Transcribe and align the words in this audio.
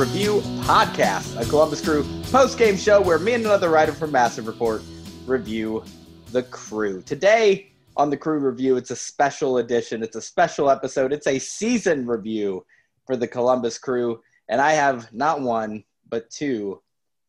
Review 0.00 0.40
Podcast, 0.62 1.38
a 1.38 1.44
Columbus 1.44 1.82
Crew 1.82 2.06
post-game 2.32 2.78
show 2.78 3.02
where 3.02 3.18
me 3.18 3.34
and 3.34 3.44
another 3.44 3.68
writer 3.68 3.92
from 3.92 4.10
Massive 4.10 4.46
Report 4.46 4.80
review 5.26 5.84
the 6.32 6.42
Crew. 6.44 7.02
Today 7.02 7.70
on 7.98 8.08
the 8.08 8.16
Crew 8.16 8.38
Review, 8.38 8.78
it's 8.78 8.90
a 8.90 8.96
special 8.96 9.58
edition. 9.58 10.02
It's 10.02 10.16
a 10.16 10.22
special 10.22 10.70
episode. 10.70 11.12
It's 11.12 11.26
a 11.26 11.38
season 11.38 12.06
review 12.06 12.64
for 13.04 13.14
the 13.14 13.28
Columbus 13.28 13.76
Crew, 13.76 14.22
and 14.48 14.58
I 14.58 14.72
have 14.72 15.12
not 15.12 15.42
one 15.42 15.84
but 16.08 16.30
two 16.30 16.80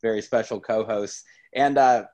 very 0.02 0.22
special 0.22 0.62
co-hosts. 0.62 1.26
And 1.54 1.78
uh, 1.78 2.06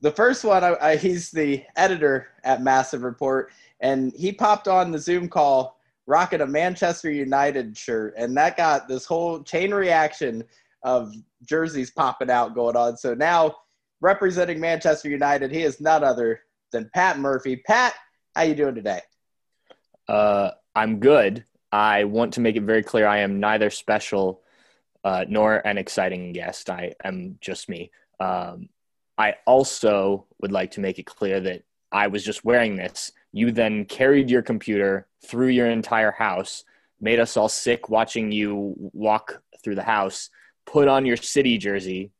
the 0.00 0.12
first 0.12 0.44
one, 0.44 0.62
I, 0.62 0.76
I, 0.80 0.96
he's 0.96 1.32
the 1.32 1.64
editor 1.74 2.28
at 2.44 2.62
Massive 2.62 3.02
Report, 3.02 3.50
and 3.80 4.12
he 4.14 4.30
popped 4.30 4.68
on 4.68 4.92
the 4.92 5.00
Zoom 5.00 5.28
call 5.28 5.77
rocking 6.08 6.40
a 6.40 6.46
Manchester 6.46 7.10
United 7.10 7.76
shirt, 7.76 8.14
and 8.16 8.34
that 8.36 8.56
got 8.56 8.88
this 8.88 9.04
whole 9.04 9.42
chain 9.42 9.72
reaction 9.74 10.42
of 10.82 11.12
jerseys 11.44 11.90
popping 11.90 12.30
out 12.30 12.54
going 12.54 12.76
on. 12.76 12.96
So 12.96 13.12
now, 13.12 13.56
representing 14.00 14.58
Manchester 14.58 15.10
United, 15.10 15.52
he 15.52 15.62
is 15.62 15.82
none 15.82 16.02
other 16.02 16.40
than 16.72 16.90
Pat 16.94 17.18
Murphy. 17.18 17.56
Pat, 17.56 17.94
how 18.34 18.42
you 18.42 18.54
doing 18.54 18.74
today? 18.74 19.02
Uh, 20.08 20.52
I'm 20.74 20.98
good. 20.98 21.44
I 21.70 22.04
want 22.04 22.32
to 22.34 22.40
make 22.40 22.56
it 22.56 22.62
very 22.62 22.82
clear 22.82 23.06
I 23.06 23.18
am 23.18 23.38
neither 23.38 23.68
special 23.68 24.40
uh, 25.04 25.26
nor 25.28 25.56
an 25.66 25.76
exciting 25.76 26.32
guest. 26.32 26.70
I 26.70 26.94
am 27.04 27.36
just 27.42 27.68
me. 27.68 27.90
Um, 28.18 28.70
I 29.18 29.34
also 29.46 30.24
would 30.40 30.52
like 30.52 30.70
to 30.72 30.80
make 30.80 30.98
it 30.98 31.04
clear 31.04 31.38
that 31.40 31.64
I 31.92 32.06
was 32.06 32.24
just 32.24 32.46
wearing 32.46 32.76
this. 32.76 33.12
You 33.32 33.52
then 33.52 33.84
carried 33.84 34.30
your 34.30 34.42
computer 34.42 35.06
through 35.26 35.48
your 35.48 35.68
entire 35.68 36.10
house, 36.10 36.64
made 37.00 37.20
us 37.20 37.36
all 37.36 37.48
sick 37.48 37.88
watching 37.88 38.32
you 38.32 38.74
walk 38.76 39.42
through 39.62 39.74
the 39.74 39.82
house, 39.82 40.30
put 40.66 40.88
on 40.88 41.06
your 41.06 41.16
city 41.16 41.58
jersey. 41.58 42.10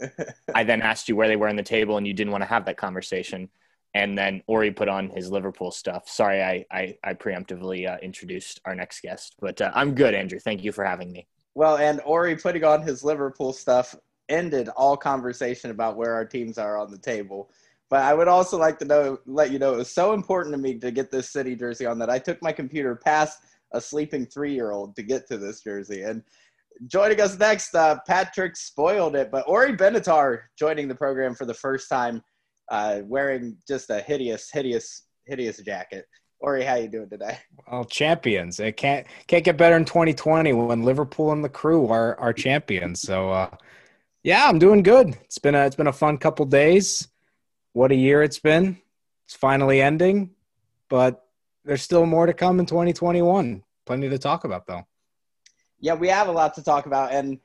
I 0.54 0.64
then 0.64 0.82
asked 0.82 1.08
you 1.08 1.16
where 1.16 1.28
they 1.28 1.36
were 1.36 1.48
on 1.48 1.56
the 1.56 1.62
table 1.62 1.96
and 1.96 2.06
you 2.06 2.14
didn't 2.14 2.32
want 2.32 2.42
to 2.42 2.48
have 2.48 2.66
that 2.66 2.76
conversation. 2.76 3.48
And 3.94 4.16
then 4.16 4.42
Orri 4.48 4.74
put 4.74 4.88
on 4.88 5.08
his 5.10 5.30
Liverpool 5.30 5.70
stuff. 5.70 6.08
Sorry, 6.08 6.42
I, 6.42 6.64
I, 6.70 6.96
I 7.02 7.14
preemptively 7.14 7.88
uh, 7.90 7.96
introduced 8.02 8.60
our 8.64 8.74
next 8.74 9.00
guest, 9.00 9.34
but 9.40 9.60
uh, 9.60 9.72
I'm 9.74 9.94
good, 9.94 10.14
Andrew. 10.14 10.38
Thank 10.38 10.62
you 10.62 10.72
for 10.72 10.84
having 10.84 11.10
me. 11.10 11.26
Well, 11.54 11.78
and 11.78 12.00
Orri 12.00 12.40
putting 12.40 12.64
on 12.64 12.82
his 12.82 13.02
Liverpool 13.02 13.52
stuff 13.52 13.96
ended 14.28 14.68
all 14.70 14.96
conversation 14.96 15.70
about 15.70 15.96
where 15.96 16.12
our 16.14 16.24
teams 16.24 16.58
are 16.58 16.76
on 16.76 16.90
the 16.90 16.98
table. 16.98 17.50
But 17.90 18.02
I 18.02 18.12
would 18.12 18.28
also 18.28 18.58
like 18.58 18.78
to 18.80 18.84
know, 18.84 19.18
let 19.26 19.50
you 19.50 19.58
know, 19.58 19.74
it 19.74 19.78
was 19.78 19.90
so 19.90 20.12
important 20.12 20.54
to 20.54 20.60
me 20.60 20.78
to 20.78 20.90
get 20.90 21.10
this 21.10 21.30
city 21.30 21.56
jersey 21.56 21.86
on 21.86 21.98
that 22.00 22.10
I 22.10 22.18
took 22.18 22.42
my 22.42 22.52
computer 22.52 22.96
past 22.96 23.40
a 23.72 23.80
sleeping 23.80 24.26
three-year-old 24.26 24.96
to 24.96 25.02
get 25.02 25.26
to 25.28 25.38
this 25.38 25.62
jersey. 25.62 26.02
And 26.02 26.22
joining 26.86 27.20
us 27.20 27.38
next, 27.38 27.74
uh, 27.74 27.98
Patrick 28.06 28.56
spoiled 28.56 29.16
it, 29.16 29.30
but 29.30 29.46
Orri 29.46 29.76
Benatar 29.76 30.40
joining 30.58 30.88
the 30.88 30.94
program 30.94 31.34
for 31.34 31.46
the 31.46 31.54
first 31.54 31.88
time, 31.88 32.22
uh, 32.70 33.00
wearing 33.04 33.56
just 33.66 33.88
a 33.90 34.00
hideous, 34.00 34.50
hideous, 34.50 35.04
hideous 35.26 35.58
jacket. 35.58 36.06
Orri, 36.42 36.64
how 36.64 36.76
you 36.76 36.88
doing 36.88 37.10
today? 37.10 37.38
Well, 37.70 37.84
champions. 37.84 38.60
It 38.60 38.76
can't 38.76 39.06
can't 39.26 39.44
get 39.44 39.56
better 39.56 39.76
in 39.76 39.84
2020 39.84 40.52
when 40.52 40.84
Liverpool 40.84 41.32
and 41.32 41.42
the 41.42 41.48
crew 41.48 41.88
are 41.88 42.18
are 42.20 42.32
champions. 42.32 43.00
So. 43.00 43.30
Uh, 43.30 43.50
yeah, 44.24 44.46
I'm 44.46 44.58
doing 44.58 44.82
good. 44.82 45.16
It's 45.24 45.38
been 45.38 45.54
a 45.54 45.64
it's 45.64 45.76
been 45.76 45.86
a 45.86 45.92
fun 45.92 46.18
couple 46.18 46.44
days. 46.44 47.08
What 47.72 47.92
a 47.92 47.96
year 47.96 48.22
it's 48.22 48.38
been. 48.38 48.78
It's 49.26 49.34
finally 49.34 49.80
ending, 49.80 50.30
but 50.88 51.26
there's 51.64 51.82
still 51.82 52.06
more 52.06 52.26
to 52.26 52.32
come 52.32 52.60
in 52.60 52.66
2021. 52.66 53.62
Plenty 53.84 54.08
to 54.08 54.18
talk 54.18 54.44
about 54.44 54.66
though. 54.66 54.86
Yeah, 55.80 55.94
we 55.94 56.08
have 56.08 56.28
a 56.28 56.32
lot 56.32 56.54
to 56.54 56.62
talk 56.62 56.86
about 56.86 57.12
and 57.12 57.38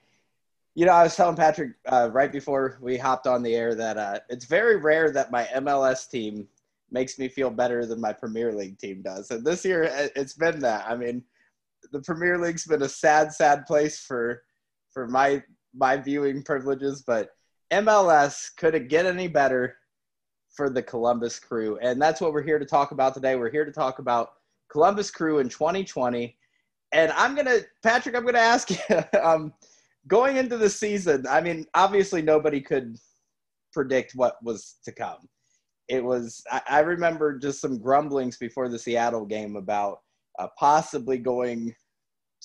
you 0.75 0.85
know, 0.85 0.93
I 0.93 1.03
was 1.03 1.15
telling 1.15 1.35
Patrick 1.35 1.73
uh, 1.85 2.09
right 2.11 2.31
before 2.31 2.79
we 2.81 2.97
hopped 2.97 3.27
on 3.27 3.43
the 3.43 3.55
air 3.55 3.75
that 3.75 3.97
uh, 3.97 4.19
it's 4.29 4.45
very 4.45 4.77
rare 4.77 5.11
that 5.11 5.31
my 5.31 5.43
MLS 5.55 6.09
team 6.09 6.47
makes 6.91 7.19
me 7.19 7.27
feel 7.27 7.49
better 7.49 7.85
than 7.85 8.01
my 8.01 8.13
Premier 8.13 8.51
League 8.51 8.79
team 8.79 9.01
does. 9.01 9.29
And 9.31 9.45
this 9.45 9.63
year, 9.63 9.83
it's 10.15 10.33
been 10.33 10.59
that. 10.59 10.85
I 10.87 10.95
mean, 10.95 11.23
the 11.91 12.01
Premier 12.01 12.39
League's 12.39 12.65
been 12.65 12.81
a 12.81 12.89
sad, 12.89 13.33
sad 13.33 13.65
place 13.65 13.99
for 13.99 14.43
for 14.91 15.07
my 15.07 15.43
my 15.75 15.97
viewing 15.97 16.43
privileges, 16.43 17.03
but 17.05 17.29
MLS 17.71 18.55
could 18.55 18.75
it 18.75 18.89
get 18.89 19.05
any 19.05 19.27
better 19.27 19.75
for 20.53 20.69
the 20.69 20.81
Columbus 20.81 21.39
Crew? 21.39 21.77
And 21.81 22.01
that's 22.01 22.21
what 22.21 22.33
we're 22.33 22.43
here 22.43 22.59
to 22.59 22.65
talk 22.65 22.91
about 22.91 23.13
today. 23.13 23.35
We're 23.35 23.51
here 23.51 23.65
to 23.65 23.71
talk 23.71 23.99
about 23.99 24.33
Columbus 24.71 25.11
Crew 25.11 25.39
in 25.39 25.49
2020. 25.49 26.35
And 26.91 27.11
I'm 27.13 27.35
gonna, 27.35 27.59
Patrick, 27.81 28.15
I'm 28.15 28.25
gonna 28.25 28.39
ask 28.39 28.69
you, 28.69 29.03
um, 29.21 29.53
going 30.07 30.37
into 30.37 30.57
the 30.57 30.69
season. 30.69 31.25
I 31.29 31.41
mean, 31.41 31.65
obviously 31.73 32.21
nobody 32.21 32.61
could 32.61 32.97
predict 33.71 34.13
what 34.15 34.35
was 34.43 34.75
to 34.85 34.91
come. 34.91 35.27
It 35.87 36.03
was, 36.03 36.43
I, 36.51 36.61
I 36.69 36.79
remember 36.79 37.37
just 37.37 37.61
some 37.61 37.79
grumblings 37.79 38.37
before 38.37 38.69
the 38.69 38.79
Seattle 38.79 39.25
game 39.25 39.55
about 39.55 39.99
uh, 40.39 40.47
possibly 40.57 41.17
going 41.17 41.75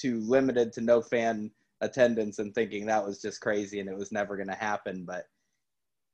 to 0.00 0.20
limited 0.20 0.72
to 0.72 0.80
no 0.80 1.00
fan 1.00 1.50
attendance 1.80 2.38
and 2.38 2.54
thinking 2.54 2.86
that 2.86 3.04
was 3.04 3.20
just 3.20 3.40
crazy 3.40 3.80
and 3.80 3.88
it 3.88 3.96
was 3.96 4.12
never 4.12 4.36
going 4.36 4.48
to 4.48 4.54
happen. 4.54 5.04
But 5.04 5.26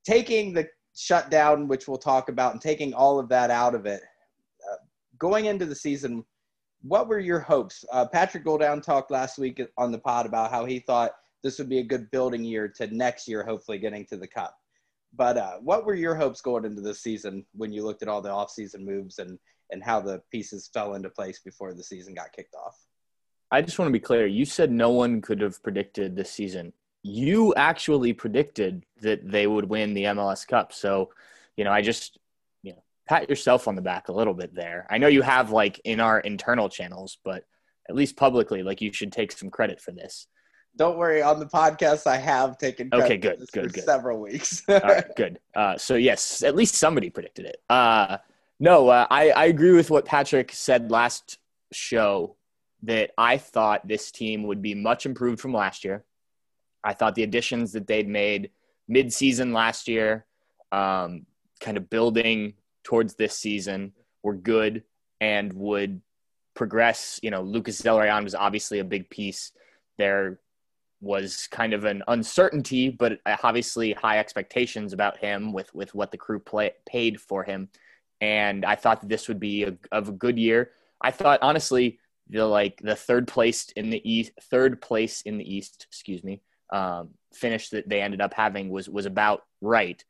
taking 0.07 0.53
the 0.53 0.69
shutdown, 0.95 1.69
which 1.69 1.89
we'll 1.89 1.99
talk 1.99 2.29
about, 2.29 2.53
and 2.53 2.61
taking 2.61 2.95
all 2.95 3.19
of 3.19 3.29
that 3.29 3.51
out 3.51 3.75
of 3.75 3.87
it, 3.87 4.03
uh, 4.71 4.77
going 5.19 5.47
into 5.47 5.67
the 5.67 5.75
season, 5.75 6.25
what 6.83 7.09
were 7.09 7.19
your 7.19 7.41
hopes? 7.41 7.85
Uh, 7.93 8.07
Patrick 8.07 8.45
Guldan 8.45 8.83
talked 8.83 9.11
last 9.11 9.39
week 9.39 9.61
on 9.79 9.91
the 9.91 9.99
pod 9.99 10.27
about 10.27 10.51
how 10.51 10.65
he 10.65 10.79
thought 10.79 11.13
this 11.43 11.59
would 11.59 11.69
be 11.69 11.79
a 11.79 11.85
good 11.85 12.11
building 12.11 12.45
year 12.45 12.69
to 12.69 12.87
next 12.95 13.27
year, 13.27 13.43
hopefully 13.43 13.79
getting 13.79 14.05
to 14.07 14.17
the 14.17 14.27
cup. 14.27 14.57
But 15.17 15.37
uh, 15.37 15.57
what 15.61 15.87
were 15.87 15.95
your 15.95 16.15
hopes 16.15 16.41
going 16.41 16.65
into 16.65 16.81
this 16.81 17.01
season 17.01 17.45
when 17.55 17.73
you 17.73 17.85
looked 17.85 18.03
at 18.03 18.09
all 18.09 18.21
the 18.21 18.31
offseason 18.31 18.81
moves 18.81 19.19
and, 19.19 19.39
and 19.71 19.83
how 19.83 20.01
the 20.01 20.23
pieces 20.31 20.69
fell 20.73 20.95
into 20.95 21.09
place 21.09 21.41
before 21.41 21.73
the 21.73 21.85
season 21.85 22.15
got 22.15 22.33
kicked 22.33 22.55
off? 22.55 22.77
I 23.51 23.63
just 23.63 23.79
want 23.79 23.89
to 23.89 23.93
be 23.93 24.01
clear. 24.01 24.27
You 24.27 24.45
said 24.45 24.73
no 24.73 24.91
one 24.91 25.21
could 25.21 25.41
have 25.41 25.63
predicted 25.63 26.17
this 26.17 26.33
season. 26.33 26.73
You 27.05 27.55
actually 27.55 28.13
predicted 28.13 28.85
that 29.03 29.31
they 29.31 29.47
would 29.47 29.69
win 29.69 29.95
the 29.95 30.05
MLS 30.05 30.47
Cup. 30.47 30.73
So, 30.73 31.11
you 31.57 31.63
know, 31.63 31.71
I 31.71 31.83
just, 31.83 32.19
you 32.63 32.73
know, 32.73 32.83
pat 33.07 33.29
yourself 33.29 33.69
on 33.69 33.77
the 33.77 33.83
back 33.83 34.09
a 34.09 34.13
little 34.13 34.35
bit 34.35 34.55
there. 34.55 34.87
I 34.91 34.99
know 34.99 35.07
you 35.07 35.23
have 35.23 35.51
like 35.51 35.81
in 35.85 36.01
our 36.01 36.19
internal 36.19 36.69
channels, 36.69 37.19
but 37.23 37.45
at 37.89 37.95
least 37.95 38.17
publicly, 38.17 38.63
like 38.63 38.81
you 38.81 38.93
should 38.93 39.13
take 39.13 39.31
some 39.33 39.51
credit 39.51 39.81
for 39.81 39.93
this. 39.93 40.27
Don't 40.77 40.99
worry. 40.99 41.23
On 41.23 41.39
the 41.39 41.47
podcast, 41.47 42.07
I 42.07 42.17
have 42.17 42.59
taken 42.59 42.91
credit. 42.91 43.05
okay, 43.05 43.17
good, 43.17 43.45
good, 43.53 43.73
good. 43.73 43.85
several 43.85 44.21
weeks. 44.21 44.63
All 44.69 44.81
right, 44.81 45.05
good. 45.17 45.39
Uh, 45.55 45.79
so 45.79 45.95
yes, 45.95 46.43
at 46.43 46.57
least 46.57 46.75
somebody 46.75 47.11
predicted 47.11 47.47
it. 47.47 47.59
Uh, 47.71 48.19
no, 48.59 48.89
uh, 48.89 49.07
I, 49.11 49.31
I 49.31 49.45
agree 49.47 49.73
with 49.73 49.91
what 49.91 50.05
Patrick 50.05 50.51
said 50.53 50.91
last 50.91 51.39
show 51.73 52.37
that 52.83 53.11
I 53.17 53.39
thought 53.39 53.87
this 53.87 54.11
team 54.11 54.45
would 54.45 54.63
be 54.63 54.75
much 54.75 55.07
improved 55.07 55.41
from 55.41 55.53
last 55.55 55.85
year. 55.85 56.05
I 56.85 56.93
thought 56.93 57.15
the 57.15 57.23
additions 57.23 57.73
that 57.73 57.87
they'd 57.87 58.09
made 58.09 58.51
mid-season 58.87 59.53
last 59.53 59.89
year, 59.89 60.27
um, 60.71 61.27
kind 61.61 61.77
of 61.77 61.89
building 61.89 62.55
towards 62.83 63.15
this 63.15 63.39
season, 63.39 63.93
were 64.23 64.35
good 64.35 64.83
and 65.21 65.53
would 65.55 66.01
progress. 66.55 67.19
You 67.23 67.31
know, 67.31 67.43
Lucas 67.43 67.81
Zelarayán 67.81 68.25
was 68.25 68.35
obviously 68.35 68.79
a 68.79 68.85
big 68.85 69.09
piece. 69.09 69.53
There 69.97 70.41
was 71.01 71.47
kind 71.49 71.73
of 71.73 71.85
an 71.85 72.03
uncertainty, 72.09 72.91
but 72.91 73.21
obviously 73.43 73.93
high 73.93 74.19
expectations 74.19 74.93
about 74.93 75.19
him 75.19 75.53
with 75.53 75.73
with 75.75 75.95
what 75.95 76.11
the 76.11 76.19
crew 76.19 76.39
play, 76.39 76.73
paid 76.87 77.21
for 77.21 77.45
him. 77.45 77.69
And 78.21 78.65
I 78.65 78.75
thought 78.75 79.01
that 79.01 79.09
this 79.09 79.29
would 79.29 79.41
be 79.41 79.65
a, 79.65 79.77
of 79.93 80.09
a 80.09 80.13
good 80.13 80.39
year. 80.39 80.71
I 81.01 81.11
thought 81.11 81.41
honestly 81.43 81.99
the 82.31 82.47
like 82.47 82.81
the 82.83 82.97
third 82.97 83.29
place 83.29 83.71
in 83.77 83.91
the 83.91 84.01
east, 84.11 84.33
third 84.51 84.81
place 84.81 85.23
in 85.23 85.37
the 85.37 85.55
east, 85.55 85.87
excuse 85.89 86.25
me, 86.25 86.41
um, 86.71 87.11
finish 87.33 87.71
that 87.71 87.89
they 87.89 88.01
ended 88.01 88.21
up 88.21 88.35
having 88.35 88.71
was 88.71 88.89
was 88.89 89.07
about 89.07 89.43
right. 89.61 90.03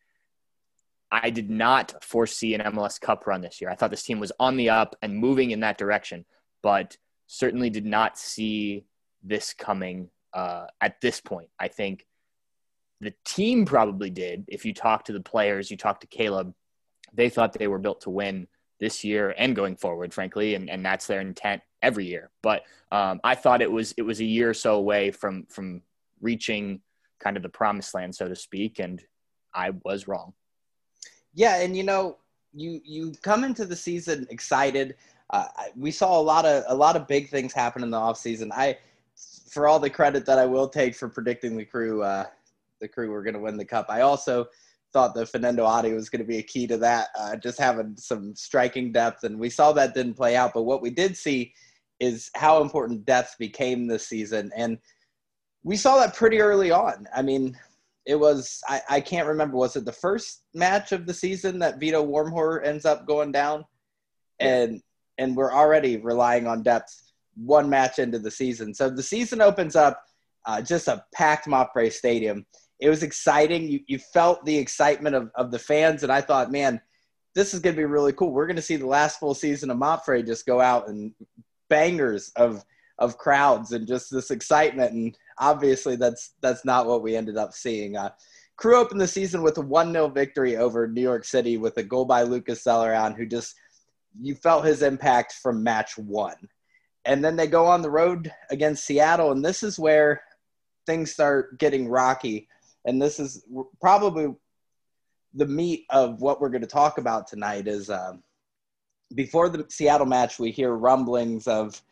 I 1.11 1.31
did 1.31 1.49
not 1.49 2.03
foresee 2.03 2.55
an 2.55 2.63
MLS 2.73 3.01
Cup 3.01 3.27
run 3.27 3.41
this 3.41 3.61
year. 3.61 3.71
I 3.71 3.77
thought 3.77 3.91
this 3.91 4.03
team 4.03 4.19
was 4.19 4.33
on 4.41 4.57
the 4.57 4.71
up 4.71 4.97
and 5.01 5.17
moving 5.17 5.53
in 5.53 5.61
that 5.61 5.79
direction, 5.79 6.25
but 6.63 6.97
certainly 7.27 7.71
did 7.71 7.87
not 7.87 8.19
see 8.19 8.85
this 9.23 9.55
coming 9.55 10.11
uh, 10.33 10.67
at 10.81 11.01
this 11.01 11.21
point. 11.21 11.51
I 11.59 11.69
think 11.69 12.05
the 13.01 13.15
team 13.25 13.65
probably 13.65 14.11
did. 14.11 14.45
If 14.49 14.65
you 14.65 14.75
talk 14.75 15.05
to 15.05 15.13
the 15.13 15.21
players, 15.21 15.71
you 15.71 15.77
talk 15.77 16.01
to 16.01 16.07
Caleb, 16.07 16.55
they 17.13 17.29
thought 17.29 17.53
they 17.53 17.69
were 17.69 17.79
built 17.79 18.03
to 18.03 18.11
win 18.11 18.49
this 18.81 19.05
year 19.05 19.35
and 19.37 19.55
going 19.55 19.77
forward, 19.77 20.13
frankly, 20.13 20.55
and, 20.55 20.69
and 20.69 20.85
that's 20.85 21.07
their 21.07 21.21
intent 21.21 21.63
every 21.81 22.07
year. 22.07 22.31
But 22.43 22.63
um, 22.91 23.21
I 23.23 23.35
thought 23.35 23.63
it 23.63 23.71
was 23.71 23.93
it 23.97 24.03
was 24.03 24.21
a 24.21 24.25
year 24.25 24.51
or 24.51 24.55
so 24.55 24.75
away 24.75 25.11
from 25.11 25.47
from 25.47 25.83
reaching 26.25 26.81
kind 27.21 27.37
of 27.37 27.43
the 27.43 27.49
promised 27.49 27.95
land, 27.95 28.15
so 28.15 28.29
to 28.29 28.35
speak, 28.35 28.81
and 28.81 29.01
I 29.55 29.71
was 29.85 30.09
wrong. 30.09 30.33
Yeah, 31.35 31.61
and 31.61 31.77
you 31.77 31.85
know, 31.85 32.19
you 32.53 32.81
you 32.85 33.13
come 33.23 33.45
into 33.45 33.65
the 33.65 33.77
season 33.77 34.27
excited. 34.31 34.97
Uh, 35.31 35.47
we 35.77 35.91
saw 35.91 36.19
a 36.19 36.23
lot 36.23 36.45
of 36.45 36.65
a 36.69 36.75
lot 36.75 36.97
of 36.97 37.07
big 37.07 37.29
things 37.29 37.53
happen 37.53 37.83
in 37.83 37.91
the 37.91 37.99
offseason. 37.99 38.51
I 38.53 38.79
for 39.51 39.69
all 39.69 39.79
the 39.79 39.91
credit 39.91 40.27
that 40.27 40.39
I 40.39 40.47
will 40.47 40.69
take 40.69 40.97
for 40.97 41.09
predicting 41.09 41.57
the 41.57 41.65
crew, 41.65 42.03
uh, 42.03 42.25
the 42.81 42.89
crew 42.89 43.11
were 43.11 43.23
going 43.23 43.35
to 43.35 43.41
win 43.41 43.57
the 43.57 43.65
cup. 43.65 43.87
I 43.89 44.01
also 44.01 44.47
thought 44.93 45.15
that 45.15 45.31
Fanendo 45.31 45.65
Adi 45.67 45.93
was 45.93 46.09
going 46.09 46.23
to 46.23 46.27
be 46.27 46.39
a 46.39 46.43
key 46.43 46.67
to 46.67 46.77
that, 46.79 47.09
uh, 47.19 47.37
just 47.37 47.59
having 47.59 47.97
some 47.97 48.35
striking 48.35 48.93
depth, 48.93 49.25
and 49.25 49.39
we 49.39 49.51
saw 49.51 49.73
that 49.73 49.95
didn't 49.95 50.15
play 50.15 50.37
out. 50.37 50.53
But 50.55 50.63
what 50.63 50.83
we 50.83 50.91
did 50.91 51.17
see 51.17 51.53
is 52.01 52.31
how 52.35 52.63
important 52.63 53.05
depth 53.05 53.37
became 53.39 53.87
this 53.87 54.07
season, 54.07 54.51
and 54.57 54.79
we 55.65 55.77
saw 55.77 55.99
that 55.99 56.15
pretty 56.15 56.41
early 56.41 56.71
on. 56.71 57.09
I 57.15 57.23
mean, 57.23 57.59
it 58.07 58.17
was 58.17 58.63
I, 58.69 58.83
I 58.89 59.01
can't 59.01 59.27
remember 59.27 59.57
was 59.57 59.77
it 59.77 59.85
the 59.85 59.93
first 59.93 60.43
match 60.53 60.93
of 60.93 61.07
the 61.07 61.15
season 61.15 61.59
that 61.61 61.81
Vito 61.81 62.05
Wormgoor 62.05 62.65
ends 62.65 62.85
up 62.85 63.07
going 63.07 63.33
down, 63.33 63.65
and 64.39 64.81
and 65.19 65.37
we're 65.37 65.53
already 65.53 65.97
relying 65.97 66.47
on 66.47 66.63
depth 66.63 67.13
one 67.35 67.69
match 67.69 67.99
into 67.99 68.19
the 68.19 68.31
season. 68.31 68.75
So 68.75 68.91
the 68.91 69.03
season 69.03 69.41
opens 69.41 69.75
up 69.75 70.05
uh, 70.47 70.61
just 70.61 70.89
a 70.89 71.05
packed 71.15 71.47
MAPFRE 71.47 71.93
Stadium. 71.93 72.45
It 72.81 72.91
was 72.91 73.03
exciting. 73.03 73.69
You, 73.69 73.81
you 73.87 73.99
felt 73.99 74.45
the 74.45 74.57
excitement 74.57 75.17
of, 75.17 75.31
of 75.35 75.51
the 75.51 75.59
fans, 75.59 76.03
and 76.03 76.13
I 76.13 76.21
thought, 76.21 76.53
man, 76.53 76.81
this 77.35 77.55
is 77.55 77.61
going 77.61 77.75
to 77.75 77.81
be 77.81 77.87
really 77.87 78.13
cool. 78.13 78.33
We're 78.33 78.47
going 78.47 78.57
to 78.57 78.63
see 78.63 78.77
the 78.77 78.87
last 78.87 79.19
full 79.19 79.35
season 79.35 79.71
of 79.71 79.79
MAPFRE 79.79 80.27
just 80.27 80.47
go 80.47 80.61
out 80.61 80.89
and 80.89 81.13
bangers 81.71 82.31
of 82.37 82.65
of 82.99 83.19
crowds 83.19 83.73
and 83.73 83.87
just 83.87 84.11
this 84.11 84.31
excitement. 84.31 84.93
And 84.93 85.19
obviously, 85.39 85.97
that's 85.97 86.35
that's 86.41 86.65
not 86.65 86.87
what 86.87 87.03
we 87.03 87.17
ended 87.17 87.37
up 87.37 87.53
seeing. 87.53 87.97
Uh, 87.97 88.11
Crew 88.57 88.77
opened 88.77 89.01
the 89.01 89.09
season 89.09 89.43
with 89.43 89.59
a 89.59 89.63
1 89.63 89.93
0 89.93 90.09
victory 90.09 90.57
over 90.57 90.87
New 90.87 91.01
York 91.01 91.25
City 91.25 91.57
with 91.57 91.77
a 91.77 91.83
goal 91.83 92.05
by 92.05 92.23
Lucas 92.23 92.63
Zelarayán, 92.63 93.17
who 93.17 93.27
just 93.27 93.55
you 94.21 94.35
felt 94.35 94.65
his 94.65 94.83
impact 94.83 95.35
from 95.43 95.63
match 95.63 95.99
one. 95.99 96.49
And 97.05 97.23
then 97.25 97.37
they 97.37 97.47
go 97.47 97.67
on 97.67 97.83
the 97.83 97.91
road 97.91 98.33
against 98.51 98.85
Seattle, 98.85 99.33
and 99.33 99.45
this 99.45 99.63
is 99.63 99.79
where 99.79 100.23
things 100.87 101.13
start 101.13 101.59
getting 101.59 101.89
rocky. 101.89 102.49
And 102.85 103.01
this 103.01 103.19
is 103.19 103.45
probably 103.81 104.35
the 105.35 105.47
meat 105.47 105.85
of 105.91 106.21
what 106.21 106.41
we're 106.41 106.49
going 106.51 106.63
to 106.63 106.69
talk 106.69 106.99
about 106.99 107.27
tonight. 107.27 107.67
Is 107.67 107.91
uh, 107.91 108.15
before 109.15 109.49
the 109.49 109.67
Seattle 109.69 110.07
match, 110.07 110.39
we 110.39 110.51
hear 110.51 110.73
rumblings 110.73 111.47
of 111.49 111.83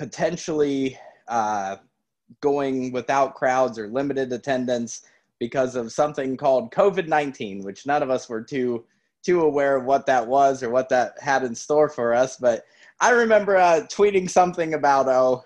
potentially 0.00 0.98
uh, 1.28 1.76
going 2.40 2.90
without 2.90 3.34
crowds 3.34 3.78
or 3.78 3.86
limited 3.88 4.32
attendance 4.32 5.02
because 5.38 5.76
of 5.76 5.92
something 5.92 6.38
called 6.38 6.72
COVID 6.72 7.06
nineteen, 7.06 7.62
which 7.62 7.86
none 7.86 8.02
of 8.02 8.10
us 8.10 8.28
were 8.28 8.42
too 8.42 8.84
too 9.22 9.42
aware 9.42 9.76
of 9.76 9.84
what 9.84 10.06
that 10.06 10.26
was 10.26 10.62
or 10.62 10.70
what 10.70 10.88
that 10.88 11.12
had 11.20 11.42
in 11.44 11.54
store 11.54 11.90
for 11.90 12.14
us. 12.14 12.38
But 12.38 12.64
I 12.98 13.10
remember 13.10 13.56
uh, 13.56 13.86
tweeting 13.90 14.28
something 14.30 14.72
about, 14.72 15.06
oh, 15.08 15.44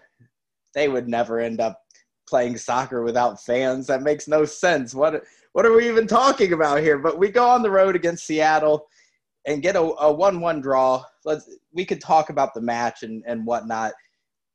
they 0.73 0.89
would 0.89 1.09
never 1.09 1.41
end 1.41 1.61
up 1.61 1.83
playing 2.29 2.57
soccer 2.57 3.03
without 3.03 3.43
fans. 3.43 3.89
That 3.89 4.03
makes 4.03 4.29
no 4.29 4.45
sense. 4.45 4.95
What 4.95 5.25
what 5.53 5.67
are 5.67 5.77
we 5.77 5.89
even 5.89 6.07
talking 6.07 6.53
about 6.53 6.81
here? 6.81 6.99
But 6.99 7.19
we 7.19 7.29
go 7.29 7.49
on 7.49 7.63
the 7.63 7.71
road 7.71 7.97
against 7.97 8.27
Seattle 8.27 8.87
and 9.47 9.63
get 9.63 9.77
a, 9.77 9.81
a 9.81 10.13
one-one 10.13 10.61
draw. 10.61 11.05
Let's 11.25 11.51
we 11.73 11.85
could 11.85 12.01
talk 12.01 12.31
about 12.31 12.55
the 12.55 12.61
match 12.61 13.03
and 13.03 13.25
and 13.27 13.45
whatnot. 13.45 13.93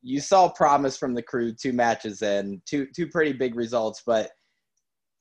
You 0.01 0.22
saw 0.22 0.50
promise 0.50 0.98
from 0.98 1.13
the 1.13 1.22
crew 1.22 1.54
two 1.54 1.74
matches 1.74 2.22
in, 2.22 2.62
two 2.66 2.88
two 2.96 3.07
pretty 3.07 3.34
big 3.34 3.56
results, 3.56 4.01
but 4.06 4.31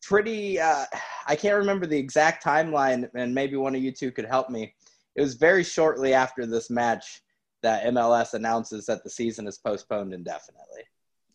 pretty 0.02 0.60
uh, 0.60 0.84
i 1.26 1.34
can't 1.34 1.56
remember 1.56 1.86
the 1.86 1.98
exact 1.98 2.44
timeline 2.44 3.08
and 3.14 3.34
maybe 3.34 3.56
one 3.56 3.75
of 3.75 3.82
you 3.82 3.92
two 3.92 4.10
could 4.10 4.25
help 4.25 4.50
me. 4.50 4.75
It 5.16 5.20
was 5.20 5.34
very 5.34 5.64
shortly 5.64 6.14
after 6.14 6.46
this 6.46 6.70
match 6.70 7.22
that 7.62 7.84
mls 7.84 8.34
announces 8.34 8.86
that 8.86 9.02
the 9.02 9.10
season 9.10 9.46
is 9.46 9.58
postponed 9.58 10.14
indefinitely. 10.14 10.82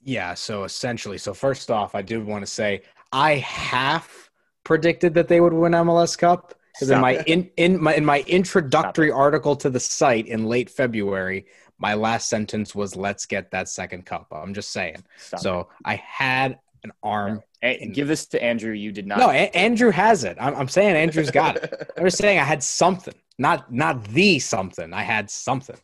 Yeah 0.02 0.34
so 0.34 0.64
essentially 0.64 1.18
so 1.18 1.34
first 1.34 1.70
off 1.70 1.96
i 1.96 2.02
do 2.02 2.24
want 2.24 2.46
to 2.46 2.52
say 2.52 2.82
i 3.12 3.36
half 3.36 4.30
predicted 4.64 5.14
that 5.14 5.28
they 5.28 5.42
would 5.42 5.54
win 5.54 5.74
mls 5.74 6.18
cup 6.18 6.54
because 6.74 6.90
in 6.90 7.00
my 7.00 7.22
in, 7.28 7.50
in 7.58 7.82
my 7.82 7.96
in 7.96 8.06
my 8.06 8.22
introductory 8.28 9.12
article 9.12 9.56
to 9.56 9.70
the 9.70 9.80
site 9.80 10.28
in 10.28 10.46
late 10.46 10.70
february 10.70 11.46
my 11.84 11.94
last 11.94 12.30
sentence 12.30 12.74
was 12.74 12.96
let's 12.96 13.26
get 13.26 13.52
that 13.52 13.70
second 13.70 14.06
cup 14.06 14.28
i'm 14.32 14.54
just 14.54 14.72
saying 14.72 15.04
Stop 15.18 15.40
so 15.40 15.60
it. 15.60 15.68
i 15.86 15.96
had 15.96 16.58
an 16.84 16.92
arm 17.04 17.42
give 17.94 18.08
this 18.08 18.26
to 18.28 18.44
Andrew. 18.44 18.74
You 18.74 18.92
did 18.92 19.08
not. 19.08 19.20
No, 19.20 19.30
a- 19.30 19.50
Andrew 19.56 19.92
has 19.92 20.24
it. 20.24 20.38
I'm, 20.40 20.56
I'm 20.56 20.68
saying 20.68 20.96
Andrew's 20.96 21.32
got 21.32 21.58
it. 21.58 21.92
I 21.98 22.02
was 22.02 22.16
saying 22.16 22.40
I 22.40 22.44
had 22.44 22.62
something, 22.64 23.14
not 23.38 23.72
not 23.72 24.04
the 24.10 24.40
something. 24.40 24.94
I 24.94 25.04
had 25.04 25.30
something. 25.30 25.78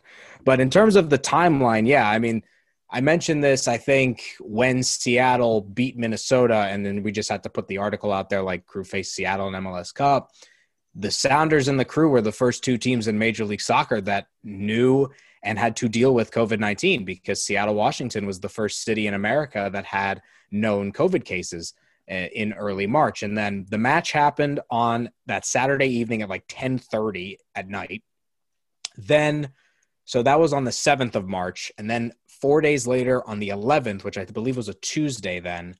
But 0.43 0.59
in 0.59 0.69
terms 0.69 0.95
of 0.95 1.09
the 1.09 1.19
timeline, 1.19 1.87
yeah, 1.87 2.09
I 2.09 2.19
mean, 2.19 2.43
I 2.89 3.01
mentioned 3.01 3.43
this. 3.43 3.67
I 3.67 3.77
think 3.77 4.35
when 4.39 4.83
Seattle 4.83 5.61
beat 5.61 5.97
Minnesota, 5.97 6.67
and 6.69 6.85
then 6.85 7.03
we 7.03 7.11
just 7.11 7.29
had 7.29 7.43
to 7.43 7.49
put 7.49 7.67
the 7.67 7.77
article 7.77 8.11
out 8.11 8.29
there 8.29 8.41
like 8.41 8.65
Crew 8.65 8.83
faced 8.83 9.13
Seattle 9.13 9.47
in 9.47 9.53
MLS 9.63 9.93
Cup. 9.93 10.31
The 10.95 11.11
Sounders 11.11 11.67
and 11.67 11.79
the 11.79 11.85
Crew 11.85 12.09
were 12.09 12.21
the 12.21 12.31
first 12.31 12.63
two 12.63 12.77
teams 12.77 13.07
in 13.07 13.17
Major 13.17 13.45
League 13.45 13.61
Soccer 13.61 14.01
that 14.01 14.27
knew 14.43 15.09
and 15.43 15.57
had 15.57 15.75
to 15.77 15.89
deal 15.89 16.13
with 16.13 16.31
COVID 16.31 16.59
19 16.59 17.05
because 17.05 17.43
Seattle, 17.43 17.75
Washington 17.75 18.25
was 18.25 18.39
the 18.39 18.49
first 18.49 18.83
city 18.83 19.07
in 19.07 19.13
America 19.13 19.69
that 19.71 19.85
had 19.85 20.21
known 20.51 20.91
COVID 20.91 21.23
cases 21.25 21.73
uh, 22.09 22.13
in 22.13 22.53
early 22.53 22.87
March. 22.87 23.23
And 23.23 23.37
then 23.37 23.65
the 23.69 23.77
match 23.77 24.11
happened 24.11 24.59
on 24.69 25.11
that 25.27 25.45
Saturday 25.45 25.87
evening 25.87 26.21
at 26.21 26.29
like 26.29 26.47
10:30 26.47 27.37
at 27.55 27.69
night. 27.69 28.03
Then 28.97 29.51
so 30.05 30.23
that 30.23 30.39
was 30.39 30.53
on 30.53 30.63
the 30.63 30.71
7th 30.71 31.13
of 31.13 31.27
March 31.27 31.71
and 31.77 31.87
then 31.87 32.13
4 32.41 32.61
days 32.61 32.87
later 32.87 33.27
on 33.29 33.37
the 33.37 33.49
11th, 33.49 34.03
which 34.03 34.17
I 34.17 34.25
believe 34.25 34.57
was 34.57 34.69
a 34.69 34.73
Tuesday 34.73 35.39
then, 35.39 35.75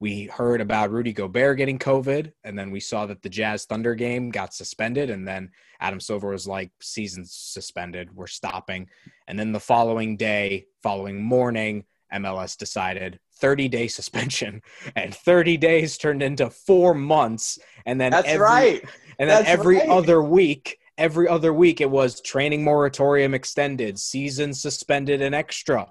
we 0.00 0.24
heard 0.24 0.60
about 0.60 0.90
Rudy 0.90 1.12
Gobert 1.12 1.56
getting 1.56 1.78
COVID 1.78 2.32
and 2.42 2.58
then 2.58 2.70
we 2.70 2.80
saw 2.80 3.06
that 3.06 3.22
the 3.22 3.28
Jazz 3.28 3.64
Thunder 3.64 3.94
game 3.94 4.30
got 4.30 4.52
suspended 4.52 5.08
and 5.08 5.26
then 5.26 5.50
Adam 5.80 6.00
Silver 6.00 6.30
was 6.30 6.46
like 6.46 6.70
season 6.80 7.24
suspended, 7.26 8.14
we're 8.14 8.26
stopping. 8.26 8.88
And 9.28 9.38
then 9.38 9.52
the 9.52 9.60
following 9.60 10.16
day, 10.16 10.66
following 10.82 11.22
morning, 11.22 11.84
MLS 12.12 12.56
decided 12.56 13.18
30 13.36 13.68
day 13.68 13.88
suspension 13.88 14.62
and 14.96 15.14
30 15.14 15.56
days 15.56 15.96
turned 15.96 16.22
into 16.22 16.50
four 16.50 16.94
months. 16.94 17.58
And 17.86 18.00
then 18.00 18.12
that's 18.12 18.28
every, 18.28 18.44
right. 18.44 18.84
And 19.18 19.30
then 19.30 19.44
that's 19.44 19.48
every 19.48 19.78
right. 19.78 19.88
other 19.88 20.22
week, 20.22 20.78
every 20.98 21.28
other 21.28 21.52
week, 21.52 21.80
it 21.80 21.90
was 21.90 22.20
training 22.20 22.64
moratorium 22.64 23.32
extended, 23.32 23.98
season 23.98 24.54
suspended 24.54 25.22
an 25.22 25.34
extra 25.34 25.86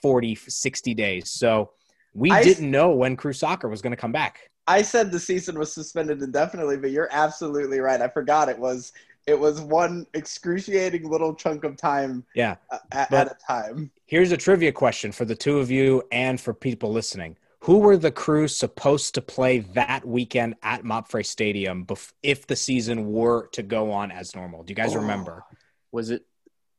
40, 0.00 0.34
60 0.34 0.94
days. 0.94 1.30
So 1.30 1.72
we 2.14 2.30
I, 2.30 2.42
didn't 2.42 2.70
know 2.70 2.90
when 2.90 3.16
Crew 3.16 3.32
Soccer 3.32 3.68
was 3.68 3.82
going 3.82 3.92
to 3.92 3.96
come 3.96 4.12
back. 4.12 4.50
I 4.66 4.82
said 4.82 5.10
the 5.10 5.18
season 5.18 5.58
was 5.58 5.72
suspended 5.72 6.22
indefinitely, 6.22 6.76
but 6.76 6.90
you're 6.90 7.08
absolutely 7.10 7.80
right. 7.80 8.00
I 8.00 8.08
forgot 8.08 8.48
it 8.48 8.58
was 8.58 8.92
it 9.26 9.38
was 9.38 9.60
one 9.60 10.06
excruciating 10.14 11.08
little 11.08 11.32
chunk 11.32 11.62
of 11.62 11.76
time 11.76 12.24
yeah 12.34 12.56
uh, 12.72 12.78
at, 12.90 13.12
at, 13.12 13.26
a 13.28 13.36
time 13.46 13.88
here's 14.06 14.32
a 14.32 14.36
trivia 14.36 14.72
question 14.72 15.12
for 15.12 15.24
the 15.24 15.34
two 15.36 15.60
of 15.60 15.70
you 15.70 16.02
and 16.10 16.40
for 16.40 16.52
people 16.52 16.90
listening 16.90 17.36
who 17.62 17.78
were 17.78 17.96
the 17.96 18.10
crew 18.10 18.48
supposed 18.48 19.14
to 19.14 19.22
play 19.22 19.60
that 19.60 20.04
weekend 20.04 20.56
at 20.64 20.82
MAPFRE 20.82 21.24
Stadium 21.24 21.86
bef- 21.86 22.12
if 22.22 22.44
the 22.48 22.56
season 22.56 23.12
were 23.12 23.46
to 23.52 23.62
go 23.62 23.92
on 23.92 24.10
as 24.10 24.34
normal? 24.34 24.64
Do 24.64 24.72
you 24.72 24.74
guys 24.74 24.96
oh. 24.96 25.00
remember? 25.00 25.44
Was 25.92 26.10
it 26.10 26.26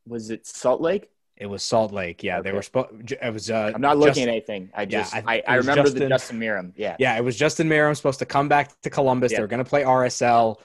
was 0.06 0.30
it 0.30 0.46
Salt 0.46 0.82
Lake? 0.82 1.10
It 1.36 1.48
was 1.48 1.64
Salt 1.64 1.92
Lake. 1.92 2.24
Yeah, 2.24 2.38
okay. 2.38 2.50
they 2.50 2.56
were 2.56 2.62
supposed. 2.62 3.12
It 3.12 3.34
was. 3.34 3.50
Uh, 3.50 3.72
I'm 3.74 3.82
not 3.82 3.98
looking 3.98 4.14
Justin, 4.14 4.30
at 4.30 4.32
anything. 4.32 4.70
I 4.74 4.86
just. 4.86 5.14
Yeah, 5.14 5.22
I, 5.26 5.38
I, 5.38 5.44
I 5.48 5.56
remember 5.56 5.84
Justin, 5.84 6.00
the 6.00 6.10
Justin 6.10 6.40
Meram. 6.40 6.74
Yeah. 6.76 6.96
Yeah, 7.00 7.18
it 7.18 7.24
was 7.24 7.36
Justin 7.36 7.68
Meram 7.68 7.96
supposed 7.96 8.20
to 8.20 8.26
come 8.26 8.48
back 8.48 8.80
to 8.82 8.90
Columbus. 8.90 9.32
Yeah. 9.32 9.40
They 9.40 9.42
were 9.42 9.48
going 9.48 9.64
to 9.64 9.70
play 9.70 9.84
RSL, 9.84 10.58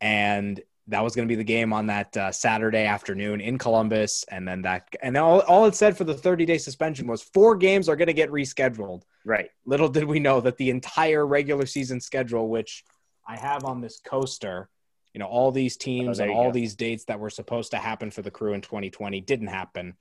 and 0.00 0.62
that 0.88 1.02
was 1.02 1.14
going 1.14 1.26
to 1.26 1.32
be 1.32 1.36
the 1.36 1.44
game 1.44 1.72
on 1.72 1.86
that 1.86 2.16
uh, 2.16 2.30
Saturday 2.30 2.84
afternoon 2.84 3.40
in 3.40 3.58
Columbus, 3.58 4.24
and 4.30 4.46
then 4.46 4.62
that 4.62 4.88
and 5.02 5.16
all, 5.16 5.40
all 5.40 5.66
it 5.66 5.74
said 5.74 5.96
for 5.96 6.04
the 6.04 6.14
30 6.14 6.44
day 6.44 6.58
suspension 6.58 7.06
was 7.06 7.22
four 7.22 7.56
games 7.56 7.88
are 7.88 7.96
going 7.96 8.08
to 8.08 8.14
get 8.14 8.30
rescheduled. 8.30 9.02
Right. 9.24 9.50
Little 9.64 9.88
did 9.88 10.04
we 10.04 10.20
know 10.20 10.40
that 10.40 10.58
the 10.58 10.70
entire 10.70 11.26
regular 11.26 11.66
season 11.66 12.00
schedule, 12.00 12.48
which 12.48 12.84
I 13.26 13.36
have 13.36 13.64
on 13.64 13.80
this 13.80 14.00
coaster, 14.04 14.68
you 15.14 15.20
know, 15.20 15.26
all 15.26 15.52
these 15.52 15.76
teams 15.76 16.20
oh, 16.20 16.24
and 16.24 16.32
all 16.32 16.46
go. 16.46 16.52
these 16.52 16.74
dates 16.74 17.04
that 17.04 17.18
were 17.18 17.30
supposed 17.30 17.70
to 17.70 17.78
happen 17.78 18.10
for 18.10 18.20
the 18.20 18.30
crew 18.30 18.52
in 18.52 18.60
2020 18.60 19.20
didn't 19.22 19.46
happen, 19.46 19.94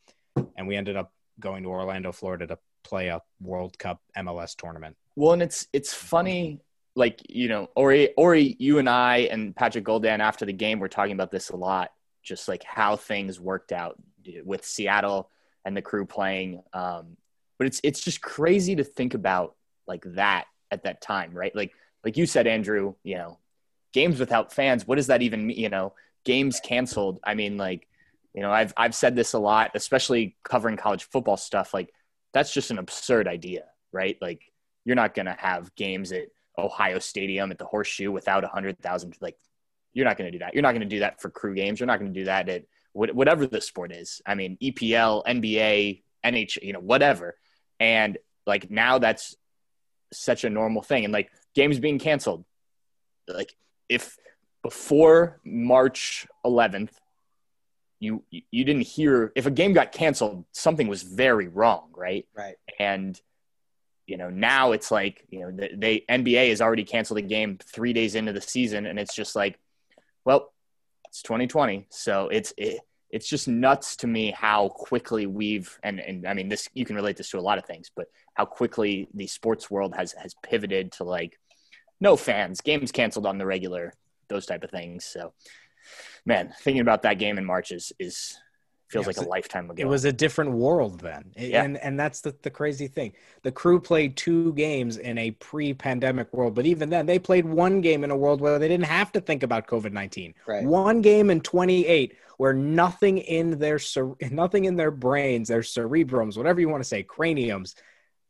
and 0.57 0.67
we 0.67 0.75
ended 0.75 0.97
up 0.97 1.13
going 1.39 1.63
to 1.63 1.69
Orlando, 1.69 2.11
Florida 2.11 2.47
to 2.47 2.57
play 2.83 3.07
a 3.07 3.21
World 3.39 3.77
Cup 3.77 4.01
MLS 4.17 4.55
tournament. 4.55 4.97
Well, 5.15 5.33
and 5.33 5.41
it's 5.41 5.67
it's 5.71 5.93
funny 5.93 6.59
like 6.95 7.21
you 7.29 7.47
know 7.47 7.69
orri 7.75 8.09
orri 8.17 8.55
you 8.59 8.79
and 8.79 8.89
i 8.89 9.17
and 9.31 9.55
patrick 9.55 9.83
guldan 9.83 10.19
after 10.19 10.45
the 10.45 10.53
game 10.53 10.79
were 10.79 10.87
talking 10.87 11.13
about 11.13 11.31
this 11.31 11.49
a 11.49 11.55
lot 11.55 11.91
just 12.21 12.47
like 12.47 12.63
how 12.63 12.95
things 12.95 13.39
worked 13.39 13.71
out 13.71 13.97
with 14.43 14.65
seattle 14.65 15.29
and 15.65 15.75
the 15.75 15.81
crew 15.81 16.05
playing 16.05 16.61
um, 16.73 17.17
but 17.57 17.67
it's 17.67 17.81
it's 17.83 18.01
just 18.01 18.21
crazy 18.21 18.75
to 18.75 18.83
think 18.83 19.13
about 19.13 19.55
like 19.87 20.03
that 20.13 20.45
at 20.71 20.83
that 20.83 21.01
time 21.01 21.33
right 21.33 21.55
like 21.55 21.71
like 22.03 22.17
you 22.17 22.25
said 22.25 22.47
andrew 22.47 22.93
you 23.03 23.15
know 23.15 23.39
games 23.93 24.19
without 24.19 24.51
fans 24.51 24.87
what 24.87 24.95
does 24.95 25.07
that 25.07 25.21
even 25.21 25.47
mean 25.47 25.57
you 25.57 25.69
know 25.69 25.93
games 26.25 26.59
canceled 26.59 27.19
i 27.23 27.33
mean 27.33 27.57
like 27.57 27.87
you 28.33 28.41
know 28.41 28.51
i've 28.51 28.73
i've 28.77 28.95
said 28.95 29.15
this 29.15 29.33
a 29.33 29.39
lot 29.39 29.71
especially 29.75 30.35
covering 30.43 30.77
college 30.77 31.03
football 31.03 31.37
stuff 31.37 31.73
like 31.73 31.93
that's 32.33 32.51
just 32.51 32.71
an 32.71 32.79
absurd 32.79 33.27
idea, 33.27 33.65
right? 33.91 34.17
Like 34.21 34.51
you're 34.83 34.95
not 34.95 35.13
going 35.13 35.27
to 35.27 35.37
have 35.37 35.73
games 35.75 36.11
at 36.11 36.27
Ohio 36.57 36.99
Stadium 36.99 37.51
at 37.51 37.57
the 37.57 37.65
Horseshoe 37.65 38.11
without 38.11 38.43
a 38.43 38.47
hundred 38.47 38.79
thousand. 38.79 39.15
Like 39.21 39.37
you're 39.93 40.05
not 40.05 40.17
going 40.17 40.31
to 40.31 40.37
do 40.37 40.39
that. 40.39 40.53
You're 40.53 40.63
not 40.63 40.71
going 40.71 40.81
to 40.81 40.87
do 40.87 40.99
that 40.99 41.21
for 41.21 41.29
crew 41.29 41.55
games. 41.55 41.79
You're 41.79 41.87
not 41.87 41.99
going 41.99 42.13
to 42.13 42.19
do 42.19 42.25
that 42.25 42.49
at 42.49 42.63
whatever 42.91 43.47
the 43.47 43.61
sport 43.61 43.91
is. 43.91 44.21
I 44.25 44.35
mean, 44.35 44.57
EPL, 44.61 45.23
NBA, 45.25 46.03
NH, 46.25 46.61
you 46.61 46.73
know, 46.73 46.79
whatever. 46.79 47.37
And 47.79 48.17
like 48.45 48.69
now 48.69 48.99
that's 48.99 49.35
such 50.11 50.43
a 50.43 50.49
normal 50.49 50.81
thing. 50.81 51.05
And 51.05 51.13
like 51.13 51.31
games 51.55 51.79
being 51.79 51.99
canceled, 51.99 52.45
like 53.27 53.55
if 53.89 54.17
before 54.61 55.39
March 55.43 56.27
11th, 56.45 56.91
you 57.99 58.23
you 58.29 58.65
didn't 58.65 58.81
hear 58.81 59.31
if 59.35 59.45
a 59.45 59.51
game 59.51 59.73
got 59.73 59.91
canceled, 59.91 60.45
something 60.51 60.87
was 60.87 61.03
very 61.03 61.47
wrong, 61.47 61.89
right? 61.95 62.27
Right. 62.35 62.55
And 62.79 63.19
you 64.05 64.17
know 64.17 64.29
now 64.29 64.73
it's 64.73 64.91
like 64.91 65.25
you 65.29 65.39
know 65.39 65.67
they 65.73 66.03
NBA 66.09 66.49
has 66.49 66.61
already 66.61 66.83
canceled 66.83 67.19
a 67.19 67.21
game 67.21 67.57
three 67.63 67.93
days 67.93 68.15
into 68.15 68.33
the 68.33 68.41
season, 68.41 68.85
and 68.85 68.99
it's 68.99 69.15
just 69.15 69.35
like, 69.35 69.57
well, 70.25 70.51
it's 71.07 71.21
2020, 71.21 71.87
so 71.89 72.27
it's 72.27 72.53
it, 72.57 72.81
it's 73.09 73.29
just 73.29 73.47
nuts 73.47 73.95
to 73.97 74.07
me 74.07 74.31
how 74.31 74.69
quickly 74.69 75.25
we've 75.25 75.79
and 75.83 75.99
and 75.99 76.27
I 76.27 76.33
mean 76.33 76.49
this 76.49 76.67
you 76.73 76.83
can 76.83 76.95
relate 76.95 77.15
this 77.15 77.29
to 77.29 77.39
a 77.39 77.41
lot 77.41 77.57
of 77.57 77.65
things, 77.65 77.89
but 77.95 78.07
how 78.33 78.45
quickly 78.45 79.07
the 79.13 79.27
sports 79.27 79.71
world 79.71 79.95
has 79.95 80.13
has 80.13 80.35
pivoted 80.43 80.91
to 80.93 81.05
like 81.05 81.39
no 82.03 82.17
fans, 82.17 82.61
games 82.61 82.91
canceled 82.91 83.25
on 83.25 83.39
the 83.39 83.45
regular, 83.45 83.93
those 84.27 84.45
type 84.45 84.63
of 84.63 84.69
things. 84.69 85.05
So, 85.05 85.33
man, 86.25 86.53
thinking 86.59 86.81
about 86.81 87.01
that 87.03 87.17
game 87.17 87.37
in 87.39 87.45
March 87.45 87.71
is 87.71 87.91
is 87.97 88.37
feels 88.89 89.05
yeah, 89.05 89.13
like 89.17 89.25
a 89.25 89.29
lifetime 89.29 89.69
ago. 89.69 89.81
It 89.81 89.87
was 89.87 90.05
a 90.05 90.11
different 90.11 90.51
world 90.51 90.99
then. 90.99 91.31
Yeah. 91.35 91.63
And 91.63 91.77
and 91.77 91.99
that's 91.99 92.21
the, 92.21 92.35
the 92.43 92.51
crazy 92.51 92.87
thing. 92.87 93.13
The 93.41 93.51
crew 93.51 93.79
played 93.79 94.17
two 94.17 94.53
games 94.53 94.97
in 94.97 95.17
a 95.17 95.31
pre-pandemic 95.31 96.31
world, 96.33 96.53
but 96.53 96.65
even 96.65 96.89
then 96.89 97.05
they 97.05 97.17
played 97.17 97.45
one 97.45 97.81
game 97.81 98.03
in 98.03 98.11
a 98.11 98.17
world 98.17 98.41
where 98.41 98.59
they 98.59 98.67
didn't 98.67 98.85
have 98.85 99.11
to 99.13 99.21
think 99.21 99.41
about 99.41 99.65
COVID-19. 99.65 100.35
Right. 100.45 100.63
One 100.63 101.01
game 101.01 101.29
in 101.29 101.41
28 101.41 102.17
where 102.37 102.53
nothing 102.53 103.19
in 103.19 103.57
their 103.57 103.79
nothing 104.29 104.65
in 104.65 104.75
their 104.75 104.91
brains, 104.91 105.47
their 105.47 105.61
cerebrums, 105.61 106.37
whatever 106.37 106.59
you 106.59 106.67
want 106.67 106.83
to 106.83 106.89
say, 106.89 107.01
craniums 107.01 107.75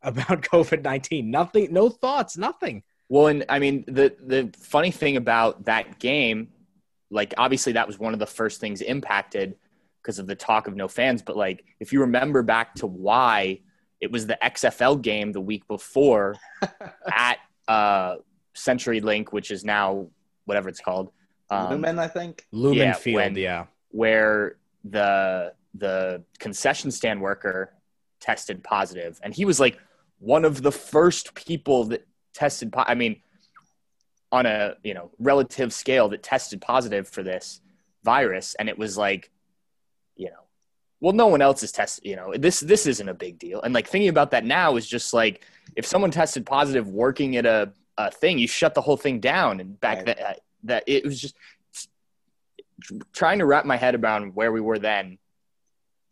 about 0.03 0.41
COVID-19. 0.53 1.25
Nothing, 1.25 1.73
no 1.73 1.89
thoughts, 1.89 2.37
nothing. 2.37 2.83
Well, 3.13 3.27
and 3.27 3.45
I 3.47 3.59
mean 3.59 3.83
the 3.85 4.15
the 4.25 4.51
funny 4.57 4.89
thing 4.89 5.17
about 5.17 5.65
that 5.65 5.99
game, 5.99 6.47
like 7.11 7.35
obviously 7.37 7.73
that 7.73 7.85
was 7.85 7.99
one 7.99 8.13
of 8.13 8.19
the 8.19 8.25
first 8.25 8.59
things 8.59 8.81
impacted 8.81 9.55
because 10.01 10.17
of 10.17 10.25
the 10.25 10.33
talk 10.33 10.65
of 10.65 10.75
no 10.75 10.87
fans. 10.87 11.21
But 11.21 11.37
like, 11.37 11.63
if 11.79 11.93
you 11.93 11.99
remember 11.99 12.41
back 12.41 12.73
to 12.77 12.87
why 12.87 13.59
it 14.01 14.11
was 14.11 14.25
the 14.25 14.35
XFL 14.41 14.99
game 14.99 15.31
the 15.31 15.41
week 15.41 15.67
before 15.67 16.37
at 17.13 17.37
uh, 17.67 18.15
CenturyLink, 18.55 19.31
which 19.31 19.51
is 19.51 19.63
now 19.63 20.07
whatever 20.45 20.67
it's 20.67 20.81
called. 20.81 21.11
Um, 21.51 21.69
Lumen, 21.69 21.99
I 21.99 22.07
think. 22.07 22.47
Lumen 22.51 22.79
yeah, 22.79 22.93
Field, 22.93 23.15
when, 23.15 23.35
yeah. 23.35 23.65
Where 23.91 24.57
the 24.83 25.53
the 25.75 26.23
concession 26.39 26.89
stand 26.89 27.21
worker 27.21 27.75
tested 28.19 28.63
positive, 28.63 29.19
and 29.21 29.35
he 29.35 29.45
was 29.45 29.59
like 29.59 29.77
one 30.17 30.45
of 30.45 30.63
the 30.63 30.71
first 30.71 31.35
people 31.35 31.83
that 31.83 32.07
tested. 32.33 32.71
Po- 32.71 32.85
I 32.87 32.95
mean, 32.95 33.21
on 34.31 34.45
a 34.45 34.75
you 34.83 34.93
know 34.93 35.11
relative 35.19 35.73
scale, 35.73 36.09
that 36.09 36.23
tested 36.23 36.61
positive 36.61 37.07
for 37.07 37.23
this 37.23 37.61
virus, 38.03 38.55
and 38.55 38.69
it 38.69 38.77
was 38.77 38.97
like 38.97 39.31
you 40.15 40.27
know, 40.27 40.43
well, 40.99 41.13
no 41.13 41.27
one 41.27 41.41
else 41.41 41.63
is 41.63 41.71
tested. 41.71 42.05
You 42.05 42.15
know, 42.15 42.33
this 42.35 42.59
this 42.59 42.85
isn't 42.85 43.09
a 43.09 43.13
big 43.13 43.39
deal. 43.39 43.61
And 43.61 43.73
like 43.73 43.87
thinking 43.87 44.09
about 44.09 44.31
that 44.31 44.45
now 44.45 44.75
is 44.75 44.87
just 44.87 45.13
like 45.13 45.43
if 45.75 45.85
someone 45.85 46.11
tested 46.11 46.45
positive 46.45 46.87
working 46.87 47.35
at 47.35 47.45
a, 47.45 47.73
a 47.97 48.11
thing, 48.11 48.37
you 48.37 48.47
shut 48.47 48.73
the 48.73 48.81
whole 48.81 48.97
thing 48.97 49.19
down. 49.19 49.59
And 49.59 49.79
back 49.79 49.97
right. 49.97 50.05
that 50.05 50.21
uh, 50.21 50.33
that 50.63 50.83
it 50.87 51.03
was 51.03 51.19
just 51.19 51.35
trying 53.13 53.39
to 53.39 53.45
wrap 53.45 53.65
my 53.65 53.77
head 53.77 53.95
around 53.95 54.35
where 54.35 54.51
we 54.51 54.61
were 54.61 54.79
then, 54.79 55.17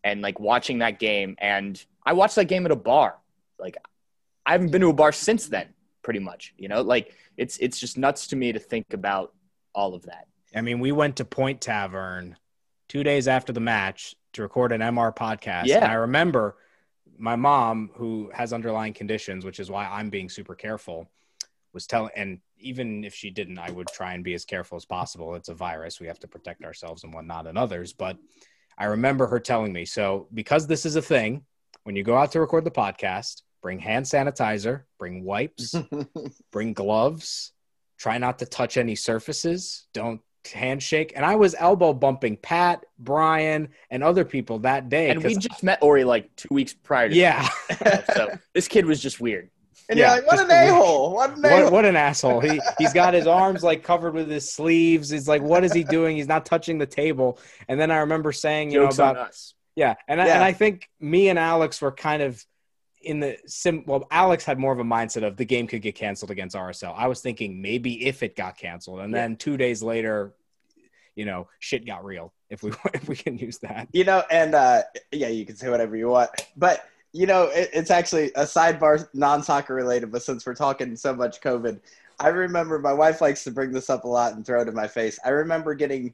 and 0.03 0.21
like 0.21 0.39
watching 0.39 0.79
that 0.79 0.99
game. 0.99 1.35
And 1.39 1.83
I 2.05 2.13
watched 2.13 2.35
that 2.35 2.45
game 2.45 2.65
at 2.65 2.71
a 2.71 2.75
bar. 2.75 3.17
Like 3.59 3.77
I 4.45 4.53
haven't 4.53 4.71
been 4.71 4.81
to 4.81 4.89
a 4.89 4.93
bar 4.93 5.11
since 5.11 5.47
then. 5.47 5.67
Pretty 6.03 6.19
much, 6.19 6.53
you 6.57 6.67
know, 6.67 6.81
like 6.81 7.15
it's 7.37 7.57
it's 7.57 7.79
just 7.79 7.97
nuts 7.97 8.27
to 8.27 8.35
me 8.35 8.51
to 8.51 8.59
think 8.59 8.93
about 8.93 9.33
all 9.73 9.93
of 9.93 10.03
that. 10.03 10.27
I 10.55 10.61
mean, 10.61 10.79
we 10.79 10.91
went 10.91 11.17
to 11.17 11.25
Point 11.25 11.61
Tavern 11.61 12.35
two 12.89 13.03
days 13.03 13.27
after 13.27 13.53
the 13.53 13.59
match 13.59 14.15
to 14.33 14.41
record 14.41 14.71
an 14.71 14.81
MR 14.81 15.15
podcast. 15.15 15.65
Yeah. 15.65 15.77
And 15.77 15.85
I 15.85 15.93
remember 15.93 16.57
my 17.17 17.35
mom, 17.35 17.91
who 17.93 18.31
has 18.33 18.51
underlying 18.51 18.93
conditions, 18.93 19.45
which 19.45 19.59
is 19.59 19.69
why 19.69 19.85
I'm 19.85 20.09
being 20.09 20.27
super 20.27 20.55
careful, 20.55 21.09
was 21.71 21.85
telling, 21.85 22.11
and 22.15 22.39
even 22.57 23.03
if 23.03 23.13
she 23.13 23.29
didn't, 23.29 23.59
I 23.59 23.71
would 23.71 23.87
try 23.87 24.13
and 24.13 24.23
be 24.23 24.33
as 24.33 24.43
careful 24.43 24.75
as 24.75 24.85
possible. 24.85 25.35
It's 25.35 25.49
a 25.49 25.53
virus. 25.53 25.99
We 25.99 26.07
have 26.07 26.19
to 26.19 26.27
protect 26.27 26.63
ourselves 26.63 27.03
and 27.03 27.13
whatnot 27.13 27.47
and 27.47 27.57
others. 27.57 27.93
But 27.93 28.17
I 28.77 28.85
remember 28.85 29.27
her 29.27 29.39
telling 29.39 29.71
me, 29.71 29.85
so 29.85 30.27
because 30.33 30.67
this 30.67 30.85
is 30.85 30.95
a 30.95 31.01
thing, 31.01 31.45
when 31.83 31.95
you 31.95 32.03
go 32.03 32.17
out 32.17 32.31
to 32.33 32.39
record 32.39 32.63
the 32.63 32.71
podcast, 32.71 33.43
bring 33.61 33.79
hand 33.79 34.05
sanitizer, 34.05 34.83
bring 34.97 35.23
wipes, 35.23 35.75
bring 36.51 36.73
gloves, 36.73 37.53
try 37.97 38.17
not 38.17 38.39
to 38.39 38.45
touch 38.45 38.77
any 38.77 38.95
surfaces. 38.95 39.87
Don't 39.93 40.21
handshake, 40.51 41.13
and 41.15 41.25
I 41.25 41.35
was 41.35 41.55
elbow 41.57 41.93
bumping 41.93 42.37
Pat, 42.37 42.85
Brian, 42.97 43.69
and 43.89 44.03
other 44.03 44.25
people 44.25 44.59
that 44.59 44.89
day. 44.89 45.09
And 45.09 45.23
we 45.23 45.35
just 45.35 45.63
met 45.63 45.81
Orri 45.81 46.05
like 46.05 46.35
two 46.35 46.49
weeks 46.51 46.73
prior. 46.73 47.09
to 47.09 47.15
Yeah. 47.15 47.47
so 48.13 48.37
this 48.53 48.67
kid 48.67 48.85
was 48.85 48.99
just 48.99 49.19
weird. 49.19 49.49
And 49.89 49.99
yeah, 49.99 50.13
like, 50.13 50.27
what 50.27 50.39
an 50.39 50.49
a 50.49 50.73
hole! 50.73 51.13
What 51.13 51.35
an 51.35 51.41
what, 51.41 51.71
what, 51.71 51.85
an 51.85 51.97
asshole! 51.97 52.39
He 52.39 52.61
he's 52.77 52.93
got 52.93 53.13
his 53.13 53.27
arms 53.27 53.61
like 53.61 53.83
covered 53.83 54.13
with 54.13 54.29
his 54.29 54.49
sleeves. 54.49 55.09
He's 55.09 55.27
like, 55.27 55.41
what 55.41 55.65
is 55.65 55.73
he 55.73 55.83
doing? 55.83 56.15
He's 56.15 56.29
not 56.29 56.45
touching 56.45 56.77
the 56.77 56.85
table. 56.85 57.39
And 57.67 57.79
then 57.79 57.91
I 57.91 57.97
remember 57.97 58.31
saying, 58.31 58.71
you 58.71 58.79
Jokes 58.79 58.97
know, 58.97 59.09
about 59.09 59.29
us. 59.29 59.53
Yeah, 59.75 59.95
and 60.07 60.19
yeah. 60.19 60.25
I, 60.25 60.29
and 60.29 60.43
I 60.43 60.53
think 60.53 60.89
me 60.99 61.27
and 61.27 61.37
Alex 61.37 61.81
were 61.81 61.91
kind 61.91 62.21
of 62.21 62.43
in 63.03 63.19
the 63.19 63.37
sim 63.45 63.83
well 63.85 64.07
alex 64.11 64.43
had 64.43 64.59
more 64.59 64.73
of 64.73 64.79
a 64.79 64.83
mindset 64.83 65.25
of 65.25 65.37
the 65.37 65.45
game 65.45 65.67
could 65.67 65.81
get 65.81 65.95
canceled 65.95 66.31
against 66.31 66.55
rsl 66.55 66.93
i 66.95 67.07
was 67.07 67.21
thinking 67.21 67.61
maybe 67.61 68.05
if 68.05 68.23
it 68.23 68.35
got 68.35 68.57
canceled 68.57 68.99
and 68.99 69.11
yeah. 69.11 69.21
then 69.21 69.35
two 69.35 69.57
days 69.57 69.81
later 69.81 70.33
you 71.15 71.25
know 71.25 71.47
shit 71.59 71.85
got 71.85 72.03
real 72.05 72.33
if 72.49 72.63
we 72.63 72.71
if 72.93 73.07
we 73.07 73.15
can 73.15 73.37
use 73.37 73.57
that. 73.59 73.87
You 73.91 74.03
know 74.03 74.23
and 74.31 74.55
uh 74.55 74.83
yeah 75.11 75.27
you 75.27 75.45
can 75.45 75.55
say 75.55 75.69
whatever 75.69 75.95
you 75.95 76.09
want 76.09 76.29
but 76.55 76.87
you 77.11 77.25
know 77.25 77.45
it, 77.45 77.69
it's 77.73 77.91
actually 77.91 78.27
a 78.35 78.43
sidebar 78.43 79.07
non-soccer 79.13 79.75
related 79.75 80.11
but 80.11 80.23
since 80.23 80.45
we're 80.45 80.55
talking 80.55 80.95
so 80.95 81.13
much 81.13 81.41
covid 81.41 81.79
i 82.19 82.27
remember 82.27 82.79
my 82.79 82.93
wife 82.93 83.19
likes 83.19 83.43
to 83.43 83.51
bring 83.51 83.71
this 83.71 83.89
up 83.89 84.03
a 84.03 84.07
lot 84.07 84.33
and 84.33 84.45
throw 84.45 84.61
it 84.61 84.67
in 84.67 84.75
my 84.75 84.87
face. 84.87 85.19
I 85.25 85.29
remember 85.29 85.73
getting 85.73 86.13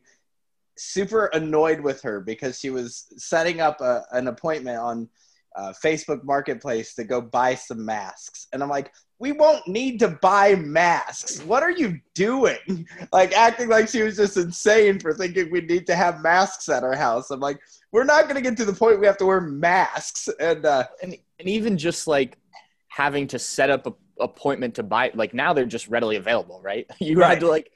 super 0.78 1.26
annoyed 1.28 1.82
with 1.82 2.02
her 2.04 2.22
because 2.22 2.60
she 2.60 2.70
was 2.70 3.08
setting 3.18 3.60
up 3.60 3.82
a, 3.82 4.06
an 4.12 4.28
appointment 4.28 4.78
on 4.78 5.10
uh, 5.58 5.74
Facebook 5.84 6.24
Marketplace 6.24 6.94
to 6.96 7.04
go 7.04 7.20
buy 7.20 7.56
some 7.56 7.84
masks. 7.84 8.48
And 8.54 8.62
I'm 8.62 8.70
like, 8.70 8.94
we 9.20 9.32
won't 9.32 9.68
need 9.68 10.00
to 10.00 10.10
buy 10.22 10.56
masks. 10.56 11.42
What 11.42 11.64
are 11.64 11.72
you 11.72 12.00
doing? 12.14 12.58
Like 13.14 13.34
acting 13.34 13.70
like 13.70 13.90
she 13.90 14.04
was 14.04 14.18
just 14.18 14.38
insane 14.38 15.00
for 15.00 15.14
thinking 15.14 15.50
we 15.50 15.62
need 15.62 15.88
to 15.88 15.96
have 15.96 16.22
masks 16.22 16.70
at 16.70 16.84
our 16.84 16.96
house. 16.96 17.32
I'm 17.32 17.40
like, 17.40 17.58
we're 17.92 18.04
not 18.04 18.24
going 18.24 18.36
to 18.36 18.42
get 18.42 18.58
to 18.58 18.66
the 18.66 18.74
point 18.74 19.00
we 19.00 19.08
have 19.08 19.18
to 19.18 19.26
wear 19.26 19.42
masks. 19.42 20.30
And 20.40 20.66
uh, 20.66 20.86
and, 21.02 21.16
and 21.40 21.48
even 21.48 21.78
just 21.78 22.06
like 22.06 22.38
having 22.90 23.28
to 23.28 23.40
set 23.40 23.70
up 23.70 23.88
a 23.88 23.94
appointment 24.20 24.76
to 24.76 24.84
buy 24.84 25.12
like 25.14 25.34
now 25.34 25.54
they're 25.54 25.66
just 25.66 25.88
readily 25.88 26.18
available, 26.18 26.62
right? 26.62 26.86
You 27.00 27.20
right. 27.20 27.30
had 27.30 27.40
to 27.42 27.48
like 27.48 27.72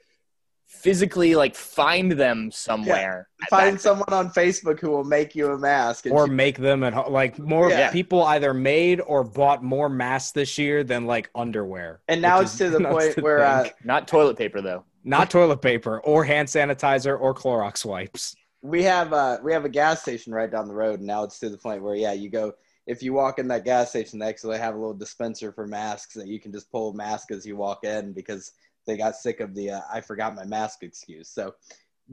physically 0.72 1.34
like 1.34 1.54
find 1.54 2.12
them 2.12 2.50
somewhere. 2.50 3.28
Yeah. 3.40 3.46
Find 3.50 3.80
someone 3.80 4.12
on 4.12 4.30
Facebook 4.30 4.80
who 4.80 4.90
will 4.90 5.04
make 5.04 5.34
you 5.34 5.50
a 5.52 5.58
mask, 5.58 6.06
or 6.10 6.26
make 6.26 6.58
them 6.58 6.82
at 6.82 6.92
home. 6.92 7.12
Like 7.12 7.38
more 7.38 7.70
yeah. 7.70 7.90
people 7.90 8.22
either 8.24 8.54
made 8.54 9.00
or 9.00 9.22
bought 9.22 9.62
more 9.62 9.88
masks 9.88 10.32
this 10.32 10.58
year 10.58 10.82
than 10.82 11.06
like 11.06 11.30
underwear. 11.34 12.00
And 12.08 12.22
now 12.22 12.40
it's 12.40 12.56
to 12.58 12.70
the 12.70 12.80
point 12.80 13.14
to 13.14 13.20
where 13.20 13.44
uh, 13.44 13.68
not 13.84 14.08
toilet 14.08 14.36
paper 14.36 14.60
though, 14.60 14.84
not 15.04 15.30
toilet 15.30 15.62
paper 15.62 16.00
or 16.00 16.24
hand 16.24 16.48
sanitizer 16.48 17.18
or 17.18 17.34
Clorox 17.34 17.84
wipes. 17.84 18.34
We 18.62 18.82
have 18.84 19.12
uh 19.12 19.38
we 19.42 19.52
have 19.52 19.64
a 19.64 19.68
gas 19.68 20.02
station 20.02 20.32
right 20.32 20.50
down 20.50 20.68
the 20.68 20.74
road, 20.74 21.00
and 21.00 21.06
now 21.06 21.22
it's 21.24 21.38
to 21.40 21.50
the 21.50 21.58
point 21.58 21.82
where 21.82 21.94
yeah, 21.94 22.12
you 22.12 22.30
go 22.30 22.54
if 22.86 23.02
you 23.02 23.12
walk 23.12 23.38
in 23.38 23.46
that 23.48 23.64
gas 23.64 23.90
station, 23.90 24.18
they 24.18 24.26
actually 24.26 24.58
have 24.58 24.74
a 24.74 24.78
little 24.78 24.94
dispenser 24.94 25.52
for 25.52 25.66
masks 25.66 26.14
that 26.14 26.26
you 26.26 26.40
can 26.40 26.50
just 26.50 26.70
pull 26.72 26.90
a 26.90 26.94
mask 26.94 27.30
as 27.30 27.46
you 27.46 27.56
walk 27.56 27.84
in 27.84 28.12
because 28.12 28.52
they 28.86 28.96
got 28.96 29.16
sick 29.16 29.40
of 29.40 29.54
the 29.54 29.70
uh, 29.70 29.80
I 29.92 30.00
forgot 30.00 30.34
my 30.34 30.44
mask 30.44 30.82
excuse. 30.82 31.28
So 31.28 31.54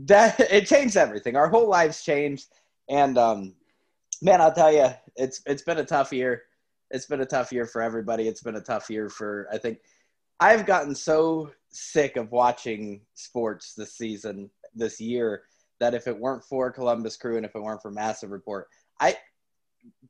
that 0.05 0.39
it 0.51 0.67
changed 0.67 0.97
everything. 0.97 1.35
Our 1.35 1.49
whole 1.49 1.67
lives 1.67 2.03
changed, 2.03 2.47
and 2.89 3.17
um, 3.17 3.55
man, 4.21 4.41
I'll 4.41 4.53
tell 4.53 4.71
you, 4.71 4.87
it's 5.15 5.41
it's 5.45 5.63
been 5.63 5.79
a 5.79 5.85
tough 5.85 6.11
year. 6.11 6.43
It's 6.91 7.05
been 7.05 7.21
a 7.21 7.25
tough 7.25 7.51
year 7.51 7.65
for 7.65 7.81
everybody. 7.81 8.27
It's 8.27 8.41
been 8.41 8.55
a 8.55 8.61
tough 8.61 8.89
year 8.89 9.09
for 9.09 9.47
I 9.51 9.57
think 9.57 9.79
I've 10.39 10.65
gotten 10.65 10.95
so 10.95 11.51
sick 11.71 12.17
of 12.17 12.31
watching 12.31 13.01
sports 13.13 13.73
this 13.75 13.93
season, 13.93 14.49
this 14.73 14.99
year, 14.99 15.43
that 15.79 15.93
if 15.93 16.07
it 16.07 16.17
weren't 16.17 16.43
for 16.43 16.71
Columbus 16.71 17.17
Crew 17.17 17.37
and 17.37 17.45
if 17.45 17.55
it 17.55 17.61
weren't 17.61 17.81
for 17.81 17.91
Massive 17.91 18.31
Report, 18.31 18.67
I 18.99 19.15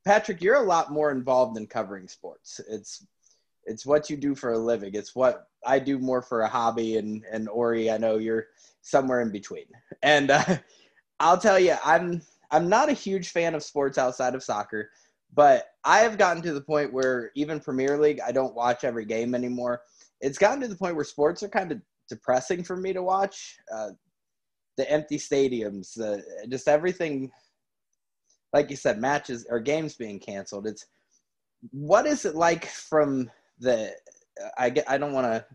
Patrick, 0.06 0.42
you're 0.42 0.56
a 0.56 0.66
lot 0.66 0.92
more 0.92 1.12
involved 1.12 1.58
in 1.58 1.68
covering 1.68 2.08
sports. 2.08 2.60
It's 2.70 3.06
it's 3.70 3.86
what 3.86 4.10
you 4.10 4.18
do 4.18 4.36
for 4.36 4.54
a 4.54 4.58
living. 4.58 4.96
It's 4.96 5.16
what 5.16 5.48
I 5.66 5.80
do 5.80 6.00
more 6.00 6.22
for 6.22 6.42
a 6.42 6.50
hobby. 6.50 6.98
And 6.98 7.24
and 7.32 7.48
Orri, 7.48 7.94
I 7.94 7.98
know 7.98 8.18
you're 8.18 8.48
somewhere 8.82 9.22
in 9.22 9.32
between. 9.32 9.66
And 10.02 10.32
uh, 10.32 10.58
I'll 11.20 11.38
tell 11.38 11.60
you, 11.60 11.76
I'm 11.86 12.22
I'm 12.52 12.68
not 12.68 12.90
a 12.90 12.94
huge 12.94 13.30
fan 13.30 13.54
of 13.54 13.64
sports 13.64 13.98
outside 13.98 14.34
of 14.34 14.44
soccer, 14.44 14.90
but 15.34 15.68
I 15.86 16.00
have 16.00 16.18
gotten 16.18 16.42
to 16.44 16.54
the 16.54 16.62
point 16.62 16.92
where 16.92 17.32
even 17.36 17.60
Premier 17.60 17.98
League, 18.00 18.20
I 18.26 18.32
don't 18.32 18.56
watch 18.56 18.84
every 18.84 19.06
game 19.06 19.36
anymore. 19.36 19.82
It's 20.20 20.40
gotten 20.40 20.62
to 20.62 20.68
the 20.68 20.76
point 20.76 20.96
where 20.96 21.06
sports 21.06 21.44
are 21.44 21.50
kind 21.50 21.72
of 21.72 21.80
depressing 22.10 22.64
for 22.64 22.76
me 22.76 22.92
to 22.94 23.04
watch. 23.04 23.58
Uh, 23.74 23.92
the 24.78 24.90
empty 24.90 25.18
stadiums, 25.18 25.94
the 25.94 26.24
just 26.50 26.68
everything. 26.68 27.30
Like 28.52 28.72
you 28.72 28.76
said, 28.78 29.00
matches 29.00 29.46
or 29.48 29.60
games 29.60 29.94
being 29.94 30.20
canceled. 30.20 30.66
It's 30.66 30.88
what 31.72 32.08
is 32.08 32.26
it 32.26 32.36
like 32.36 32.66
from 32.66 33.30
the? 33.60 33.94
I 34.58 34.70
get. 34.70 34.90
I 34.90 34.98
don't 34.98 35.14
want 35.14 35.28
to 35.28 35.46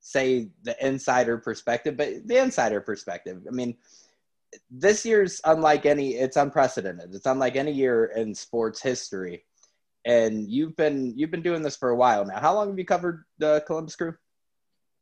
say 0.00 0.50
the 0.62 0.76
insider 0.86 1.38
perspective, 1.38 1.96
but 1.96 2.26
the 2.26 2.42
insider 2.42 2.80
perspective. 2.80 3.42
I 3.48 3.50
mean, 3.50 3.76
this 4.70 5.04
year's 5.04 5.40
unlike 5.44 5.86
any. 5.86 6.14
It's 6.14 6.36
unprecedented. 6.36 7.14
It's 7.14 7.26
unlike 7.26 7.56
any 7.56 7.72
year 7.72 8.06
in 8.16 8.34
sports 8.34 8.82
history. 8.82 9.44
And 10.06 10.50
you've 10.50 10.76
been 10.76 11.14
you've 11.16 11.30
been 11.30 11.42
doing 11.42 11.62
this 11.62 11.76
for 11.76 11.90
a 11.90 11.96
while 11.96 12.24
now. 12.26 12.38
How 12.38 12.54
long 12.54 12.68
have 12.68 12.78
you 12.78 12.84
covered 12.84 13.24
the 13.38 13.62
Columbus 13.66 13.96
Crew? 13.96 14.14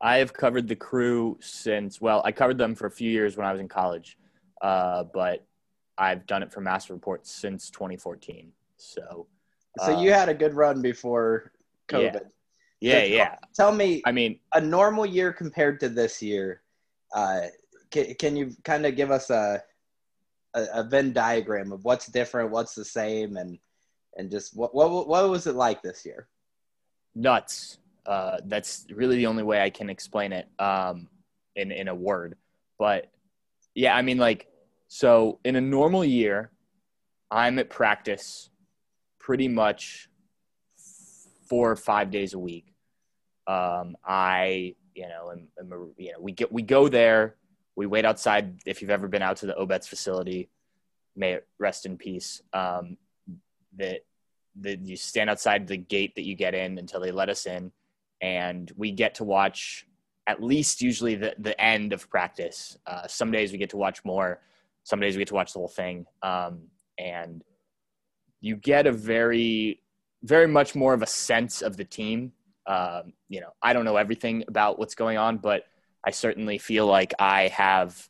I 0.03 0.17
have 0.17 0.33
covered 0.33 0.67
the 0.67 0.75
crew 0.75 1.39
since, 1.41 2.01
well, 2.01 2.23
I 2.25 2.33
covered 2.33 2.59
them 2.59 2.75
for 2.75 2.89
a 2.89 2.91
few 2.91 3.09
years 3.09 3.37
when 3.37 3.47
I 3.47 3.53
was 3.53 3.61
in 3.61 3.69
college, 3.69 4.19
uh, 4.61 5.05
but 5.05 5.47
I've 5.97 6.27
done 6.27 6.43
it 6.43 6.53
for 6.53 6.61
Massive 6.61 6.91
Reports 6.91 7.31
since 7.31 7.71
2014. 7.71 8.51
So, 8.77 9.29
so 9.79 9.97
uh, 9.97 10.01
you 10.01 10.13
had 10.13 10.29
a 10.29 10.35
good 10.35 10.55
run 10.55 10.83
before 10.83 11.53
COVID. 11.89 12.15
Yeah, 12.15 12.21
yeah. 12.83 13.01
So 13.01 13.07
yeah. 13.07 13.37
Tell 13.55 13.73
me, 13.73 14.03
I 14.05 14.13
mean, 14.13 14.39
a 14.55 14.61
normal 14.61 15.07
year 15.07 15.33
compared 15.33 15.81
to 15.81 15.89
this 15.89 16.21
year. 16.23 16.63
Uh, 17.15 17.43
can, 17.91 18.15
can 18.15 18.37
you 18.37 18.53
kind 18.65 18.87
of 18.87 18.97
give 18.97 19.11
us 19.11 19.31
a, 19.31 19.63
a, 20.55 20.67
a 20.75 20.83
Venn 20.85 21.13
diagram 21.13 21.73
of 21.73 21.85
what's 21.85 22.07
different, 22.07 22.51
what's 22.51 22.75
the 22.75 22.85
same, 22.85 23.37
and 23.37 23.59
and 24.17 24.31
just 24.31 24.57
what 24.57 24.75
what 24.75 25.09
what 25.09 25.29
was 25.29 25.47
it 25.47 25.55
like 25.55 25.83
this 25.83 26.05
year? 26.05 26.29
Nuts. 27.15 27.79
Uh, 28.05 28.39
that's 28.47 28.87
really 28.91 29.17
the 29.17 29.27
only 29.27 29.45
way 29.45 29.63
I 29.63 29.71
can 29.71 29.89
explain 29.89 30.33
it 30.33 30.49
um, 30.59 31.09
in 31.55 31.71
in 31.71 31.89
a 31.89 31.95
word. 31.95 32.37
But 32.79 33.11
yeah, 33.75 33.95
I 33.95 34.03
mean, 34.03 34.19
like, 34.19 34.49
so 34.89 35.39
in 35.45 35.57
a 35.57 35.61
normal 35.61 36.05
year, 36.05 36.51
I'm 37.31 37.59
at 37.59 37.71
practice 37.71 38.51
pretty 39.19 39.49
much 39.49 40.09
four 41.49 41.71
or 41.71 41.77
five 41.77 42.11
days 42.11 42.35
a 42.35 42.39
week. 42.39 42.72
Um, 43.47 43.97
I, 44.05 44.75
you 44.95 45.09
know, 45.09 45.31
am, 45.33 45.49
am 45.59 45.73
a, 45.73 46.01
you 46.01 46.13
know, 46.13 46.21
we 46.21 46.33
get 46.33 46.53
we 46.53 46.63
go 46.63 46.89
there, 46.89 47.37
we 47.77 47.87
wait 47.87 48.05
outside. 48.05 48.61
If 48.67 48.81
you've 48.81 48.91
ever 48.91 49.09
been 49.09 49.23
out 49.23 49.39
to 49.39 49.47
the 49.47 49.55
Obetz 49.55 49.87
facility, 49.87 50.49
may 51.17 51.33
it 51.33 51.47
rest 51.59 51.87
in 51.87 51.97
peace. 51.97 52.43
Um, 52.53 52.97
that 53.79 54.05
that 54.61 54.87
you 54.87 54.97
stand 54.97 55.31
outside 55.31 55.67
the 55.67 55.77
gate 55.77 56.15
that 56.15 56.25
you 56.25 56.35
get 56.35 56.55
in 56.55 56.79
until 56.79 57.01
they 57.01 57.11
let 57.11 57.31
us 57.31 57.47
in 57.47 57.73
and 58.23 58.73
we 58.77 58.93
get 58.93 59.17
to 59.17 59.25
watch 59.25 59.87
at 60.29 60.43
least 60.43 60.81
usually 60.81 61.17
the, 61.17 61.35
the 61.39 61.61
end 61.61 61.93
of 61.93 62.09
practice. 62.09 62.79
Uh, 62.87 63.07
some 63.09 63.33
days 63.33 63.51
we 63.51 63.59
get 63.59 63.71
to 63.71 63.77
watch 63.77 64.05
more. 64.05 64.41
Some 64.85 65.01
days 65.01 65.17
we 65.17 65.21
get 65.21 65.29
to 65.29 65.35
watch 65.35 65.53
the 65.53 65.59
whole 65.59 65.69
thing. 65.69 66.07
Um, 66.23 66.69
and 66.97 67.43
you 68.41 68.55
get 68.55 68.87
a 68.87 68.93
very, 68.93 69.81
very 70.23 70.47
much 70.47 70.77
more 70.77 70.95
of 70.95 71.03
a 71.03 71.07
sense 71.07 71.61
of 71.61 71.77
the 71.77 71.85
team. 71.85 72.33
Um, 72.67 73.13
you 73.29 73.41
know, 73.41 73.51
I 73.63 73.73
don't 73.73 73.85
know 73.85 73.97
everything 73.97 74.45
about 74.49 74.79
what's 74.79 74.95
going 74.95 75.19
on, 75.19 75.39
but 75.39 75.65
I 76.05 76.11
certainly 76.11 76.59
feel 76.59 76.87
like 76.87 77.15
I 77.19 77.49
have 77.49 78.09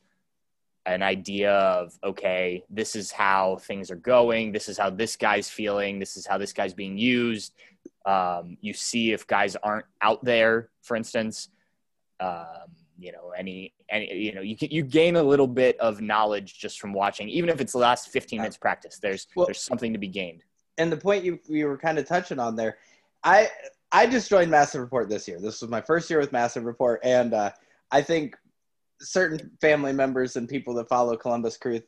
an 0.87 1.03
idea 1.03 1.53
of, 1.53 1.97
okay, 2.03 2.65
this 2.69 2.97
is 2.97 3.12
how 3.12 3.57
things 3.62 3.91
are 3.91 3.97
going. 3.97 4.53
This 4.53 4.69
is 4.69 4.77
how 4.77 4.91
this 4.91 5.17
guy's 5.17 5.49
feeling. 5.49 5.99
This 5.99 6.17
is 6.17 6.27
how 6.27 6.38
this 6.38 6.53
guy's 6.53 6.75
being 6.75 6.99
used. 6.99 7.55
Um, 8.05 8.57
you 8.61 8.73
see 8.73 9.12
if 9.12 9.27
guys 9.27 9.57
aren't 9.57 9.87
out 10.01 10.25
there, 10.25 10.71
for 10.83 10.97
instance. 10.97 11.49
Um, 12.19 12.75
you 12.99 13.12
know, 13.12 13.33
any, 13.37 13.75
any, 13.88 14.12
you 14.15 14.35
know, 14.35 14.41
you 14.41 14.57
can, 14.57 14.71
you 14.71 14.83
gain 14.83 15.17
a 15.17 15.23
little 15.23 15.47
bit 15.47 15.79
of 15.81 16.01
knowledge 16.01 16.59
just 16.59 16.81
from 16.81 16.93
watching, 16.93 17.29
even 17.29 17.51
if 17.51 17.61
it's 17.61 17.73
the 17.73 17.79
last 17.79 18.09
15 18.09 18.38
minutes 18.38 18.57
practice. 18.57 18.99
There's 18.99 19.27
well, 19.35 19.47
there's 19.47 19.62
something 19.62 19.93
to 19.93 19.99
be 19.99 20.09
gained. 20.09 20.45
And 20.79 20.91
the 20.91 20.97
point 20.97 21.25
you 21.25 21.38
you 21.49 21.67
were 21.67 21.79
kind 21.79 21.99
of 21.99 22.07
touching 22.07 22.38
on 22.38 22.57
there, 22.57 22.79
I 23.25 23.49
I 23.92 24.07
just 24.07 24.31
joined 24.31 24.50
Massive 24.50 24.81
Report 24.81 25.09
this 25.09 25.28
year. 25.28 25.38
This 25.38 25.61
was 25.61 25.70
my 25.70 25.81
first 25.81 26.09
year 26.09 26.18
with 26.18 26.33
Massive 26.33 26.64
Report, 26.64 27.00
and 27.05 27.35
uh, 27.35 27.50
I 27.90 28.02
think 28.02 28.37
certain 29.00 29.50
family 29.61 29.92
members 29.92 30.37
and 30.37 30.48
people 30.48 30.74
that 30.74 30.88
follow 30.88 31.16
Columbus 31.16 31.57
Crew 31.57 31.81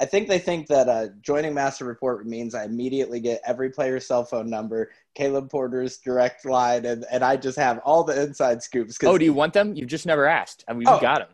I 0.00 0.06
think 0.06 0.28
they 0.28 0.38
think 0.38 0.66
that 0.68 0.88
uh, 0.88 1.06
joining 1.20 1.54
Massive 1.54 1.86
Report 1.86 2.26
means 2.26 2.54
I 2.54 2.64
immediately 2.64 3.20
get 3.20 3.40
every 3.46 3.70
player's 3.70 4.06
cell 4.06 4.24
phone 4.24 4.50
number, 4.50 4.90
Caleb 5.14 5.50
Porter's 5.50 5.98
direct 5.98 6.44
line, 6.44 6.84
and, 6.84 7.04
and 7.12 7.22
I 7.22 7.36
just 7.36 7.56
have 7.58 7.78
all 7.84 8.02
the 8.02 8.20
inside 8.20 8.62
scoops. 8.62 8.98
Oh, 9.04 9.16
do 9.16 9.24
you 9.24 9.32
want 9.32 9.52
them? 9.52 9.74
You've 9.74 9.88
just 9.88 10.04
never 10.04 10.26
asked. 10.26 10.64
I 10.66 10.72
mean, 10.72 10.82
you 10.82 10.88
oh, 10.88 11.00
got 11.00 11.20
them. 11.20 11.28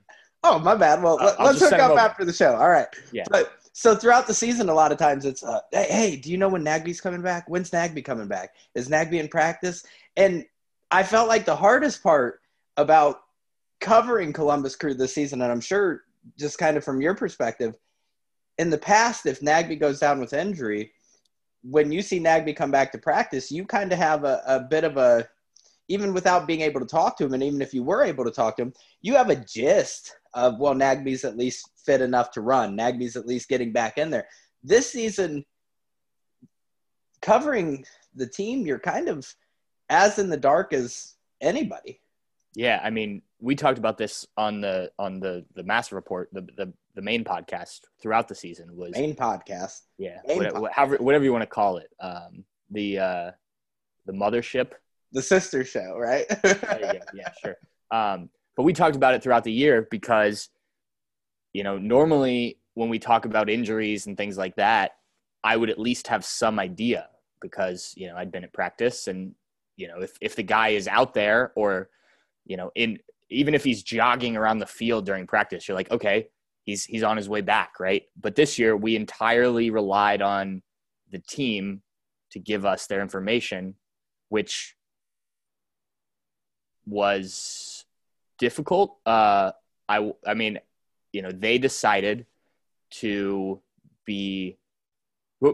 Oh, 0.45 0.59
my 0.59 0.75
bad. 0.75 1.03
Well, 1.03 1.19
uh, 1.21 1.35
let's 1.39 1.61
hook 1.61 1.73
up 1.73 1.99
after 1.99 2.25
the 2.25 2.33
show. 2.33 2.55
All 2.55 2.69
right. 2.69 2.87
Yeah. 3.13 3.25
But 3.31 3.60
so 3.73 3.95
throughout 3.95 4.27
the 4.27 4.35
season, 4.35 4.69
a 4.69 4.75
lot 4.75 4.93
of 4.93 4.99
times 4.99 5.25
it's, 5.25 5.43
uh, 5.43 5.61
hey, 5.73 5.87
hey, 5.91 6.17
do 6.17 6.31
you 6.31 6.39
know 6.39 6.49
when 6.49 6.65
Nagbe's 6.65 7.01
coming 7.01 7.23
back? 7.23 7.49
When's 7.49 7.71
Nagbe 7.71 8.05
coming 8.05 8.29
back? 8.29 8.51
Is 8.75 8.89
Nagbe 8.89 9.15
in 9.15 9.29
practice? 9.29 9.85
And 10.17 10.45
I 10.91 11.03
felt 11.03 11.29
like 11.29 11.45
the 11.45 11.57
hardest 11.57 12.03
part 12.03 12.41
about 12.77 13.21
covering 13.81 14.33
Columbus 14.33 14.77
Crew 14.77 14.95
this 14.95 15.15
season, 15.15 15.43
and 15.43 15.51
I'm 15.51 15.61
sure 15.61 16.03
just 16.39 16.59
kind 16.59 16.77
of 16.77 16.85
from 16.85 17.01
your 17.01 17.15
perspective– 17.15 17.77
in 18.61 18.69
the 18.69 18.77
past, 18.77 19.25
if 19.25 19.41
Nagbe 19.41 19.81
goes 19.81 19.99
down 19.99 20.21
with 20.21 20.35
injury, 20.35 20.93
when 21.63 21.91
you 21.91 22.03
see 22.03 22.21
Nagbe 22.21 22.55
come 22.55 22.71
back 22.71 22.93
to 22.93 22.99
practice, 22.99 23.51
you 23.51 23.65
kind 23.65 23.91
of 23.91 23.99
have 23.99 24.25
a, 24.25 24.43
a 24.47 24.61
bit 24.61 24.85
of 24.85 24.99
a, 24.99 25.27
even 25.89 26.13
without 26.13 26.47
being 26.47 26.61
able 26.61 26.79
to 26.81 26.87
talk 26.87 27.17
to 27.17 27.25
him, 27.25 27.33
and 27.33 27.43
even 27.43 27.63
if 27.63 27.73
you 27.73 27.83
were 27.83 28.03
able 28.03 28.23
to 28.23 28.31
talk 28.31 28.57
to 28.57 28.63
him, 28.65 28.75
you 29.01 29.15
have 29.15 29.31
a 29.31 29.37
gist 29.37 30.15
of, 30.35 30.61
well, 30.61 30.75
Nagbe's 30.75 31.25
at 31.25 31.39
least 31.39 31.71
fit 31.91 32.01
enough 32.01 32.31
to 32.33 32.41
run. 32.41 32.77
Nagbe's 32.77 33.17
at 33.17 33.27
least 33.27 33.49
getting 33.49 33.73
back 33.73 33.99
in 33.99 34.11
there. 34.11 34.29
This 34.63 34.91
season, 34.91 35.45
covering 37.21 37.85
the 38.15 38.29
team, 38.29 38.65
you're 38.67 38.79
kind 38.79 39.09
of 39.09 39.27
as 39.89 40.19
in 40.19 40.31
the 40.31 40.37
dark 40.37 40.73
as 40.73 41.15
anybody. 41.41 42.01
Yeah, 42.55 42.81
I 42.83 42.91
mean, 42.91 43.23
we 43.41 43.57
talked 43.57 43.79
about 43.79 43.99
this 43.99 44.27
on 44.37 44.61
the 44.61 44.91
on 44.99 45.21
the 45.21 45.45
the 45.55 45.63
massive 45.63 45.93
report, 45.93 46.29
the 46.33 46.43
the 46.57 46.73
the 46.95 47.03
main 47.03 47.25
podcast 47.25 47.81
throughout 48.01 48.29
the 48.29 48.35
season 48.35 48.77
was 48.77 48.93
main 48.93 49.15
podcast. 49.15 49.81
Yeah, 49.99 50.19
main 50.27 50.39
whatever, 50.39 50.61
podcast. 50.61 50.73
However, 50.73 50.97
whatever 50.99 51.25
you 51.25 51.33
want 51.33 51.43
to 51.43 51.47
call 51.47 51.79
it. 51.79 51.89
Um, 52.01 52.45
the 52.71 52.99
uh, 52.99 53.31
the 54.07 54.13
mothership, 54.13 54.73
the 55.13 55.23
sister 55.23 55.65
show, 55.65 55.97
right? 55.99 56.27
yeah, 56.45 56.93
yeah, 57.15 57.33
sure. 57.43 57.57
Um, 57.91 58.31
but 58.57 58.63
we 58.63 58.73
talked 58.73 58.97
about 58.97 59.15
it 59.15 59.23
throughout 59.23 59.45
the 59.45 59.53
year 59.53 59.89
because, 59.91 60.49
you 61.53 61.65
know, 61.65 61.79
normally 61.79 62.59
when 62.75 62.89
we 62.89 62.99
talk 62.99 63.25
about 63.25 63.51
injuries 63.51 64.07
and 64.07 64.17
things 64.17 64.39
like 64.39 64.57
that, 64.57 64.93
I 65.43 65.57
would 65.57 65.71
at 65.71 65.79
least 65.79 66.07
have 66.09 66.25
some 66.25 66.59
idea 66.59 67.09
because 67.41 67.95
you 67.97 68.07
know 68.07 68.17
I'd 68.17 68.31
been 68.31 68.45
at 68.45 68.53
practice 68.53 69.09
and 69.09 69.35
you 69.77 69.89
know 69.89 70.01
if 70.01 70.13
if 70.21 70.37
the 70.37 70.43
guy 70.43 70.69
is 70.69 70.87
out 70.87 71.15
there 71.15 71.53
or 71.57 71.89
you 72.45 72.57
know 72.57 72.71
in 72.75 72.99
even 73.31 73.55
if 73.55 73.65
he's 73.65 73.83
jogging 73.83 74.37
around 74.37 74.59
the 74.59 74.67
field 74.67 75.07
during 75.07 75.27
practice, 75.27 75.67
you're 75.67 75.77
like, 75.77 75.91
okay, 75.91 76.29
he's 76.65 76.85
he's 76.85 77.03
on 77.03 77.17
his 77.17 77.29
way 77.29 77.41
back, 77.41 77.81
right? 77.81 78.03
But 78.21 78.35
this 78.35 78.59
year 78.59 78.77
we 78.77 78.97
entirely 78.97 79.71
relied 79.71 80.21
on 80.21 80.63
the 81.11 81.21
team 81.21 81.83
to 82.33 82.39
give 82.39 82.65
us 82.65 82.87
their 82.87 83.01
information, 83.01 83.75
which 84.29 84.77
was 86.87 87.85
difficult. 88.39 88.99
Uh, 89.07 89.53
I 89.89 90.13
I 90.27 90.35
mean, 90.35 90.59
you 91.13 91.23
know, 91.23 91.33
they 91.33 91.59
decided 91.59 92.27
to 92.91 93.61
be 94.05 94.57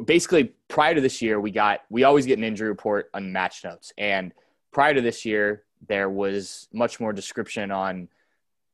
basically 0.04 0.52
prior 0.68 0.94
to 0.94 1.00
this 1.00 1.22
year 1.22 1.40
we 1.40 1.50
got 1.50 1.82
we 1.90 2.04
always 2.04 2.26
get 2.26 2.38
an 2.38 2.44
injury 2.44 2.68
report 2.68 3.10
on 3.14 3.32
match 3.32 3.62
notes. 3.64 3.92
And 3.96 4.32
prior 4.72 4.94
to 4.94 5.00
this 5.00 5.24
year 5.24 5.62
there 5.86 6.10
was 6.10 6.68
much 6.72 6.98
more 6.98 7.12
description 7.12 7.70
on 7.70 8.08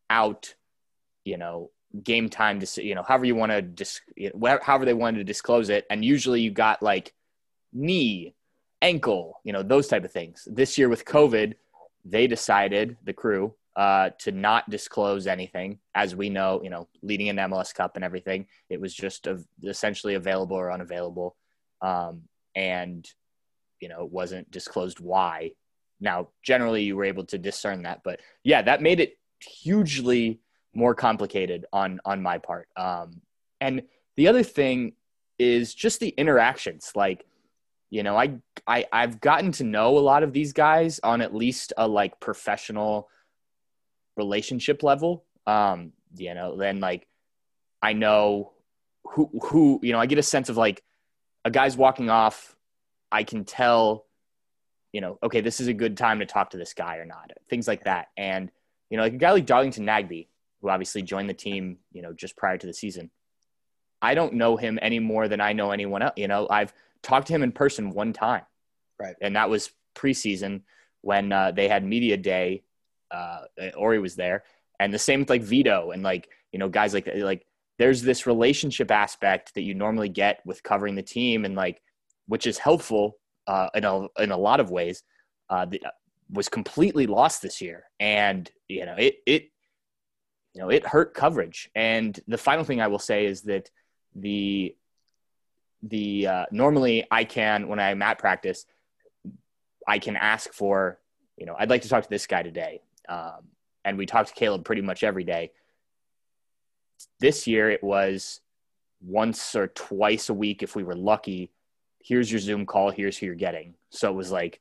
out 0.09 0.55
you 1.25 1.37
know 1.37 1.71
game 2.03 2.29
time 2.29 2.61
to 2.61 2.85
you 2.85 2.95
know 2.95 3.03
however 3.03 3.27
you 3.27 3.35
want 3.35 3.53
to 3.53 3.61
dis, 3.61 4.01
however 4.63 4.85
they 4.85 4.95
wanted 4.95 5.19
to 5.19 5.25
disclose 5.25 5.69
it. 5.69 5.87
And 5.91 6.05
usually 6.05 6.41
you 6.41 6.51
got 6.51 6.83
like 6.83 7.13
knee 7.73 8.35
ankle 8.81 9.41
you 9.45 9.53
know 9.53 9.63
those 9.63 9.89
type 9.89 10.05
of 10.05 10.13
things. 10.13 10.49
This 10.51 10.79
year 10.79 10.89
with 10.89 11.05
covid 11.05 11.55
they 12.05 12.27
decided 12.27 12.97
the 13.05 13.13
crew 13.13 13.55
uh, 13.77 14.11
to 14.19 14.33
not 14.33 14.69
disclose 14.69 15.27
anything 15.27 15.79
as 15.95 16.15
we 16.15 16.29
know 16.29 16.61
you 16.63 16.71
know 16.71 16.89
leading 17.03 17.29
in 17.29 17.37
mls 17.37 17.75
cup 17.75 17.97
and 17.97 18.05
everything 18.05 18.47
it 18.69 18.81
was 18.81 18.95
just 18.95 19.27
essentially 19.65 20.15
available 20.15 20.57
or 20.57 20.71
unavailable 20.71 21.37
um, 21.81 22.23
and 22.55 23.09
you 23.83 23.89
know, 23.89 24.05
it 24.05 24.13
wasn't 24.13 24.51
disclosed 24.51 25.01
why. 25.01 25.51
Now, 26.01 26.29
generally, 26.43 26.85
you 26.85 26.97
were 26.97 27.05
able 27.05 27.25
to 27.27 27.39
discern 27.39 27.83
that, 27.83 28.03
but 28.05 28.21
yeah, 28.45 28.63
that 28.63 28.81
made 28.81 29.01
it 29.01 29.19
hugely 29.41 30.41
more 30.73 30.95
complicated 30.95 31.67
on 31.73 32.01
on 32.05 32.23
my 32.23 32.39
part. 32.39 32.69
Um, 32.77 33.21
and 33.61 33.83
the 34.17 34.29
other 34.29 34.45
thing 34.45 34.95
is 35.39 35.75
just 35.75 36.01
the 36.01 36.09
interactions. 36.11 36.93
Like, 36.95 37.27
you 37.91 38.05
know, 38.05 38.17
I 38.17 38.37
I 38.67 38.87
I've 38.93 39.21
gotten 39.21 39.53
to 39.53 39.65
know 39.65 39.99
a 39.99 40.01
lot 40.01 40.23
of 40.23 40.33
these 40.33 40.53
guys 40.53 41.01
on 41.03 41.21
at 41.21 41.35
least 41.35 41.73
a 41.77 41.87
like 41.87 42.21
professional 42.21 43.09
relationship 44.17 44.83
level. 44.83 45.25
Um, 45.47 45.93
you 46.17 46.35
know, 46.35 46.57
then 46.57 46.81
like 46.81 47.07
I 47.83 47.93
know 47.93 48.53
who 49.05 49.31
who 49.43 49.81
you 49.83 49.93
know 49.93 49.99
I 49.99 50.07
get 50.07 50.19
a 50.19 50.23
sense 50.23 50.49
of 50.49 50.57
like 50.57 50.83
a 51.45 51.51
guy's 51.51 51.77
walking 51.77 52.11
off. 52.11 52.57
I 53.11 53.25
can 53.25 53.45
tell, 53.45 54.07
you 54.93 55.01
know, 55.01 55.19
okay, 55.23 55.41
this 55.41 55.61
is 55.61 55.69
a 55.69 55.75
good 55.75 55.97
time 55.97 56.21
to 56.21 56.27
talk 56.27 56.51
to 56.51 56.57
this 56.57 56.73
guy 56.73 56.97
or 56.97 57.05
not. 57.05 57.31
Things 57.51 57.69
like 57.69 57.85
that, 57.85 58.09
and 58.17 58.51
you 58.91 58.97
know, 58.97 59.03
like 59.03 59.15
a 59.15 59.19
guy 59.19 59.33
like 59.33 59.47
Darlington 59.47 59.87
Nagbe, 59.87 60.29
who 60.61 60.69
obviously 60.69 61.03
joined 61.03 61.29
the 61.29 61.35
team, 61.35 61.79
you 61.93 62.03
know, 62.03 62.13
just 62.13 62.37
prior 62.37 62.59
to 62.59 62.67
the 62.67 62.75
season. 62.75 63.11
I 64.01 64.15
don't 64.15 64.35
know 64.35 64.57
him 64.57 64.79
any 64.83 64.99
more 64.99 65.29
than 65.29 65.41
I 65.41 65.53
know 65.53 65.71
anyone 65.71 66.03
else. 66.03 66.15
You 66.17 66.27
know, 66.27 66.49
I've 66.51 66.75
talked 67.03 67.29
to 67.29 67.33
him 67.33 67.43
in 67.43 67.53
person 67.53 67.91
one 67.91 68.13
time, 68.13 68.43
right, 68.99 69.17
and 69.21 69.37
that 69.37 69.51
was 69.51 69.71
preseason 69.95 70.63
when 71.03 71.33
uh, 71.33 71.51
they 71.53 71.69
had 71.69 71.85
media 71.85 72.17
day. 72.17 72.63
Uh, 73.13 73.43
Orri 73.77 74.01
was 74.01 74.17
there, 74.17 74.45
and 74.81 74.93
the 74.93 74.99
same 74.99 75.21
with 75.21 75.31
like 75.31 75.43
Vito 75.43 75.91
and 75.91 76.03
like 76.03 76.29
you 76.53 76.59
know 76.59 76.69
guys 76.69 76.95
like 76.95 77.09
like 77.15 77.47
there's 77.79 78.03
this 78.03 78.27
relationship 78.27 78.91
aspect 78.91 79.55
that 79.55 79.63
you 79.63 79.75
normally 79.75 80.09
get 80.09 80.41
with 80.45 80.63
covering 80.63 80.95
the 80.95 81.03
team 81.03 81.45
and 81.45 81.55
like 81.55 81.83
which 82.27 82.47
is 82.47 82.59
helpful 82.59 83.17
uh, 83.47 83.69
in 83.75 83.85
a 83.85 84.07
in 84.19 84.31
a 84.31 84.37
lot 84.37 84.61
of 84.61 84.71
ways 84.71 85.03
uh, 85.51 85.67
that 85.67 85.81
was 86.31 86.49
completely 86.49 87.07
lost 87.07 87.43
this 87.43 87.61
year. 87.61 87.85
And 88.01 88.51
you 88.69 88.87
know 88.87 88.95
it 88.99 89.17
it 89.27 89.51
you 90.55 90.63
know 90.63 90.71
it 90.71 90.87
hurt 90.87 91.15
coverage. 91.15 91.71
And 91.75 92.19
the 92.29 92.39
final 92.39 92.65
thing 92.65 92.81
i 92.81 92.89
will 92.89 92.99
say 92.99 93.27
is 93.27 93.43
that 93.43 93.71
the 94.15 94.75
the 95.83 96.27
uh, 96.27 96.47
normally 96.51 97.07
i 97.11 97.25
can 97.25 97.69
when 97.69 97.81
i'm 97.81 98.03
at 98.03 98.19
practice 98.19 98.67
i 99.87 99.99
can 99.99 100.17
ask 100.17 100.53
for 100.53 100.99
you 101.37 101.47
know 101.47 101.57
i'd 101.59 101.71
like 101.71 101.83
to 101.83 101.89
talk 101.89 102.05
to 102.05 102.11
this 102.11 102.27
guy 102.27 102.43
today 102.43 102.81
um, 103.09 103.49
and 103.85 103.99
we 103.99 104.07
talked 104.07 104.29
to 104.29 104.35
caleb 104.35 104.65
pretty 104.65 104.83
much 104.83 105.03
every 105.03 105.25
day 105.25 105.51
this 107.21 107.47
year 107.47 107.71
it 107.71 107.83
was 107.83 108.41
once 109.01 109.55
or 109.55 109.69
twice 109.69 110.29
a 110.29 110.35
week 110.35 110.63
if 110.63 110.77
we 110.77 110.85
were 110.85 110.95
lucky. 110.95 111.51
Here's 112.01 112.31
your 112.31 112.41
Zoom 112.41 112.67
call, 112.67 112.91
here's 112.91 113.19
who 113.19 113.27
you're 113.27 113.35
getting. 113.35 113.75
So 113.91 114.11
it 114.11 114.17
was 114.17 114.31
like 114.31 114.61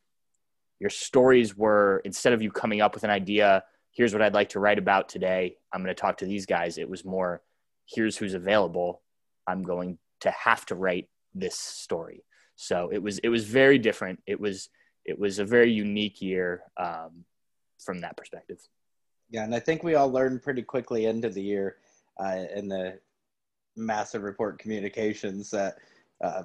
your 0.80 0.90
stories 0.90 1.56
were 1.56 2.02
instead 2.06 2.34
of 2.34 2.42
you 2.42 2.52
coming 2.52 2.82
up 2.82 2.94
with 2.94 3.04
an 3.04 3.10
idea, 3.10 3.64
here's 3.92 4.14
what 4.14 4.22
I'd 4.22 4.34
like 4.34 4.50
to 4.50 4.60
write 4.60 4.80
about 4.80 5.10
today. 5.10 5.58
I'm 5.74 5.82
going 5.82 5.94
to 5.94 6.00
talk 6.00 6.18
to 6.18 6.26
these 6.26 6.46
guys. 6.46 6.78
It 6.78 6.90
was 6.90 7.06
more 7.06 7.42
here's 7.86 8.18
who's 8.18 8.34
available. 8.34 9.02
I'm 9.48 9.64
going 9.64 9.98
to 10.22 10.32
have 10.32 10.66
to 10.68 10.76
write 10.76 11.10
this 11.34 11.56
story. 11.56 12.24
So 12.56 12.90
it 12.92 13.02
was 13.02 13.20
it 13.20 13.30
was 13.30 13.46
very 13.46 13.80
different. 13.80 14.22
It 14.28 14.40
was 14.40 14.70
it 15.04 15.18
was 15.18 15.40
a 15.40 15.46
very 15.46 15.72
unique 15.72 16.22
year 16.22 16.62
um, 16.78 17.26
from 17.84 18.02
that 18.02 18.18
perspective. 18.18 18.60
Yeah, 19.30 19.44
and 19.44 19.56
I 19.56 19.60
think 19.60 19.84
we 19.84 19.96
all 19.96 20.12
learned 20.12 20.44
pretty 20.44 20.62
quickly 20.62 21.06
into 21.06 21.30
the 21.30 21.42
year 21.42 21.78
uh, 22.20 22.46
in 22.54 22.68
the 22.68 23.00
massive 23.76 24.24
report 24.24 24.60
communications 24.60 25.50
that 25.52 25.78
uh, 26.24 26.44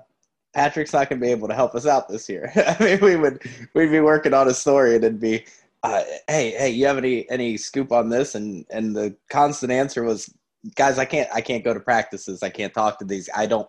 Patrick's 0.54 0.92
not 0.92 1.08
going 1.08 1.20
to 1.20 1.26
be 1.26 1.30
able 1.30 1.48
to 1.48 1.54
help 1.54 1.74
us 1.74 1.86
out 1.86 2.08
this 2.08 2.28
year. 2.28 2.50
I 2.56 2.76
mean, 2.82 3.00
we 3.00 3.16
would 3.16 3.42
we'd 3.74 3.90
be 3.90 4.00
working 4.00 4.34
on 4.34 4.48
a 4.48 4.54
story 4.54 4.94
and 4.94 5.04
it'd 5.04 5.20
be, 5.20 5.44
uh, 5.82 6.02
hey, 6.28 6.52
hey, 6.52 6.70
you 6.70 6.86
have 6.86 6.98
any 6.98 7.28
any 7.28 7.56
scoop 7.56 7.92
on 7.92 8.08
this? 8.08 8.34
And 8.34 8.64
and 8.70 8.96
the 8.96 9.14
constant 9.28 9.70
answer 9.70 10.02
was, 10.02 10.32
guys, 10.74 10.98
I 10.98 11.04
can't 11.04 11.28
I 11.34 11.40
can't 11.40 11.64
go 11.64 11.74
to 11.74 11.80
practices. 11.80 12.42
I 12.42 12.48
can't 12.48 12.72
talk 12.72 12.98
to 13.00 13.04
these. 13.04 13.28
I 13.36 13.46
don't. 13.46 13.68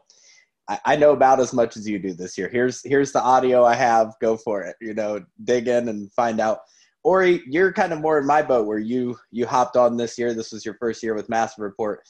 I, 0.69 0.79
I 0.85 0.95
know 0.95 1.11
about 1.11 1.39
as 1.39 1.53
much 1.53 1.75
as 1.75 1.87
you 1.87 1.99
do 1.99 2.13
this 2.13 2.37
year. 2.37 2.47
Here's 2.47 2.81
here's 2.83 3.11
the 3.11 3.21
audio 3.21 3.65
I 3.65 3.75
have. 3.75 4.15
Go 4.21 4.37
for 4.37 4.61
it. 4.63 4.75
You 4.79 4.93
know, 4.93 5.25
dig 5.43 5.67
in 5.67 5.89
and 5.89 6.11
find 6.13 6.39
out. 6.39 6.61
Orri, 7.07 7.41
you're 7.47 7.71
kind 7.71 7.93
of 7.93 8.01
more 8.01 8.19
in 8.19 8.25
my 8.25 8.41
boat 8.41 8.67
where 8.67 8.79
you 8.79 9.17
you 9.31 9.47
hopped 9.47 9.77
on 9.77 9.95
this 9.95 10.17
year. 10.17 10.33
This 10.33 10.51
was 10.51 10.65
your 10.65 10.73
first 10.73 11.01
year 11.01 11.15
with 11.15 11.29
Massive 11.29 11.63
Report. 11.63 12.01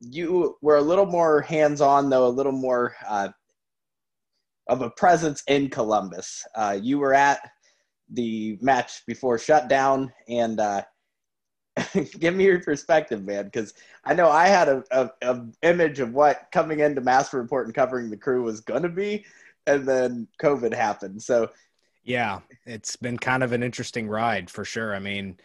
You 0.00 0.58
were 0.60 0.76
a 0.76 0.82
little 0.82 1.06
more 1.06 1.40
hands 1.40 1.80
on, 1.80 2.10
though, 2.10 2.26
a 2.26 2.28
little 2.28 2.52
more 2.52 2.94
uh, 3.08 3.28
of 4.68 4.82
a 4.82 4.90
presence 4.90 5.42
in 5.48 5.70
Columbus. 5.70 6.44
Uh, 6.54 6.78
you 6.78 6.98
were 6.98 7.14
at 7.14 7.40
the 8.10 8.58
match 8.60 9.06
before 9.06 9.38
shutdown, 9.38 10.12
and 10.28 10.60
uh, 10.60 10.82
give 12.18 12.34
me 12.34 12.44
your 12.44 12.60
perspective, 12.60 13.24
man, 13.24 13.46
because 13.46 13.72
I 14.04 14.12
know 14.12 14.28
I 14.28 14.48
had 14.48 14.68
a, 14.68 14.84
a, 14.90 15.10
a, 15.22 15.46
image 15.62 16.00
of 16.00 16.12
what 16.12 16.48
coming 16.52 16.80
into 16.80 17.00
Massive 17.00 17.40
Report 17.40 17.64
and 17.64 17.74
covering 17.74 18.10
the 18.10 18.18
crew 18.18 18.42
was 18.42 18.60
going 18.60 18.82
to 18.82 18.90
be, 18.90 19.24
and 19.66 19.88
then 19.88 20.28
COVID 20.42 20.74
happened. 20.74 21.22
So 21.22 21.48
yeah, 22.04 22.40
it's 22.66 22.96
been 22.96 23.18
kind 23.18 23.42
of 23.42 23.52
an 23.52 23.62
interesting 23.62 24.08
ride 24.08 24.50
for 24.50 24.64
sure. 24.64 24.94
I 24.94 24.98
mean, 24.98 25.38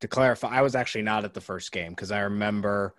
to 0.00 0.08
clarify, 0.08 0.48
I 0.48 0.62
was 0.62 0.74
actually 0.74 1.02
not 1.02 1.24
at 1.24 1.34
the 1.34 1.40
first 1.40 1.72
game 1.72 1.90
because 1.90 2.12
I 2.12 2.20
remember 2.20 2.94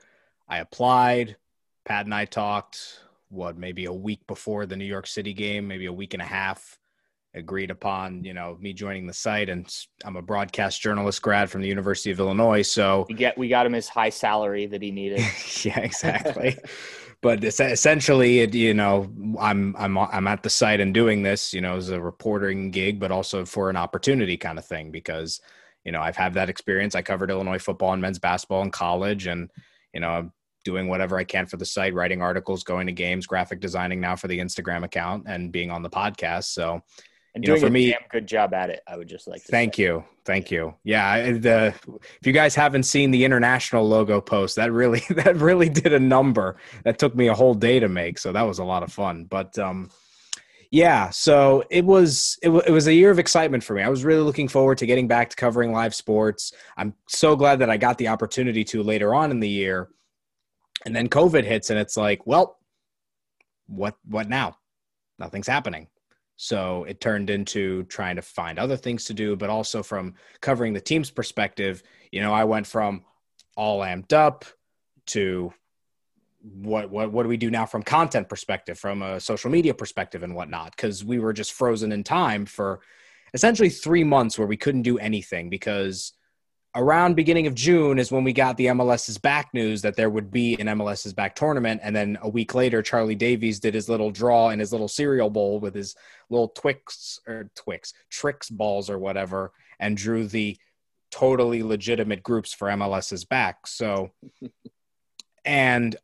I 0.48 0.60
applied. 0.60 1.38
Pat 1.86 2.06
and 2.06 2.14
I 2.14 2.26
talked, 2.26 3.00
what, 3.30 3.58
maybe 3.58 3.86
a 3.86 3.94
week 3.94 4.26
before 4.28 4.66
the 4.66 4.76
New 4.76 4.86
York 4.86 5.08
City 5.08 5.34
game, 5.34 5.68
maybe 5.68 5.86
a 5.86 5.94
week 5.94 6.14
and 6.14 6.22
a 6.22 6.26
half. 6.26 6.78
Agreed 7.34 7.70
upon, 7.70 8.24
you 8.24 8.34
know, 8.34 8.58
me 8.62 8.72
joining 8.72 9.08
the 9.08 9.14
site, 9.14 9.50
and 9.50 9.68
I'm 10.06 10.16
a 10.16 10.22
broadcast 10.22 10.82
journalist 10.82 11.22
grad 11.22 11.50
from 11.50 11.62
the 11.62 11.68
University 11.68 12.10
of 12.10 12.20
Illinois. 12.20 12.62
So 12.62 13.06
we 13.10 13.16
get 13.16 13.38
we 13.38 13.50
got 13.50 13.66
him 13.66 13.74
his 13.74 13.90
high 13.90 14.10
salary 14.10 14.68
that 14.68 14.82
he 14.82 14.92
needed. 14.92 15.20
yeah, 15.64 15.80
exactly. 15.80 16.58
but 17.26 17.44
essentially 17.44 18.42
it, 18.42 18.54
you 18.54 18.72
know 18.72 19.12
i'm 19.40 19.76
i'm 19.80 19.98
i'm 19.98 20.28
at 20.28 20.44
the 20.44 20.50
site 20.50 20.80
and 20.80 20.94
doing 20.94 21.24
this 21.24 21.56
you 21.56 21.60
know 21.60 21.76
as 21.76 21.90
a 21.90 22.00
reporting 22.00 22.70
gig 22.70 23.00
but 23.00 23.12
also 23.12 23.44
for 23.44 23.68
an 23.68 23.76
opportunity 23.76 24.38
kind 24.38 24.60
of 24.60 24.66
thing 24.66 24.92
because 24.92 25.42
you 25.84 25.92
know 25.92 26.02
i've 26.02 26.16
had 26.16 26.36
that 26.36 26.50
experience. 26.50 26.94
I 26.94 27.02
covered 27.02 27.32
illinois 27.32 27.58
football 27.58 27.94
and 27.94 28.02
men's 28.02 28.20
basketball 28.20 28.62
in 28.62 28.70
college 28.70 29.26
and 29.26 29.50
you 29.92 30.02
know 30.02 30.10
i'm 30.10 30.32
doing 30.66 30.88
whatever 30.88 31.18
i 31.18 31.24
can 31.24 31.48
for 31.48 31.58
the 31.58 31.66
site 31.66 31.96
writing 31.96 32.22
articles 32.22 32.64
going 32.64 32.86
to 32.86 32.94
games 32.94 33.26
graphic 33.26 33.60
designing 33.60 34.00
now 34.00 34.16
for 34.16 34.28
the 34.28 34.38
instagram 34.38 34.84
account 34.84 35.24
and 35.26 35.52
being 35.52 35.72
on 35.72 35.82
the 35.82 35.90
podcast. 35.90 36.46
So 36.46 36.84
and 37.36 37.44
doing 37.44 37.58
know, 37.58 37.62
for 37.62 37.68
a 37.68 37.72
me, 37.72 37.92
damn 37.92 38.00
good 38.10 38.28
job 38.28 38.54
at 38.54 38.70
it. 38.70 38.82
I 38.88 38.96
would 38.96 39.10
just 39.10 39.28
like 39.28 39.44
to. 39.44 39.52
Thank 39.52 39.76
say. 39.76 39.84
you, 39.84 40.06
thank 40.24 40.50
you. 40.50 40.74
Yeah, 40.84 41.34
the 41.34 41.74
if 41.86 42.26
you 42.26 42.32
guys 42.32 42.56
haven't 42.56 42.84
seen 42.84 43.12
the 43.12 43.26
international 43.26 43.88
logo 43.88 44.22
post, 44.22 44.56
that 44.56 44.72
really 44.72 45.04
that 45.10 45.36
really 45.36 45.70
did 45.70 45.94
a 45.94 46.00
number. 46.00 46.56
That 46.86 46.98
took 46.98 47.14
me 47.14 47.28
a 47.28 47.34
whole 47.34 47.54
day 47.54 47.80
to 47.80 47.90
make, 47.90 48.18
so 48.18 48.32
that 48.32 48.44
was 48.44 48.60
a 48.60 48.64
lot 48.64 48.84
of 48.84 48.92
fun. 48.92 49.26
But 49.26 49.60
um, 49.60 49.92
yeah, 50.72 51.10
so 51.10 51.66
it 51.70 51.84
was 51.84 52.40
it, 52.42 52.48
w- 52.48 52.64
it 52.66 52.72
was 52.72 52.88
a 52.88 52.94
year 52.94 53.12
of 53.12 53.20
excitement 53.20 53.66
for 53.66 53.74
me. 53.74 53.84
I 53.84 53.90
was 53.90 54.06
really 54.06 54.24
looking 54.24 54.48
forward 54.48 54.78
to 54.78 54.86
getting 54.86 55.10
back 55.10 55.30
to 55.30 55.36
covering 55.36 55.74
live 55.74 55.94
sports. 55.94 56.54
I'm 56.78 56.94
so 57.10 57.36
glad 57.36 57.60
that 57.60 57.70
I 57.70 57.76
got 57.76 57.98
the 57.98 58.08
opportunity 58.08 58.64
to 58.66 58.82
later 58.82 59.14
on 59.14 59.30
in 59.30 59.42
the 59.42 59.50
year, 59.50 59.90
and 60.86 60.96
then 60.96 61.10
COVID 61.10 61.44
hits, 61.44 61.70
and 61.70 61.78
it's 61.78 61.98
like, 61.98 62.26
well, 62.26 62.60
what 63.68 63.98
what 64.06 64.30
now? 64.30 64.58
Nothing's 65.20 65.48
happening 65.48 65.88
so 66.38 66.84
it 66.84 67.00
turned 67.00 67.30
into 67.30 67.84
trying 67.84 68.18
to 68.18 68.22
find 68.22 68.60
other 68.60 68.78
things 68.78 69.06
to 69.06 69.14
do, 69.14 69.36
but 69.36 69.50
also 69.50 69.82
from 69.82 70.16
covering 70.42 70.74
the 70.74 70.82
team's 70.82 71.10
perspective, 71.10 71.82
you 72.12 72.22
know, 72.22 72.34
I 72.34 72.44
went 72.44 72.68
from 72.68 73.06
all 73.56 73.82
amped 73.82 74.14
up 74.14 74.46
to 75.08 75.54
what 76.42 76.92
what 76.92 77.12
what 77.12 77.24
do 77.24 77.30
we 77.30 77.38
do 77.38 77.50
now 77.50 77.66
from 77.66 77.82
content 77.82 78.30
perspective, 78.30 78.78
from 78.78 79.02
a 79.02 79.20
social 79.20 79.50
media 79.50 79.74
perspective 79.74 80.24
and 80.24 80.36
whatnot? 80.36 80.76
Because 80.76 81.04
we 81.04 81.20
were 81.20 81.34
just 81.34 81.54
frozen 81.54 81.92
in 81.92 82.04
time 82.04 82.46
for 82.46 82.82
essentially 83.34 83.70
three 83.70 84.04
months 84.04 84.38
where 84.38 84.48
we 84.48 84.58
couldn't 84.58 84.84
do 84.84 84.98
anything 85.00 85.50
because 85.50 86.14
around 86.76 87.16
beginning 87.16 87.48
of 87.48 87.56
June 87.56 87.98
is 87.98 88.12
when 88.12 88.26
we 88.26 88.34
got 88.34 88.58
the 88.58 88.66
MLS's 88.66 89.18
back 89.18 89.54
news 89.54 89.82
that 89.82 89.96
there 89.96 90.10
would 90.10 90.30
be 90.30 90.60
an 90.60 90.68
MLS's 90.68 91.14
back 91.14 91.36
tournament. 91.36 91.80
And 91.84 91.96
then 91.96 92.18
a 92.22 92.30
week 92.30 92.54
later, 92.54 92.82
Charlie 92.82 93.16
Davies 93.16 93.62
did 93.62 93.74
his 93.74 93.88
little 93.88 94.12
draw 94.12 94.50
in 94.50 94.60
his 94.60 94.74
little 94.74 94.90
cereal 94.90 95.30
bowl 95.30 95.60
with 95.60 95.74
his 95.74 95.96
little 96.30 96.50
Twix 96.50 97.20
or 97.26 97.50
Twix 97.56 97.94
Trix 98.10 98.50
balls 98.50 98.90
or 98.90 99.00
whatever, 99.00 99.54
and 99.80 99.96
drew 99.96 100.28
the 100.28 100.58
totally 101.12 101.64
legitimate 101.64 102.22
groups 102.22 102.54
for 102.54 102.68
MLS's 102.68 103.24
back. 103.24 103.68
So, 103.68 104.12
and 105.46 105.96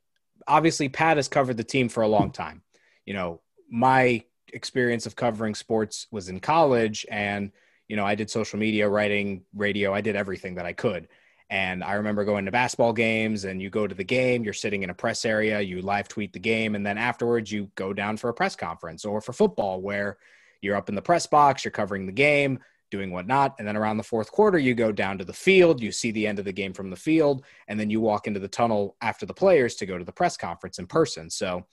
obviously, 0.48 0.88
Pat 0.88 1.18
has 1.18 1.28
covered 1.28 1.58
the 1.58 1.66
team 1.66 1.90
for 1.90 2.02
a 2.02 2.08
long 2.08 2.32
time. 2.32 2.62
You 3.06 3.14
know, 3.14 3.42
my 3.70 4.24
experience 4.54 5.06
of 5.06 5.18
covering 5.18 5.56
sports 5.56 6.08
was 6.12 6.30
in 6.30 6.40
college 6.40 7.06
and 7.10 7.52
you 7.92 7.98
know, 7.98 8.06
I 8.06 8.16
did 8.16 8.30
social 8.30 8.58
media, 8.58 8.88
writing, 8.88 9.44
radio, 9.54 9.94
I 9.94 10.00
did 10.00 10.16
everything 10.16 10.56
that 10.56 10.66
I 10.66 10.72
could. 10.72 11.10
And 11.50 11.84
I 11.84 11.96
remember 11.96 12.24
going 12.24 12.46
to 12.46 12.52
basketball 12.52 12.94
games 12.94 13.44
and 13.44 13.62
you 13.62 13.70
go 13.70 13.86
to 13.86 13.94
the 13.94 14.06
game, 14.06 14.46
you're 14.46 14.54
sitting 14.54 14.84
in 14.84 14.90
a 14.90 14.94
press 14.94 15.26
area, 15.26 15.60
you 15.60 15.82
live 15.82 16.08
tweet 16.08 16.32
the 16.32 16.40
game, 16.40 16.76
and 16.76 16.86
then 16.86 16.98
afterwards 16.98 17.52
you 17.52 17.70
go 17.76 17.92
down 17.92 18.16
for 18.16 18.30
a 18.30 18.34
press 18.34 18.56
conference 18.56 19.04
or 19.04 19.20
for 19.20 19.34
football 19.34 19.82
where 19.82 20.18
you're 20.62 20.78
up 20.78 20.88
in 20.88 20.96
the 20.96 21.02
press 21.02 21.28
box, 21.28 21.66
you're 21.66 21.72
covering 21.74 22.06
the 22.06 22.14
game, 22.14 22.60
doing 22.92 23.12
whatnot. 23.12 23.56
And 23.60 23.68
then 23.68 23.76
around 23.76 23.98
the 23.98 24.04
fourth 24.04 24.32
quarter, 24.32 24.58
you 24.58 24.74
go 24.74 24.94
down 24.94 25.18
to 25.18 25.26
the 25.26 25.34
field, 25.34 25.82
you 25.82 25.92
see 25.92 26.12
the 26.12 26.28
end 26.28 26.40
of 26.40 26.46
the 26.46 26.54
game 26.54 26.72
from 26.72 26.92
the 26.92 26.96
field, 26.96 27.44
and 27.68 27.78
then 27.78 27.90
you 27.90 28.00
walk 28.00 28.26
into 28.26 28.40
the 28.40 28.48
tunnel 28.48 28.96
after 29.02 29.26
the 29.26 29.34
players 29.34 29.76
to 29.76 29.86
go 29.86 29.98
to 29.98 30.06
the 30.06 30.14
press 30.14 30.38
conference 30.38 30.80
in 30.80 30.88
person. 30.88 31.30
So, 31.30 31.66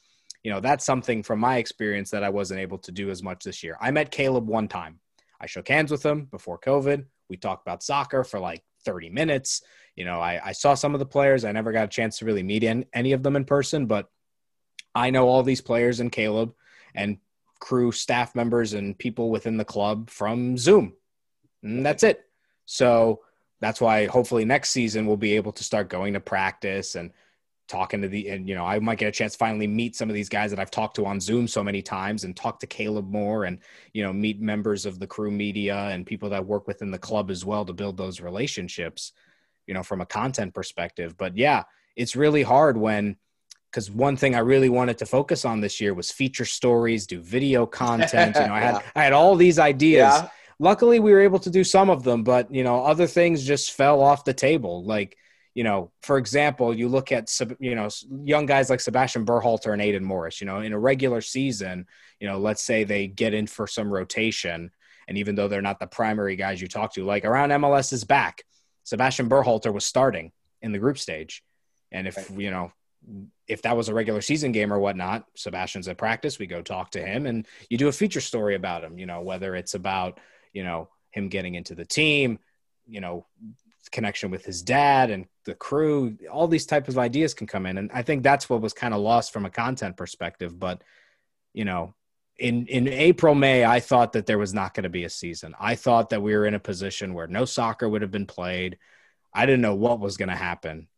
you 0.42 0.50
know, 0.50 0.58
that's 0.58 0.84
something 0.84 1.22
from 1.22 1.38
my 1.38 1.58
experience 1.58 2.10
that 2.10 2.24
I 2.24 2.28
wasn't 2.30 2.58
able 2.58 2.78
to 2.78 2.90
do 2.90 3.08
as 3.08 3.22
much 3.22 3.44
this 3.44 3.62
year. 3.62 3.78
I 3.80 3.92
met 3.92 4.10
Caleb 4.10 4.48
one 4.48 4.66
time. 4.66 4.98
I 5.40 5.46
shook 5.46 5.68
hands 5.68 5.90
with 5.90 6.04
him 6.04 6.24
before 6.26 6.58
COVID. 6.58 7.04
We 7.28 7.36
talked 7.36 7.66
about 7.66 7.82
soccer 7.82 8.24
for 8.24 8.40
like 8.40 8.62
30 8.84 9.10
minutes. 9.10 9.62
You 9.96 10.04
know, 10.04 10.20
I, 10.20 10.40
I 10.42 10.52
saw 10.52 10.74
some 10.74 10.94
of 10.94 11.00
the 11.00 11.06
players. 11.06 11.44
I 11.44 11.52
never 11.52 11.72
got 11.72 11.84
a 11.84 11.88
chance 11.88 12.18
to 12.18 12.24
really 12.24 12.42
meet 12.42 12.64
in, 12.64 12.86
any 12.92 13.12
of 13.12 13.22
them 13.22 13.36
in 13.36 13.44
person, 13.44 13.86
but 13.86 14.08
I 14.94 15.10
know 15.10 15.28
all 15.28 15.42
these 15.42 15.60
players 15.60 16.00
and 16.00 16.10
Caleb 16.10 16.54
and 16.94 17.18
crew 17.60 17.92
staff 17.92 18.34
members 18.34 18.72
and 18.72 18.98
people 18.98 19.30
within 19.30 19.56
the 19.56 19.64
club 19.64 20.10
from 20.10 20.56
Zoom. 20.56 20.94
And 21.62 21.84
that's 21.84 22.02
it. 22.02 22.24
So 22.66 23.20
that's 23.60 23.80
why 23.80 24.06
hopefully 24.06 24.44
next 24.44 24.70
season 24.70 25.06
we'll 25.06 25.16
be 25.16 25.36
able 25.36 25.52
to 25.52 25.64
start 25.64 25.88
going 25.88 26.14
to 26.14 26.20
practice 26.20 26.94
and 26.94 27.10
talking 27.68 28.00
to 28.02 28.08
the 28.08 28.28
and 28.30 28.48
you 28.48 28.54
know 28.54 28.64
I 28.64 28.78
might 28.78 28.98
get 28.98 29.08
a 29.08 29.12
chance 29.12 29.32
to 29.32 29.38
finally 29.38 29.66
meet 29.66 29.94
some 29.94 30.08
of 30.08 30.14
these 30.14 30.28
guys 30.28 30.50
that 30.50 30.58
I've 30.58 30.70
talked 30.70 30.96
to 30.96 31.06
on 31.06 31.20
Zoom 31.20 31.46
so 31.46 31.62
many 31.62 31.82
times 31.82 32.24
and 32.24 32.34
talk 32.34 32.58
to 32.60 32.66
Caleb 32.66 33.08
more 33.10 33.44
and 33.44 33.58
you 33.92 34.02
know 34.02 34.12
meet 34.12 34.40
members 34.40 34.86
of 34.86 34.98
the 34.98 35.06
crew 35.06 35.30
media 35.30 35.76
and 35.76 36.06
people 36.06 36.30
that 36.30 36.46
work 36.46 36.66
within 36.66 36.90
the 36.90 36.98
club 36.98 37.30
as 37.30 37.44
well 37.44 37.64
to 37.66 37.72
build 37.72 37.96
those 37.96 38.20
relationships 38.20 39.12
you 39.66 39.74
know 39.74 39.82
from 39.82 40.00
a 40.00 40.06
content 40.06 40.54
perspective 40.54 41.16
but 41.16 41.36
yeah 41.36 41.62
it's 41.94 42.16
really 42.16 42.42
hard 42.42 42.76
when 42.76 43.16
because 43.70 43.90
one 43.90 44.16
thing 44.16 44.34
I 44.34 44.38
really 44.38 44.70
wanted 44.70 44.96
to 44.98 45.06
focus 45.06 45.44
on 45.44 45.60
this 45.60 45.78
year 45.78 45.92
was 45.92 46.10
feature 46.10 46.46
stories 46.46 47.06
do 47.06 47.20
video 47.20 47.66
content 47.66 48.34
you 48.34 48.46
know 48.46 48.54
I 48.54 48.60
had 48.68 48.74
yeah. 48.74 48.82
I 48.96 49.04
had 49.04 49.12
all 49.12 49.36
these 49.36 49.58
ideas 49.58 50.14
yeah. 50.14 50.28
luckily 50.58 51.00
we 51.00 51.12
were 51.12 51.20
able 51.20 51.38
to 51.40 51.50
do 51.50 51.62
some 51.64 51.90
of 51.90 52.02
them 52.02 52.24
but 52.24 52.50
you 52.52 52.64
know 52.64 52.82
other 52.82 53.06
things 53.06 53.44
just 53.44 53.72
fell 53.72 54.00
off 54.00 54.24
the 54.24 54.34
table 54.34 54.84
like 54.84 55.18
you 55.58 55.64
know, 55.64 55.90
for 56.02 56.18
example, 56.18 56.72
you 56.72 56.88
look 56.88 57.10
at 57.10 57.36
you 57.58 57.74
know 57.74 57.88
young 58.22 58.46
guys 58.46 58.70
like 58.70 58.78
Sebastian 58.78 59.26
Berhalter 59.26 59.72
and 59.72 59.82
Aidan 59.82 60.04
Morris. 60.04 60.40
You 60.40 60.46
know, 60.46 60.60
in 60.60 60.72
a 60.72 60.78
regular 60.78 61.20
season, 61.20 61.84
you 62.20 62.28
know, 62.28 62.38
let's 62.38 62.62
say 62.62 62.84
they 62.84 63.08
get 63.08 63.34
in 63.34 63.48
for 63.48 63.66
some 63.66 63.92
rotation, 63.92 64.70
and 65.08 65.18
even 65.18 65.34
though 65.34 65.48
they're 65.48 65.60
not 65.60 65.80
the 65.80 65.88
primary 65.88 66.36
guys 66.36 66.62
you 66.62 66.68
talk 66.68 66.94
to, 66.94 67.04
like 67.04 67.24
around 67.24 67.50
MLS 67.50 67.92
is 67.92 68.04
back, 68.04 68.44
Sebastian 68.84 69.28
Berhalter 69.28 69.74
was 69.74 69.84
starting 69.84 70.30
in 70.62 70.70
the 70.70 70.78
group 70.78 70.96
stage, 70.96 71.42
and 71.90 72.06
if 72.06 72.16
right. 72.16 72.38
you 72.38 72.52
know 72.52 72.70
if 73.48 73.62
that 73.62 73.76
was 73.76 73.88
a 73.88 73.94
regular 73.94 74.20
season 74.20 74.52
game 74.52 74.72
or 74.72 74.78
whatnot, 74.78 75.24
Sebastian's 75.34 75.88
at 75.88 75.98
practice, 75.98 76.38
we 76.38 76.46
go 76.46 76.62
talk 76.62 76.92
to 76.92 77.04
him 77.04 77.26
and 77.26 77.48
you 77.68 77.78
do 77.78 77.88
a 77.88 77.92
feature 77.92 78.20
story 78.20 78.54
about 78.54 78.84
him, 78.84 78.96
you 78.96 79.06
know, 79.06 79.22
whether 79.22 79.56
it's 79.56 79.74
about, 79.74 80.20
you 80.52 80.62
know, 80.62 80.88
him 81.10 81.28
getting 81.28 81.56
into 81.56 81.74
the 81.74 81.84
team, 81.84 82.38
you 82.86 83.00
know, 83.00 83.26
connection 83.88 84.30
with 84.30 84.44
his 84.44 84.62
dad 84.62 85.10
and 85.10 85.26
the 85.44 85.54
crew 85.54 86.16
all 86.30 86.48
these 86.48 86.66
types 86.66 86.88
of 86.88 86.98
ideas 86.98 87.34
can 87.34 87.46
come 87.46 87.66
in. 87.66 87.78
And 87.78 87.90
i 87.92 88.02
think 88.02 88.22
that's 88.22 88.48
what 88.48 88.60
was 88.60 88.72
kind 88.72 88.94
of 88.94 89.00
lost 89.00 89.32
from 89.32 89.46
a 89.46 89.50
content 89.50 89.96
perspective 89.96 90.58
but 90.58 90.82
you 91.54 91.64
know 91.64 91.94
in 92.38 92.66
in 92.66 92.86
april 92.88 93.34
may 93.34 93.64
i 93.64 93.80
thought 93.80 94.12
that 94.12 94.26
there 94.26 94.38
was 94.38 94.54
not 94.54 94.74
going 94.74 94.84
to 94.84 94.88
be 94.88 95.04
a 95.04 95.10
season. 95.10 95.54
I 95.58 95.74
thought 95.74 96.10
that 96.10 96.22
we 96.22 96.34
were 96.34 96.46
in 96.46 96.54
a 96.54 96.60
position 96.60 97.14
where 97.14 97.26
no 97.26 97.44
soccer 97.44 97.88
would 97.88 98.02
have 98.02 98.10
been 98.10 98.26
played. 98.26 98.78
I 99.32 99.46
didn't 99.46 99.62
know 99.62 99.74
what 99.74 100.00
was 100.00 100.16
going 100.16 100.28
to 100.30 100.36
happen. 100.36 100.88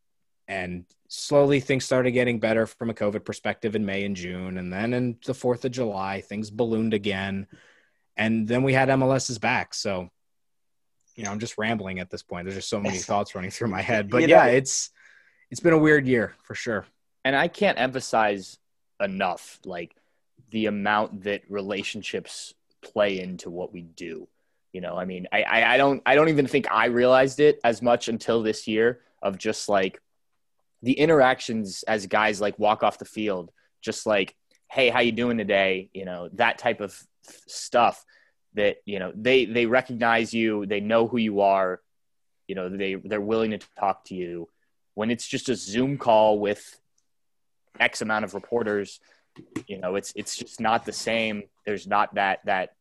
And 0.46 0.84
slowly 1.08 1.60
things 1.60 1.84
started 1.84 2.12
getting 2.12 2.40
better 2.40 2.66
from 2.66 2.90
a 2.90 2.94
covid 2.94 3.24
perspective 3.24 3.74
in 3.74 3.86
may 3.86 4.04
and 4.04 4.16
june. 4.16 4.58
And 4.58 4.72
then 4.72 4.92
in 4.92 5.18
the 5.24 5.32
4th 5.32 5.64
of 5.64 5.72
july 5.72 6.20
things 6.20 6.50
ballooned 6.50 6.94
again. 6.94 7.46
And 8.16 8.46
then 8.46 8.62
we 8.62 8.72
had 8.72 8.88
mls 8.88 9.30
is 9.30 9.38
back. 9.38 9.74
So 9.74 10.10
you 11.16 11.24
know, 11.24 11.30
I'm 11.30 11.38
just 11.38 11.58
rambling 11.58 12.00
at 12.00 12.10
this 12.10 12.22
point. 12.22 12.44
There's 12.44 12.56
just 12.56 12.68
so 12.68 12.80
many 12.80 12.98
thoughts 13.10 13.34
running 13.34 13.50
through 13.50 13.68
my 13.68 13.82
head. 13.82 14.10
But 14.10 14.22
you 14.22 14.28
yeah, 14.28 14.46
know, 14.46 14.52
it's 14.52 14.90
it's 15.50 15.60
been 15.60 15.72
a 15.72 15.78
weird 15.78 16.06
year 16.06 16.34
for 16.42 16.54
sure. 16.54 16.86
And 17.24 17.36
I 17.36 17.48
can't 17.48 17.78
emphasize 17.78 18.58
enough 19.00 19.58
like 19.64 19.94
the 20.50 20.66
amount 20.66 21.24
that 21.24 21.42
relationships 21.48 22.54
play 22.82 23.20
into 23.20 23.50
what 23.50 23.72
we 23.72 23.82
do. 23.82 24.28
You 24.72 24.80
know, 24.80 24.96
I 24.96 25.04
mean, 25.04 25.26
I, 25.32 25.42
I, 25.42 25.74
I 25.74 25.76
don't 25.76 26.02
I 26.06 26.14
don't 26.14 26.28
even 26.28 26.46
think 26.46 26.70
I 26.70 26.86
realized 26.86 27.40
it 27.40 27.60
as 27.64 27.82
much 27.82 28.08
until 28.08 28.42
this 28.42 28.68
year 28.68 29.00
of 29.22 29.36
just 29.36 29.68
like 29.68 30.00
the 30.82 30.92
interactions 30.92 31.82
as 31.82 32.06
guys 32.06 32.40
like 32.40 32.58
walk 32.58 32.82
off 32.82 32.98
the 32.98 33.04
field, 33.04 33.50
just 33.82 34.06
like, 34.06 34.34
hey, 34.68 34.88
how 34.88 35.00
you 35.00 35.12
doing 35.12 35.36
today? 35.36 35.90
You 35.92 36.04
know, 36.04 36.28
that 36.34 36.58
type 36.58 36.80
of 36.80 36.98
stuff 37.46 38.04
that 38.54 38.76
you 38.84 38.98
know 38.98 39.12
they 39.14 39.44
they 39.44 39.66
recognize 39.66 40.34
you 40.34 40.66
they 40.66 40.80
know 40.80 41.06
who 41.06 41.18
you 41.18 41.40
are 41.40 41.80
you 42.46 42.54
know 42.54 42.68
they 42.68 42.94
they're 42.94 43.20
willing 43.20 43.52
to 43.52 43.60
talk 43.78 44.04
to 44.06 44.14
you. 44.14 44.48
When 44.94 45.10
it's 45.10 45.26
just 45.26 45.48
a 45.48 45.54
zoom 45.54 45.98
call 45.98 46.38
with 46.40 46.80
x 47.78 48.02
amount 48.02 48.24
of 48.24 48.34
reporters 48.34 49.00
you 49.66 49.78
know 49.78 49.94
it's 49.94 50.12
it's 50.16 50.36
just 50.36 50.60
not 50.60 50.84
the 50.84 50.92
same. 50.92 51.44
There's 51.64 51.86
not 51.86 52.14
that 52.14 52.40
that 52.44 52.74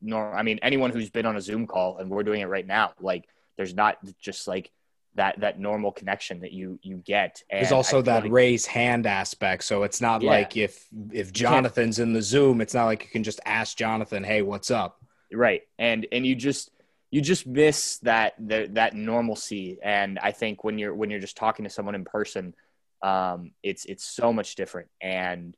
nor 0.00 0.34
i 0.34 0.42
mean 0.42 0.58
anyone 0.62 0.90
who's 0.90 1.10
been 1.10 1.26
on 1.26 1.36
a 1.36 1.40
zoom 1.40 1.66
call 1.66 1.98
and 1.98 2.10
we're 2.10 2.22
doing 2.22 2.40
it 2.40 2.46
right 2.46 2.66
now 2.66 2.92
like 3.00 3.28
there's 3.56 3.74
not 3.74 3.98
just 4.18 4.48
like 4.48 4.70
that 5.14 5.40
that 5.40 5.58
normal 5.58 5.92
connection 5.92 6.40
that 6.40 6.52
you 6.52 6.78
you 6.82 6.96
get. 6.98 7.42
And 7.50 7.60
There's 7.60 7.72
also 7.72 8.02
that 8.02 8.24
like, 8.24 8.32
raise 8.32 8.66
hand 8.66 9.06
aspect, 9.06 9.64
so 9.64 9.82
it's 9.82 10.00
not 10.00 10.22
yeah. 10.22 10.30
like 10.30 10.56
if 10.56 10.86
if 11.12 11.32
Jonathan's 11.32 11.98
in 11.98 12.12
the 12.12 12.22
Zoom, 12.22 12.60
it's 12.60 12.74
not 12.74 12.86
like 12.86 13.04
you 13.04 13.10
can 13.10 13.24
just 13.24 13.40
ask 13.44 13.76
Jonathan, 13.76 14.22
"Hey, 14.22 14.42
what's 14.42 14.70
up?" 14.70 15.00
Right, 15.32 15.62
and 15.78 16.06
and 16.12 16.26
you 16.26 16.34
just 16.34 16.70
you 17.10 17.20
just 17.20 17.46
miss 17.46 17.98
that 17.98 18.34
the, 18.38 18.68
that 18.72 18.94
normalcy, 18.94 19.78
and 19.82 20.18
I 20.18 20.30
think 20.32 20.62
when 20.62 20.78
you're 20.78 20.94
when 20.94 21.10
you're 21.10 21.20
just 21.20 21.36
talking 21.36 21.64
to 21.64 21.70
someone 21.70 21.96
in 21.96 22.04
person, 22.04 22.54
um, 23.02 23.50
it's 23.62 23.84
it's 23.86 24.04
so 24.04 24.32
much 24.32 24.54
different, 24.54 24.88
and 25.00 25.56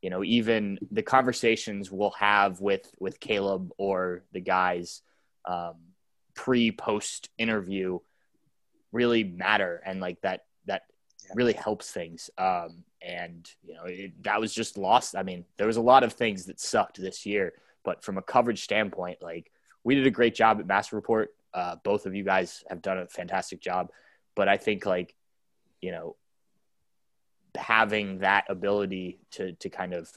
you 0.00 0.08
know 0.08 0.24
even 0.24 0.78
the 0.90 1.02
conversations 1.02 1.90
we'll 1.90 2.14
have 2.18 2.60
with 2.60 2.90
with 2.98 3.20
Caleb 3.20 3.70
or 3.76 4.24
the 4.32 4.40
guys 4.40 5.02
um, 5.44 5.74
pre 6.34 6.72
post 6.72 7.28
interview 7.36 7.98
really 8.94 9.24
matter 9.24 9.82
and 9.84 10.00
like 10.00 10.20
that 10.22 10.44
that 10.66 10.82
yeah. 11.26 11.32
really 11.34 11.52
helps 11.52 11.90
things. 11.90 12.30
Um 12.38 12.84
and 13.02 13.48
you 13.62 13.74
know 13.74 13.84
it, 13.84 14.22
that 14.22 14.40
was 14.40 14.54
just 14.54 14.78
lost. 14.78 15.16
I 15.16 15.22
mean 15.22 15.44
there 15.58 15.66
was 15.66 15.76
a 15.76 15.82
lot 15.82 16.04
of 16.04 16.12
things 16.12 16.46
that 16.46 16.60
sucked 16.60 17.00
this 17.00 17.26
year 17.26 17.52
but 17.84 18.02
from 18.02 18.16
a 18.16 18.22
coverage 18.22 18.62
standpoint 18.62 19.18
like 19.20 19.50
we 19.82 19.94
did 19.94 20.06
a 20.06 20.10
great 20.10 20.34
job 20.34 20.60
at 20.60 20.66
massive 20.66 20.94
report. 20.94 21.34
Uh, 21.52 21.76
both 21.84 22.06
of 22.06 22.14
you 22.14 22.24
guys 22.24 22.64
have 22.68 22.80
done 22.80 22.98
a 22.98 23.06
fantastic 23.06 23.60
job. 23.60 23.90
But 24.34 24.48
i 24.48 24.56
think 24.56 24.86
like 24.86 25.14
you 25.80 25.92
know 25.92 26.16
having 27.56 28.18
that 28.18 28.44
ability 28.48 29.20
to 29.32 29.52
to 29.54 29.68
kind 29.68 29.94
of 29.94 30.10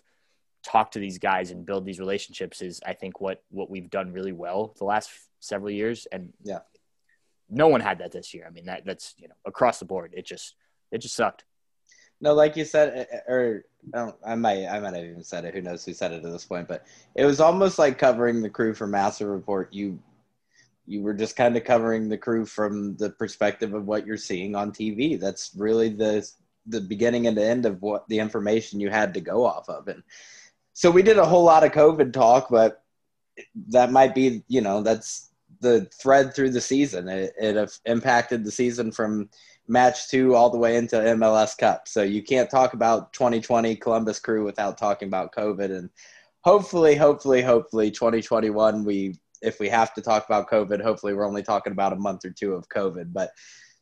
talk 0.63 0.91
to 0.91 0.99
these 0.99 1.19
guys 1.19 1.51
and 1.51 1.65
build 1.65 1.85
these 1.85 1.99
relationships 1.99 2.61
is 2.61 2.81
i 2.85 2.91
think 2.91 3.21
what 3.21 3.43
what 3.51 3.69
we've 3.69 3.91
done 3.91 4.11
really 4.11 4.31
well 4.33 4.73
the 4.79 4.85
last 4.85 5.09
several 5.39 5.71
years. 5.71 6.07
And 6.11 6.33
yeah 6.43 6.59
no 7.49 7.67
one 7.67 7.81
had 7.81 7.99
that 7.99 8.11
this 8.11 8.33
year. 8.33 8.45
I 8.47 8.51
mean, 8.51 8.65
that 8.65 8.85
that's 8.85 9.15
you 9.17 9.27
know 9.27 9.35
across 9.45 9.79
the 9.79 9.85
board. 9.85 10.13
It 10.15 10.25
just 10.25 10.55
it 10.91 10.99
just 10.99 11.15
sucked. 11.15 11.43
No, 12.19 12.33
like 12.33 12.55
you 12.57 12.65
said, 12.65 13.07
uh, 13.11 13.15
uh, 13.15 13.33
or 13.33 13.65
I, 13.93 14.31
I 14.31 14.35
might 14.35 14.67
I 14.67 14.79
might 14.79 14.95
have 14.95 15.05
even 15.05 15.23
said 15.23 15.45
it. 15.45 15.53
Who 15.53 15.61
knows 15.61 15.85
who 15.85 15.93
said 15.93 16.11
it 16.11 16.25
at 16.25 16.31
this 16.31 16.45
point? 16.45 16.67
But 16.67 16.85
it 17.15 17.25
was 17.25 17.39
almost 17.39 17.77
like 17.79 17.97
covering 17.97 18.41
the 18.41 18.49
crew 18.49 18.73
for 18.73 18.87
Massive 18.87 19.27
Report. 19.27 19.73
You 19.73 19.99
you 20.87 21.01
were 21.01 21.13
just 21.13 21.35
kind 21.35 21.55
of 21.55 21.63
covering 21.63 22.09
the 22.09 22.17
crew 22.17 22.45
from 22.45 22.95
the 22.95 23.09
perspective 23.09 23.73
of 23.73 23.85
what 23.85 24.07
you're 24.07 24.17
seeing 24.17 24.55
on 24.55 24.71
TV. 24.71 25.19
That's 25.19 25.51
really 25.55 25.89
the 25.89 26.27
the 26.65 26.81
beginning 26.81 27.27
and 27.27 27.37
the 27.37 27.45
end 27.45 27.65
of 27.65 27.81
what 27.81 28.07
the 28.09 28.19
information 28.19 28.79
you 28.79 28.89
had 28.89 29.13
to 29.13 29.21
go 29.21 29.45
off 29.45 29.69
of. 29.69 29.87
And 29.87 30.03
so 30.73 30.91
we 30.91 31.01
did 31.01 31.17
a 31.17 31.25
whole 31.25 31.43
lot 31.43 31.63
of 31.63 31.71
COVID 31.71 32.11
talk, 32.13 32.49
but 32.49 32.83
that 33.69 33.91
might 33.91 34.15
be 34.15 34.43
you 34.47 34.61
know 34.61 34.81
that's 34.81 35.29
the 35.59 35.89
thread 36.01 36.33
through 36.33 36.51
the 36.51 36.61
season. 36.61 37.07
It, 37.07 37.33
it 37.39 37.79
impacted 37.85 38.43
the 38.43 38.51
season 38.51 38.91
from 38.91 39.29
match 39.67 40.09
two 40.09 40.35
all 40.35 40.49
the 40.49 40.57
way 40.57 40.77
into 40.77 40.95
MLS 40.95 41.57
Cup. 41.57 41.87
So 41.87 42.03
you 42.03 42.23
can't 42.23 42.49
talk 42.49 42.73
about 42.73 43.13
2020 43.13 43.75
Columbus 43.75 44.19
Crew 44.19 44.43
without 44.43 44.77
talking 44.77 45.07
about 45.07 45.33
COVID. 45.33 45.77
And 45.77 45.89
hopefully, 46.41 46.95
hopefully, 46.95 47.41
hopefully, 47.41 47.91
2021 47.91 48.83
we 48.83 49.15
if 49.43 49.59
we 49.59 49.69
have 49.69 49.93
to 49.93 50.01
talk 50.01 50.25
about 50.25 50.49
COVID, 50.49 50.81
hopefully 50.81 51.13
we're 51.13 51.27
only 51.27 51.43
talking 51.43 51.71
about 51.71 51.93
a 51.93 51.97
month 51.97 52.25
or 52.25 52.31
two 52.31 52.53
of 52.53 52.67
COVID. 52.69 53.13
But 53.13 53.31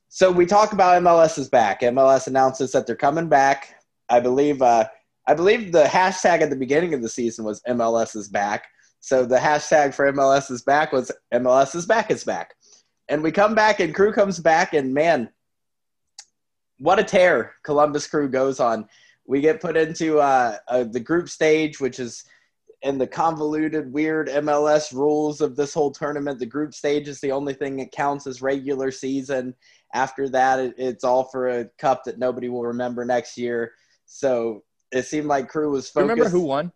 so 0.09 0.31
we 0.31 0.45
talk 0.45 0.73
about 0.73 1.01
MLS 1.01 1.37
is 1.37 1.47
back. 1.47 1.81
MLS 1.81 2.27
announces 2.27 2.71
that 2.73 2.85
they're 2.85 2.95
coming 2.95 3.29
back. 3.29 3.75
I 4.09 4.19
believe. 4.19 4.61
Uh, 4.61 4.87
I 5.27 5.33
believe 5.33 5.71
the 5.71 5.85
hashtag 5.85 6.41
at 6.41 6.51
the 6.51 6.55
beginning 6.55 6.93
of 6.93 7.01
the 7.01 7.09
season 7.09 7.45
was 7.45 7.61
MLS 7.63 8.15
is 8.15 8.27
back. 8.27 8.67
So 8.99 9.25
the 9.25 9.37
hashtag 9.37 9.93
for 9.93 10.11
MLS 10.11 10.49
is 10.49 10.63
back 10.63 10.91
was 10.91 11.11
MLS 11.33 11.75
is 11.75 11.85
back 11.85 12.11
is 12.11 12.23
back. 12.23 12.55
and 13.07 13.21
we 13.21 13.31
come 13.31 13.53
back, 13.53 13.79
and 13.79 13.93
Crew 13.93 14.11
comes 14.11 14.39
back, 14.39 14.73
and 14.73 14.93
man, 14.93 15.29
what 16.79 16.99
a 16.99 17.03
tear 17.03 17.53
Columbus 17.63 18.07
Crew 18.07 18.29
goes 18.29 18.59
on. 18.59 18.87
We 19.27 19.41
get 19.41 19.61
put 19.61 19.77
into 19.77 20.19
uh, 20.19 20.57
uh, 20.67 20.85
the 20.85 20.99
group 20.99 21.29
stage, 21.29 21.79
which 21.79 21.99
is 21.99 22.23
in 22.81 22.97
the 22.97 23.07
convoluted, 23.07 23.91
weird 23.91 24.27
MLS 24.27 24.93
rules 24.93 25.41
of 25.41 25.55
this 25.55 25.73
whole 25.73 25.91
tournament. 25.91 26.39
The 26.39 26.45
group 26.45 26.73
stage 26.73 27.07
is 27.07 27.19
the 27.19 27.31
only 27.31 27.53
thing 27.53 27.77
that 27.77 27.91
counts 27.91 28.27
as 28.27 28.41
regular 28.41 28.91
season. 28.91 29.55
After 29.93 30.29
that, 30.29 30.59
it, 30.59 30.75
it's 30.77 31.03
all 31.03 31.23
for 31.23 31.49
a 31.49 31.65
cup 31.79 32.03
that 32.03 32.19
nobody 32.19 32.49
will 32.49 32.63
remember 32.63 33.03
next 33.03 33.37
year. 33.37 33.71
So 34.05 34.63
it 34.91 35.03
seemed 35.03 35.27
like 35.27 35.47
Crew 35.47 35.71
was 35.71 35.89
focused. 35.89 36.09
Remember 36.09 36.29
who 36.29 36.41
won? 36.41 36.71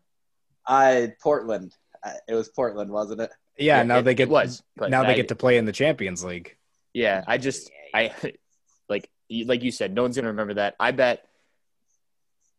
I 0.67 1.13
Portland. 1.21 1.75
Uh, 2.03 2.13
It 2.27 2.33
was 2.33 2.49
Portland, 2.49 2.91
wasn't 2.91 3.21
it? 3.21 3.31
Yeah, 3.57 3.77
Yeah, 3.77 3.83
now 3.83 3.97
it- 3.99 4.03
they 4.03 4.13
get 4.15 4.29
was, 4.29 4.63
but 4.77 4.89
now 4.89 5.03
they 5.03 5.13
I- 5.13 5.15
get 5.15 5.27
to 5.29 5.35
play 5.35 5.57
in 5.57 5.65
the 5.65 5.71
Champions 5.71 6.23
League. 6.23 6.55
Yeah, 6.93 7.23
I 7.27 7.37
just 7.37 7.69
I 7.93 8.13
like 8.89 9.09
like 9.29 9.63
you 9.63 9.71
said, 9.71 9.93
no 9.93 10.01
one's 10.03 10.15
gonna 10.15 10.29
remember 10.29 10.55
that. 10.55 10.75
I 10.79 10.91
bet 10.91 11.25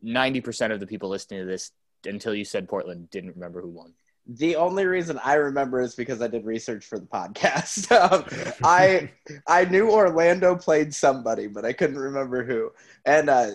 ninety 0.02 0.40
percent 0.40 0.72
of 0.72 0.80
the 0.80 0.86
people 0.86 1.08
listening 1.08 1.40
to 1.40 1.46
this 1.46 1.72
until 2.06 2.34
you 2.34 2.44
said 2.44 2.68
Portland 2.68 3.10
didn't 3.10 3.34
remember 3.34 3.60
who 3.60 3.68
won. 3.68 3.94
The 4.26 4.56
only 4.56 4.84
reason 4.86 5.18
I 5.24 5.34
remember 5.34 5.80
is 5.80 5.94
because 5.94 6.22
I 6.22 6.28
did 6.28 6.44
research 6.44 6.84
for 6.84 6.98
the 6.98 7.06
podcast. 7.06 7.90
Um, 8.12 8.24
I 8.62 9.10
I 9.46 9.64
knew 9.64 9.90
Orlando 9.90 10.54
played 10.56 10.94
somebody, 10.94 11.46
but 11.48 11.64
I 11.64 11.72
couldn't 11.72 11.98
remember 11.98 12.44
who. 12.44 12.70
And 13.04 13.28
uh, 13.28 13.50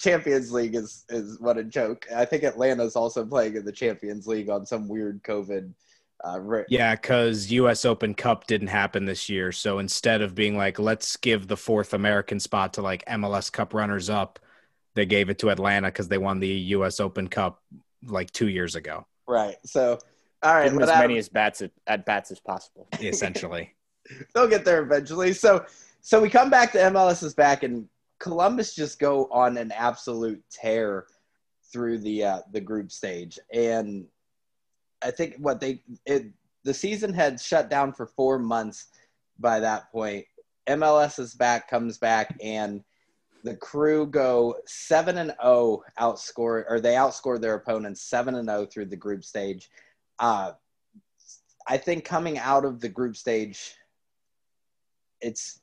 Champions 0.00 0.50
League 0.52 0.74
is 0.74 1.04
is 1.08 1.38
what 1.40 1.58
a 1.58 1.64
joke. 1.64 2.06
I 2.14 2.24
think 2.24 2.42
Atlanta's 2.42 2.96
also 2.96 3.24
playing 3.24 3.56
in 3.56 3.64
the 3.64 3.72
Champions 3.72 4.26
League 4.26 4.48
on 4.50 4.64
some 4.66 4.88
weird 4.88 5.22
COVID. 5.22 5.72
Uh, 6.22 6.38
ri- 6.38 6.64
Yeah, 6.68 6.94
because 6.96 7.50
U.S. 7.50 7.84
Open 7.86 8.12
Cup 8.14 8.46
didn't 8.46 8.66
happen 8.68 9.06
this 9.06 9.28
year, 9.30 9.52
so 9.52 9.78
instead 9.78 10.20
of 10.20 10.34
being 10.34 10.54
like, 10.56 10.78
let's 10.78 11.16
give 11.16 11.46
the 11.48 11.56
fourth 11.56 11.94
American 11.94 12.38
spot 12.38 12.74
to 12.74 12.82
like 12.82 13.04
MLS 13.06 13.50
Cup 13.50 13.72
runners 13.72 14.10
up, 14.10 14.38
they 14.94 15.06
gave 15.06 15.30
it 15.30 15.38
to 15.38 15.48
Atlanta 15.48 15.88
because 15.88 16.08
they 16.08 16.18
won 16.18 16.38
the 16.38 16.48
U.S. 16.48 17.00
Open 17.00 17.26
Cup 17.26 17.62
like 18.04 18.30
two 18.32 18.48
years 18.48 18.74
ago, 18.74 19.06
Right. 19.26 19.56
So, 19.64 19.98
all 20.42 20.54
right, 20.54 20.64
Give 20.64 20.72
them 20.72 20.80
but 20.80 20.88
as 20.90 20.90
Adam- 20.90 21.08
many 21.08 21.18
as 21.18 21.28
bats 21.30 21.62
at, 21.62 21.70
at 21.86 22.04
bats 22.04 22.30
as 22.30 22.38
possible. 22.40 22.86
essentially. 23.00 23.74
they'll 24.34 24.48
get 24.48 24.64
there 24.66 24.82
eventually. 24.82 25.32
So 25.32 25.64
so 26.02 26.20
we 26.20 26.28
come 26.28 26.50
back 26.50 26.72
to 26.72 26.78
MLS 26.78 27.22
is 27.22 27.32
back 27.34 27.62
and 27.62 27.88
Columbus 28.20 28.74
just 28.74 29.00
go 29.00 29.26
on 29.32 29.56
an 29.56 29.72
absolute 29.72 30.42
tear 30.50 31.06
through 31.72 31.98
the 31.98 32.24
uh, 32.24 32.40
the 32.52 32.60
group 32.60 32.92
stage. 32.92 33.38
And 33.52 34.06
I 35.02 35.10
think 35.10 35.36
what 35.38 35.60
they 35.60 35.82
it 36.06 36.26
the 36.62 36.74
season 36.74 37.12
had 37.12 37.40
shut 37.40 37.70
down 37.70 37.92
for 37.92 38.06
four 38.06 38.38
months 38.38 38.86
by 39.38 39.58
that 39.60 39.90
point. 39.90 40.26
MLS 40.68 41.18
is 41.18 41.34
back, 41.34 41.68
comes 41.68 41.98
back, 41.98 42.36
and 42.42 42.84
the 43.42 43.56
crew 43.56 44.06
go 44.06 44.56
seven 44.66 45.16
and 45.16 45.32
zero 45.40 45.82
outscore 45.98 46.64
or 46.68 46.78
they 46.80 46.94
outscore 46.94 47.40
their 47.40 47.54
opponents 47.54 48.02
seven 48.02 48.34
and 48.34 48.48
zero 48.48 48.66
through 48.66 48.86
the 48.86 48.96
group 48.96 49.24
stage. 49.24 49.70
Uh, 50.18 50.52
I 51.66 51.78
think 51.78 52.04
coming 52.04 52.38
out 52.38 52.66
of 52.66 52.80
the 52.80 52.88
group 52.88 53.16
stage, 53.16 53.74
it's 55.22 55.59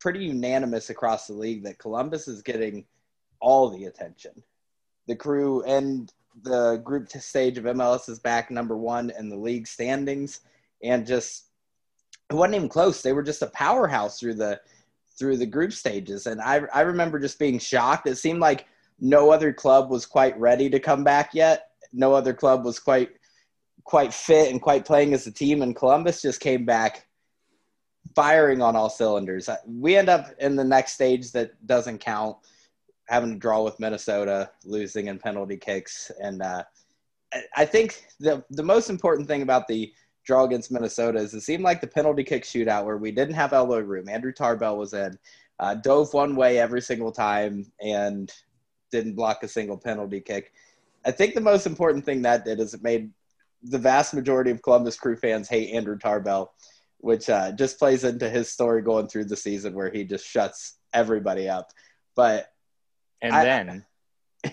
pretty 0.00 0.24
unanimous 0.24 0.90
across 0.90 1.26
the 1.26 1.34
league 1.34 1.62
that 1.64 1.78
Columbus 1.78 2.26
is 2.26 2.42
getting 2.42 2.84
all 3.40 3.70
the 3.70 3.84
attention. 3.84 4.32
The 5.06 5.16
crew 5.16 5.62
and 5.62 6.12
the 6.42 6.76
group 6.78 7.10
stage 7.10 7.58
of 7.58 7.64
MLS 7.64 8.08
is 8.08 8.18
back 8.18 8.50
number 8.50 8.76
one 8.76 9.12
in 9.18 9.28
the 9.28 9.36
league 9.36 9.66
standings, 9.66 10.40
and 10.82 11.06
just 11.06 11.46
it 12.30 12.34
wasn't 12.34 12.54
even 12.54 12.68
close. 12.68 13.02
They 13.02 13.12
were 13.12 13.22
just 13.22 13.42
a 13.42 13.48
powerhouse 13.48 14.18
through 14.18 14.34
the 14.34 14.60
through 15.18 15.36
the 15.36 15.46
group 15.46 15.72
stages, 15.72 16.26
and 16.26 16.40
I 16.40 16.62
I 16.72 16.82
remember 16.82 17.18
just 17.18 17.38
being 17.38 17.58
shocked. 17.58 18.06
It 18.06 18.16
seemed 18.16 18.40
like 18.40 18.66
no 19.00 19.30
other 19.30 19.52
club 19.52 19.90
was 19.90 20.06
quite 20.06 20.38
ready 20.38 20.70
to 20.70 20.80
come 20.80 21.04
back 21.04 21.30
yet. 21.34 21.70
No 21.92 22.14
other 22.14 22.32
club 22.32 22.64
was 22.64 22.78
quite 22.78 23.10
quite 23.84 24.14
fit 24.14 24.50
and 24.50 24.62
quite 24.62 24.84
playing 24.84 25.12
as 25.14 25.26
a 25.26 25.32
team, 25.32 25.62
and 25.62 25.74
Columbus 25.74 26.22
just 26.22 26.40
came 26.40 26.64
back 26.64 27.06
firing 28.14 28.62
on 28.62 28.76
all 28.76 28.90
cylinders. 28.90 29.48
We 29.66 29.96
end 29.96 30.08
up 30.08 30.26
in 30.38 30.56
the 30.56 30.64
next 30.64 30.92
stage 30.92 31.32
that 31.32 31.52
doesn't 31.66 31.98
count, 31.98 32.36
having 33.08 33.32
to 33.32 33.38
draw 33.38 33.62
with 33.62 33.80
Minnesota, 33.80 34.50
losing 34.64 35.08
in 35.08 35.18
penalty 35.18 35.56
kicks, 35.56 36.10
and 36.22 36.42
uh, 36.42 36.64
I- 37.32 37.44
I 37.56 37.64
think 37.64 38.06
the 38.18 38.44
the 38.50 38.62
most 38.62 38.90
important 38.90 39.28
thing 39.28 39.42
about 39.42 39.68
the 39.68 39.92
draw 40.24 40.44
against 40.44 40.70
Minnesota 40.70 41.18
is 41.18 41.32
it 41.34 41.40
seemed 41.40 41.64
like 41.64 41.80
the 41.80 41.86
penalty 41.86 42.22
kick 42.22 42.44
shootout 42.44 42.84
where 42.84 42.98
we 42.98 43.10
didn't 43.10 43.34
have 43.34 43.52
elbow 43.52 43.78
room. 43.80 44.08
Andrew 44.08 44.32
Tarbell 44.32 44.76
was 44.76 44.92
in, 44.92 45.18
uh, 45.58 45.74
dove 45.74 46.12
one 46.12 46.36
way 46.36 46.58
every 46.58 46.82
single 46.82 47.10
time, 47.12 47.72
and 47.80 48.30
didn't 48.90 49.14
block 49.14 49.42
a 49.42 49.48
single 49.48 49.78
penalty 49.78 50.20
kick. 50.20 50.52
I 51.04 51.10
think 51.10 51.34
the 51.34 51.40
most 51.40 51.66
important 51.66 52.04
thing 52.04 52.22
that 52.22 52.44
did 52.44 52.60
is 52.60 52.74
it 52.74 52.82
made 52.82 53.10
the 53.62 53.78
vast 53.78 54.14
majority 54.14 54.50
of 54.50 54.62
Columbus 54.62 54.98
Crew 54.98 55.16
fans 55.16 55.48
hate 55.48 55.72
Andrew 55.74 55.98
Tarbell 55.98 56.52
which 57.00 57.28
uh, 57.30 57.52
just 57.52 57.78
plays 57.78 58.04
into 58.04 58.28
his 58.28 58.50
story 58.50 58.82
going 58.82 59.08
through 59.08 59.24
the 59.24 59.36
season 59.36 59.74
where 59.74 59.90
he 59.90 60.04
just 60.04 60.26
shuts 60.26 60.74
everybody 60.92 61.48
up. 61.48 61.70
But 62.14 62.52
And 63.22 63.34
I- 63.34 63.44
then 63.44 63.84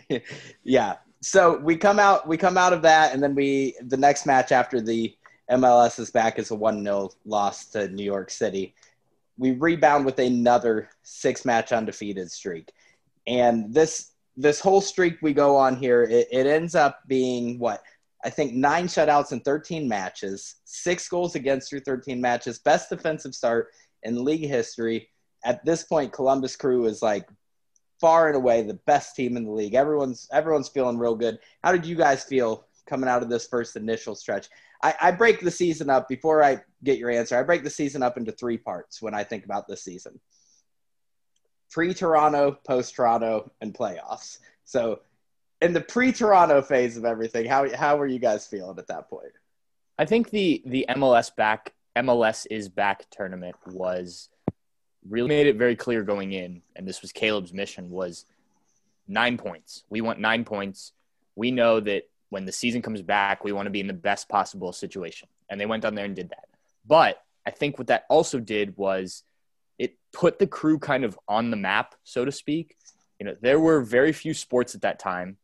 yeah, 0.63 0.97
so 1.21 1.57
we 1.57 1.77
come 1.77 1.99
out 1.99 2.27
we 2.27 2.38
come 2.38 2.57
out 2.57 2.73
of 2.73 2.81
that, 2.83 3.13
and 3.13 3.23
then 3.23 3.36
we 3.36 3.75
the 3.81 3.97
next 3.97 4.25
match 4.25 4.51
after 4.51 4.81
the 4.81 5.15
MLS 5.49 5.99
is 5.99 6.12
back 6.12 6.39
is 6.39 6.51
a 6.51 6.55
one 6.55 6.83
0 6.83 7.10
loss 7.25 7.67
to 7.67 7.88
New 7.89 8.03
York 8.03 8.29
City. 8.29 8.75
We 9.38 9.51
rebound 9.51 10.05
with 10.05 10.19
another 10.19 10.89
six 11.03 11.45
match 11.45 11.71
undefeated 11.71 12.31
streak, 12.31 12.71
and 13.25 13.73
this 13.73 14.12
this 14.36 14.60
whole 14.60 14.81
streak 14.81 15.17
we 15.21 15.33
go 15.33 15.55
on 15.55 15.75
here 15.75 16.03
it, 16.03 16.27
it 16.31 16.45
ends 16.45 16.75
up 16.75 16.99
being 17.07 17.57
what 17.57 17.81
I 18.25 18.30
think 18.30 18.53
nine 18.53 18.88
shutouts 18.88 19.32
in 19.32 19.41
13 19.41 19.88
matches, 19.88 20.56
six 20.65 21.08
goals 21.08 21.36
against 21.36 21.69
through 21.69 21.82
13 21.82 22.19
matches, 22.19 22.60
best 22.60 22.89
defensive 22.89 23.36
start 23.36 23.69
in 24.03 24.23
league 24.23 24.47
history. 24.47 25.10
At 25.45 25.63
this 25.65 25.84
point, 25.84 26.13
Columbus 26.13 26.56
Crew 26.56 26.86
is 26.86 27.01
like 27.01 27.27
far 27.99 28.27
and 28.27 28.36
away 28.36 28.62
the 28.62 28.80
best 28.86 29.15
team 29.15 29.38
in 29.38 29.45
the 29.45 29.51
league. 29.51 29.75
Everyone's 29.75 30.27
everyone's 30.32 30.69
feeling 30.69 30.97
real 30.97 31.15
good. 31.15 31.39
How 31.63 31.71
did 31.71 31.86
you 31.86 31.95
guys 31.95 32.23
feel 32.23 32.67
coming 32.88 33.10
out 33.10 33.23
of 33.23 33.30
this 33.30 33.47
first 33.47 33.75
initial 33.75 34.15
stretch? 34.15 34.47
I, 34.84 34.95
I 35.01 35.12
break 35.12 35.41
the 35.41 35.51
season 35.51 35.89
up 35.89 36.08
before 36.08 36.43
I 36.43 36.62
get 36.84 36.99
your 36.99 37.10
answer. 37.10 37.38
I 37.38 37.43
break 37.43 37.63
the 37.63 37.69
season 37.69 38.03
up 38.03 38.17
into 38.17 38.32
three 38.32 38.58
parts 38.58 39.01
when 39.01 39.13
I 39.13 39.23
think 39.23 39.45
about 39.45 39.67
this 39.67 39.84
season: 39.84 40.19
pre-Toronto, 41.71 42.60
post-Toronto, 42.65 43.51
and 43.62 43.73
playoffs. 43.73 44.39
So, 44.65 44.99
in 45.62 45.74
the 45.74 45.82
pre-Toronto 45.82 46.62
phase 46.62 46.98
of 46.98 47.06
everything, 47.06 47.46
how 47.46 47.74
how 47.76 47.98
were 47.98 48.08
you 48.08 48.20
guys 48.20 48.48
feeling 48.48 48.78
at 48.78 48.88
that 48.88 49.10
point? 49.10 49.32
I 49.98 50.06
think 50.06 50.30
the 50.30 50.62
the 50.65 50.86
MLS 50.89 51.36
back 51.36 51.74
MLS 51.96 52.46
is 52.50 52.70
back 52.70 53.06
tournament 53.10 53.56
was 53.65 54.30
really 55.08 55.30
made 55.30 55.47
it 55.47 55.55
very 55.55 55.76
clear 55.76 56.03
going 56.03 56.34
in, 56.34 56.62
and 56.76 56.88
this 56.88 57.01
was 57.01 57.12
Caleb's 57.12 57.53
mission 57.53 57.89
was 57.89 58.26
nine 59.08 59.38
points. 59.38 59.84
We 59.89 60.01
want 60.01 60.20
nine 60.20 60.43
points. 60.43 60.93
We 61.36 61.51
know 61.51 61.80
that 61.80 62.03
when 62.30 62.45
the 62.45 62.51
season 62.51 62.82
comes 62.82 63.01
back, 63.01 63.43
we 63.43 63.51
want 63.51 63.68
to 63.68 63.72
be 63.72 63.80
in 63.80 63.88
the 63.88 63.93
best 63.93 64.30
possible 64.30 64.74
situation, 64.74 65.28
and 65.49 65.60
they 65.60 65.66
went 65.66 65.84
down 65.84 65.95
there 65.95 66.05
and 66.05 66.16
did 66.16 66.30
that. 66.30 66.45
But 66.86 67.22
I 67.45 67.51
think 67.51 67.78
what 67.78 67.88
that 67.88 68.05
also 68.10 68.39
did 68.39 68.78
was 68.78 69.24
it 69.80 69.95
put 70.14 70.38
the 70.38 70.47
crew 70.47 70.78
kind 70.78 71.03
of 71.03 71.18
on 71.28 71.49
the 71.49 71.58
map, 71.58 71.95
so 72.03 72.26
to 72.26 72.32
speak. 72.32 72.76
You 73.20 73.26
know, 73.26 73.36
there 73.41 73.60
were 73.60 73.82
very 73.82 74.12
few 74.12 74.36
sports 74.36 74.76
at 74.76 74.82
that 74.82 74.99
time 74.99 75.38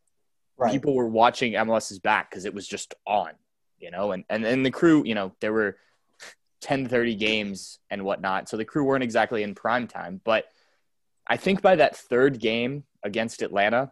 people 0.71 0.95
were 0.95 1.07
watching 1.07 1.53
MLS's 1.53 1.99
back 1.99 2.29
because 2.29 2.45
it 2.45 2.53
was 2.53 2.67
just 2.67 2.93
on, 3.05 3.31
you 3.79 3.91
know, 3.91 4.11
and, 4.11 4.23
and 4.29 4.45
and 4.45 4.65
the 4.65 4.71
crew, 4.71 5.03
you 5.05 5.15
know, 5.15 5.33
there 5.39 5.53
were 5.53 5.77
10, 6.61 6.87
30 6.87 7.15
games 7.15 7.79
and 7.89 8.03
whatnot. 8.03 8.47
So 8.49 8.57
the 8.57 8.65
crew 8.65 8.85
weren't 8.85 9.03
exactly 9.03 9.43
in 9.43 9.53
prime 9.53 9.87
time. 9.87 10.21
But 10.23 10.45
I 11.27 11.37
think 11.37 11.61
by 11.61 11.75
that 11.75 11.95
third 11.95 12.39
game 12.39 12.85
against 13.03 13.41
Atlanta, 13.41 13.91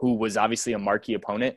who 0.00 0.14
was 0.14 0.36
obviously 0.36 0.74
a 0.74 0.78
marquee 0.78 1.14
opponent, 1.14 1.56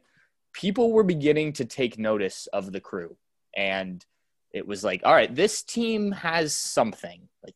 people 0.53 0.91
were 0.91 1.03
beginning 1.03 1.53
to 1.53 1.65
take 1.65 1.99
notice 1.99 2.47
of 2.47 2.71
the 2.71 2.79
crew. 2.79 3.15
And 3.55 4.03
it 4.51 4.65
was 4.65 4.83
like, 4.83 5.01
all 5.03 5.13
right, 5.13 5.33
this 5.33 5.63
team 5.63 6.11
has 6.11 6.53
something. 6.53 7.27
Like 7.43 7.55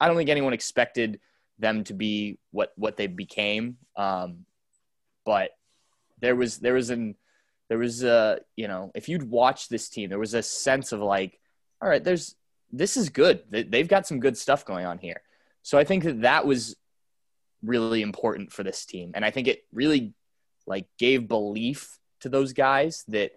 I 0.00 0.08
don't 0.08 0.16
think 0.16 0.30
anyone 0.30 0.52
expected 0.52 1.20
them 1.58 1.84
to 1.84 1.94
be 1.94 2.38
what 2.50 2.72
what 2.76 2.96
they 2.96 3.06
became. 3.06 3.78
Um, 3.96 4.44
but 5.24 5.50
there 6.20 6.36
was 6.36 6.58
there 6.58 6.74
was 6.74 6.90
an 6.90 7.14
there 7.68 7.78
was 7.78 8.02
a 8.04 8.40
you 8.56 8.68
know 8.68 8.90
if 8.94 9.08
you'd 9.08 9.28
watch 9.28 9.68
this 9.68 9.88
team 9.88 10.08
there 10.08 10.18
was 10.18 10.34
a 10.34 10.42
sense 10.42 10.92
of 10.92 11.00
like 11.00 11.38
all 11.80 11.88
right 11.88 12.04
there's 12.04 12.34
this 12.72 12.96
is 12.96 13.10
good. 13.10 13.44
They- 13.48 13.62
they've 13.62 13.88
got 13.88 14.08
some 14.08 14.18
good 14.18 14.36
stuff 14.36 14.64
going 14.64 14.86
on 14.86 14.98
here. 14.98 15.22
So 15.62 15.78
i 15.78 15.84
think 15.84 16.04
that 16.04 16.22
that 16.22 16.46
was 16.46 16.76
really 17.62 18.02
important 18.02 18.52
for 18.52 18.62
this 18.62 18.84
team. 18.84 19.12
And 19.14 19.24
i 19.24 19.30
think 19.30 19.48
it 19.48 19.64
really 19.72 20.14
like 20.66 20.86
gave 20.98 21.28
belief 21.28 21.98
to 22.20 22.28
those 22.28 22.52
guys 22.52 23.04
that 23.08 23.32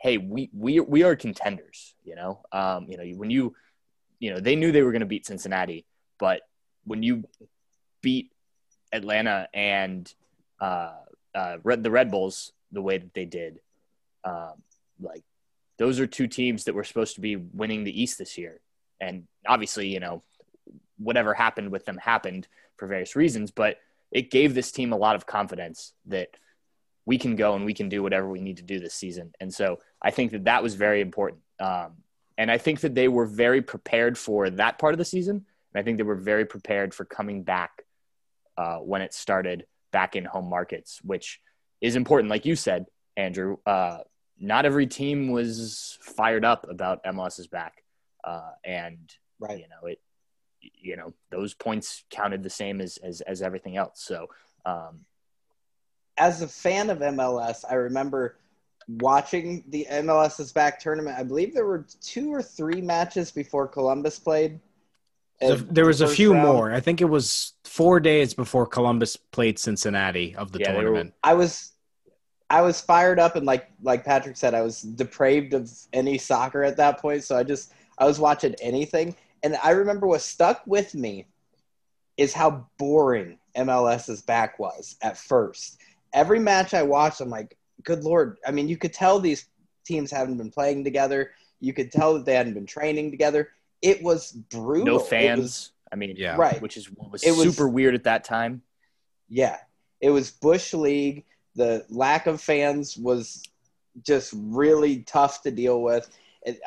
hey 0.00 0.18
we 0.18 0.50
we 0.52 0.80
we 0.80 1.02
are 1.04 1.16
contenders 1.16 1.94
you 2.04 2.14
know? 2.16 2.40
Um 2.52 2.86
you 2.88 2.96
know 2.96 3.04
when 3.18 3.30
you 3.30 3.54
you 4.22 4.32
know, 4.32 4.38
they 4.38 4.54
knew 4.54 4.70
they 4.70 4.82
were 4.82 4.92
going 4.92 5.00
to 5.00 5.06
beat 5.06 5.26
Cincinnati, 5.26 5.84
but 6.20 6.42
when 6.84 7.02
you 7.02 7.24
beat 8.02 8.30
Atlanta 8.92 9.48
and 9.52 10.12
uh, 10.60 10.92
uh, 11.34 11.56
Red, 11.62 11.82
the 11.82 11.90
Red 11.90 12.10
Bulls 12.10 12.52
the 12.70 12.82
way 12.82 12.98
that 12.98 13.14
they 13.14 13.24
did, 13.24 13.60
um, 14.24 14.54
like 15.00 15.22
those 15.78 16.00
are 16.00 16.06
two 16.06 16.26
teams 16.26 16.64
that 16.64 16.74
were 16.74 16.84
supposed 16.84 17.14
to 17.16 17.20
be 17.20 17.36
winning 17.36 17.84
the 17.84 18.02
East 18.02 18.18
this 18.18 18.38
year, 18.38 18.60
and 19.00 19.26
obviously, 19.46 19.88
you 19.88 20.00
know, 20.00 20.22
whatever 20.98 21.34
happened 21.34 21.70
with 21.70 21.84
them 21.84 21.98
happened 21.98 22.46
for 22.76 22.86
various 22.86 23.16
reasons, 23.16 23.50
but 23.50 23.78
it 24.10 24.30
gave 24.30 24.54
this 24.54 24.72
team 24.72 24.92
a 24.92 24.96
lot 24.96 25.16
of 25.16 25.26
confidence 25.26 25.92
that 26.06 26.28
we 27.04 27.18
can 27.18 27.34
go 27.34 27.54
and 27.54 27.64
we 27.64 27.74
can 27.74 27.88
do 27.88 28.02
whatever 28.02 28.28
we 28.28 28.40
need 28.40 28.58
to 28.58 28.62
do 28.62 28.78
this 28.78 28.94
season. 28.94 29.32
And 29.40 29.52
so 29.52 29.80
I 30.00 30.10
think 30.10 30.32
that 30.32 30.44
that 30.44 30.62
was 30.62 30.74
very 30.74 31.00
important. 31.00 31.40
Um, 31.58 31.96
and 32.38 32.50
I 32.50 32.58
think 32.58 32.80
that 32.80 32.94
they 32.94 33.08
were 33.08 33.26
very 33.26 33.62
prepared 33.62 34.16
for 34.16 34.50
that 34.50 34.78
part 34.78 34.94
of 34.94 34.98
the 34.98 35.04
season. 35.04 35.44
And 35.74 35.80
I 35.80 35.82
think 35.82 35.96
they 35.96 36.04
were 36.04 36.14
very 36.14 36.44
prepared 36.44 36.94
for 36.94 37.04
coming 37.04 37.42
back 37.42 37.82
uh, 38.56 38.78
when 38.78 39.02
it 39.02 39.14
started 39.14 39.66
back 39.92 40.16
in 40.16 40.24
home 40.24 40.48
markets, 40.48 41.00
which 41.02 41.40
is 41.80 41.96
important. 41.96 42.30
Like 42.30 42.44
you 42.44 42.56
said, 42.56 42.86
Andrew, 43.16 43.58
uh, 43.66 43.98
not 44.38 44.64
every 44.64 44.86
team 44.86 45.30
was 45.30 45.98
fired 46.00 46.44
up 46.44 46.66
about 46.68 47.04
MLS 47.04 47.38
is 47.38 47.46
back. 47.46 47.84
Uh, 48.24 48.50
and, 48.64 49.12
right. 49.38 49.58
you 49.58 49.64
know, 49.68 49.88
it, 49.88 50.00
you 50.60 50.96
know, 50.96 51.12
those 51.30 51.54
points 51.54 52.04
counted 52.10 52.42
the 52.42 52.50
same 52.50 52.80
as, 52.80 52.96
as, 52.98 53.20
as 53.20 53.42
everything 53.42 53.76
else. 53.76 54.02
So, 54.02 54.28
um, 54.64 55.00
as 56.16 56.42
a 56.42 56.48
fan 56.48 56.90
of 56.90 56.98
MLS, 56.98 57.64
I 57.68 57.74
remember 57.74 58.36
watching 58.88 59.64
the 59.68 59.86
MLS's 59.90 60.52
back 60.52 60.78
tournament. 60.78 61.18
I 61.18 61.22
believe 61.22 61.54
there 61.54 61.66
were 61.66 61.86
two 62.00 62.32
or 62.32 62.42
three 62.42 62.80
matches 62.80 63.30
before 63.30 63.66
Columbus 63.66 64.18
played. 64.18 64.60
There 65.70 65.86
was 65.86 66.00
a 66.00 66.08
few 66.08 66.32
round. 66.32 66.46
more. 66.46 66.72
I 66.72 66.80
think 66.80 67.00
it 67.00 67.06
was 67.06 67.54
four 67.64 68.00
days 68.00 68.34
before 68.34 68.66
Columbus 68.66 69.16
played 69.16 69.58
Cincinnati 69.58 70.34
of 70.36 70.52
the 70.52 70.60
yeah, 70.60 70.72
tournament. 70.72 71.10
Were, 71.10 71.30
I 71.30 71.34
was 71.34 71.72
I 72.50 72.60
was 72.62 72.80
fired 72.80 73.18
up 73.18 73.36
and 73.36 73.46
like 73.46 73.70
like 73.82 74.04
Patrick 74.04 74.36
said, 74.36 74.54
I 74.54 74.62
was 74.62 74.82
depraved 74.82 75.54
of 75.54 75.70
any 75.92 76.18
soccer 76.18 76.62
at 76.62 76.76
that 76.76 77.00
point. 77.00 77.24
So 77.24 77.36
I 77.36 77.42
just 77.42 77.72
I 77.98 78.06
was 78.06 78.18
watching 78.18 78.54
anything. 78.60 79.16
And 79.42 79.56
I 79.62 79.70
remember 79.70 80.06
what 80.06 80.20
stuck 80.20 80.62
with 80.66 80.94
me 80.94 81.26
is 82.16 82.32
how 82.32 82.66
boring 82.78 83.38
MLS's 83.56 84.22
back 84.22 84.58
was 84.58 84.96
at 85.02 85.18
first 85.18 85.78
every 86.12 86.38
match 86.38 86.74
I 86.74 86.82
watched, 86.82 87.20
I'm 87.20 87.30
like, 87.30 87.56
good 87.82 88.04
lord. 88.04 88.38
I 88.46 88.50
mean, 88.50 88.68
you 88.68 88.76
could 88.76 88.92
tell 88.92 89.18
these 89.18 89.46
teams 89.84 90.10
haven't 90.10 90.36
been 90.36 90.50
playing 90.50 90.84
together. 90.84 91.32
You 91.60 91.72
could 91.72 91.90
tell 91.90 92.14
that 92.14 92.24
they 92.24 92.34
hadn't 92.34 92.54
been 92.54 92.66
training 92.66 93.10
together. 93.10 93.50
It 93.82 94.02
was 94.02 94.32
brutal. 94.32 94.86
No 94.86 94.98
fans. 94.98 95.40
Was, 95.40 95.70
I 95.92 95.96
mean, 95.96 96.14
yeah, 96.16 96.36
right. 96.36 96.60
Which 96.62 96.76
is 96.76 96.90
was, 96.90 97.22
it 97.22 97.32
was 97.32 97.54
super 97.54 97.68
weird 97.68 97.94
at 97.94 98.04
that 98.04 98.24
time. 98.24 98.62
Yeah, 99.28 99.58
it 100.00 100.10
was 100.10 100.30
Bush 100.30 100.72
League. 100.72 101.24
The 101.54 101.84
lack 101.90 102.26
of 102.26 102.40
fans 102.40 102.96
was 102.96 103.42
just 104.02 104.32
really 104.34 105.00
tough 105.00 105.42
to 105.42 105.50
deal 105.50 105.82
with. 105.82 106.08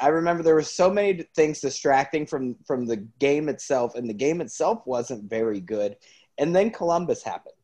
I 0.02 0.08
remember 0.08 0.44
there 0.44 0.56
were 0.56 0.62
so 0.62 0.90
many 0.90 1.26
things 1.36 1.60
distracting 1.60 2.26
from 2.26 2.56
from 2.66 2.86
the 2.86 2.98
game 2.98 3.50
itself, 3.50 3.96
and 3.96 4.08
the 4.08 4.14
game 4.14 4.42
itself 4.42 4.84
wasn't 4.86 5.30
very 5.30 5.60
good. 5.60 5.98
And 6.38 6.56
then 6.56 6.70
Columbus 6.70 7.24
happened 7.24 7.56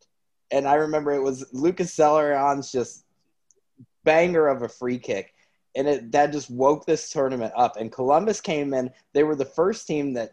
and 0.52 0.68
I 0.68 0.76
remember 0.76 1.12
it 1.14 1.24
was 1.24 1.46
Lucas 1.54 1.96
Zelarayán's 1.96 2.72
just 2.72 3.06
banger 4.04 4.48
of 4.48 4.62
a 4.62 4.70
free 4.70 5.00
kick, 5.00 5.34
and 5.76 5.88
it 5.88 6.12
that 6.12 6.32
just 6.32 6.50
woke 6.50 6.86
this 6.86 7.10
tournament 7.10 7.54
up. 7.56 7.78
And 7.78 7.92
Columbus 7.92 8.42
came 8.42 8.74
in; 8.74 8.92
they 9.14 9.24
were 9.24 9.36
the 9.36 9.46
first 9.46 9.88
team 9.88 10.14
that 10.14 10.32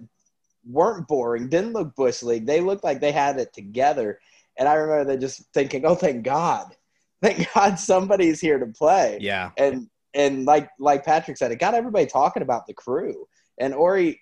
weren't 0.68 1.08
boring, 1.08 1.48
didn't 1.48 1.72
look 1.72 1.94
bush 1.94 2.22
league. 2.22 2.46
They 2.46 2.60
looked 2.60 2.84
like 2.84 3.00
they 3.00 3.12
had 3.12 3.38
it 3.38 3.52
together. 3.52 4.20
And 4.58 4.68
I 4.68 4.74
remember 4.74 5.04
they 5.04 5.18
just 5.18 5.42
thinking, 5.52 5.84
"Oh, 5.84 5.94
thank 5.94 6.24
God, 6.24 6.76
thank 7.22 7.46
God 7.54 7.78
somebody's 7.78 8.40
here 8.40 8.58
to 8.58 8.66
play." 8.66 9.18
Yeah, 9.20 9.50
and 9.56 9.88
and 10.14 10.44
like 10.44 10.70
like 10.78 11.04
Patrick 11.04 11.36
said, 11.36 11.52
it 11.52 11.56
got 11.56 11.74
everybody 11.74 12.06
talking 12.06 12.42
about 12.42 12.66
the 12.66 12.74
crew. 12.74 13.28
And 13.60 13.74
Orri, 13.74 14.18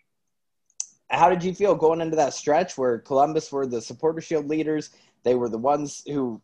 how 1.10 1.28
did 1.30 1.44
you 1.44 1.54
feel 1.54 1.74
going 1.74 2.00
into 2.00 2.16
that 2.16 2.34
stretch 2.34 2.76
where 2.76 2.98
Columbus 2.98 3.52
were 3.52 3.66
the 3.66 3.80
supporter 3.80 4.20
shield 4.20 4.48
leaders? 4.48 4.90
They 5.24 5.34
were 5.34 5.48
the 5.48 5.58
ones 5.58 6.02
who 6.06 6.40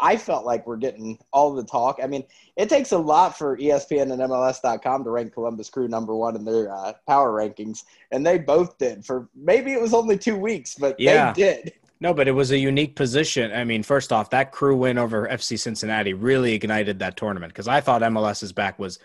I 0.00 0.16
felt 0.16 0.44
like 0.44 0.66
we're 0.66 0.76
getting 0.76 1.18
all 1.32 1.54
the 1.54 1.64
talk. 1.64 1.98
I 2.02 2.06
mean, 2.06 2.24
it 2.56 2.68
takes 2.68 2.92
a 2.92 2.98
lot 2.98 3.36
for 3.36 3.56
ESPN 3.56 4.12
and 4.12 4.20
MLS.com 4.22 5.04
to 5.04 5.10
rank 5.10 5.32
Columbus 5.32 5.70
Crew 5.70 5.88
number 5.88 6.14
one 6.14 6.36
in 6.36 6.44
their 6.44 6.72
uh, 6.72 6.92
power 7.06 7.32
rankings, 7.32 7.84
and 8.10 8.26
they 8.26 8.38
both 8.38 8.78
did. 8.78 9.04
For 9.04 9.28
maybe 9.34 9.72
it 9.72 9.80
was 9.80 9.94
only 9.94 10.18
two 10.18 10.36
weeks, 10.36 10.74
but 10.74 10.98
yeah. 10.98 11.32
they 11.32 11.42
did. 11.42 11.72
No, 12.00 12.12
but 12.12 12.28
it 12.28 12.32
was 12.32 12.50
a 12.50 12.58
unique 12.58 12.96
position. 12.96 13.52
I 13.52 13.64
mean, 13.64 13.82
first 13.82 14.12
off, 14.12 14.30
that 14.30 14.52
crew 14.52 14.76
win 14.76 14.98
over 14.98 15.28
FC 15.28 15.58
Cincinnati 15.58 16.12
really 16.12 16.52
ignited 16.52 16.98
that 16.98 17.16
tournament 17.16 17.52
because 17.52 17.68
I 17.68 17.80
thought 17.80 18.02
MLS's 18.02 18.52
back 18.52 18.78
was 18.78 18.98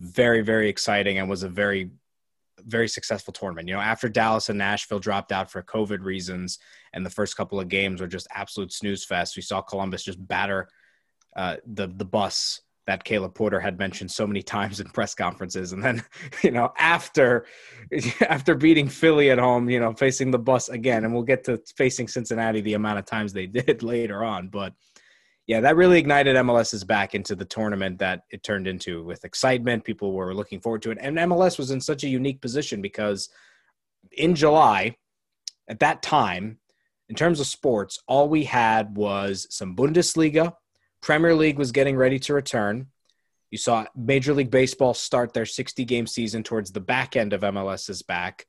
very, 0.00 0.40
very 0.40 0.68
exciting 0.68 1.18
and 1.18 1.28
was 1.28 1.42
a 1.42 1.48
very 1.48 1.90
very 2.66 2.88
successful 2.88 3.32
tournament. 3.32 3.68
You 3.68 3.74
know, 3.74 3.80
after 3.80 4.08
Dallas 4.08 4.48
and 4.48 4.58
Nashville 4.58 4.98
dropped 4.98 5.32
out 5.32 5.50
for 5.50 5.62
COVID 5.62 6.02
reasons, 6.02 6.58
and 6.92 7.04
the 7.04 7.10
first 7.10 7.36
couple 7.36 7.60
of 7.60 7.68
games 7.68 8.00
were 8.00 8.06
just 8.06 8.26
absolute 8.34 8.72
snooze 8.72 9.04
fest, 9.04 9.36
we 9.36 9.42
saw 9.42 9.60
Columbus 9.60 10.02
just 10.02 10.26
batter 10.26 10.68
uh, 11.36 11.56
the 11.66 11.86
the 11.86 12.04
bus 12.04 12.60
that 12.86 13.04
Caleb 13.04 13.34
Porter 13.34 13.60
had 13.60 13.78
mentioned 13.78 14.10
so 14.10 14.26
many 14.26 14.42
times 14.56 14.80
in 14.80 14.88
press 14.88 15.14
conferences. 15.14 15.72
And 15.72 15.82
then, 15.82 16.02
you 16.42 16.50
know, 16.50 16.72
after 16.78 17.46
after 18.20 18.54
beating 18.54 18.88
Philly 18.88 19.30
at 19.30 19.38
home, 19.38 19.70
you 19.70 19.80
know, 19.80 19.92
facing 19.92 20.30
the 20.30 20.38
bus 20.38 20.68
again, 20.68 21.04
and 21.04 21.14
we'll 21.14 21.22
get 21.22 21.44
to 21.44 21.62
facing 21.76 22.08
Cincinnati 22.08 22.60
the 22.60 22.74
amount 22.74 22.98
of 22.98 23.06
times 23.06 23.32
they 23.32 23.46
did 23.46 23.82
later 23.82 24.24
on, 24.24 24.48
but 24.48 24.74
yeah, 25.50 25.58
that 25.62 25.74
really 25.74 25.98
ignited 25.98 26.36
MLS's 26.36 26.84
back 26.84 27.12
into 27.12 27.34
the 27.34 27.44
tournament 27.44 27.98
that 27.98 28.22
it 28.30 28.44
turned 28.44 28.68
into 28.68 29.02
with 29.02 29.24
excitement. 29.24 29.82
People 29.82 30.12
were 30.12 30.32
looking 30.32 30.60
forward 30.60 30.80
to 30.82 30.92
it. 30.92 30.98
And 31.00 31.16
MLS 31.16 31.58
was 31.58 31.72
in 31.72 31.80
such 31.80 32.04
a 32.04 32.08
unique 32.08 32.40
position 32.40 32.80
because 32.80 33.28
in 34.12 34.36
July, 34.36 34.94
at 35.66 35.80
that 35.80 36.02
time, 36.04 36.60
in 37.08 37.16
terms 37.16 37.40
of 37.40 37.48
sports, 37.48 37.98
all 38.06 38.28
we 38.28 38.44
had 38.44 38.96
was 38.96 39.48
some 39.50 39.74
Bundesliga. 39.74 40.54
Premier 41.02 41.34
League 41.34 41.58
was 41.58 41.72
getting 41.72 41.96
ready 41.96 42.20
to 42.20 42.32
return. 42.32 42.86
You 43.50 43.58
saw 43.58 43.86
Major 43.96 44.32
League 44.34 44.52
Baseball 44.52 44.94
start 44.94 45.32
their 45.32 45.46
60 45.46 45.84
game 45.84 46.06
season 46.06 46.44
towards 46.44 46.70
the 46.70 46.78
back 46.78 47.16
end 47.16 47.32
of 47.32 47.40
MLS's 47.40 48.02
back. 48.02 48.46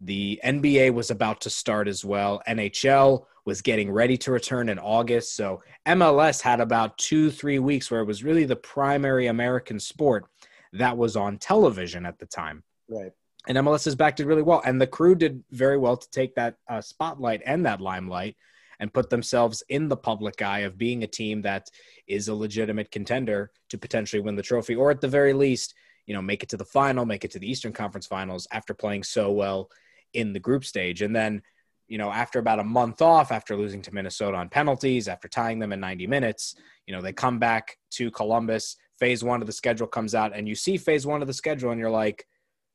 The 0.00 0.40
NBA 0.44 0.92
was 0.92 1.10
about 1.10 1.40
to 1.42 1.50
start 1.50 1.88
as 1.88 2.04
well. 2.04 2.42
NHL 2.48 3.24
was 3.44 3.60
getting 3.62 3.90
ready 3.90 4.16
to 4.16 4.32
return 4.32 4.68
in 4.68 4.78
August. 4.78 5.36
So 5.36 5.62
MLS 5.86 6.40
had 6.40 6.60
about 6.60 6.96
two, 6.98 7.30
three 7.30 7.58
weeks 7.58 7.90
where 7.90 8.00
it 8.00 8.06
was 8.06 8.24
really 8.24 8.44
the 8.44 8.56
primary 8.56 9.26
American 9.26 9.78
sport 9.78 10.26
that 10.72 10.96
was 10.96 11.16
on 11.16 11.38
television 11.38 12.06
at 12.06 12.18
the 12.18 12.26
time. 12.26 12.62
Right. 12.88 13.12
And 13.46 13.58
MLS 13.58 13.86
is 13.86 13.94
back 13.94 14.16
did 14.16 14.26
really 14.26 14.42
well. 14.42 14.62
And 14.64 14.80
the 14.80 14.86
crew 14.86 15.14
did 15.14 15.44
very 15.50 15.76
well 15.76 15.96
to 15.96 16.10
take 16.10 16.34
that 16.34 16.56
uh, 16.68 16.80
spotlight 16.80 17.42
and 17.44 17.66
that 17.66 17.80
limelight 17.80 18.36
and 18.80 18.92
put 18.92 19.10
themselves 19.10 19.62
in 19.68 19.88
the 19.88 19.96
public 19.96 20.42
eye 20.42 20.60
of 20.60 20.78
being 20.78 21.04
a 21.04 21.06
team 21.06 21.42
that 21.42 21.68
is 22.08 22.28
a 22.28 22.34
legitimate 22.34 22.90
contender 22.90 23.50
to 23.68 23.78
potentially 23.78 24.20
win 24.20 24.34
the 24.34 24.42
trophy, 24.42 24.74
or 24.74 24.90
at 24.90 25.00
the 25.00 25.08
very 25.08 25.32
least, 25.32 25.74
you 26.06 26.14
know, 26.14 26.22
make 26.22 26.42
it 26.42 26.48
to 26.48 26.56
the 26.56 26.64
final, 26.64 27.04
make 27.04 27.24
it 27.24 27.30
to 27.30 27.38
the 27.38 27.48
Eastern 27.48 27.72
Conference 27.72 28.06
Finals 28.06 28.48
after 28.50 28.74
playing 28.74 29.02
so 29.02 29.30
well 29.30 29.68
in 30.14 30.32
the 30.32 30.40
group 30.40 30.64
stage. 30.64 31.02
And 31.02 31.14
then 31.14 31.42
you 31.88 31.98
know, 31.98 32.10
after 32.10 32.38
about 32.38 32.60
a 32.60 32.64
month 32.64 33.02
off, 33.02 33.30
after 33.30 33.56
losing 33.56 33.82
to 33.82 33.94
Minnesota 33.94 34.36
on 34.36 34.48
penalties, 34.48 35.08
after 35.08 35.28
tying 35.28 35.58
them 35.58 35.72
in 35.72 35.80
90 35.80 36.06
minutes, 36.06 36.54
you 36.86 36.94
know, 36.94 37.02
they 37.02 37.12
come 37.12 37.38
back 37.38 37.76
to 37.92 38.10
Columbus. 38.10 38.76
Phase 38.98 39.24
one 39.24 39.40
of 39.40 39.46
the 39.46 39.52
schedule 39.52 39.86
comes 39.86 40.14
out, 40.14 40.34
and 40.34 40.48
you 40.48 40.54
see 40.54 40.76
phase 40.76 41.06
one 41.06 41.20
of 41.20 41.26
the 41.26 41.34
schedule, 41.34 41.70
and 41.70 41.80
you're 41.80 41.90
like, 41.90 42.26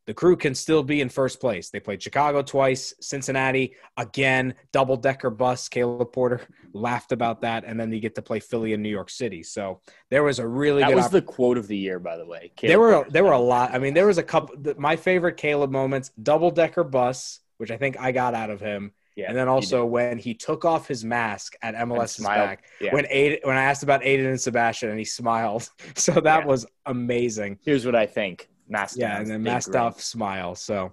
the 0.10 0.16
crew 0.16 0.36
can 0.36 0.56
still 0.56 0.82
be 0.82 1.02
in 1.02 1.08
first 1.08 1.40
place. 1.40 1.70
They 1.70 1.80
played 1.80 2.02
Chicago 2.02 2.42
twice, 2.42 2.96
Cincinnati 3.00 3.76
again, 3.96 4.56
double 4.72 4.98
decker 4.98 5.30
bus. 5.30 5.70
Caleb 5.70 6.12
Porter 6.12 6.42
laughed 6.74 7.12
about 7.12 7.42
that, 7.42 7.64
and 7.64 7.80
then 7.80 7.92
you 7.92 8.00
get 8.00 8.16
to 8.16 8.24
play 8.24 8.40
Philly 8.40 8.74
and 8.74 8.82
New 8.82 8.90
York 8.90 9.12
City. 9.12 9.44
So 9.44 9.82
there 10.10 10.24
was 10.24 10.40
a 10.40 10.48
really 10.48 10.82
that 10.82 10.88
good. 10.88 10.96
was 10.96 11.10
the 11.10 11.22
quote 11.22 11.60
of 11.60 11.68
the 11.68 11.78
year, 11.78 12.00
by 12.00 12.18
the 12.18 12.26
way. 12.26 12.52
Caleb 12.56 12.72
there 12.72 12.80
were 12.80 13.06
there 13.12 13.24
were 13.24 13.34
a 13.34 13.40
lot. 13.40 13.72
I 13.72 13.78
mean, 13.78 13.94
there 13.94 14.08
was 14.08 14.18
a 14.18 14.24
couple. 14.24 14.56
My 14.80 14.96
favorite 14.96 15.38
Caleb 15.38 15.70
moments: 15.70 16.10
double 16.24 16.50
decker 16.50 16.84
bus, 16.84 17.42
which 17.58 17.70
I 17.70 17.78
think 17.78 18.00
I 18.00 18.12
got 18.12 18.34
out 18.34 18.50
of 18.50 18.60
him, 18.60 18.94
yeah, 19.16 19.28
and 19.28 19.38
then 19.38 19.48
also 19.48 19.86
when 19.86 20.18
he 20.18 20.34
took 20.34 20.66
off 20.66 20.88
his 20.88 21.06
mask 21.06 21.54
at 21.62 21.76
MLS's 21.76 22.26
back, 22.26 22.64
yeah. 22.82 22.96
when 22.96 23.06
Aidan, 23.12 23.42
when 23.44 23.58
I 23.58 23.66
asked 23.66 23.84
about 23.84 24.04
Aidan 24.04 24.26
and 24.26 24.42
Sebastian, 24.42 24.90
and 24.90 24.98
he 24.98 25.06
smiled. 25.06 25.70
So 25.96 26.14
that 26.14 26.40
yeah. 26.40 26.46
was 26.46 26.66
amazing. 26.88 27.60
Here's 27.62 27.86
what 27.86 27.96
I 27.96 28.08
think: 28.08 28.50
mask. 28.70 28.98
Yeah, 28.98 29.20
and 29.20 29.28
then 29.30 29.44
masked 29.44 29.76
off 29.76 30.02
smile. 30.02 30.56
So 30.56 30.92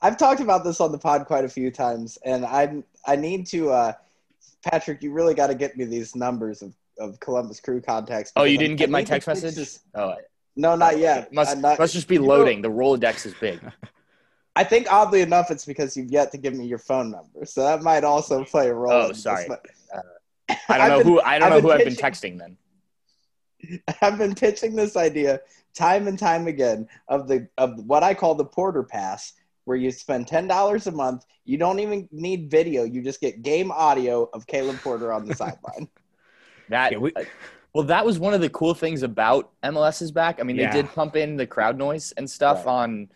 I've 0.00 0.16
talked 0.16 0.40
about 0.40 0.64
this 0.64 0.80
on 0.80 0.92
the 0.92 0.98
pod 0.98 1.26
quite 1.26 1.44
a 1.44 1.48
few 1.48 1.70
times, 1.70 2.18
and 2.24 2.44
I 2.44 2.82
I 3.06 3.16
need 3.16 3.46
to, 3.48 3.70
uh, 3.70 3.92
Patrick. 4.64 5.02
You 5.02 5.12
really 5.12 5.34
got 5.34 5.48
to 5.48 5.54
get 5.54 5.76
me 5.76 5.84
these 5.84 6.14
numbers 6.14 6.62
of, 6.62 6.74
of 6.98 7.18
Columbus 7.20 7.60
Crew 7.60 7.80
contacts. 7.80 8.32
Oh, 8.36 8.44
you 8.44 8.58
didn't 8.58 8.76
get 8.76 8.90
my 8.90 9.02
text 9.04 9.26
message? 9.26 9.78
oh, 9.94 10.14
no, 10.56 10.76
not 10.76 10.98
yet. 10.98 11.32
Must 11.32 11.58
not, 11.58 11.78
must 11.78 11.94
just 11.94 12.08
be 12.08 12.18
loading. 12.18 12.60
Know, 12.60 12.68
the 12.68 12.74
Rolodex 12.74 13.26
is 13.26 13.34
big. 13.40 13.60
I 14.56 14.64
think 14.64 14.92
oddly 14.92 15.20
enough, 15.20 15.50
it's 15.50 15.64
because 15.64 15.96
you've 15.96 16.10
yet 16.10 16.32
to 16.32 16.38
give 16.38 16.54
me 16.54 16.66
your 16.66 16.78
phone 16.78 17.10
number, 17.10 17.44
so 17.44 17.62
that 17.62 17.82
might 17.82 18.04
also 18.04 18.44
play 18.44 18.68
a 18.68 18.74
role. 18.74 18.92
Oh, 18.92 19.02
in 19.02 19.08
this, 19.08 19.22
sorry. 19.22 19.46
but- 19.48 19.64
I 20.68 20.78
don't 20.78 20.88
know 20.88 20.98
been- 20.98 21.06
who 21.06 21.20
I 21.20 21.38
don't 21.38 21.52
I've 21.52 21.62
know 21.62 21.68
been 21.68 21.70
who 21.70 21.72
I've 21.72 21.84
been 21.84 21.94
texting 21.94 22.38
then. 22.38 22.56
I've 24.02 24.18
been 24.18 24.34
pitching 24.34 24.74
this 24.76 24.96
idea 24.96 25.40
time 25.78 26.08
and 26.08 26.18
time 26.18 26.46
again 26.48 26.88
of 27.08 27.28
the 27.28 27.48
of 27.56 27.78
what 27.86 28.02
I 28.02 28.12
call 28.14 28.34
the 28.34 28.44
Porter 28.44 28.82
Pass, 28.82 29.32
where 29.64 29.76
you 29.76 29.90
spend 29.90 30.26
ten 30.26 30.46
dollars 30.48 30.86
a 30.88 30.92
month. 30.92 31.24
You 31.44 31.56
don't 31.56 31.78
even 31.78 32.08
need 32.12 32.50
video; 32.50 32.82
you 32.84 33.02
just 33.02 33.20
get 33.20 33.42
game 33.42 33.70
audio 33.70 34.28
of 34.34 34.46
Caleb 34.46 34.76
Porter 34.82 35.12
on 35.12 35.24
the 35.24 35.34
sideline. 35.42 35.88
That 36.68 36.92
Yeah, 36.92 36.98
we- 36.98 37.12
well, 37.74 37.84
that 37.84 38.04
was 38.04 38.18
one 38.18 38.34
of 38.34 38.40
the 38.40 38.48
cool 38.50 38.74
things 38.74 39.02
about 39.02 39.50
MLS 39.62 40.02
is 40.02 40.10
back. 40.10 40.40
I 40.40 40.42
mean, 40.42 40.56
Yeah. 40.56 40.72
they 40.72 40.82
did 40.82 40.90
pump 40.92 41.16
in 41.16 41.36
the 41.36 41.46
crowd 41.46 41.76
noise 41.78 42.12
and 42.16 42.28
stuff 42.28 42.64
Right. 42.66 42.72
on, 42.72 43.08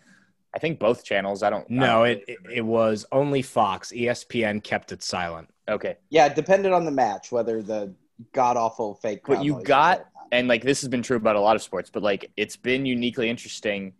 I 0.55 0.59
think 0.59 0.79
both 0.79 1.05
channels. 1.05 1.43
I 1.43 1.51
don't. 1.51 1.63
I 1.63 1.67
No, 1.75 1.87
don't- 2.05 2.07
it, 2.09 2.25
it 2.29 2.39
it 2.59 2.61
was 2.61 3.05
only 3.13 3.43
Fox. 3.43 3.91
ESPN 3.93 4.63
kept 4.63 4.93
it 4.93 5.03
silent. 5.03 5.49
okay. 5.69 5.97
Yeah, 6.11 6.27
it 6.27 6.35
depended 6.37 6.73
on 6.73 6.85
the 6.85 6.91
match 6.91 7.33
whether 7.33 7.61
the 7.63 7.95
god 8.33 8.57
awful 8.57 8.95
fake. 8.95 9.23
But 9.27 9.43
you 9.43 9.61
got- 9.65 9.99
or 9.99 10.03
not. 10.03 10.12
And 10.33 10.49
like 10.49 10.64
this 10.64 10.80
has 10.80 10.89
been 10.89 11.03
true 11.03 11.18
about 11.18 11.37
a 11.37 11.41
lot 11.41 11.55
of 11.55 11.62
sports, 11.62 11.91
but 11.91 12.03
like 12.03 12.33
it's 12.37 12.57
been 12.57 12.87
uniquely 12.87 13.28
interesting 13.28 13.93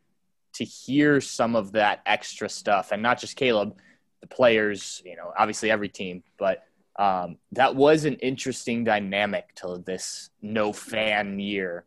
to 0.55 0.65
hear 0.65 1.21
some 1.21 1.55
of 1.55 1.73
that 1.73 2.01
extra 2.07 2.49
stuff, 2.49 2.91
and 2.91 3.03
not 3.03 3.21
just 3.21 3.37
Caleb, 3.37 3.77
the 4.23 4.27
players, 4.27 5.03
you 5.05 5.15
know, 5.15 5.33
obviously 5.39 5.71
every 5.71 5.91
team, 5.91 6.23
but 6.39 6.65
um, 6.99 7.37
that 7.53 7.77
was 7.77 8.05
an 8.05 8.15
interesting 8.17 8.83
dynamic 8.83 9.55
to 9.57 9.83
this 9.87 10.31
no 10.41 10.73
fan 10.73 11.39
year. 11.39 11.85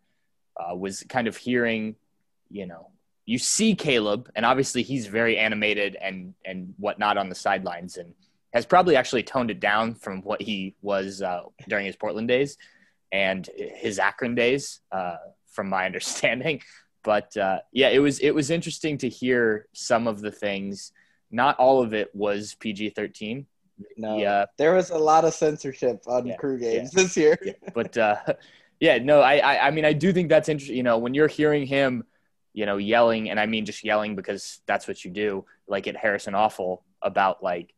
Uh, 0.57 0.73
was 0.73 1.03
kind 1.09 1.27
of 1.27 1.35
hearing, 1.35 1.95
you 2.49 2.65
know, 2.65 2.89
you 3.25 3.37
see 3.37 3.75
Caleb, 3.75 4.31
and 4.35 4.45
obviously 4.45 4.83
he's 4.83 5.07
very 5.07 5.37
animated 5.37 5.97
and 5.99 6.35
and 6.45 6.73
whatnot 6.77 7.17
on 7.17 7.29
the 7.29 7.35
sidelines, 7.35 7.97
and 7.97 8.13
has 8.53 8.65
probably 8.65 8.95
actually 8.95 9.23
toned 9.23 9.49
it 9.49 9.59
down 9.59 9.95
from 9.95 10.21
what 10.21 10.41
he 10.41 10.75
was 10.81 11.21
uh, 11.23 11.41
during 11.67 11.87
his 11.87 11.95
Portland 11.95 12.27
days 12.27 12.57
and 13.11 13.49
his 13.55 13.99
Akron 13.99 14.35
days, 14.35 14.81
uh, 14.91 15.15
from 15.47 15.69
my 15.69 15.85
understanding. 15.89 16.61
But 17.03 17.35
uh, 17.37 17.59
yeah, 17.71 17.89
it 17.89 17.99
was 17.99 18.19
it 18.19 18.31
was 18.31 18.49
interesting 18.49 18.97
to 18.99 19.09
hear 19.09 19.67
some 19.73 20.07
of 20.07 20.21
the 20.21 20.31
things. 20.31 20.91
Not 21.31 21.57
all 21.57 21.81
of 21.81 21.93
it 21.93 22.09
was 22.13 22.55
PG 22.59 22.91
thirteen. 22.91 23.45
No, 23.97 24.17
Yeah, 24.17 24.45
there 24.57 24.73
was 24.73 24.89
a 24.89 24.97
lot 24.97 25.25
of 25.25 25.33
censorship 25.33 26.03
on 26.07 26.25
Yeah, 26.25 26.35
crew 26.37 26.57
games 26.57 26.91
this 26.91 27.15
year. 27.17 27.37
but 27.73 27.97
uh, 27.97 28.15
yeah, 28.79 28.97
no, 28.97 29.21
I, 29.21 29.37
I 29.37 29.67
I 29.67 29.71
mean 29.71 29.85
I 29.85 29.93
do 29.93 30.13
think 30.13 30.29
that's 30.29 30.49
interesting. 30.49 30.77
You 30.77 30.83
know, 30.83 30.97
when 30.97 31.13
you're 31.13 31.27
hearing 31.27 31.67
him, 31.67 32.05
you 32.53 32.65
know, 32.65 32.77
yelling, 32.77 33.29
and 33.29 33.39
I 33.39 33.45
mean 33.45 33.65
just 33.65 33.83
yelling 33.83 34.15
because 34.15 34.61
that's 34.65 34.87
what 34.87 35.03
you 35.03 35.11
do, 35.11 35.45
like 35.67 35.87
at 35.87 35.97
Harrison 35.97 36.33
Afful 36.33 36.81
about 37.01 37.43
like 37.43 37.73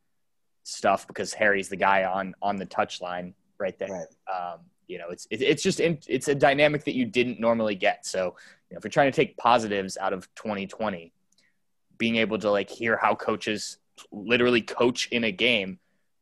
stuff 0.63 1.07
because 1.07 1.33
Harry's 1.33 1.69
the 1.69 1.75
guy 1.75 2.03
on 2.03 2.35
on 2.41 2.57
the 2.57 2.65
touchline 2.65 3.33
right 3.59 3.77
there. 3.79 3.89
Right. 3.89 4.07
um, 4.53 4.59
you 4.87 4.97
know, 4.97 5.09
it's 5.09 5.27
it, 5.29 5.41
it's 5.41 5.63
just 5.63 5.79
in, 5.79 5.99
it's 6.07 6.27
a 6.27 6.35
dynamic 6.35 6.83
that 6.85 6.95
you 6.95 7.05
didn't 7.05 7.39
normally 7.39 7.75
get. 7.75 8.05
So, 8.05 8.35
you 8.69 8.73
know, 8.75 8.77
if 8.77 8.83
you're 8.83 8.91
trying 8.91 9.11
to 9.11 9.15
take 9.15 9.37
positives 9.37 9.97
out 9.97 10.13
of 10.13 10.27
2020, 10.35 11.11
being 11.97 12.15
able 12.17 12.37
to 12.39 12.51
like 12.51 12.69
hear 12.69 12.97
how 12.97 13.15
coaches 13.15 13.77
literally 14.11 14.61
coach 14.61 15.07
in 15.11 15.23
a 15.23 15.31
game 15.31 15.79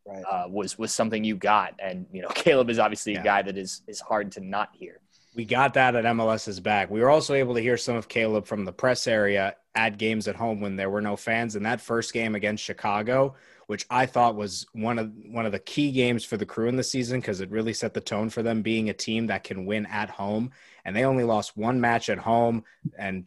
Right. 0.07 0.23
uh, 0.23 0.47
was 0.47 0.77
was 0.77 0.93
something 0.93 1.23
you 1.23 1.35
got. 1.35 1.73
And 1.79 2.05
you 2.13 2.21
know, 2.21 2.27
Caleb 2.35 2.69
is 2.69 2.77
obviously 2.77 3.13
Yeah. 3.13 3.21
a 3.21 3.23
guy 3.23 3.41
that 3.41 3.57
is 3.57 3.81
is 3.87 3.99
hard 3.99 4.31
to 4.33 4.39
not 4.39 4.69
hear. 4.73 4.99
We 5.35 5.45
got 5.45 5.73
that 5.73 5.95
at 5.95 6.05
MLS's 6.05 6.59
back. 6.59 6.91
We 6.91 7.01
were 7.01 7.09
also 7.09 7.33
able 7.33 7.55
to 7.55 7.59
hear 7.59 7.75
some 7.75 7.95
of 7.95 8.07
Caleb 8.07 8.45
from 8.45 8.65
the 8.65 8.71
press 8.71 9.07
area 9.07 9.55
at 9.73 9.97
games 9.97 10.27
at 10.27 10.35
home 10.35 10.61
when 10.61 10.75
there 10.75 10.91
were 10.91 11.01
no 11.01 11.15
fans. 11.15 11.55
In 11.55 11.63
that 11.63 11.81
first 11.81 12.13
game 12.13 12.35
against 12.35 12.63
Chicago, 12.63 13.33
which 13.67 13.85
I 13.89 14.05
thought 14.05 14.35
was 14.35 14.65
one 14.73 14.99
of 14.99 15.11
one 15.31 15.45
of 15.45 15.51
the 15.51 15.59
key 15.59 15.91
games 15.91 16.23
for 16.23 16.37
the 16.37 16.45
crew 16.45 16.67
in 16.67 16.75
the 16.75 16.83
season 16.83 17.19
because 17.19 17.41
it 17.41 17.49
really 17.51 17.73
set 17.73 17.93
the 17.93 18.01
tone 18.01 18.29
for 18.29 18.43
them 18.43 18.61
being 18.61 18.89
a 18.89 18.93
team 18.93 19.27
that 19.27 19.43
can 19.43 19.65
win 19.65 19.85
at 19.87 20.09
home. 20.09 20.51
And 20.85 20.95
they 20.95 21.03
only 21.05 21.23
lost 21.23 21.57
one 21.57 21.81
match 21.81 22.09
at 22.09 22.17
home, 22.19 22.63
and 22.97 23.25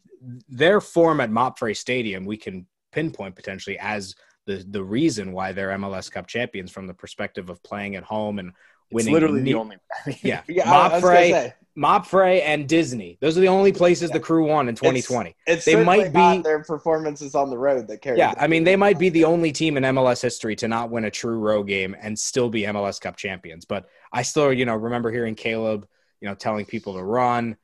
their 0.48 0.80
form 0.80 1.20
at 1.20 1.30
MAPFRE 1.30 1.76
Stadium 1.76 2.24
we 2.24 2.36
can 2.36 2.66
pinpoint 2.92 3.36
potentially 3.36 3.78
as 3.78 4.14
the 4.46 4.64
the 4.70 4.82
reason 4.82 5.32
why 5.32 5.52
they're 5.52 5.70
MLS 5.70 6.10
Cup 6.10 6.26
champions 6.26 6.70
from 6.70 6.86
the 6.86 6.94
perspective 6.94 7.50
of 7.50 7.62
playing 7.62 7.96
at 7.96 8.04
home 8.04 8.38
and 8.38 8.48
It's 8.50 8.54
winning. 8.94 9.12
literally 9.12 9.40
ne- 9.42 9.52
the 9.52 9.58
only. 9.58 9.76
Yeah, 10.22 10.42
Yeah, 10.48 10.70
I, 10.70 10.76
I 10.88 10.94
was 10.94 11.02
gonna 11.02 11.14
MAPFRE, 11.16 11.52
MAPFRE 11.78 12.42
and 12.44 12.68
Disney. 12.68 13.16
Those 13.20 13.38
are 13.38 13.40
the 13.40 13.48
only 13.48 13.72
places 13.72 14.10
the 14.10 14.18
crew 14.20 14.46
won 14.48 14.68
in 14.68 14.74
2020. 14.74 15.36
it's 15.46 15.64
they 15.64 15.72
certainly 15.72 15.84
might 15.98 16.12
be- 16.12 16.18
not 16.18 16.42
their 16.42 16.62
performances 16.64 17.34
on 17.36 17.50
the 17.50 17.56
road 17.58 17.86
that 17.88 18.02
carry. 18.02 18.18
Yeah, 18.18 18.34
I 18.36 18.48
mean, 18.48 18.64
they 18.64 18.74
might 18.76 18.98
be 18.98 19.08
the 19.10 19.24
only 19.24 19.52
team 19.52 19.76
in 19.76 19.84
MLS 19.84 20.20
history 20.20 20.56
to 20.56 20.66
not 20.68 20.90
win 20.90 21.04
a 21.04 21.10
true 21.10 21.38
row 21.38 21.62
game 21.62 21.96
and 22.00 22.18
still 22.18 22.50
be 22.50 22.62
MLS 22.62 23.00
Cup 23.00 23.16
champions. 23.16 23.64
But 23.64 23.88
I 24.12 24.22
still, 24.22 24.52
you 24.52 24.64
know, 24.64 24.74
remember 24.74 25.10
hearing 25.12 25.36
Caleb, 25.36 25.86
you 26.20 26.28
know, 26.28 26.34
telling 26.34 26.66
people 26.66 26.94
to 26.94 27.02
run, 27.02 27.56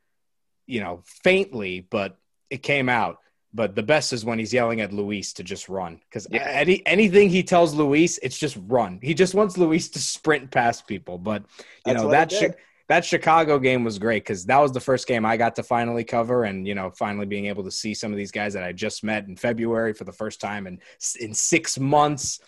you 0.66 0.80
know, 0.80 1.02
faintly, 1.04 1.80
but 1.90 2.16
it 2.50 2.62
came 2.62 2.88
out. 2.88 3.18
But 3.52 3.74
the 3.76 3.82
best 3.84 4.12
is 4.12 4.24
when 4.24 4.38
he's 4.38 4.52
yelling 4.52 4.80
at 4.80 4.92
Luis 4.92 5.32
to 5.34 5.42
just 5.44 5.68
run 5.68 6.00
because 6.08 6.26
Yeah. 6.30 6.42
any 6.48 6.84
anything 6.86 7.30
he 7.30 7.42
tells 7.42 7.72
Luis, 7.74 8.18
it's 8.18 8.38
just 8.38 8.56
run. 8.66 8.98
He 9.02 9.14
just 9.14 9.34
wants 9.34 9.56
Luis 9.58 9.88
to 9.90 9.98
sprint 10.00 10.50
past 10.50 10.86
people. 10.86 11.18
But 11.18 11.42
you 11.42 11.64
That's 11.84 12.02
know 12.02 12.10
that 12.10 12.32
should. 12.32 12.54
That 12.88 13.04
Chicago 13.04 13.58
game 13.58 13.82
was 13.82 13.98
great 13.98 14.24
because 14.24 14.44
that 14.46 14.58
was 14.58 14.72
the 14.72 14.80
first 14.80 15.06
game 15.06 15.24
I 15.24 15.36
got 15.36 15.56
to 15.56 15.62
finally 15.62 16.04
cover, 16.04 16.44
and 16.44 16.66
you 16.66 16.74
know, 16.74 16.90
finally 16.90 17.26
being 17.26 17.46
able 17.46 17.64
to 17.64 17.70
see 17.70 17.94
some 17.94 18.12
of 18.12 18.18
these 18.18 18.30
guys 18.30 18.52
that 18.54 18.62
I 18.62 18.72
just 18.72 19.02
met 19.02 19.26
in 19.26 19.36
February 19.36 19.94
for 19.94 20.04
the 20.04 20.12
first 20.12 20.40
time 20.40 20.66
in 20.66 20.78
in 21.20 21.32
six 21.32 21.78
months, 21.78 22.40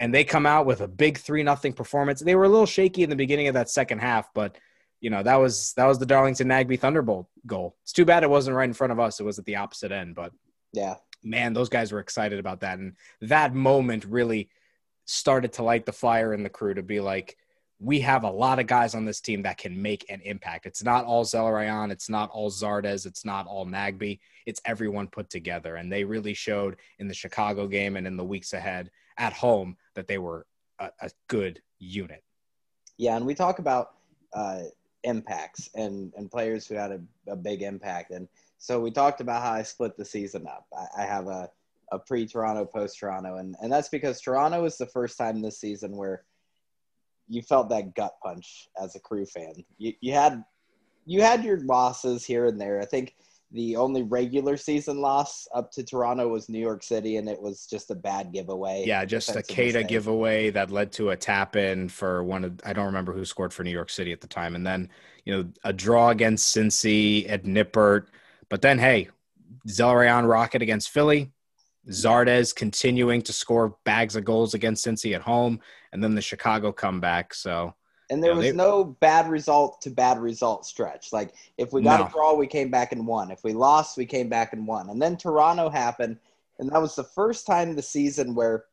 and 0.00 0.12
they 0.12 0.24
come 0.24 0.46
out 0.46 0.66
with 0.66 0.80
a 0.80 0.88
big 0.88 1.18
three 1.18 1.42
nothing 1.42 1.72
performance. 1.72 2.20
They 2.20 2.34
were 2.34 2.44
a 2.44 2.48
little 2.48 2.66
shaky 2.66 3.02
in 3.02 3.10
the 3.10 3.16
beginning 3.16 3.48
of 3.48 3.54
that 3.54 3.70
second 3.70 4.00
half, 4.00 4.32
but 4.34 4.56
you 5.00 5.10
know 5.10 5.22
that 5.22 5.36
was 5.36 5.72
that 5.74 5.86
was 5.86 5.98
the 5.98 6.06
Darlington 6.06 6.48
Nagbe 6.48 6.78
Thunderbolt 6.78 7.28
goal. 7.46 7.76
It's 7.82 7.92
too 7.92 8.04
bad 8.04 8.24
it 8.24 8.30
wasn't 8.30 8.56
right 8.56 8.68
in 8.68 8.74
front 8.74 8.92
of 8.92 8.98
us; 8.98 9.20
it 9.20 9.24
was 9.24 9.38
at 9.38 9.44
the 9.44 9.56
opposite 9.56 9.92
end, 9.92 10.16
but 10.16 10.32
Yeah, 10.72 10.96
man, 11.24 11.52
those 11.52 11.68
guys 11.68 11.90
were 11.90 12.00
excited 12.00 12.38
about 12.38 12.60
that. 12.60 12.78
And 12.78 12.96
that 13.22 13.54
moment 13.54 14.04
really 14.04 14.50
started 15.06 15.52
to 15.54 15.62
light 15.62 15.86
the 15.86 15.92
fire 15.92 16.32
in 16.32 16.42
the 16.42 16.48
crew 16.48 16.74
to 16.74 16.82
be 16.82 17.00
like, 17.00 17.36
we 17.80 18.00
have 18.00 18.24
a 18.24 18.30
lot 18.30 18.58
of 18.58 18.66
guys 18.66 18.94
on 18.94 19.04
this 19.04 19.20
team 19.20 19.42
that 19.42 19.58
can 19.58 19.80
make 19.80 20.06
an 20.08 20.20
impact. 20.22 20.66
It's 20.66 20.82
not 20.82 21.04
all 21.04 21.24
Zelarayan, 21.24 21.90
it's 21.90 22.08
not 22.08 22.30
all 22.30 22.50
Zardes, 22.50 23.06
it's 23.06 23.24
not 23.24 23.46
all 23.46 23.66
Nagbe. 23.66 24.18
It's 24.46 24.60
everyone 24.64 25.08
put 25.08 25.28
together. 25.30 25.76
And 25.76 25.92
they 25.92 26.04
really 26.04 26.34
showed 26.34 26.76
in 26.98 27.08
the 27.08 27.14
Chicago 27.14 27.66
game 27.66 27.96
and 27.96 28.06
in 28.06 28.16
the 28.16 28.24
weeks 28.24 28.52
ahead 28.52 28.90
at 29.18 29.32
home 29.32 29.76
that 29.94 30.06
they 30.06 30.18
were 30.18 30.46
a, 30.78 30.90
a 31.00 31.10
good 31.28 31.60
unit. 31.78 32.22
yeah, 32.96 33.16
and 33.16 33.26
we 33.26 33.34
talk 33.34 33.58
about 33.58 33.94
uh, 34.32 34.62
impacts 35.02 35.70
and 35.74 36.12
and 36.16 36.30
players 36.30 36.66
who 36.66 36.74
had 36.74 36.92
a, 36.92 37.00
a 37.28 37.36
big 37.36 37.62
impact, 37.62 38.10
and 38.10 38.28
so 38.58 38.80
we 38.80 38.90
talked 38.90 39.20
about 39.20 39.42
how 39.42 39.52
I 39.52 39.62
split 39.62 39.96
the 39.96 40.04
season 40.04 40.46
up. 40.46 40.66
I, 40.76 41.02
I 41.02 41.06
have 41.06 41.28
a 41.28 41.50
a 41.92 41.98
pre 41.98 42.26
Toronto, 42.26 42.64
post 42.64 42.98
Toronto, 42.98 43.36
and 43.36 43.56
and 43.60 43.72
that's 43.72 43.88
because 43.88 44.20
Toronto 44.20 44.62
was 44.62 44.78
the 44.78 44.86
first 44.86 45.18
time 45.18 45.40
this 45.40 45.58
season 45.58 45.96
where 45.96 46.24
you 47.28 47.42
felt 47.42 47.68
that 47.70 47.94
gut 47.94 48.14
punch 48.22 48.68
as 48.80 48.96
a 48.96 49.00
crew 49.00 49.26
fan. 49.26 49.52
You 49.78 49.92
you 50.00 50.12
had 50.12 50.44
you 51.06 51.22
had 51.22 51.44
your 51.44 51.60
losses 51.60 52.24
here 52.24 52.46
and 52.46 52.60
there. 52.60 52.80
I 52.80 52.84
think 52.84 53.14
the 53.54 53.76
only 53.76 54.02
regular 54.02 54.56
season 54.56 55.00
loss 55.00 55.46
up 55.54 55.70
to 55.70 55.84
Toronto 55.84 56.26
was 56.28 56.48
New 56.48 56.58
York 56.58 56.82
City, 56.82 57.18
and 57.18 57.28
it 57.28 57.40
was 57.40 57.66
just 57.66 57.90
a 57.90 57.94
bad 57.94 58.32
giveaway. 58.32 58.82
Yeah, 58.84 59.04
just 59.04 59.30
a 59.30 59.36
mistake. 59.36 59.88
giveaway 59.88 60.50
that 60.50 60.70
led 60.70 60.90
to 60.92 61.10
a 61.10 61.16
tap 61.16 61.54
in 61.54 61.88
for 61.88 62.24
one 62.24 62.44
of 62.44 62.60
I 62.64 62.72
don't 62.72 62.86
remember 62.86 63.12
who 63.12 63.24
scored 63.24 63.52
for 63.52 63.62
New 63.62 63.70
York 63.70 63.90
City 63.90 64.12
at 64.12 64.20
the 64.20 64.26
time, 64.26 64.54
and 64.56 64.66
then 64.66 64.90
you 65.24 65.34
know 65.34 65.50
a 65.62 65.72
draw 65.72 66.10
against 66.10 66.54
Cincy 66.54 67.30
at 67.30 67.44
Nippert. 67.44 68.06
But 68.48 68.60
then 68.60 68.78
hey, 68.78 69.08
Zelarayan 69.68 70.28
rocket 70.28 70.62
against 70.62 70.90
Philly, 70.90 71.30
Zardes 71.90 72.54
continuing 72.54 73.22
to 73.22 73.32
score 73.32 73.76
bags 73.84 74.16
of 74.16 74.24
goals 74.24 74.54
against 74.54 74.84
Cincy 74.86 75.14
at 75.14 75.22
home, 75.22 75.60
and 75.92 76.02
then 76.02 76.14
the 76.14 76.22
Chicago 76.22 76.72
comeback. 76.72 77.34
So 77.34 77.74
And 78.10 78.22
there 78.22 78.32
Yeah, 78.32 78.36
was 78.36 78.46
they- 78.46 78.52
no 78.52 78.84
bad 78.84 79.30
result 79.30 79.80
to 79.80 79.90
bad 79.90 80.18
result 80.18 80.66
stretch. 80.66 81.10
Like 81.12 81.34
if 81.56 81.72
we 81.72 81.82
got 81.82 82.00
No. 82.00 82.06
a 82.06 82.10
draw, 82.10 82.34
we 82.34 82.46
came 82.46 82.70
back 82.70 82.92
and 82.92 83.06
won. 83.06 83.30
If 83.30 83.42
we 83.44 83.54
lost, 83.54 83.96
we 83.96 84.04
came 84.04 84.28
back 84.28 84.52
and 84.52 84.66
won. 84.66 84.90
And 84.90 85.00
then 85.00 85.16
Toronto 85.16 85.70
happened, 85.70 86.18
and 86.58 86.70
that 86.70 86.82
was 86.82 86.94
the 86.94 87.04
first 87.04 87.46
time 87.46 87.74
the 87.74 87.80
season 87.82 88.34
where 88.34 88.66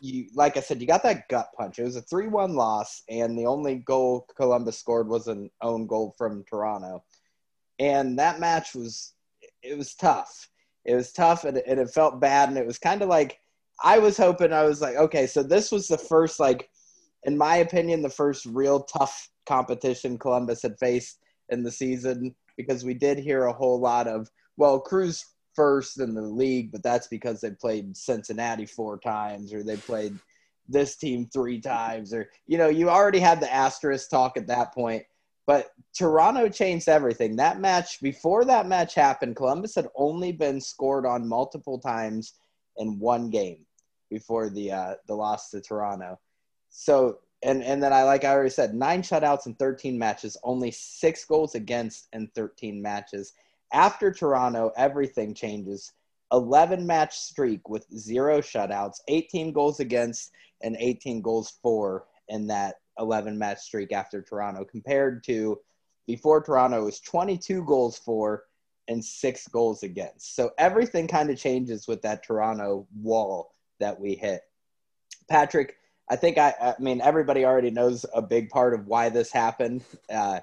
you, 0.00 0.28
like 0.34 0.58
I 0.58 0.60
said, 0.60 0.82
you 0.82 0.86
got 0.86 1.02
that 1.04 1.26
gut 1.30 1.52
punch. 1.56 1.78
It 1.78 1.84
was 1.84 1.96
a 1.96 2.02
three-one 2.02 2.54
loss, 2.54 3.02
and 3.08 3.38
the 3.38 3.46
only 3.46 3.76
goal 3.76 4.26
Columbus 4.36 4.78
scored 4.78 5.08
was 5.08 5.26
an 5.26 5.50
own 5.62 5.86
goal 5.86 6.14
from 6.18 6.44
Toronto. 6.44 7.02
And 7.78 8.18
that 8.18 8.40
match 8.40 8.74
was 8.74 9.14
it 9.62 9.78
was 9.78 9.94
tough. 9.94 10.50
It 10.84 10.94
was 10.94 11.12
tough, 11.12 11.44
and 11.44 11.56
it, 11.56 11.64
and 11.66 11.80
it 11.80 11.90
felt 11.90 12.20
bad, 12.20 12.48
and 12.48 12.58
it 12.58 12.66
was 12.66 12.78
kind 12.78 13.02
of 13.02 13.08
like 13.08 13.38
I 13.82 13.98
was 13.98 14.16
hoping. 14.16 14.52
I 14.52 14.64
was 14.64 14.80
like, 14.80 14.96
okay, 14.96 15.26
so 15.26 15.42
this 15.42 15.72
was 15.72 15.88
the 15.88 15.98
first 15.98 16.38
like 16.38 16.70
in 17.24 17.36
my 17.36 17.56
opinion, 17.56 18.02
the 18.02 18.10
first 18.10 18.46
real 18.46 18.80
tough 18.80 19.28
competition 19.46 20.18
Columbus 20.18 20.62
had 20.62 20.78
faced 20.78 21.18
in 21.48 21.62
the 21.62 21.70
season 21.70 22.34
because 22.56 22.84
we 22.84 22.94
did 22.94 23.18
hear 23.18 23.44
a 23.44 23.52
whole 23.52 23.80
lot 23.80 24.06
of, 24.06 24.30
well, 24.56 24.78
Crew's 24.78 25.24
first 25.54 25.98
in 25.98 26.14
the 26.14 26.22
league, 26.22 26.70
but 26.70 26.82
that's 26.82 27.08
because 27.08 27.40
they 27.40 27.50
played 27.50 27.96
Cincinnati 27.96 28.66
four 28.66 28.98
times 28.98 29.52
or 29.52 29.62
they 29.62 29.76
played 29.76 30.18
this 30.68 30.96
team 30.96 31.28
three 31.32 31.60
times 31.60 32.14
or 32.14 32.30
you 32.46 32.56
know, 32.56 32.68
you 32.68 32.88
already 32.88 33.18
had 33.18 33.40
the 33.40 33.52
asterisk 33.52 34.10
talk 34.10 34.36
at 34.36 34.46
that 34.46 34.74
point. 34.74 35.04
But 35.46 35.72
Toronto 35.94 36.48
changed 36.48 36.88
everything. 36.88 37.36
That 37.36 37.60
match 37.60 38.00
before 38.00 38.44
that 38.46 38.66
match 38.66 38.94
happened, 38.94 39.36
Columbus 39.36 39.74
had 39.74 39.88
only 39.96 40.32
been 40.32 40.60
scored 40.60 41.04
on 41.06 41.28
multiple 41.28 41.78
times 41.78 42.34
in 42.78 42.98
one 42.98 43.30
game 43.30 43.58
before 44.10 44.48
the 44.48 44.72
uh, 44.72 44.94
the 45.06 45.14
loss 45.14 45.50
to 45.50 45.60
Toronto. 45.60 46.18
So 46.70 47.18
and 47.42 47.62
and 47.62 47.82
then 47.82 47.92
I 47.92 48.04
like 48.04 48.24
I 48.24 48.32
already 48.32 48.50
said, 48.50 48.74
nine 48.74 49.02
shutouts 49.02 49.46
in 49.46 49.54
13 49.54 49.98
matches, 49.98 50.36
only 50.42 50.70
six 50.70 51.24
goals 51.24 51.54
against 51.54 52.08
in 52.12 52.28
13 52.34 52.80
matches. 52.80 53.34
After 53.72 54.12
Toronto, 54.12 54.72
everything 54.76 55.34
changes. 55.34 55.92
11 56.32 56.84
match 56.86 57.16
streak 57.16 57.68
with 57.68 57.86
zero 57.96 58.40
shutouts, 58.40 58.96
18 59.08 59.52
goals 59.52 59.78
against, 59.78 60.32
and 60.62 60.76
18 60.80 61.20
goals 61.20 61.58
for 61.62 62.06
in 62.28 62.46
that 62.48 62.76
11 62.98 63.38
match 63.38 63.60
streak 63.60 63.92
after 63.92 64.22
Toronto, 64.22 64.64
compared 64.64 65.24
to 65.24 65.60
before 66.06 66.42
Toronto 66.42 66.84
was 66.84 67.00
22 67.00 67.64
goals 67.64 67.98
for 67.98 68.44
and 68.88 69.04
six 69.04 69.48
goals 69.48 69.82
against. 69.82 70.36
So 70.36 70.50
everything 70.58 71.08
kind 71.08 71.30
of 71.30 71.38
changes 71.38 71.88
with 71.88 72.02
that 72.02 72.22
Toronto 72.22 72.86
wall 73.00 73.52
that 73.80 73.98
we 73.98 74.14
hit. 74.14 74.42
Patrick, 75.28 75.76
I 76.10 76.16
think 76.16 76.36
I, 76.36 76.54
I 76.60 76.74
mean 76.78 77.00
everybody 77.00 77.44
already 77.44 77.70
knows 77.70 78.04
a 78.14 78.20
big 78.20 78.50
part 78.50 78.74
of 78.74 78.86
why 78.86 79.08
this 79.08 79.32
happened. 79.32 79.84
Uh, 80.10 80.40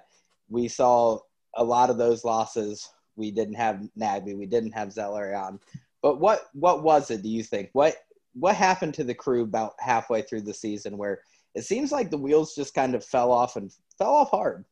we 0.49 0.67
saw 0.67 1.19
a 1.55 1.63
lot 1.63 1.89
of 1.89 1.97
those 1.97 2.25
losses. 2.25 2.89
We 3.15 3.31
didn't 3.31 3.55
have 3.55 3.87
Nagbe, 3.97 4.35
we 4.35 4.47
didn't 4.47 4.71
have 4.71 4.89
Zelarayan. 4.89 5.59
But 6.01 6.19
what 6.19 6.49
what 6.53 6.83
was 6.83 7.11
it? 7.11 7.21
Do 7.21 7.29
you 7.29 7.43
think 7.43 7.69
what 7.73 7.95
what 8.33 8.55
happened 8.55 8.93
to 8.95 9.03
the 9.03 9.13
crew 9.13 9.43
about 9.43 9.73
halfway 9.79 10.21
through 10.21 10.41
the 10.41 10.53
season 10.53 10.97
where 10.97 11.19
it 11.55 11.63
seems 11.63 11.91
like 11.91 12.09
the 12.09 12.17
wheels 12.17 12.55
just 12.55 12.73
kind 12.73 12.95
of 12.95 13.03
fell 13.03 13.31
off 13.31 13.55
and 13.55 13.71
fell 13.97 14.13
off 14.13 14.31
hard? 14.31 14.65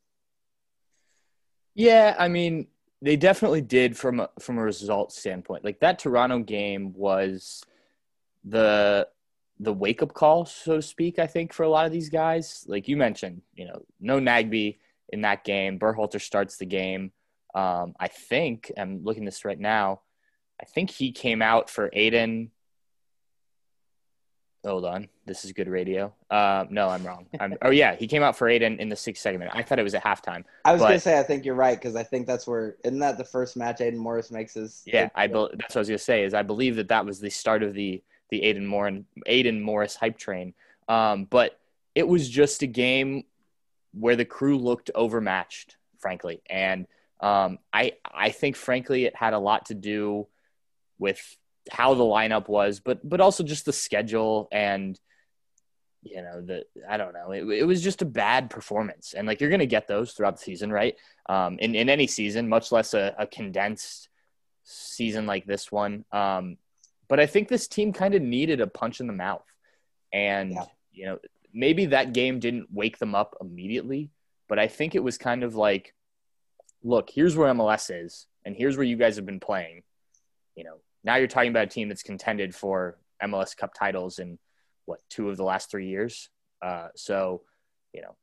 Yeah, 1.74 2.16
I 2.18 2.28
mean 2.28 2.68
they 3.02 3.16
definitely 3.16 3.62
did 3.62 3.96
from 3.96 4.20
a, 4.20 4.30
from 4.38 4.58
a 4.58 4.62
result 4.62 5.12
standpoint. 5.12 5.64
Like 5.64 5.80
that 5.80 5.98
Toronto 5.98 6.40
game 6.40 6.92
was 6.92 7.62
the 8.44 9.08
the 9.62 9.72
wake 9.72 10.02
up 10.02 10.14
call, 10.14 10.46
so 10.46 10.76
to 10.76 10.82
speak, 10.82 11.18
I 11.18 11.26
think, 11.26 11.52
for 11.52 11.64
a 11.64 11.68
lot 11.68 11.84
of 11.84 11.92
these 11.92 12.08
guys. 12.08 12.64
Like 12.66 12.88
you 12.88 12.96
mentioned, 12.96 13.42
you 13.54 13.66
know, 13.66 13.82
no 14.00 14.18
Nagbe 14.18 14.78
in 15.10 15.20
that 15.20 15.44
game. 15.44 15.78
Berhalter 15.78 16.20
starts 16.20 16.56
the 16.56 16.64
game. 16.64 17.12
Um, 17.54 17.94
I 18.00 18.08
think, 18.08 18.72
I'm 18.78 19.04
looking 19.04 19.26
this 19.26 19.44
right 19.44 19.58
now, 19.58 20.00
I 20.60 20.64
think 20.64 20.90
he 20.90 21.12
came 21.12 21.42
out 21.42 21.68
for 21.68 21.90
Aidan. 21.92 22.50
Hold 24.64 24.84
on. 24.84 25.08
This 25.24 25.46
is 25.46 25.52
good 25.52 25.68
radio. 25.68 26.12
Uh, 26.30 26.66
no, 26.68 26.88
I'm 26.88 27.06
wrong. 27.06 27.26
I'm, 27.40 27.56
oh, 27.62 27.70
yeah. 27.70 27.96
He 27.96 28.06
came 28.06 28.22
out 28.22 28.36
for 28.36 28.46
Aidan 28.46 28.78
in 28.78 28.90
the 28.90 28.96
sixth 28.96 29.22
segment. 29.22 29.50
I 29.54 29.62
thought 29.62 29.78
it 29.78 29.82
was 29.82 29.94
at 29.94 30.04
halftime. 30.04 30.44
I 30.66 30.72
was 30.72 30.82
but, 30.82 30.88
going 30.88 30.98
to 30.98 31.00
say, 31.00 31.18
I 31.18 31.22
think 31.22 31.46
you're 31.46 31.54
right 31.54 31.78
because 31.78 31.96
I 31.96 32.02
think 32.02 32.26
that's 32.26 32.46
where, 32.46 32.76
isn't 32.84 32.98
that 32.98 33.16
the 33.16 33.24
first 33.24 33.56
match 33.56 33.80
Aidan 33.80 33.98
Morris 33.98 34.30
makes 34.30 34.54
his? 34.54 34.82
Yeah, 34.84 35.08
I 35.14 35.28
be, 35.28 35.48
that's 35.52 35.74
what 35.74 35.76
I 35.76 35.78
was 35.78 35.88
to 35.88 35.98
say, 35.98 36.24
is 36.24 36.34
I 36.34 36.42
believe 36.42 36.76
that 36.76 36.88
that 36.88 37.06
was 37.06 37.20
the 37.20 37.30
start 37.30 37.62
of 37.62 37.74
the 37.74 38.02
the 38.30 38.42
Aidan 38.44 38.66
Morris, 38.66 39.02
Aidan 39.26 39.60
Morris 39.60 39.96
hype 39.96 40.18
train. 40.18 40.54
Um, 40.88 41.24
but 41.24 41.58
it 41.94 42.06
was 42.06 42.28
just 42.28 42.62
a 42.62 42.66
game 42.66 43.24
where 43.92 44.14
the 44.14 44.24
crew 44.24 44.58
looked 44.58 44.90
overmatched, 44.94 45.76
frankly, 45.98 46.42
and 46.48 46.86
um, 47.20 47.58
I 47.72 47.94
I 48.04 48.30
think 48.30 48.56
frankly 48.56 49.04
it 49.04 49.16
had 49.16 49.32
a 49.32 49.38
lot 49.38 49.66
to 49.66 49.74
do 49.74 50.26
with 50.98 51.36
how 51.70 51.94
the 51.94 52.04
lineup 52.04 52.48
was, 52.48 52.80
but 52.80 53.06
but 53.08 53.20
also 53.20 53.42
just 53.44 53.64
the 53.64 53.72
schedule 53.72 54.48
and 54.52 54.98
you 56.02 56.22
know 56.22 56.40
the 56.40 56.64
I 56.88 56.96
don't 56.96 57.12
know 57.12 57.32
it, 57.32 57.44
it 57.58 57.66
was 57.66 57.82
just 57.82 58.00
a 58.00 58.06
bad 58.06 58.48
performance 58.48 59.12
and 59.12 59.26
like 59.26 59.40
you're 59.40 59.50
gonna 59.50 59.66
get 59.66 59.86
those 59.86 60.12
throughout 60.12 60.36
the 60.36 60.42
season, 60.42 60.72
right? 60.72 60.96
Um, 61.28 61.58
in 61.58 61.74
in 61.74 61.88
any 61.88 62.06
season, 62.06 62.48
much 62.48 62.72
less 62.72 62.94
a, 62.94 63.14
a 63.18 63.26
condensed 63.26 64.08
season 64.64 65.26
like 65.26 65.46
this 65.46 65.70
one. 65.70 66.04
Um, 66.12 66.56
but 67.08 67.20
I 67.20 67.26
think 67.26 67.48
this 67.48 67.66
team 67.66 67.92
kind 67.92 68.14
of 68.14 68.22
needed 68.22 68.60
a 68.60 68.66
punch 68.66 69.00
in 69.00 69.06
the 69.06 69.12
mouth. 69.12 69.44
And, 70.12 70.52
yeah. 70.52 70.64
you 70.92 71.06
know, 71.06 71.18
maybe 71.52 71.86
that 71.86 72.12
game 72.12 72.38
didn't 72.38 72.68
wake 72.72 72.98
them 72.98 73.14
up 73.14 73.36
immediately, 73.40 74.10
but 74.48 74.58
I 74.58 74.68
think 74.68 74.94
it 74.94 75.02
was 75.02 75.18
kind 75.18 75.42
of 75.42 75.56
like, 75.56 75.94
look, 76.82 77.10
here's 77.10 77.36
where 77.36 77.52
MLS 77.52 77.90
is, 78.04 78.26
and 78.44 78.56
here's 78.56 78.76
where 78.76 78.86
you 78.86 78.96
guys 78.96 79.16
have 79.16 79.26
been 79.26 79.40
playing. 79.40 79.82
You 80.54 80.64
know, 80.64 80.76
now 81.04 81.16
you're 81.16 81.28
talking 81.28 81.50
about 81.50 81.64
a 81.64 81.70
team 81.70 81.88
that's 81.88 82.02
contended 82.02 82.54
for 82.54 82.98
MLS 83.22 83.56
Cup 83.56 83.74
titles 83.74 84.18
in 84.18 84.38
what 84.86 85.00
two 85.08 85.28
of 85.28 85.36
the 85.36 85.44
last 85.44 85.70
three 85.70 85.88
years. 85.88 86.28
Uh, 86.62 86.88
so, 86.94 87.42
you 87.92 88.02
know, 88.02 88.16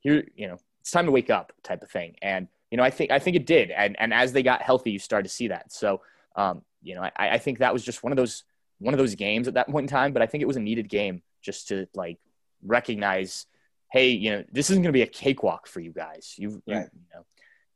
here, 0.00 0.26
you 0.36 0.48
know, 0.48 0.58
it's 0.80 0.90
time 0.90 1.06
to 1.06 1.12
wake 1.12 1.30
up, 1.30 1.52
type 1.62 1.82
of 1.82 1.90
thing. 1.90 2.16
And 2.20 2.48
you 2.70 2.76
know, 2.76 2.82
I 2.82 2.90
think 2.90 3.10
I 3.10 3.18
think 3.18 3.36
it 3.36 3.46
did. 3.46 3.70
And 3.70 3.96
and 3.98 4.12
as 4.12 4.32
they 4.32 4.42
got 4.42 4.60
healthy, 4.60 4.90
you 4.90 4.98
started 4.98 5.28
to 5.28 5.34
see 5.34 5.48
that. 5.48 5.72
So, 5.72 6.00
um, 6.36 6.62
you 6.82 6.94
know, 6.94 7.02
I, 7.02 7.12
I 7.16 7.38
think 7.38 7.58
that 7.58 7.72
was 7.72 7.84
just 7.84 8.02
one 8.02 8.12
of 8.12 8.16
those 8.16 8.44
one 8.80 8.92
of 8.92 8.98
those 8.98 9.14
games 9.14 9.48
at 9.48 9.54
that 9.54 9.68
point 9.68 9.84
in 9.84 9.88
time. 9.88 10.12
But 10.12 10.22
I 10.22 10.26
think 10.26 10.42
it 10.42 10.46
was 10.46 10.56
a 10.56 10.60
needed 10.60 10.88
game 10.88 11.22
just 11.40 11.68
to 11.68 11.86
like 11.94 12.18
recognize, 12.62 13.46
hey, 13.92 14.10
you 14.10 14.30
know, 14.30 14.44
this 14.52 14.70
isn't 14.70 14.82
going 14.82 14.92
to 14.92 14.96
be 14.96 15.02
a 15.02 15.06
cakewalk 15.06 15.66
for 15.66 15.80
you 15.80 15.92
guys. 15.92 16.34
You've 16.36 16.60
right. 16.66 16.76
you, 16.76 16.76
you 16.76 17.06
know, 17.14 17.24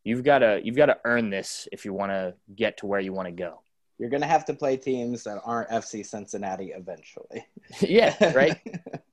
you've 0.05 0.25
got 0.25 0.41
to 0.41 0.61
you've 0.63 0.77
got 0.77 0.87
to 0.87 0.99
earn 1.05 1.31
this 1.31 1.69
if 1.73 1.85
you 1.85 1.93
want 1.93 2.11
to 2.11 2.35
get 2.55 2.79
to 2.79 2.87
where 2.87 3.01
you 3.01 3.13
want 3.13 3.27
to 3.27 3.33
go. 3.33 3.63
You're 3.99 4.11
going 4.11 4.23
to 4.23 4.29
have 4.29 4.45
to 4.47 4.55
play 4.55 4.77
teams 4.77 5.25
that 5.25 5.41
aren't 5.45 5.71
FC 5.71 6.07
Cincinnati 6.07 6.67
eventually. 6.67 7.47
yeah, 7.81 8.15
right. 8.33 8.59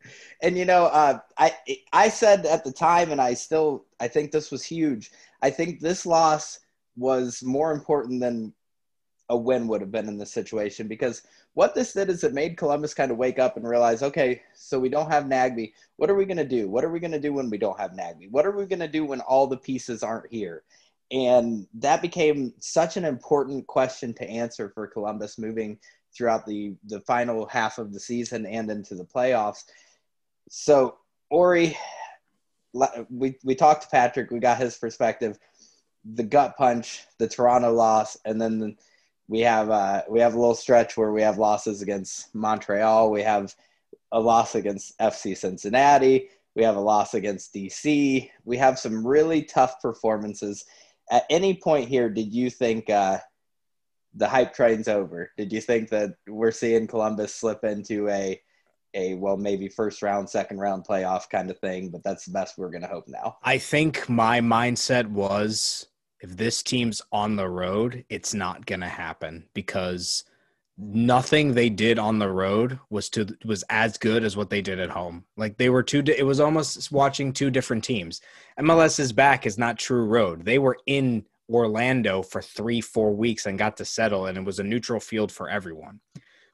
and 0.41 0.57
you 0.57 0.65
know, 0.65 0.85
uh, 0.85 1.19
I 1.37 1.55
I 1.91 2.09
said 2.09 2.45
at 2.45 2.63
the 2.63 2.71
time, 2.71 3.11
and 3.11 3.19
I 3.19 3.33
still 3.33 3.85
I 3.99 4.07
think 4.07 4.31
this 4.31 4.51
was 4.51 4.63
huge. 4.63 5.11
I 5.41 5.49
think 5.49 5.79
this 5.79 6.05
loss 6.05 6.59
was 6.95 7.43
more 7.43 7.71
important 7.71 8.21
than 8.21 8.53
a 9.29 9.37
win 9.37 9.67
would 9.67 9.81
have 9.81 9.91
been 9.91 10.07
in 10.07 10.17
this 10.17 10.31
situation 10.31 10.87
because 10.87 11.23
what 11.55 11.73
this 11.73 11.93
did 11.93 12.09
is 12.09 12.23
it 12.23 12.33
made 12.33 12.57
Columbus 12.57 12.93
kind 12.93 13.11
of 13.11 13.17
wake 13.17 13.39
up 13.39 13.57
and 13.57 13.67
realize, 13.67 14.03
okay, 14.03 14.41
so 14.53 14.79
we 14.79 14.89
don't 14.89 15.09
have 15.09 15.23
Nagbe. 15.23 15.73
What 15.95 16.09
are 16.09 16.15
we 16.15 16.25
going 16.25 16.37
to 16.37 16.45
do? 16.45 16.69
What 16.69 16.83
are 16.83 16.91
we 16.91 16.99
going 16.99 17.11
to 17.11 17.19
do 17.19 17.33
when 17.33 17.49
we 17.49 17.57
don't 17.57 17.79
have 17.79 17.91
Nagbe? 17.91 18.29
What 18.29 18.45
are 18.45 18.51
we 18.51 18.65
going 18.65 18.79
to 18.79 18.87
do 18.87 19.05
when 19.05 19.21
all 19.21 19.47
the 19.47 19.57
pieces 19.57 20.03
aren't 20.03 20.31
here? 20.31 20.63
And 21.11 21.67
that 21.75 22.01
became 22.01 22.53
such 22.59 22.97
an 22.97 23.05
important 23.05 23.67
question 23.67 24.13
to 24.15 24.27
answer 24.27 24.71
for 24.73 24.87
Columbus 24.87 25.37
moving 25.37 25.77
throughout 26.15 26.45
the, 26.45 26.75
the 26.87 27.01
final 27.01 27.45
half 27.47 27.77
of 27.77 27.93
the 27.93 27.99
season 27.99 28.45
and 28.45 28.71
into 28.71 28.95
the 28.95 29.05
playoffs. 29.05 29.65
So, 30.49 30.97
Orri, 31.31 31.75
we, 33.09 33.37
we 33.43 33.55
talked 33.55 33.83
to 33.83 33.89
Patrick, 33.89 34.31
we 34.31 34.39
got 34.39 34.57
his 34.57 34.77
perspective. 34.77 35.37
The 36.13 36.23
gut 36.23 36.55
punch, 36.57 37.03
the 37.17 37.27
Toronto 37.27 37.73
loss, 37.73 38.17
and 38.25 38.39
then 38.39 38.59
the, 38.59 38.75
we 39.27 39.39
have 39.41 39.71
uh, 39.71 40.03
we 40.07 40.19
have 40.19 40.35
a 40.35 40.39
little 40.39 40.53
stretch 40.53 40.95
where 40.95 41.11
we 41.11 41.23
have 41.23 41.39
losses 41.39 41.81
against 41.81 42.33
Montreal. 42.35 43.09
We 43.09 43.23
have 43.23 43.55
a 44.11 44.19
loss 44.19 44.53
against 44.53 44.97
FC 44.99 45.35
Cincinnati. 45.35 46.29
We 46.55 46.63
have 46.63 46.75
a 46.75 46.81
loss 46.81 47.15
against 47.15 47.53
DC. 47.53 48.29
We 48.45 48.57
have 48.57 48.79
some 48.79 49.05
really 49.05 49.41
tough 49.43 49.81
performances. 49.81 50.65
At 51.11 51.25
any 51.29 51.55
point 51.55 51.87
here, 51.87 52.09
did 52.09 52.33
you 52.33 52.49
think 52.49 52.89
uh, 52.89 53.19
the 54.15 54.27
hype 54.27 54.53
train's 54.53 54.87
over? 54.87 55.31
Did 55.37 55.51
you 55.51 55.61
think 55.61 55.89
that 55.89 56.15
we're 56.27 56.51
seeing 56.51 56.87
Columbus 56.87 57.35
slip 57.35 57.63
into 57.63 58.09
a 58.09 58.41
a 58.93 59.13
well 59.15 59.35
maybe 59.35 59.67
first 59.67 60.01
round, 60.01 60.29
second 60.29 60.57
round 60.59 60.85
playoff 60.85 61.29
kind 61.29 61.51
of 61.51 61.59
thing? 61.59 61.89
But 61.89 62.03
that's 62.03 62.25
the 62.25 62.31
best 62.31 62.57
we're 62.57 62.71
going 62.71 62.81
to 62.81 62.87
hope 62.87 63.07
now. 63.07 63.37
I 63.43 63.57
think 63.57 64.07
my 64.09 64.39
mindset 64.39 65.07
was 65.07 65.87
if 66.21 66.37
this 66.37 66.63
team's 66.63 67.01
on 67.11 67.35
the 67.35 67.49
road, 67.49 68.03
it's 68.09 68.33
not 68.33 68.65
going 68.65 68.79
to 68.79 68.87
happen 68.87 69.45
because 69.53 70.23
nothing 70.77 71.53
they 71.53 71.69
did 71.69 71.97
on 71.97 72.19
the 72.19 72.29
road 72.29 72.79
was 72.89 73.09
to 73.09 73.27
was 73.45 73.63
as 73.69 73.97
good 73.97 74.23
as 74.23 74.35
what 74.35 74.49
they 74.49 74.61
did 74.61 74.79
at 74.79 74.89
home. 74.89 75.23
Like 75.37 75.57
they 75.57 75.69
were 75.69 75.83
two 75.83 76.03
it 76.05 76.25
was 76.25 76.39
almost 76.39 76.91
watching 76.91 77.31
two 77.31 77.49
different 77.49 77.83
teams. 77.83 78.21
MLS's 78.59 79.13
back 79.13 79.45
is 79.45 79.57
not 79.57 79.79
true 79.79 80.05
road. 80.05 80.43
They 80.43 80.59
were 80.59 80.77
in 80.85 81.25
Orlando 81.49 82.23
for 82.23 82.41
3-4 82.41 83.15
weeks 83.15 83.45
and 83.45 83.57
got 83.57 83.77
to 83.77 83.85
settle 83.85 84.25
and 84.25 84.37
it 84.37 84.43
was 84.43 84.59
a 84.59 84.63
neutral 84.63 84.99
field 84.99 85.31
for 85.31 85.49
everyone. 85.49 85.99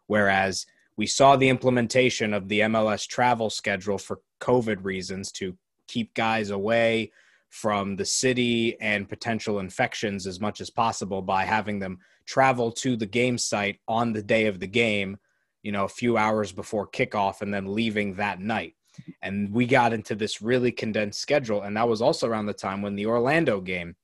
Whereas 0.07 0.65
we 0.97 1.07
saw 1.07 1.35
the 1.35 1.49
implementation 1.49 2.33
of 2.33 2.47
the 2.47 2.59
MLS 2.61 3.07
travel 3.07 3.49
schedule 3.49 3.97
for 3.97 4.19
COVID 4.39 4.83
reasons 4.83 5.31
to 5.33 5.57
keep 5.87 6.13
guys 6.13 6.51
away, 6.51 7.11
from 7.51 7.97
the 7.97 8.05
city 8.05 8.79
and 8.79 9.09
potential 9.09 9.59
infections 9.59 10.25
as 10.25 10.39
much 10.39 10.61
as 10.61 10.69
possible 10.69 11.21
by 11.21 11.43
having 11.43 11.79
them 11.79 11.99
travel 12.25 12.71
to 12.71 12.95
the 12.95 13.05
game 13.05 13.37
site 13.37 13.79
on 13.87 14.13
the 14.13 14.23
day 14.23 14.45
of 14.45 14.59
the 14.59 14.67
game, 14.67 15.17
you 15.63 15.71
know, 15.71 15.85
a 15.85 15.89
few 15.89 16.17
hours 16.17 16.51
before 16.51 16.87
kickoff 16.87 17.41
and 17.41 17.53
then 17.53 17.73
leaving 17.73 18.15
that 18.15 18.39
night. 18.39 18.75
And 19.21 19.51
we 19.53 19.65
got 19.65 19.93
into 19.93 20.15
this 20.15 20.41
really 20.41 20.71
condensed 20.71 21.19
schedule. 21.21 21.61
And 21.61 21.77
that 21.77 21.87
was 21.87 22.01
also 22.01 22.27
around 22.27 22.45
the 22.45 22.53
time 22.53 22.81
when 22.81 22.95
the 22.95 23.05
Orlando 23.05 23.61
game 23.61 23.95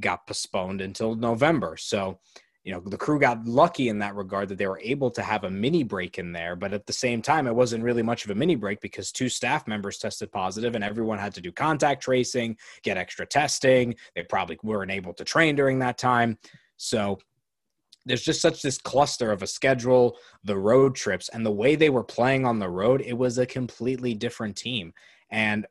got 0.00 0.26
postponed 0.26 0.80
until 0.80 1.14
November. 1.14 1.76
So, 1.76 2.20
you 2.64 2.72
know, 2.72 2.80
the 2.80 2.96
crew 2.96 3.18
got 3.18 3.46
lucky 3.46 3.88
in 3.88 3.98
that 4.00 4.14
regard 4.14 4.48
that 4.48 4.58
they 4.58 4.66
were 4.66 4.80
able 4.82 5.10
to 5.12 5.22
have 5.22 5.44
a 5.44 5.50
mini 5.50 5.82
break 5.82 6.18
in 6.18 6.32
there. 6.32 6.54
But 6.54 6.72
at 6.72 6.86
the 6.86 6.92
same 6.92 7.22
time, 7.22 7.46
it 7.46 7.54
wasn't 7.54 7.84
really 7.84 8.02
much 8.02 8.24
of 8.24 8.30
a 8.30 8.34
mini 8.34 8.56
break 8.56 8.80
because 8.80 9.10
two 9.10 9.28
staff 9.28 9.66
members 9.66 9.98
tested 9.98 10.30
positive 10.30 10.74
and 10.74 10.84
everyone 10.84 11.18
had 11.18 11.34
to 11.34 11.40
do 11.40 11.50
contact 11.50 12.02
tracing, 12.02 12.56
get 12.82 12.96
extra 12.96 13.26
testing. 13.26 13.94
They 14.14 14.22
probably 14.22 14.58
weren't 14.62 14.90
able 14.90 15.14
to 15.14 15.24
train 15.24 15.56
during 15.56 15.78
that 15.80 15.98
time. 15.98 16.38
So 16.76 17.18
there's 18.08 18.22
just 18.22 18.40
such 18.40 18.62
this 18.62 18.78
cluster 18.78 19.30
of 19.30 19.42
a 19.42 19.46
schedule, 19.46 20.16
the 20.44 20.56
road 20.56 20.94
trips, 20.94 21.28
and 21.28 21.44
the 21.44 21.52
way 21.52 21.76
they 21.76 21.90
were 21.90 22.04
playing 22.04 22.44
on 22.44 22.58
the 22.58 22.68
road, 22.68 23.02
it 23.02 23.12
was 23.12 23.38
a 23.38 23.46
completely 23.46 24.14
different 24.14 24.56
team. 24.56 24.92
And 25.30 25.66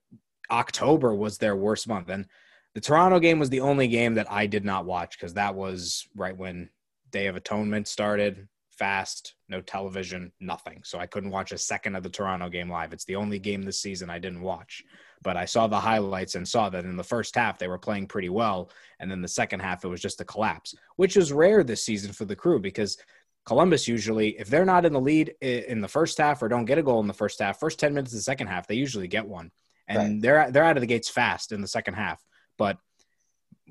October 0.51 1.13
was 1.13 1.37
their 1.37 1.55
worst 1.55 1.87
month. 1.87 2.09
And 2.09 2.27
the 2.73 2.81
Toronto 2.81 3.19
game 3.19 3.39
was 3.39 3.49
the 3.49 3.61
only 3.61 3.87
game 3.87 4.13
that 4.15 4.31
I 4.31 4.45
did 4.45 4.63
not 4.63 4.85
watch 4.85 5.17
because 5.17 5.33
that 5.33 5.55
was 5.55 6.07
right 6.15 6.37
when 6.37 6.69
Day 7.11 7.27
of 7.27 7.35
Atonement 7.35 7.87
started, 7.87 8.47
fast, 8.69 9.35
no 9.49 9.61
television, 9.61 10.31
nothing. 10.39 10.81
So 10.83 10.99
I 10.99 11.07
couldn't 11.07 11.31
watch 11.31 11.51
a 11.51 11.57
second 11.57 11.95
of 11.95 12.03
the 12.03 12.09
Toronto 12.09 12.49
game 12.49 12.69
live. 12.69 12.93
It's 12.93 13.05
the 13.05 13.15
only 13.15 13.39
game 13.39 13.63
this 13.63 13.81
season 13.81 14.09
I 14.09 14.19
didn't 14.19 14.41
watch. 14.41 14.83
But 15.23 15.37
I 15.37 15.45
saw 15.45 15.67
the 15.67 15.79
highlights 15.79 16.35
and 16.35 16.47
saw 16.47 16.69
that 16.69 16.85
in 16.85 16.95
the 16.95 17.03
first 17.03 17.35
half 17.35 17.57
they 17.57 17.67
were 17.67 17.77
playing 17.77 18.07
pretty 18.07 18.29
well. 18.29 18.69
And 18.99 19.09
then 19.09 19.21
the 19.21 19.27
second 19.27 19.61
half 19.61 19.83
it 19.83 19.89
was 19.89 20.01
just 20.01 20.21
a 20.21 20.25
collapse, 20.25 20.75
which 20.95 21.17
is 21.17 21.33
rare 21.33 21.63
this 21.63 21.83
season 21.83 22.13
for 22.13 22.25
the 22.25 22.35
crew 22.35 22.59
because 22.59 22.97
Columbus 23.45 23.87
usually, 23.87 24.37
if 24.37 24.49
they're 24.49 24.65
not 24.65 24.85
in 24.85 24.91
the 24.91 24.99
lead 24.99 25.29
in 25.41 25.79
the 25.79 25.87
first 25.87 26.17
half 26.17 26.43
or 26.43 26.49
don't 26.49 26.65
get 26.65 26.77
a 26.77 26.83
goal 26.83 26.99
in 26.99 27.07
the 27.07 27.13
first 27.13 27.39
half, 27.39 27.59
first 27.59 27.79
10 27.79 27.93
minutes 27.93 28.11
of 28.11 28.17
the 28.17 28.23
second 28.23 28.47
half, 28.47 28.67
they 28.67 28.75
usually 28.75 29.07
get 29.07 29.25
one. 29.25 29.51
And 29.87 29.97
right. 29.97 30.21
they're 30.21 30.51
they're 30.51 30.65
out 30.65 30.75
of 30.75 30.81
the 30.81 30.87
gates 30.87 31.09
fast 31.09 31.53
in 31.53 31.61
the 31.61 31.67
second 31.67 31.93
half. 31.93 32.21
But 32.57 32.77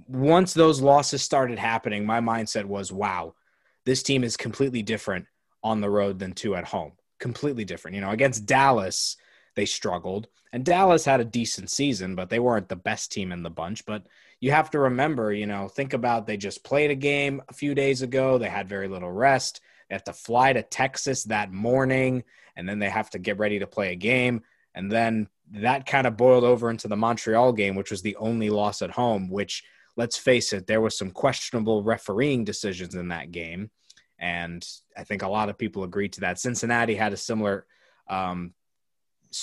once 0.08 0.54
those 0.54 0.80
losses 0.80 1.22
started 1.22 1.58
happening, 1.58 2.06
my 2.06 2.20
mindset 2.20 2.64
was, 2.64 2.90
wow, 2.90 3.34
this 3.84 4.02
team 4.02 4.24
is 4.24 4.36
completely 4.36 4.82
different 4.82 5.26
on 5.62 5.82
the 5.82 5.90
road 5.90 6.18
than 6.18 6.32
two 6.32 6.54
at 6.54 6.64
home. 6.64 6.92
Completely 7.20 7.66
different. 7.66 7.96
You 7.96 8.00
know, 8.00 8.10
against 8.10 8.46
Dallas, 8.46 9.16
they 9.56 9.66
struggled. 9.66 10.28
And 10.52 10.64
Dallas 10.64 11.04
had 11.04 11.20
a 11.20 11.24
decent 11.24 11.70
season, 11.70 12.14
but 12.14 12.30
they 12.30 12.38
weren't 12.38 12.68
the 12.68 12.76
best 12.76 13.10
team 13.10 13.32
in 13.32 13.42
the 13.42 13.50
bunch. 13.50 13.84
But 13.84 14.06
you 14.40 14.52
have 14.52 14.70
to 14.70 14.78
remember, 14.78 15.32
you 15.32 15.46
know, 15.46 15.68
think 15.68 15.92
about 15.92 16.26
they 16.26 16.36
just 16.36 16.64
played 16.64 16.90
a 16.90 16.94
game 16.94 17.42
a 17.48 17.52
few 17.52 17.74
days 17.74 18.02
ago. 18.02 18.38
They 18.38 18.48
had 18.48 18.68
very 18.68 18.86
little 18.86 19.10
rest. 19.10 19.60
They 19.88 19.94
have 19.94 20.04
to 20.04 20.12
fly 20.12 20.52
to 20.52 20.62
Texas 20.62 21.24
that 21.24 21.52
morning, 21.52 22.22
and 22.54 22.68
then 22.68 22.78
they 22.78 22.90
have 22.90 23.10
to 23.10 23.18
get 23.18 23.38
ready 23.38 23.58
to 23.58 23.66
play 23.66 23.92
a 23.92 23.96
game. 23.96 24.42
And 24.74 24.90
then 24.90 25.28
that 25.52 25.86
kind 25.86 26.06
of 26.06 26.16
boiled 26.16 26.44
over 26.44 26.70
into 26.70 26.88
the 26.88 26.96
Montreal 26.96 27.52
game, 27.52 27.74
which 27.74 27.90
was 27.90 28.02
the 28.02 28.16
only 28.16 28.50
loss 28.50 28.82
at 28.82 28.92
home, 28.92 29.28
which– 29.30 29.64
let's 29.96 30.18
face 30.18 30.52
it, 30.52 30.66
there 30.66 30.80
was 30.80 30.96
some 30.96 31.10
questionable 31.10 31.82
refereeing 31.82 32.44
decisions 32.44 32.94
in 32.94 33.08
that 33.08 33.32
game. 33.32 33.70
And 34.18 34.66
I 34.96 35.04
think 35.04 35.22
a 35.22 35.28
lot 35.28 35.48
of 35.48 35.58
people 35.58 35.84
agreed 35.84 36.12
to 36.14 36.20
that. 36.20 36.38
Cincinnati 36.38 36.94
had 36.94 37.12
a 37.12 37.18
similar 37.18 37.66
um, 38.08 38.52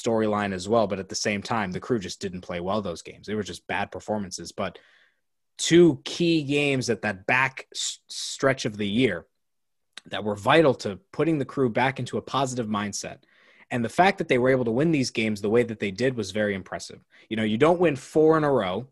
storyline 0.02 0.54
as 0.54 0.68
well, 0.68 0.88
but 0.88 1.00
at 1.00 1.10
the 1.10 1.16
same 1.16 1.42
time, 1.42 1.72
the 1.72 1.80
crew 1.80 2.00
just 2.00 2.22
didn't 2.22 2.42
play 2.42 2.60
well 2.60 2.82
those 2.82 3.02
games. 3.02 3.28
They 3.28 3.36
were 3.36 3.44
just 3.44 3.68
bad 3.68 3.92
performances. 3.92 4.52
But 4.52 4.80
two 5.58 6.02
key 6.04 6.44
games 6.44 6.90
at 6.90 7.02
that 7.04 7.26
back 7.26 7.68
stretch 7.74 8.66
of 8.66 8.78
the 8.78 8.88
year 8.88 9.26
that 10.08 10.24
were 10.24 10.36
vital 10.36 10.74
to 10.74 11.00
putting 11.12 11.38
the 11.38 11.46
crew 11.46 11.70
back 11.70 12.00
into 12.00 12.18
a 12.18 12.22
positive 12.22 12.68
mindset. 12.68 13.20
And 13.72 13.84
the 13.84 13.90
fact 13.90 14.18
that 14.18 14.28
they 14.28 14.38
were 14.38 14.50
able 14.50 14.66
to 14.66 14.72
win 14.72 14.92
these 14.92 15.12
games 15.12 15.42
the 15.42 15.50
way 15.50 15.64
that 15.64 15.80
they 15.80 15.92
did 15.92 16.16
was 16.16 16.32
very 16.32 16.54
impressive. 16.54 17.00
You 17.30 17.38
know, 17.38 17.44
you 17.44 17.58
don't 17.58 17.80
win 17.80 17.96
four 17.96 18.38
in 18.38 18.44
a 18.44 18.52
row 18.52 18.88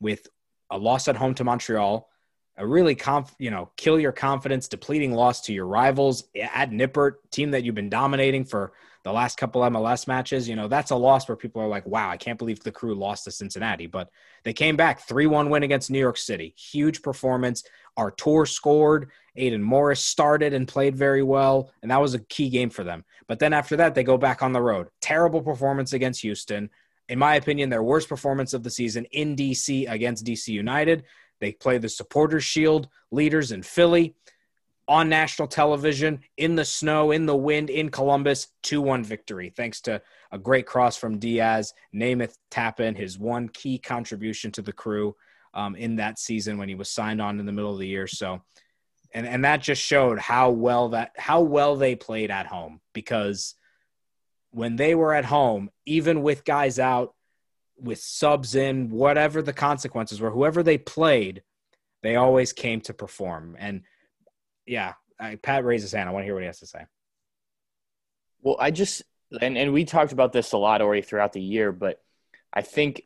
with 0.00 0.28
a 0.70 0.78
loss 0.78 1.08
at 1.08 1.16
home 1.16 1.34
to 1.36 1.44
Montreal, 1.44 2.08
a 2.56 2.66
really 2.66 2.94
conf, 2.94 3.34
you 3.38 3.50
know, 3.50 3.70
kill 3.76 3.98
your 3.98 4.12
confidence, 4.12 4.68
depleting 4.68 5.12
loss 5.12 5.42
to 5.42 5.52
your 5.52 5.66
rivals 5.66 6.24
at 6.38 6.70
Nippert, 6.70 7.14
team 7.30 7.52
that 7.52 7.64
you've 7.64 7.74
been 7.74 7.90
dominating 7.90 8.44
for 8.44 8.72
the 9.04 9.12
last 9.12 9.36
couple 9.36 9.62
MLS 9.62 10.08
matches. 10.08 10.48
You 10.48 10.56
know, 10.56 10.66
that's 10.66 10.90
a 10.90 10.96
loss 10.96 11.28
where 11.28 11.36
people 11.36 11.62
are 11.62 11.68
like, 11.68 11.86
wow, 11.86 12.10
I 12.10 12.16
can't 12.16 12.38
believe 12.38 12.60
the 12.60 12.72
crew 12.72 12.94
lost 12.94 13.24
to 13.24 13.30
Cincinnati. 13.30 13.86
But 13.86 14.10
they 14.42 14.52
came 14.52 14.76
back 14.76 15.00
3 15.00 15.26
1 15.26 15.50
win 15.50 15.62
against 15.62 15.90
New 15.90 15.98
York 15.98 16.16
City. 16.16 16.54
Huge 16.56 17.02
performance. 17.02 17.62
Artur 17.96 18.46
scored. 18.46 19.10
Aidan 19.36 19.62
Morris 19.62 20.00
started 20.00 20.52
and 20.52 20.66
played 20.66 20.96
very 20.96 21.22
well. 21.22 21.70
And 21.82 21.90
that 21.90 22.00
was 22.00 22.14
a 22.14 22.18
key 22.18 22.48
game 22.48 22.70
for 22.70 22.82
them. 22.82 23.04
But 23.28 23.38
then 23.38 23.52
after 23.52 23.76
that, 23.76 23.94
they 23.94 24.02
go 24.02 24.18
back 24.18 24.42
on 24.42 24.52
the 24.52 24.62
road. 24.62 24.88
Terrible 25.00 25.42
performance 25.42 25.92
against 25.92 26.22
Houston 26.22 26.70
in 27.08 27.18
my 27.18 27.34
opinion, 27.34 27.68
their 27.68 27.82
worst 27.82 28.08
performance 28.08 28.54
of 28.54 28.62
the 28.62 28.70
season 28.70 29.04
in 29.12 29.36
DC 29.36 29.90
against 29.90 30.24
DC 30.24 30.48
United. 30.48 31.04
They 31.40 31.52
play 31.52 31.78
the 31.78 31.88
Supporters 31.88 32.44
Shield 32.44 32.88
leaders 33.10 33.52
in 33.52 33.62
Philly 33.62 34.14
on 34.86 35.08
national 35.08 35.48
television 35.48 36.20
in 36.36 36.56
the 36.56 36.64
snow, 36.64 37.10
in 37.10 37.26
the 37.26 37.36
wind, 37.36 37.70
in 37.70 37.90
Columbus, 37.90 38.48
2 38.64 38.80
1 38.80 39.04
victory, 39.04 39.52
thanks 39.56 39.80
to 39.82 40.02
a 40.30 40.38
great 40.38 40.66
cross 40.66 40.96
from 40.96 41.18
Diaz. 41.18 41.72
Nemeth 41.94 42.36
Tapin, 42.50 42.94
his 42.94 43.18
one 43.18 43.48
key 43.48 43.78
contribution 43.78 44.50
to 44.52 44.62
the 44.62 44.72
crew 44.72 45.16
um, 45.54 45.74
in 45.76 45.96
that 45.96 46.18
season 46.18 46.58
when 46.58 46.68
he 46.68 46.74
was 46.74 46.90
signed 46.90 47.22
on 47.22 47.40
in 47.40 47.46
the 47.46 47.52
middle 47.52 47.72
of 47.72 47.78
the 47.78 47.86
year. 47.86 48.06
So, 48.06 48.42
and, 49.12 49.26
and 49.26 49.44
that 49.44 49.62
just 49.62 49.80
showed 49.80 50.18
how 50.18 50.50
well 50.50 50.90
that 50.90 51.12
how 51.16 51.40
well 51.40 51.76
they 51.76 51.94
played 51.94 52.30
at 52.30 52.46
home 52.46 52.80
because 52.92 53.54
when 54.50 54.76
they 54.76 54.94
were 54.94 55.14
at 55.14 55.24
home, 55.24 55.70
even 55.86 56.22
with 56.22 56.44
guys 56.44 56.78
out, 56.78 57.14
with 57.76 57.98
subs 57.98 58.54
in, 58.54 58.90
whatever 58.90 59.42
the 59.42 59.52
consequences 59.52 60.20
were, 60.20 60.30
whoever 60.30 60.62
they 60.62 60.78
played, 60.78 61.42
they 62.02 62.16
always 62.16 62.52
came 62.52 62.80
to 62.82 62.94
perform. 62.94 63.56
And 63.58 63.82
yeah, 64.66 64.94
I, 65.18 65.36
Pat 65.36 65.64
raises 65.64 65.92
hand. 65.92 66.08
I 66.08 66.12
want 66.12 66.22
to 66.22 66.26
hear 66.26 66.34
what 66.34 66.42
he 66.42 66.46
has 66.46 66.60
to 66.60 66.66
say. 66.66 66.84
Well, 68.42 68.56
I 68.58 68.70
just 68.70 69.02
and 69.40 69.56
and 69.56 69.72
we 69.72 69.84
talked 69.84 70.12
about 70.12 70.32
this 70.32 70.52
a 70.52 70.58
lot 70.58 70.82
already 70.82 71.02
throughout 71.02 71.32
the 71.32 71.40
year, 71.40 71.72
but 71.72 72.02
I 72.52 72.62
think 72.62 73.02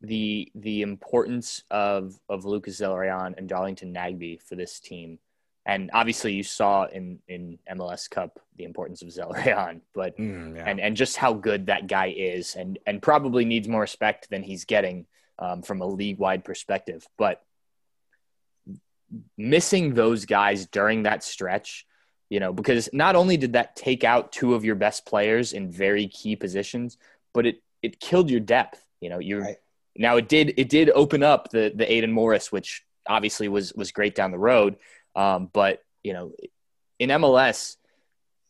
the 0.00 0.50
the 0.54 0.82
importance 0.82 1.62
of 1.70 2.18
of 2.28 2.44
Lucas 2.44 2.80
Zelarayan 2.80 3.36
and 3.36 3.48
Darlington 3.48 3.92
Nagbe 3.92 4.40
for 4.42 4.56
this 4.56 4.80
team 4.80 5.18
and 5.66 5.90
obviously 5.92 6.32
you 6.32 6.42
saw 6.42 6.86
in 6.86 7.18
in 7.28 7.58
MLS 7.72 8.08
Cup 8.08 8.40
the 8.56 8.64
importance 8.64 9.02
of 9.02 9.08
Zelarayan, 9.08 9.80
but 9.94 10.16
mm, 10.16 10.56
yeah. 10.56 10.64
and 10.66 10.80
and 10.80 10.96
just 10.96 11.16
how 11.16 11.32
good 11.34 11.66
that 11.66 11.86
guy 11.86 12.14
is, 12.16 12.56
and 12.56 12.78
and 12.86 13.02
probably 13.02 13.44
needs 13.44 13.68
more 13.68 13.82
respect 13.82 14.30
than 14.30 14.42
he's 14.42 14.64
getting 14.64 15.06
um, 15.38 15.62
from 15.62 15.80
a 15.80 15.86
league 15.86 16.18
wide 16.18 16.44
perspective. 16.44 17.06
But 17.18 17.42
missing 19.36 19.94
those 19.94 20.24
guys 20.24 20.66
during 20.66 21.04
that 21.04 21.24
stretch, 21.24 21.86
you 22.28 22.40
know, 22.40 22.52
because 22.52 22.88
not 22.92 23.16
only 23.16 23.36
did 23.36 23.54
that 23.54 23.76
take 23.76 24.04
out 24.04 24.32
two 24.32 24.54
of 24.54 24.64
your 24.64 24.76
best 24.76 25.06
players 25.06 25.52
in 25.52 25.70
very 25.70 26.06
key 26.08 26.36
positions, 26.36 26.96
but 27.32 27.46
it 27.46 27.62
it 27.82 28.00
killed 28.00 28.30
your 28.30 28.40
depth. 28.40 28.84
You 29.00 29.10
know, 29.10 29.18
you 29.18 29.40
right. 29.40 29.56
now 29.96 30.16
it 30.16 30.28
did 30.28 30.54
it 30.56 30.68
did 30.68 30.90
open 30.90 31.22
up 31.22 31.50
the 31.50 31.72
the 31.74 31.90
Aidan 31.90 32.12
Morris, 32.12 32.52
which 32.52 32.84
obviously 33.06 33.48
was 33.48 33.72
was 33.74 33.92
great 33.92 34.14
down 34.14 34.30
the 34.30 34.38
road 34.38 34.76
um, 35.14 35.50
but 35.52 35.82
you 36.02 36.12
know, 36.12 36.32
in 36.98 37.10
MLS, 37.10 37.76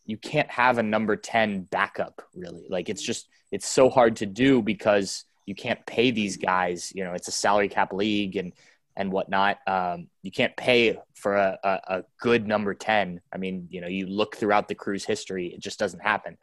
you 0.05 0.17
can't 0.17 0.51
have 0.51 0.79
a 0.79 0.83
number 0.83 1.17
10 1.17 1.63
backup 1.63 2.23
really. 2.35 2.67
Like 2.69 2.89
it's 2.89 3.03
just, 3.03 3.29
it's 3.51 3.67
so 3.67 3.89
hard 3.89 4.17
to 4.17 4.27
do 4.27 4.63
because 4.63 5.25
you 5.47 5.55
can't 5.55 5.85
pay 5.87 6.11
these 6.11 6.37
guys, 6.37 6.93
you 6.95 7.05
know, 7.05 7.13
it's 7.15 7.29
a 7.29 7.33
salary 7.33 7.69
cap 7.69 7.93
league 7.93 8.37
and, 8.37 8.53
and 8.97 9.13
whatnot. 9.13 9.59
Um, 9.67 10.09
you 10.23 10.31
can't 10.31 10.57
pay 10.57 10.99
for 11.15 11.37
a, 11.37 11.59
a, 11.63 11.81
a, 11.89 12.05
good 12.21 12.47
number 12.47 12.75
10. 12.75 13.21
I 13.33 13.39
mean, 13.39 13.69
you 13.71 13.81
know, 13.81 13.87
you 13.87 14.07
look 14.07 14.37
throughout 14.37 14.69
the 14.69 14.75
crew's 14.75 15.05
history, 15.05 15.49
it 15.49 15.61
just 15.61 15.79
doesn't 15.79 16.01
happen. 16.01 16.37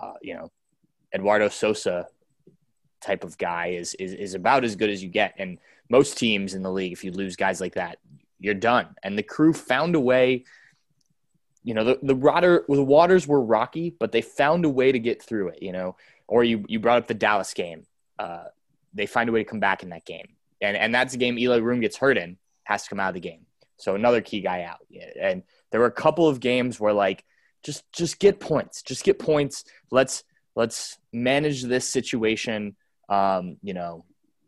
Uh, 0.00 0.14
you 0.22 0.34
know, 0.34 0.50
Eduardo 1.14 1.48
Sosa 1.48 2.06
type 3.00 3.24
of 3.24 3.38
guy 3.38 3.68
is, 3.68 3.94
is, 3.94 4.12
is 4.12 4.34
about 4.34 4.64
as 4.64 4.76
good 4.76 4.90
as 4.90 5.02
you 5.02 5.08
get. 5.08 5.34
And 5.38 5.58
most 5.88 6.18
teams 6.18 6.54
in 6.54 6.62
the 6.62 6.70
league, 6.70 6.92
if 6.92 7.04
you 7.04 7.12
lose 7.12 7.36
guys 7.36 7.60
like 7.60 7.74
that, 7.74 7.98
you're 8.38 8.54
done. 8.54 8.94
And 9.02 9.16
the 9.18 9.22
crew 9.22 9.52
found 9.52 9.94
a 9.94 10.00
way. 10.00 10.44
You 11.62 11.74
know, 11.74 11.82
the 11.82 11.98
the 12.00 12.14
water 12.14 12.64
the 12.68 12.82
waters 12.82 13.26
were 13.26 13.40
rocky, 13.40 13.90
but 13.98 14.12
they 14.12 14.22
found 14.22 14.64
a 14.64 14.68
way 14.68 14.92
to 14.92 15.00
get 15.00 15.20
through 15.20 15.48
it. 15.48 15.62
You 15.62 15.72
know, 15.72 15.96
or 16.28 16.44
you 16.44 16.64
you 16.68 16.78
brought 16.78 16.98
up 16.98 17.08
the 17.08 17.14
Dallas 17.14 17.54
game. 17.54 17.86
Uh, 18.18 18.44
they 18.94 19.06
find 19.06 19.28
a 19.28 19.32
way 19.32 19.42
to 19.42 19.48
come 19.48 19.60
back 19.60 19.82
in 19.82 19.90
that 19.90 20.04
game, 20.04 20.35
and 20.60 20.76
and 20.76 20.94
that's 20.94 21.14
a 21.14 21.18
game 21.18 21.38
Eloy 21.38 21.58
Room 21.58 21.80
gets 21.80 21.96
hurt 21.96 22.18
in, 22.18 22.36
has 22.64 22.84
to 22.84 22.88
come 22.88 23.00
out 23.00 23.08
of 23.08 23.14
the 23.14 23.20
game. 23.20 23.46
So 23.76 23.94
another 23.94 24.20
key 24.20 24.40
guy 24.40 24.62
out. 24.62 24.78
And 25.20 25.42
there 25.70 25.80
were 25.80 25.86
a 25.86 25.92
couple 25.92 26.28
of 26.28 26.40
games 26.40 26.80
where 26.80 26.92
like 26.92 27.24
just 27.62 27.90
just 27.92 28.18
get 28.18 28.40
points, 28.40 28.82
just 28.82 29.04
get 29.04 29.18
points. 29.18 29.64
Let's 29.90 30.24
let's 30.54 30.98
manage 31.12 31.62
this 31.62 31.88
situation. 31.88 32.76
Um, 33.08 33.58
you 33.62 33.74
know, 33.74 34.04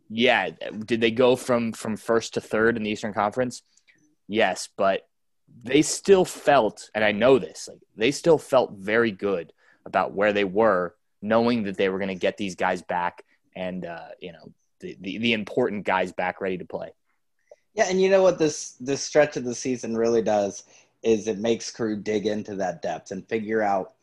yeah. 0.08 0.50
Did 0.84 1.00
they 1.00 1.10
go 1.10 1.36
from 1.36 1.72
from 1.72 1.96
first 1.96 2.34
to 2.34 2.40
third 2.40 2.76
in 2.76 2.82
the 2.82 2.90
Eastern 2.90 3.12
Conference? 3.12 3.62
Yes, 4.26 4.68
but 4.76 5.02
they 5.62 5.82
still 5.82 6.24
felt, 6.24 6.90
and 6.94 7.02
I 7.02 7.12
know 7.12 7.38
this, 7.38 7.68
like 7.68 7.80
they 7.96 8.10
still 8.10 8.38
felt 8.38 8.72
very 8.72 9.10
good 9.10 9.52
about 9.86 10.12
where 10.12 10.32
they 10.32 10.44
were, 10.44 10.94
knowing 11.22 11.64
that 11.64 11.76
they 11.76 11.88
were 11.88 11.98
going 11.98 12.08
to 12.08 12.14
get 12.14 12.36
these 12.36 12.54
guys 12.54 12.82
back 12.82 13.24
and 13.56 13.84
uh, 13.84 14.08
you 14.20 14.32
know 14.32 14.52
the, 14.80 14.96
the, 15.00 15.32
important 15.32 15.84
guys 15.84 16.12
back 16.12 16.40
ready 16.40 16.58
to 16.58 16.64
play. 16.64 16.92
Yeah, 17.74 17.86
and 17.88 18.00
you 18.00 18.10
know 18.10 18.22
what 18.22 18.38
this 18.38 18.72
this 18.80 19.02
stretch 19.02 19.36
of 19.36 19.44
the 19.44 19.54
season 19.54 19.96
really 19.96 20.22
does 20.22 20.64
is 21.02 21.28
it 21.28 21.38
makes 21.38 21.70
crew 21.70 21.96
dig 21.96 22.26
into 22.26 22.56
that 22.56 22.82
depth 22.82 23.12
and 23.12 23.28
figure 23.28 23.62
out, 23.62 23.94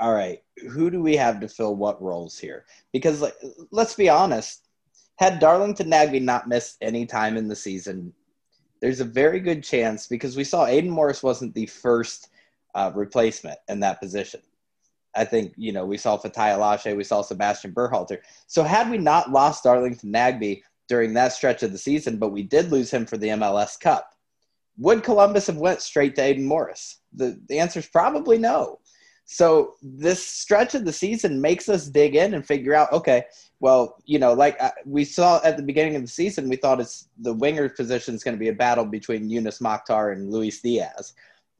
all 0.00 0.12
right, 0.12 0.42
who 0.68 0.90
do 0.90 1.00
we 1.00 1.16
have 1.16 1.40
to 1.40 1.48
fill 1.48 1.76
what 1.76 2.02
roles 2.02 2.38
here? 2.38 2.64
Because 2.92 3.20
like, 3.20 3.36
let's 3.70 3.94
be 3.94 4.08
honest, 4.08 4.66
had 5.16 5.38
Darlington 5.38 5.90
Nagbe 5.90 6.20
not 6.20 6.48
missed 6.48 6.78
any 6.80 7.06
time 7.06 7.36
in 7.36 7.46
the 7.46 7.54
season, 7.54 8.12
there's 8.80 9.00
a 9.00 9.04
very 9.04 9.38
good 9.38 9.62
chance 9.62 10.06
because 10.06 10.36
we 10.36 10.44
saw 10.44 10.66
Aidan 10.66 10.90
Morris 10.90 11.22
wasn't 11.22 11.54
the 11.54 11.66
first 11.66 12.30
uh, 12.74 12.90
replacement 12.94 13.58
in 13.68 13.80
that 13.80 14.00
position. 14.00 14.40
I 15.14 15.24
think, 15.24 15.54
you 15.56 15.72
know, 15.72 15.84
we 15.84 15.96
saw 15.96 16.16
Fatai 16.16 16.56
Alashe, 16.56 16.96
we 16.96 17.04
saw 17.04 17.22
Sebastian 17.22 17.72
Berhalter. 17.72 18.18
So 18.46 18.62
had 18.62 18.90
we 18.90 18.98
not 18.98 19.30
lost 19.30 19.64
Darlington 19.64 20.12
Nagbe 20.12 20.62
during 20.88 21.14
that 21.14 21.32
stretch 21.32 21.62
of 21.62 21.72
the 21.72 21.78
season, 21.78 22.16
but 22.18 22.32
we 22.32 22.42
did 22.42 22.70
lose 22.70 22.90
him 22.90 23.06
for 23.06 23.16
the 23.16 23.28
MLS 23.28 23.78
Cup, 23.78 24.14
would 24.78 25.02
Columbus 25.02 25.46
have 25.48 25.56
went 25.56 25.82
straight 25.82 26.16
to 26.16 26.22
Aidan 26.22 26.46
Morris? 26.46 26.98
The, 27.12 27.40
the 27.48 27.58
answer 27.58 27.80
is 27.80 27.86
probably 27.86 28.38
no. 28.38 28.80
So 29.32 29.74
this 29.80 30.26
stretch 30.26 30.74
of 30.74 30.84
the 30.84 30.92
season 30.92 31.40
makes 31.40 31.68
us 31.68 31.86
dig 31.86 32.16
in 32.16 32.34
and 32.34 32.44
figure 32.44 32.74
out, 32.74 32.92
okay, 32.92 33.26
well, 33.60 33.96
you 34.04 34.18
know, 34.18 34.32
like 34.32 34.60
uh, 34.60 34.72
we 34.84 35.04
saw 35.04 35.40
at 35.44 35.56
the 35.56 35.62
beginning 35.62 35.94
of 35.94 36.02
the 36.02 36.08
season, 36.08 36.48
we 36.48 36.56
thought 36.56 36.80
it's 36.80 37.08
the 37.20 37.34
winger 37.34 37.68
position 37.68 38.14
is 38.16 38.24
going 38.24 38.34
to 38.34 38.40
be 38.40 38.48
a 38.48 38.52
battle 38.52 38.84
between 38.84 39.30
Youness 39.30 39.60
Mokhtar 39.60 40.12
and 40.12 40.32
Luis 40.32 40.60
Diaz. 40.60 41.12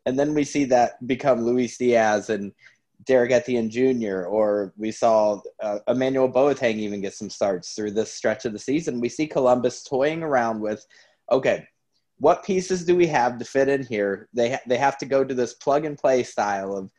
And 0.06 0.18
then 0.18 0.34
we 0.34 0.42
see 0.42 0.64
that 0.64 1.06
become 1.06 1.42
Luis 1.42 1.78
Diaz 1.78 2.30
and 2.30 2.52
Derrick 3.04 3.32
Etienne 3.32 3.70
Jr. 3.70 4.24
or 4.24 4.72
we 4.76 4.90
saw 4.90 5.40
uh, 5.62 5.78
Emmanuel 5.88 6.30
Boateng 6.30 6.76
even 6.76 7.00
get 7.00 7.14
some 7.14 7.30
starts 7.30 7.72
through 7.72 7.92
this 7.92 8.12
stretch 8.12 8.44
of 8.44 8.52
the 8.52 8.58
season. 8.58 9.00
We 9.00 9.08
see 9.08 9.26
Columbus 9.26 9.82
toying 9.82 10.22
around 10.22 10.60
with, 10.60 10.84
okay, 11.30 11.66
what 12.18 12.44
pieces 12.44 12.84
do 12.84 12.94
we 12.94 13.06
have 13.06 13.38
to 13.38 13.44
fit 13.44 13.68
in 13.68 13.84
here? 13.84 14.28
They 14.34 14.52
ha- 14.52 14.60
they 14.66 14.76
have 14.76 14.98
to 14.98 15.06
go 15.06 15.24
to 15.24 15.34
this 15.34 15.54
plug 15.54 15.86
and 15.86 15.96
play 15.96 16.22
style 16.22 16.76
of, 16.76 16.90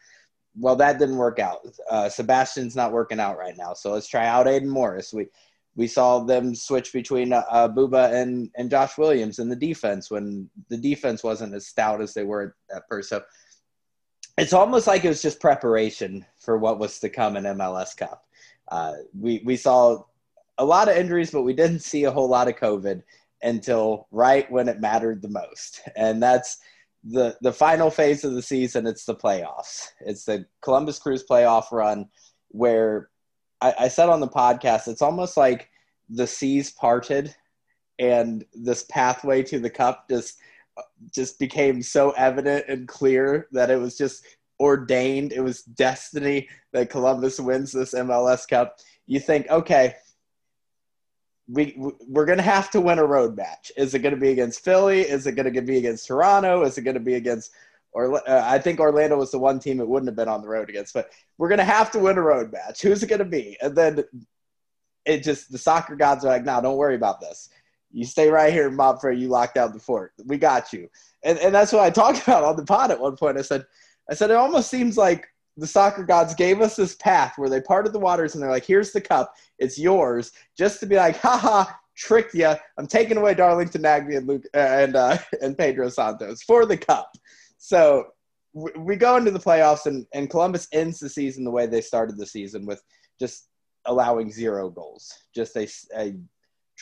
well, 0.57 0.75
that 0.77 0.97
didn't 0.97 1.17
work 1.17 1.37
out. 1.39 1.59
Uh, 1.89 2.09
Sebastian's 2.09 2.75
not 2.75 2.91
working 2.91 3.19
out 3.19 3.37
right 3.37 3.55
now, 3.55 3.73
so 3.73 3.91
let's 3.91 4.07
try 4.07 4.25
out 4.25 4.47
Aidan 4.47 4.69
Morris. 4.69 5.13
We 5.13 5.27
we 5.75 5.87
saw 5.87 6.23
them 6.23 6.53
switch 6.55 6.91
between 6.91 7.31
uh, 7.31 7.43
uh, 7.49 7.69
Buba 7.69 8.11
and 8.13 8.49
and 8.55 8.69
Josh 8.69 8.97
Williams 8.97 9.37
in 9.37 9.47
the 9.47 9.55
defense 9.55 10.09
when 10.09 10.49
the 10.69 10.77
defense 10.77 11.23
wasn't 11.23 11.53
as 11.53 11.67
stout 11.67 12.01
as 12.01 12.13
they 12.13 12.23
were 12.23 12.55
at 12.75 12.83
first. 12.89 13.09
So 13.09 13.21
it's 14.41 14.53
almost 14.53 14.87
like 14.87 15.05
it 15.05 15.09
was 15.09 15.21
just 15.21 15.39
preparation 15.39 16.25
for 16.39 16.57
what 16.57 16.79
was 16.79 16.97
to 16.99 17.09
come 17.09 17.37
in 17.37 17.43
MLS 17.43 17.95
Cup. 17.95 18.25
Uh, 18.69 18.93
we 19.17 19.43
we 19.45 19.55
saw 19.55 20.03
a 20.57 20.65
lot 20.65 20.89
of 20.89 20.97
injuries, 20.97 21.29
but 21.29 21.43
we 21.43 21.53
didn't 21.53 21.81
see 21.81 22.05
a 22.05 22.11
whole 22.11 22.27
lot 22.27 22.47
of 22.47 22.55
COVID 22.55 23.03
until 23.43 24.07
right 24.09 24.51
when 24.51 24.67
it 24.67 24.81
mattered 24.81 25.21
the 25.21 25.29
most, 25.29 25.81
and 25.95 26.23
that's 26.23 26.57
the 27.03 27.37
the 27.41 27.53
final 27.53 27.91
phase 27.91 28.23
of 28.23 28.33
the 28.33 28.41
season. 28.41 28.87
It's 28.87 29.05
the 29.05 29.15
playoffs. 29.15 29.89
It's 29.99 30.25
the 30.25 30.47
Columbus 30.61 30.97
Crews 30.97 31.23
playoff 31.23 31.71
run, 31.71 32.09
where 32.47 33.09
I, 33.61 33.75
I 33.81 33.87
said 33.89 34.09
on 34.09 34.21
the 34.21 34.27
podcast, 34.27 34.87
it's 34.87 35.03
almost 35.03 35.37
like 35.37 35.69
the 36.09 36.25
seas 36.25 36.71
parted, 36.71 37.35
and 37.99 38.43
this 38.55 38.85
pathway 38.89 39.43
to 39.43 39.59
the 39.59 39.69
cup 39.69 40.09
just 40.09 40.39
just 41.13 41.39
became 41.39 41.81
so 41.81 42.11
evident 42.11 42.65
and 42.67 42.87
clear 42.87 43.47
that 43.51 43.69
it 43.69 43.77
was 43.77 43.97
just 43.97 44.25
ordained. 44.59 45.33
It 45.33 45.41
was 45.41 45.63
destiny 45.63 46.47
that 46.73 46.89
Columbus 46.89 47.39
wins 47.39 47.71
this 47.71 47.93
MLS 47.93 48.47
Cup. 48.47 48.79
You 49.07 49.19
think, 49.19 49.49
okay, 49.49 49.95
we 51.47 51.75
we're 52.07 52.25
gonna 52.25 52.41
have 52.41 52.69
to 52.71 52.81
win 52.81 52.99
a 52.99 53.05
road 53.05 53.35
match. 53.35 53.71
Is 53.75 53.93
it 53.93 53.99
gonna 53.99 54.15
be 54.15 54.29
against 54.29 54.63
Philly? 54.63 55.01
Is 55.01 55.27
it 55.27 55.33
gonna 55.33 55.51
be 55.61 55.77
against 55.77 56.07
Toronto? 56.07 56.63
Is 56.63 56.77
it 56.77 56.83
gonna 56.83 56.99
be 56.99 57.15
against? 57.15 57.51
Or 57.93 58.15
uh, 58.27 58.43
I 58.45 58.59
think 58.59 58.79
Orlando 58.79 59.17
was 59.17 59.31
the 59.31 59.39
one 59.39 59.59
team 59.59 59.81
it 59.81 59.87
wouldn't 59.87 60.07
have 60.07 60.15
been 60.15 60.29
on 60.29 60.41
the 60.41 60.47
road 60.47 60.69
against. 60.69 60.93
But 60.93 61.11
we're 61.37 61.49
gonna 61.49 61.63
have 61.65 61.91
to 61.91 61.99
win 61.99 62.17
a 62.17 62.21
road 62.21 62.53
match. 62.53 62.81
Who's 62.81 63.03
it 63.03 63.09
gonna 63.09 63.25
be? 63.25 63.57
And 63.61 63.75
then 63.75 64.03
it 65.05 65.23
just 65.23 65.51
the 65.51 65.57
soccer 65.57 65.95
gods 65.95 66.23
are 66.23 66.29
like, 66.29 66.45
no, 66.45 66.53
nah, 66.53 66.61
don't 66.61 66.77
worry 66.77 66.95
about 66.95 67.19
this. 67.19 67.49
You 67.91 68.05
stay 68.05 68.29
right 68.29 68.53
here, 68.53 68.69
MAPFRE 68.69 69.17
you 69.17 69.27
locked 69.27 69.57
out 69.57 69.73
the 69.73 69.79
fort. 69.79 70.13
We 70.25 70.37
got 70.37 70.71
you. 70.73 70.89
And 71.23 71.37
and 71.39 71.53
that's 71.53 71.73
what 71.73 71.83
I 71.83 71.89
talked 71.91 72.23
about 72.23 72.43
on 72.43 72.55
the 72.55 72.65
pod 72.65 72.91
at 72.91 72.99
one 72.99 73.15
point. 73.15 73.37
I 73.37 73.41
said, 73.41 73.65
I 74.09 74.13
said 74.13 74.31
it 74.31 74.35
almost 74.35 74.69
seems 74.69 74.97
like 74.97 75.27
the 75.57 75.67
soccer 75.67 76.03
gods 76.03 76.33
gave 76.33 76.61
us 76.61 76.75
this 76.75 76.95
path 76.95 77.33
where 77.37 77.49
they 77.49 77.61
parted 77.61 77.93
the 77.93 77.99
waters 77.99 78.33
and 78.33 78.43
they're 78.43 78.49
like, 78.49 78.65
here's 78.65 78.91
the 78.91 79.01
cup, 79.01 79.33
it's 79.59 79.77
yours, 79.77 80.31
just 80.57 80.79
to 80.79 80.85
be 80.85 80.95
like, 80.95 81.17
haha, 81.17 81.65
tricked 81.95 82.33
you. 82.33 82.53
I'm 82.77 82.87
taking 82.87 83.17
away 83.17 83.33
Darlington 83.33 83.81
Nagbe 83.81 84.17
and 84.17 84.27
Luke 84.27 84.45
uh, 84.55 84.59
and 84.59 84.95
uh, 84.95 85.17
and 85.41 85.57
Pedro 85.57 85.89
Santos 85.89 86.41
for 86.43 86.65
the 86.65 86.77
cup. 86.77 87.11
So 87.57 88.07
we 88.53 88.95
go 88.97 89.15
into 89.15 89.31
the 89.31 89.39
playoffs 89.39 89.85
and, 89.85 90.05
and 90.13 90.29
Columbus 90.29 90.67
ends 90.73 90.99
the 90.99 91.07
season 91.07 91.45
the 91.45 91.51
way 91.51 91.67
they 91.67 91.79
started 91.79 92.17
the 92.17 92.25
season 92.25 92.65
with 92.65 92.81
just 93.17 93.47
allowing 93.85 94.31
zero 94.31 94.69
goals, 94.69 95.13
just 95.33 95.55
a, 95.55 95.67
a 95.95 96.13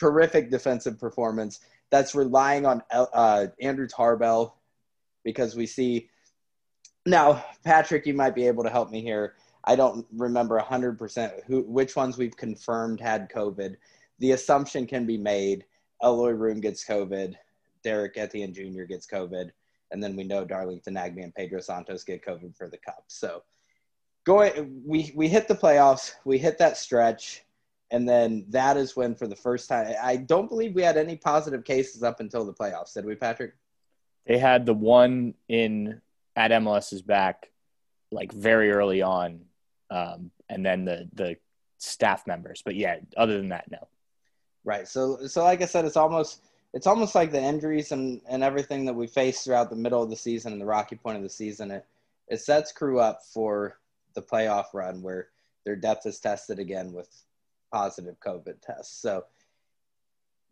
terrific 0.00 0.50
defensive 0.50 0.98
performance 0.98 1.60
that's 1.90 2.14
relying 2.14 2.64
on 2.64 2.82
uh, 2.90 3.46
Andrew 3.60 3.86
Tarbell 3.86 4.56
because 5.24 5.54
we 5.54 5.66
see 5.66 6.08
now 7.04 7.44
Patrick. 7.64 8.06
You 8.06 8.14
might 8.14 8.34
be 8.34 8.46
able 8.46 8.64
to 8.64 8.70
help 8.70 8.90
me 8.90 9.02
here. 9.02 9.34
I 9.64 9.76
don't 9.76 10.06
remember 10.16 10.58
100% 10.58 11.44
who 11.46 11.62
which 11.62 11.94
ones 11.94 12.16
we've 12.16 12.36
confirmed 12.36 12.98
had 12.98 13.30
COVID. 13.30 13.76
The 14.18 14.32
assumption 14.32 14.86
can 14.86 15.04
be 15.04 15.18
made 15.18 15.66
Eloy 16.02 16.30
Room 16.30 16.60
gets 16.60 16.84
COVID, 16.84 17.34
Derrick 17.84 18.14
Etienne 18.16 18.54
Jr. 18.54 18.84
gets 18.84 19.06
COVID, 19.06 19.50
and 19.90 20.02
then 20.02 20.16
we 20.16 20.24
know 20.24 20.44
Darlington 20.46 20.94
Nagbe 20.94 21.22
and 21.22 21.34
Pedro 21.34 21.60
Santos 21.60 22.04
get 22.04 22.24
COVID 22.24 22.56
for 22.56 22.68
the 22.68 22.78
Cup. 22.78 23.04
So 23.08 23.42
going, 24.24 24.82
we 24.86 25.12
we 25.14 25.28
hit 25.28 25.46
the 25.46 25.54
playoffs, 25.54 26.12
we 26.24 26.38
hit 26.38 26.56
that 26.58 26.78
stretch. 26.78 27.44
And 27.90 28.08
then 28.08 28.46
that 28.50 28.76
is 28.76 28.94
when, 28.94 29.14
for 29.14 29.26
the 29.26 29.36
first 29.36 29.68
time, 29.68 29.94
I 30.00 30.16
don't 30.16 30.48
believe 30.48 30.74
we 30.74 30.82
had 30.82 30.96
any 30.96 31.16
positive 31.16 31.64
cases 31.64 32.02
up 32.02 32.20
until 32.20 32.44
the 32.44 32.52
playoffs. 32.52 32.94
Did 32.94 33.04
we, 33.04 33.16
Patrick? 33.16 33.54
They 34.26 34.38
had 34.38 34.64
the 34.64 34.74
one 34.74 35.34
in 35.48 36.00
at 36.36 36.52
MLS's 36.52 37.02
back, 37.02 37.50
like 38.12 38.32
very 38.32 38.70
early 38.70 39.02
on, 39.02 39.40
um, 39.90 40.30
and 40.48 40.64
then 40.64 40.84
the 40.84 41.08
the 41.14 41.36
staff 41.78 42.26
members. 42.26 42.62
But 42.64 42.76
yeah, 42.76 42.98
other 43.16 43.36
than 43.38 43.48
that, 43.48 43.70
no. 43.70 43.88
Right. 44.62 44.86
So 44.86 45.26
so 45.26 45.42
like 45.42 45.62
I 45.62 45.66
said, 45.66 45.84
it's 45.84 45.96
almost 45.96 46.42
it's 46.72 46.86
almost 46.86 47.16
like 47.16 47.32
the 47.32 47.42
injuries 47.42 47.90
and, 47.90 48.20
and 48.28 48.44
everything 48.44 48.84
that 48.84 48.94
we 48.94 49.08
faced 49.08 49.44
throughout 49.44 49.70
the 49.70 49.76
middle 49.76 50.02
of 50.02 50.10
the 50.10 50.16
season 50.16 50.52
and 50.52 50.60
the 50.60 50.66
rocky 50.66 50.94
point 50.94 51.16
of 51.16 51.22
the 51.22 51.28
season. 51.28 51.70
It 51.70 51.84
it 52.28 52.40
sets 52.40 52.70
crew 52.70 53.00
up 53.00 53.24
for 53.24 53.78
the 54.14 54.22
playoff 54.22 54.66
run 54.74 55.02
where 55.02 55.28
their 55.64 55.76
depth 55.76 56.06
is 56.06 56.20
tested 56.20 56.58
again 56.58 56.92
with 56.92 57.08
positive 57.70 58.16
COVID 58.20 58.60
tests. 58.62 59.00
So 59.00 59.24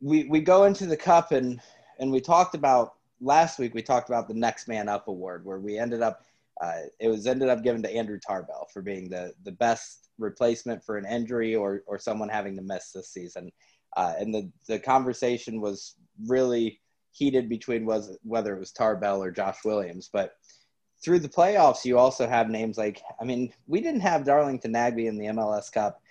we 0.00 0.24
we 0.24 0.40
go 0.40 0.64
into 0.64 0.86
the 0.86 0.96
cup 0.96 1.32
and 1.32 1.60
and 1.98 2.12
we 2.12 2.20
talked 2.20 2.54
about 2.54 2.94
last 3.20 3.58
week. 3.58 3.74
We 3.74 3.82
talked 3.82 4.08
about 4.08 4.28
the 4.28 4.34
next 4.34 4.68
man 4.68 4.88
up 4.88 5.08
award 5.08 5.44
where 5.44 5.58
we 5.58 5.78
ended 5.78 6.02
up. 6.02 6.22
Uh, 6.60 6.82
it 6.98 7.08
was 7.08 7.26
ended 7.26 7.48
up 7.48 7.62
given 7.62 7.82
to 7.82 7.94
Andrew 7.94 8.18
Tarbell 8.18 8.68
for 8.72 8.82
being 8.82 9.08
the 9.08 9.32
the 9.44 9.52
best 9.52 10.10
replacement 10.18 10.82
for 10.84 10.96
an 10.96 11.06
injury 11.06 11.54
or 11.54 11.82
or 11.86 11.98
someone 11.98 12.28
having 12.28 12.56
to 12.56 12.62
miss 12.62 12.92
this 12.92 13.08
season. 13.10 13.50
Uh, 13.96 14.14
and 14.18 14.34
the 14.34 14.50
the 14.66 14.78
conversation 14.78 15.60
was 15.60 15.94
really 16.26 16.80
heated 17.12 17.48
between 17.48 17.86
was 17.86 18.16
whether 18.22 18.54
it 18.54 18.60
was 18.60 18.72
Tarbell 18.72 19.22
or 19.22 19.30
Josh 19.30 19.64
Williams, 19.64 20.08
but 20.12 20.36
through 21.02 21.20
the 21.20 21.28
playoffs, 21.28 21.84
you 21.84 21.96
also 21.96 22.26
have 22.26 22.48
names 22.50 22.76
like 22.76 23.02
I 23.20 23.24
mean, 23.24 23.52
we 23.66 23.80
didn't 23.80 24.00
have 24.00 24.24
Darlington 24.24 24.72
Nagbe 24.72 25.06
in 25.06 25.18
the 25.18 25.26
MLS 25.26 25.72
Cup, 25.72 26.02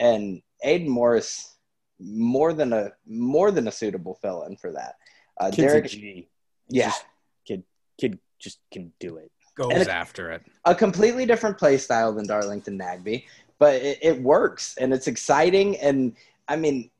and 0.00 0.42
Aidan 0.62 0.88
Morris 0.88 1.56
more 1.98 2.52
than 2.52 2.72
a 2.72 2.92
more 3.06 3.50
than 3.50 3.68
a 3.68 3.72
suitable 3.72 4.14
fill-in 4.14 4.56
for 4.56 4.72
that. 4.72 4.96
Uh, 5.40 5.50
Kid's 5.50 5.56
Derrick, 5.56 5.86
G. 5.86 6.28
yeah, 6.68 6.86
just, 6.86 7.04
kid, 7.46 7.64
kid 8.00 8.18
just 8.38 8.58
can 8.72 8.92
do 9.00 9.16
it. 9.16 9.30
Goes 9.54 9.86
a, 9.86 9.92
after 9.92 10.30
it. 10.30 10.42
A 10.64 10.74
completely 10.74 11.26
different 11.26 11.58
play 11.58 11.78
style 11.78 12.12
than 12.12 12.26
Darlington 12.26 12.78
Nagbe, 12.78 13.24
but 13.58 13.74
it, 13.74 13.98
it 14.02 14.22
works 14.22 14.76
and 14.78 14.92
it's 14.92 15.06
exciting. 15.06 15.76
And 15.78 16.16
I 16.48 16.56
mean, 16.56 16.90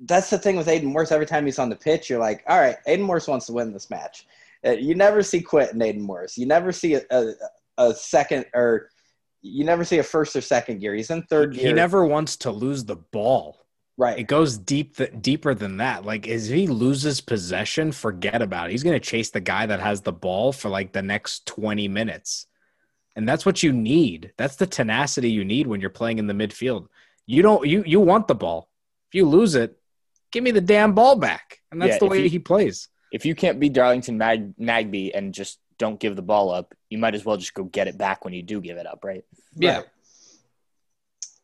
that's 0.00 0.30
the 0.30 0.38
thing 0.38 0.56
with 0.56 0.68
Aidan 0.68 0.88
Morris. 0.88 1.12
Every 1.12 1.26
time 1.26 1.44
he's 1.44 1.58
on 1.58 1.68
the 1.68 1.76
pitch, 1.76 2.08
you're 2.08 2.18
like, 2.18 2.42
all 2.48 2.58
right, 2.58 2.76
Aidan 2.86 3.04
Morris 3.04 3.28
wants 3.28 3.46
to 3.46 3.52
win 3.52 3.72
this 3.72 3.90
match. 3.90 4.26
Uh, 4.64 4.72
you 4.72 4.94
never 4.94 5.22
see 5.22 5.40
quit 5.40 5.72
in 5.72 5.82
Aidan 5.82 6.02
Morris. 6.02 6.36
You 6.36 6.46
never 6.46 6.72
see 6.72 6.94
a, 6.94 7.02
a, 7.10 7.32
a 7.78 7.94
second 7.94 8.46
or 8.54 8.90
you 9.42 9.64
never 9.64 9.84
see 9.84 9.98
a 9.98 10.02
first 10.02 10.36
or 10.36 10.40
second 10.40 10.80
gear. 10.80 10.94
He's 10.94 11.10
in 11.10 11.22
third 11.22 11.54
gear. 11.54 11.68
He 11.68 11.72
never 11.72 12.04
wants 12.04 12.36
to 12.38 12.50
lose 12.50 12.84
the 12.84 12.96
ball. 12.96 13.58
Right. 13.96 14.18
It 14.18 14.24
goes 14.24 14.56
deep 14.56 14.96
th- 14.96 15.12
deeper 15.20 15.54
than 15.54 15.76
that. 15.78 16.04
Like 16.04 16.26
if 16.26 16.46
he 16.46 16.66
loses 16.66 17.20
possession, 17.20 17.92
forget 17.92 18.40
about 18.40 18.68
it. 18.68 18.72
He's 18.72 18.82
going 18.82 18.98
to 18.98 19.00
chase 19.00 19.30
the 19.30 19.40
guy 19.40 19.66
that 19.66 19.80
has 19.80 20.00
the 20.00 20.12
ball 20.12 20.52
for 20.52 20.68
like 20.68 20.92
the 20.92 21.02
next 21.02 21.46
20 21.46 21.86
minutes. 21.88 22.46
And 23.16 23.28
that's 23.28 23.44
what 23.44 23.62
you 23.62 23.72
need. 23.72 24.32
That's 24.38 24.56
the 24.56 24.66
tenacity 24.66 25.30
you 25.30 25.44
need 25.44 25.66
when 25.66 25.80
you're 25.80 25.90
playing 25.90 26.18
in 26.18 26.26
the 26.26 26.34
midfield. 26.34 26.86
You 27.26 27.42
don't 27.42 27.66
you 27.66 27.84
you 27.86 28.00
want 28.00 28.26
the 28.26 28.34
ball. 28.34 28.70
If 29.10 29.16
you 29.16 29.28
lose 29.28 29.54
it, 29.54 29.76
give 30.32 30.42
me 30.44 30.50
the 30.50 30.60
damn 30.60 30.94
ball 30.94 31.16
back. 31.16 31.58
And 31.70 31.82
that's 31.82 31.94
yeah, 31.94 31.98
the 31.98 32.06
way 32.06 32.22
he, 32.22 32.28
he 32.28 32.38
plays. 32.38 32.88
if 33.12 33.26
you 33.26 33.34
can't 33.34 33.60
beat 33.60 33.72
Darlington 33.72 34.16
Mag- 34.16 34.56
Nagbe 34.56 35.10
and 35.14 35.34
just 35.34 35.58
don't 35.80 35.98
give 35.98 36.14
the 36.14 36.22
ball 36.22 36.50
up, 36.50 36.74
you 36.90 36.98
might 36.98 37.16
as 37.16 37.24
well 37.24 37.38
just 37.38 37.54
go 37.54 37.64
get 37.64 37.88
it 37.88 37.98
back 37.98 38.24
when 38.24 38.34
you 38.34 38.42
do 38.42 38.60
give 38.60 38.76
it 38.76 38.86
up, 38.86 39.02
right? 39.02 39.24
Yeah. 39.56 39.78
Right. 39.78 39.86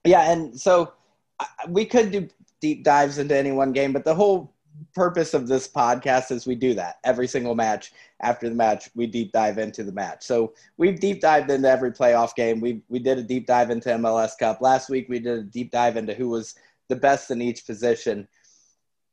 Yeah, 0.04 0.30
and 0.30 0.60
so 0.60 0.92
we 1.68 1.84
could 1.86 2.12
do 2.12 2.28
deep 2.60 2.84
dives 2.84 3.18
into 3.18 3.36
any 3.36 3.50
one 3.50 3.72
game, 3.72 3.92
but 3.92 4.04
the 4.04 4.14
whole 4.14 4.54
purpose 4.94 5.34
of 5.34 5.48
this 5.48 5.66
podcast 5.66 6.30
is 6.30 6.46
we 6.46 6.54
do 6.54 6.74
that 6.74 6.96
every 7.02 7.26
single 7.26 7.54
match. 7.54 7.92
After 8.20 8.48
the 8.48 8.54
match, 8.54 8.90
we 8.94 9.06
deep 9.06 9.32
dive 9.32 9.58
into 9.58 9.82
the 9.82 9.92
match. 9.92 10.22
So 10.24 10.52
we've 10.76 11.00
deep 11.00 11.20
dived 11.20 11.50
into 11.50 11.68
every 11.68 11.92
playoff 11.92 12.34
game. 12.34 12.60
We 12.60 12.82
we 12.88 12.98
did 12.98 13.18
a 13.18 13.22
deep 13.22 13.46
dive 13.46 13.70
into 13.70 13.88
MLS 13.90 14.38
Cup 14.38 14.60
last 14.60 14.90
week. 14.90 15.08
We 15.08 15.18
did 15.18 15.38
a 15.38 15.42
deep 15.42 15.70
dive 15.70 15.96
into 15.96 16.14
who 16.14 16.28
was 16.28 16.54
the 16.88 16.96
best 16.96 17.30
in 17.30 17.42
each 17.42 17.66
position. 17.66 18.28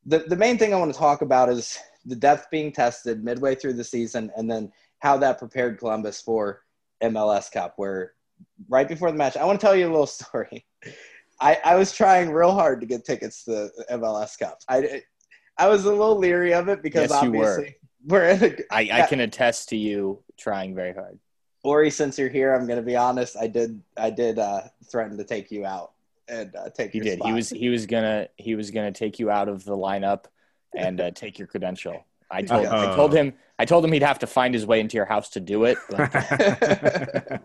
The 0.06 0.20
the 0.20 0.36
main 0.36 0.58
thing 0.58 0.74
I 0.74 0.80
want 0.80 0.94
to 0.94 1.00
talk 1.00 1.22
about 1.22 1.50
is 1.50 1.80
the 2.06 2.16
depth 2.16 2.50
being 2.52 2.72
tested 2.72 3.24
midway 3.24 3.56
through 3.56 3.74
the 3.74 3.84
season, 3.84 4.32
and 4.36 4.50
then 4.52 4.72
how 5.04 5.18
that 5.18 5.38
prepared 5.38 5.78
Columbus 5.78 6.22
for 6.22 6.62
MLS 7.04 7.52
Cup, 7.52 7.74
where 7.76 8.14
right 8.70 8.88
before 8.88 9.12
the 9.12 9.18
match, 9.18 9.36
I 9.36 9.44
want 9.44 9.60
to 9.60 9.66
tell 9.66 9.76
you 9.76 9.86
a 9.86 9.92
little 9.92 10.08
story. 10.08 10.66
I, 11.40 11.60
I 11.64 11.76
was 11.76 11.92
trying 11.92 12.32
real 12.32 12.54
hard 12.54 12.80
to 12.80 12.88
get 12.88 13.04
tickets 13.04 13.44
to 13.44 13.52
the 13.52 13.86
MLS 13.92 14.40
Cup. 14.40 14.60
I, 14.70 15.04
I 15.58 15.68
was 15.68 15.84
a 15.84 15.92
little 15.92 16.18
leery 16.18 16.54
of 16.54 16.70
it 16.70 16.82
because 16.82 17.02
Yes, 17.02 17.12
obviously 17.12 17.76
we're 18.06 18.30
in 18.30 18.44
a. 18.44 18.56
I, 18.72 19.02
I 19.02 19.02
can 19.08 19.20
attest 19.20 19.70
to 19.70 19.78
you 19.78 20.24
trying 20.38 20.74
very 20.74 20.94
hard. 20.94 21.20
Orri, 21.66 21.92
since 21.92 22.18
you're 22.18 22.30
here, 22.30 22.54
I'm 22.54 22.66
going 22.66 22.80
to 22.80 22.86
be 22.86 22.96
honest. 22.96 23.36
I 23.38 23.48
did 23.48 23.82
I 23.98 24.10
did 24.10 24.40
uh, 24.40 24.62
threaten 24.90 25.18
to 25.18 25.24
take 25.26 25.52
you 25.52 25.66
out 25.66 25.92
and 26.30 26.56
uh, 26.56 26.70
take 26.70 26.92
He 26.92 27.02
did. 27.02 27.20
He 27.22 27.34
was 27.34 27.50
he 27.50 27.68
was 27.68 27.86
gonna 27.86 28.30
he 28.38 28.56
was 28.56 28.72
gonna 28.72 28.92
take 28.92 29.20
you 29.20 29.30
out 29.30 29.50
of 29.50 29.66
the 29.66 29.76
lineup 29.76 30.26
and 30.76 31.00
uh, 31.02 31.12
take 31.12 31.40
your 31.40 31.48
credential. 31.48 32.06
I 32.34 32.42
told 32.42 32.66
Uh-oh. 32.66 32.96
told 32.96 33.14
him 33.14 33.34
I 33.60 33.66
told 33.66 33.86
him 33.86 33.92
he'd 33.92 34.04
have 34.04 34.20
to 34.20 34.28
find 34.28 34.54
his 34.54 34.66
way 34.66 34.80
into 34.80 34.98
your 34.98 35.06
house 35.06 35.30
to 35.30 35.40
do 35.40 35.66
it. 35.66 35.78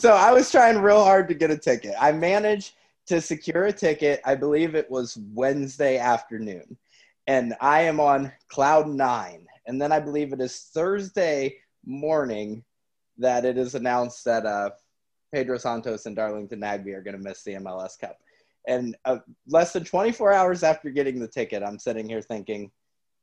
So 0.00 0.14
I 0.14 0.32
was 0.32 0.50
trying 0.50 0.78
real 0.78 1.04
hard 1.04 1.28
to 1.28 1.34
get 1.34 1.50
a 1.50 1.58
ticket. 1.58 1.94
I 2.00 2.10
managed 2.10 2.72
to 3.08 3.20
secure 3.20 3.66
a 3.66 3.72
ticket. 3.72 4.22
I 4.24 4.34
believe 4.34 4.74
it 4.74 4.90
was 4.90 5.18
Wednesday 5.34 5.98
afternoon, 5.98 6.78
and 7.26 7.54
I 7.60 7.82
am 7.82 8.00
on 8.00 8.32
cloud 8.48 8.88
nine. 8.88 9.46
And 9.66 9.78
then 9.78 9.92
I 9.92 10.00
believe 10.00 10.32
it 10.32 10.40
is 10.40 10.70
Thursday 10.72 11.58
morning 11.84 12.64
that 13.18 13.44
it 13.44 13.58
is 13.58 13.74
announced 13.74 14.24
that 14.24 14.46
uh, 14.46 14.70
Pedro 15.34 15.58
Santos 15.58 16.06
and 16.06 16.16
Darlington 16.16 16.60
Nagbe 16.60 16.94
are 16.94 17.02
going 17.02 17.18
to 17.18 17.22
miss 17.22 17.42
the 17.42 17.56
MLS 17.56 17.98
Cup. 18.00 18.16
And 18.66 18.96
uh, 19.04 19.18
less 19.48 19.74
than 19.74 19.84
24 19.84 20.32
hours 20.32 20.62
after 20.62 20.88
getting 20.88 21.18
the 21.18 21.28
ticket, 21.28 21.62
I'm 21.62 21.78
sitting 21.78 22.08
here 22.08 22.22
thinking, 22.22 22.70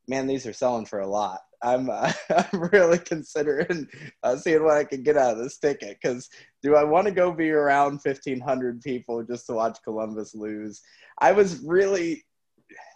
man, 0.07 0.27
these 0.27 0.47
are 0.47 0.53
selling 0.53 0.85
for 0.85 0.99
a 0.99 1.07
lot. 1.07 1.39
I'm 1.63 1.89
uh, 1.89 2.11
I'm 2.29 2.69
really 2.71 2.99
considering 2.99 3.87
uh, 4.23 4.35
seeing 4.37 4.63
what 4.63 4.77
I 4.77 4.83
can 4.83 5.03
get 5.03 5.17
out 5.17 5.33
of 5.33 5.43
this 5.43 5.57
ticket 5.57 5.97
because 6.01 6.29
do 6.61 6.75
I 6.75 6.83
want 6.83 7.07
to 7.07 7.13
go 7.13 7.31
be 7.31 7.49
around 7.49 7.99
1,500 8.03 8.81
people 8.81 9.23
just 9.23 9.47
to 9.47 9.53
watch 9.53 9.79
Columbus 9.83 10.35
lose? 10.35 10.81
I 11.19 11.31
was 11.31 11.61
really 11.65 12.25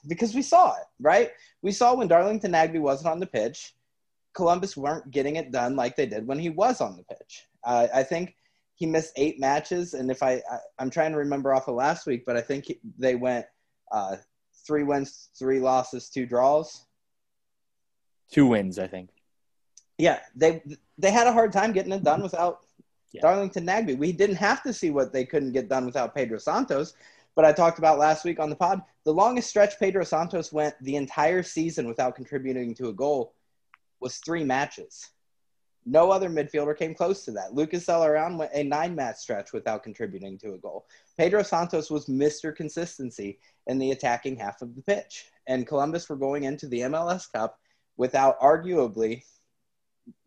because 0.07 0.33
we 0.35 0.41
saw 0.41 0.75
it, 0.75 0.85
right? 0.99 1.31
We 1.61 1.71
saw 1.71 1.95
when 1.95 2.07
Darlington 2.07 2.51
Nagbe 2.51 2.79
wasn't 2.79 3.11
on 3.11 3.19
the 3.19 3.27
pitch, 3.27 3.73
Columbus 4.33 4.77
weren't 4.77 5.11
getting 5.11 5.35
it 5.35 5.51
done 5.51 5.75
like 5.75 5.95
they 5.95 6.05
did 6.05 6.27
when 6.27 6.39
he 6.39 6.49
was 6.49 6.81
on 6.81 6.97
the 6.97 7.03
pitch. 7.03 7.47
Uh, 7.63 7.87
I 7.93 8.03
think 8.03 8.35
he 8.75 8.85
missed 8.85 9.13
eight 9.15 9.39
matches, 9.39 9.93
and 9.93 10.09
if 10.09 10.23
I, 10.23 10.41
I 10.51 10.57
I'm 10.79 10.89
trying 10.89 11.11
to 11.11 11.17
remember 11.17 11.53
off 11.53 11.67
of 11.67 11.75
last 11.75 12.07
week, 12.07 12.23
but 12.25 12.37
I 12.37 12.41
think 12.41 12.65
he, 12.65 12.79
they 12.97 13.15
went 13.15 13.45
uh, 13.91 14.15
three 14.65 14.83
wins, 14.83 15.29
three 15.37 15.59
losses, 15.59 16.09
two 16.09 16.25
draws. 16.25 16.85
Two 18.31 18.47
wins, 18.47 18.79
I 18.79 18.87
think. 18.87 19.09
Yeah, 19.97 20.19
they 20.35 20.63
they 20.97 21.11
had 21.11 21.27
a 21.27 21.33
hard 21.33 21.51
time 21.51 21.73
getting 21.73 21.91
it 21.91 22.03
done 22.03 22.23
without 22.23 22.65
Yeah. 23.11 23.21
Darlington 23.21 23.65
Nagbe. 23.65 23.97
We 23.97 24.13
didn't 24.13 24.37
have 24.37 24.63
to 24.63 24.73
see 24.73 24.89
what 24.89 25.11
they 25.11 25.25
couldn't 25.25 25.51
get 25.51 25.67
done 25.67 25.85
without 25.85 26.15
Pedro 26.15 26.37
Santos. 26.37 26.93
But 27.35 27.45
I 27.45 27.53
talked 27.53 27.77
about 27.77 27.99
last 27.99 28.25
week 28.25 28.39
on 28.39 28.49
the 28.49 28.55
pod, 28.55 28.81
the 29.03 29.13
longest 29.13 29.49
stretch 29.49 29.79
Pedro 29.79 30.03
Santos 30.03 30.51
went 30.51 30.75
the 30.81 30.95
entire 30.95 31.43
season 31.43 31.87
without 31.87 32.15
contributing 32.15 32.73
to 32.75 32.89
a 32.89 32.93
goal 32.93 33.33
was 33.99 34.17
three 34.17 34.43
matches. 34.43 35.09
No 35.85 36.11
other 36.11 36.29
midfielder 36.29 36.77
came 36.77 36.93
close 36.93 37.25
to 37.25 37.31
that. 37.31 37.53
Lucas 37.53 37.85
Zelarayan 37.85 38.37
went 38.37 38.51
a 38.53 38.63
nine 38.63 38.95
match 38.95 39.17
stretch 39.17 39.51
without 39.51 39.81
contributing 39.83 40.37
to 40.39 40.53
a 40.53 40.57
goal. 40.57 40.85
Pedro 41.17 41.41
Santos 41.41 41.89
was 41.89 42.05
Mr. 42.05 42.55
Consistency 42.55 43.39
in 43.67 43.79
the 43.79 43.91
attacking 43.91 44.35
half 44.37 44.61
of 44.61 44.75
the 44.75 44.81
pitch. 44.83 45.25
And 45.47 45.65
Columbus 45.65 46.07
were 46.07 46.17
going 46.17 46.43
into 46.43 46.67
the 46.67 46.81
MLS 46.81 47.31
Cup 47.31 47.59
without 47.97 48.39
arguably 48.39 49.23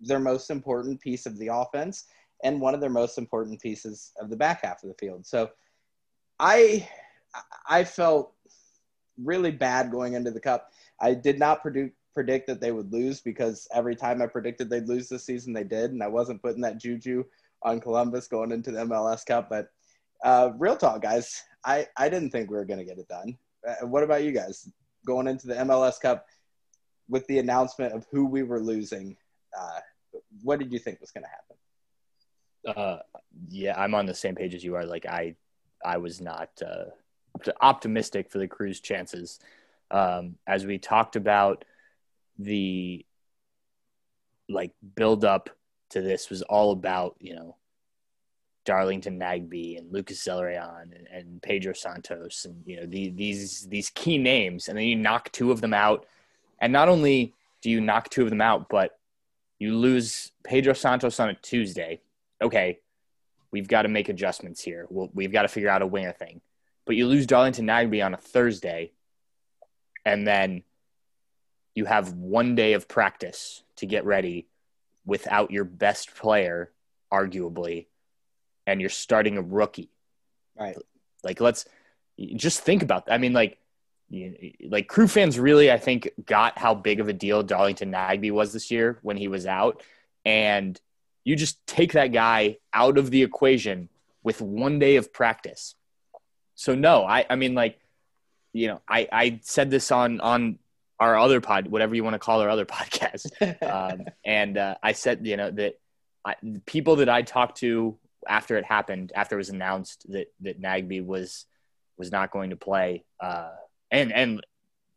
their 0.01 0.19
most 0.19 0.51
important 0.51 1.01
piece 1.01 1.27
of 1.27 1.39
the 1.39 1.49
offense 1.53 2.07
and 2.43 2.61
one 2.61 2.75
of 2.75 2.81
their 2.81 2.91
most 2.91 3.19
important 3.19 3.61
pieces 3.61 4.13
of 4.21 4.31
the 4.31 4.37
back 4.37 4.63
half 4.63 4.83
of 4.83 4.89
the 4.89 4.95
field. 4.95 5.27
So 5.27 5.51
I 6.39 6.89
I 7.69 7.85
felt 7.85 8.33
really 9.23 9.51
bad 9.51 9.91
going 9.91 10.15
into 10.15 10.31
the 10.31 10.41
cup. 10.41 10.73
I 11.01 11.15
did 11.15 11.39
not 11.39 11.63
predict 11.63 11.97
predict 12.15 12.47
that 12.47 12.61
they 12.61 12.71
would 12.71 12.93
lose 12.93 13.21
because 13.21 13.67
every 13.75 13.97
time 13.97 14.23
I 14.23 14.27
predicted 14.27 14.71
they'd 14.71 14.89
lose 14.89 15.09
this 15.09 15.25
season, 15.25 15.53
they 15.53 15.65
did, 15.65 15.91
and 15.91 16.03
I 16.03 16.07
wasn't 16.07 16.43
putting 16.43 16.61
that 16.63 16.79
juju 16.79 17.25
on 17.63 17.81
Columbus 17.81 18.29
going 18.29 18.53
into 18.53 18.71
the 18.71 18.85
MLS 18.85 19.27
Cup. 19.27 19.49
But 19.51 19.69
uh, 20.23 20.53
real 20.59 20.77
talk, 20.77 21.03
guys, 21.03 21.43
I 21.65 21.87
I 21.97 22.09
didn't 22.09 22.31
think 22.31 22.51
we 22.51 22.57
were 22.57 22.65
going 22.65 22.79
to 22.79 22.85
get 22.85 22.99
it 22.99 23.09
done. 23.09 23.37
Uh, 23.67 23.87
what 23.87 24.05
about 24.05 24.23
you 24.23 24.33
guys 24.33 24.69
going 25.07 25.27
into 25.27 25.47
the 25.47 25.55
MLS 25.55 26.01
Cup 26.01 26.27
with 27.09 27.27
the 27.27 27.39
announcement 27.39 27.93
of 27.93 28.07
who 28.11 28.27
we 28.27 28.43
were 28.43 28.61
losing? 28.61 29.17
Uh, 29.57 29.81
what 30.43 30.59
did 30.59 30.73
you 30.73 30.79
think 30.79 31.01
was 31.01 31.11
going 31.11 31.25
to 31.25 31.31
happen? 31.31 31.57
Uh, 32.67 32.99
yeah, 33.49 33.79
I'm 33.79 33.95
on 33.95 34.07
the 34.07 34.15
same 34.15 34.35
page 34.35 34.55
as 34.55 34.65
you 34.65 34.75
are. 34.75 34.87
Like 34.87 35.07
I, 35.07 35.37
I 35.85 35.99
was 35.99 36.21
not 36.21 36.51
uh, 36.65 36.85
optimistic 37.61 38.31
for 38.31 38.39
the 38.39 38.49
Crew's 38.49 38.81
chances. 38.81 39.39
Um, 39.91 40.37
as 40.47 40.65
we 40.65 40.79
talked 40.79 41.17
about, 41.17 41.65
the 42.39 43.05
like 44.49 44.73
build 44.95 45.25
up 45.25 45.51
to 45.91 46.01
this 46.01 46.29
was 46.29 46.43
all 46.43 46.73
about 46.73 47.17
you 47.21 47.35
know 47.35 47.57
Darlington 48.65 49.19
Nagbe 49.19 49.79
and 49.79 49.93
Lucas 49.93 50.27
Zelarayan 50.27 50.83
and, 50.83 51.07
and 51.13 51.43
Pedro 51.43 51.73
Santos 51.73 52.45
and 52.45 52.63
you 52.67 52.77
know 52.77 52.87
the, 52.87 53.11
these 53.11 53.67
these 53.69 53.91
key 53.91 54.19
names, 54.19 54.69
and 54.69 54.77
then 54.77 54.85
you 54.85 54.97
knock 54.97 55.31
two 55.33 55.51
of 55.51 55.61
them 55.61 55.75
out, 55.75 56.07
and 56.65 56.73
not 56.73 56.89
only 56.89 57.35
do 57.61 57.69
you 57.69 57.79
knock 57.79 58.09
two 58.09 58.23
of 58.23 58.31
them 58.31 58.41
out, 58.41 58.71
but 58.71 58.99
you 59.59 59.77
lose 59.77 60.33
Pedro 60.45 60.73
Santos 60.73 61.21
on 61.21 61.29
a 61.29 61.35
Tuesday. 61.35 62.01
Okay, 62.41 62.79
we've 63.51 63.69
got 63.69 63.83
to 63.83 63.89
make 63.89 64.09
adjustments 64.09 64.63
here. 64.63 64.87
We'll, 64.89 65.11
we've 65.13 65.31
got 65.31 65.43
to 65.43 65.49
figure 65.49 65.69
out 65.69 65.83
a 65.83 65.87
winger 65.87 66.13
thing. 66.13 66.41
But 66.87 66.97
you 66.97 67.07
lose 67.07 67.27
Darlington 67.27 67.67
Nagbe 67.67 68.03
on 68.03 68.15
a 68.15 68.17
Thursday, 68.17 68.93
and 70.07 70.27
then 70.27 70.63
you 71.75 71.85
have 71.85 72.15
one 72.15 72.55
day 72.55 72.73
of 72.73 72.89
practice 72.89 73.63
to 73.77 73.85
get 73.85 74.07
ready 74.07 74.49
without 75.05 75.51
your 75.51 75.65
best 75.65 76.15
player, 76.15 76.73
arguably, 77.13 77.89
and 78.67 78.81
you're 78.81 78.89
starting 78.89 79.37
a 79.37 79.43
rookie. 79.43 79.91
Right. 80.59 80.79
Like, 81.23 81.43
let's 81.43 81.67
just 82.37 82.63
think 82.63 82.83
about 82.83 83.05
that. 83.05 83.13
I 83.13 83.19
mean, 83.19 83.35
like, 83.35 83.59
you, 84.09 84.53
like 84.69 84.89
crew 84.89 85.09
fans 85.09 85.39
really, 85.39 85.71
I 85.71 85.79
think, 85.79 86.11
got 86.25 86.59
how 86.59 86.75
big 86.75 87.01
of 87.01 87.09
a 87.09 87.13
deal 87.13 87.43
Darlington 87.43 87.93
Nagbe 87.93 88.31
was 88.31 88.53
this 88.53 88.71
year 88.71 88.99
when 89.03 89.17
he 89.17 89.29
was 89.29 89.47
out, 89.47 89.83
and 90.25 90.81
you 91.25 91.37
just 91.37 91.67
take 91.67 91.93
that 91.93 92.09
guy 92.09 92.59
out 92.73 92.99
of 92.99 93.11
the 93.11 93.23
equation 93.23 93.89
with 94.23 94.41
one 94.41 94.79
day 94.79 94.97
of 94.97 95.13
practice. 95.13 95.75
So 96.55 96.75
no, 96.75 97.05
I, 97.05 97.27
I 97.29 97.37
mean, 97.37 97.55
like, 97.55 97.79
you 98.53 98.69
know, 98.69 98.81
I, 98.89 99.09
I 99.11 99.41
said 99.43 99.71
this 99.71 99.91
on 99.91 100.21
on 100.21 100.59
our 101.01 101.19
other 101.19 101.41
pod, 101.41 101.67
whatever 101.67 101.95
you 101.95 102.05
want 102.05 102.15
to 102.15 102.19
call 102.19 102.41
our 102.41 102.49
other 102.49 102.67
podcast, 102.67 103.27
um, 103.63 104.07
and 104.25 104.57
uh, 104.57 104.77
I 104.83 104.93
said, 104.93 105.27
you 105.27 105.37
know, 105.37 105.51
that 105.51 105.79
I, 106.25 106.37
people 106.67 106.97
that 106.97 107.09
I 107.09 107.23
talked 107.23 107.59
to 107.59 107.99
after 108.27 108.57
it 108.57 108.65
happened, 108.65 109.13
after 109.15 109.37
it 109.37 109.39
was 109.39 109.51
announced 109.51 110.11
that 110.13 110.33
that 110.41 110.61
Nagbe 110.61 111.05
was 111.05 111.47
was 111.97 112.13
not 112.13 112.31
going 112.31 112.51
to 112.51 112.57
play, 112.57 113.05
uh, 113.21 113.51
and 113.95 114.13
and 114.13 114.47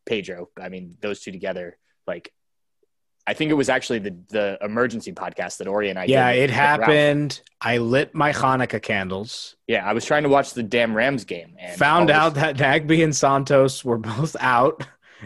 Pedro, 0.06 0.50
I 0.62 0.70
mean, 0.70 0.98
those 1.02 1.20
two 1.22 1.32
together, 1.32 1.78
like, 2.06 2.32
I 3.26 3.34
think 3.34 3.52
it 3.52 3.56
was 3.56 3.70
actually 3.70 4.00
the 4.00 4.16
the 4.30 4.58
emergency 4.62 5.12
podcast 5.12 5.58
that 5.58 5.68
Orri 5.68 5.90
and 5.90 6.00
I. 6.00 6.06
yeah, 6.06 6.30
it 6.30 6.50
with 6.50 6.58
Ralph. 6.58 6.80
happened. 6.82 7.42
I 7.60 7.78
lit 7.80 8.14
my 8.16 8.32
Hanukkah 8.32 8.82
candles. 8.82 9.56
Yeah, 9.68 9.86
I 9.86 9.94
was 9.94 10.06
trying 10.06 10.24
to 10.24 10.30
watch 10.30 10.54
the 10.54 10.64
damn 10.64 10.96
Rams 10.96 11.26
game 11.26 11.56
and 11.60 11.78
found 11.78 12.10
out 12.10 12.36
that 12.36 12.56
Nagbe 12.58 13.04
and 13.04 13.16
Santos 13.16 13.84
were 13.84 13.98
both 13.98 14.36
out, 14.40 14.86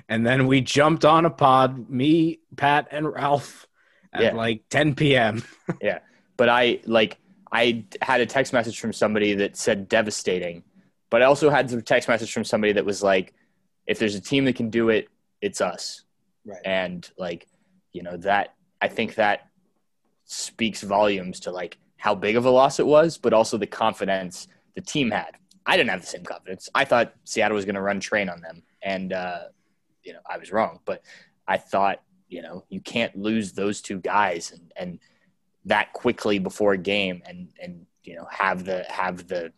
and 0.10 0.26
then 0.26 0.48
we 0.48 0.62
jumped 0.62 1.06
on 1.06 1.26
a 1.26 1.30
pod, 1.30 1.90
me, 1.90 2.40
Pat, 2.56 2.88
and 2.92 3.12
Ralph, 3.12 3.68
at 4.14 4.22
Yeah. 4.24 4.34
like 4.34 4.64
10 4.70 4.96
p.m. 4.96 5.44
Yeah, 5.82 6.00
but 6.38 6.50
I 6.50 6.80
like 6.86 7.18
I 7.52 7.86
had 8.02 8.20
a 8.22 8.26
text 8.26 8.52
message 8.52 8.80
from 8.80 8.94
somebody 8.94 9.36
that 9.36 9.56
said 9.58 9.88
devastating, 9.88 10.64
but 11.12 11.22
I 11.22 11.26
also 11.26 11.50
had 11.52 11.72
a 11.72 11.82
text 11.84 12.10
message 12.10 12.34
from 12.34 12.46
somebody 12.46 12.74
that 12.74 12.86
was 12.86 13.04
like, 13.04 13.34
if 13.88 14.00
there's 14.00 14.16
a 14.16 14.22
team 14.22 14.46
that 14.46 14.56
can 14.56 14.70
do 14.70 14.90
it, 14.90 15.08
it's 15.42 15.62
us. 15.62 16.04
right. 16.46 16.60
And 16.66 17.10
like 17.18 17.48
you 17.94 18.04
know 18.04 18.18
that 18.18 18.56
I 18.82 18.88
think 18.88 19.16
that 19.16 19.50
speaks 20.26 20.82
volumes 20.82 21.42
to 21.42 21.52
like 21.52 21.78
how 21.98 22.16
big 22.16 22.36
of 22.36 22.46
a 22.46 22.50
loss 22.50 22.80
it 22.80 22.88
was, 22.88 23.18
but 23.18 23.34
also 23.34 23.58
the 23.58 23.68
confidence 23.68 24.48
the 24.76 24.82
team 24.82 25.12
had. 25.12 25.36
I 25.66 25.78
didn't 25.78 25.92
have 25.92 26.02
the 26.02 26.08
same 26.08 26.24
confidence. 26.24 26.70
I 26.74 26.86
thought 26.86 27.14
Seattle 27.26 27.56
was 27.56 27.66
going 27.66 27.76
to 27.76 27.82
run 27.82 28.00
train 28.00 28.30
on 28.30 28.42
them, 28.42 28.64
and 28.82 29.14
uh, 29.14 29.44
you 30.04 30.14
know 30.14 30.20
I 30.30 30.38
was 30.38 30.52
wrong. 30.52 30.80
But 30.86 31.04
I 31.48 31.58
thought 31.58 32.02
you 32.30 32.42
know 32.42 32.66
you 32.70 32.82
can't 32.82 33.16
lose 33.16 33.54
those 33.54 33.82
two 33.82 34.00
guys 34.00 34.52
and, 34.52 34.72
and 34.76 35.00
that 35.66 35.94
quickly 35.94 36.40
before 36.40 36.74
a 36.74 36.78
game 36.78 37.22
and 37.26 37.50
and 37.62 37.86
you 38.04 38.16
know 38.16 38.26
have 38.32 38.66
the 38.66 38.86
have 38.90 39.28
the 39.28 39.54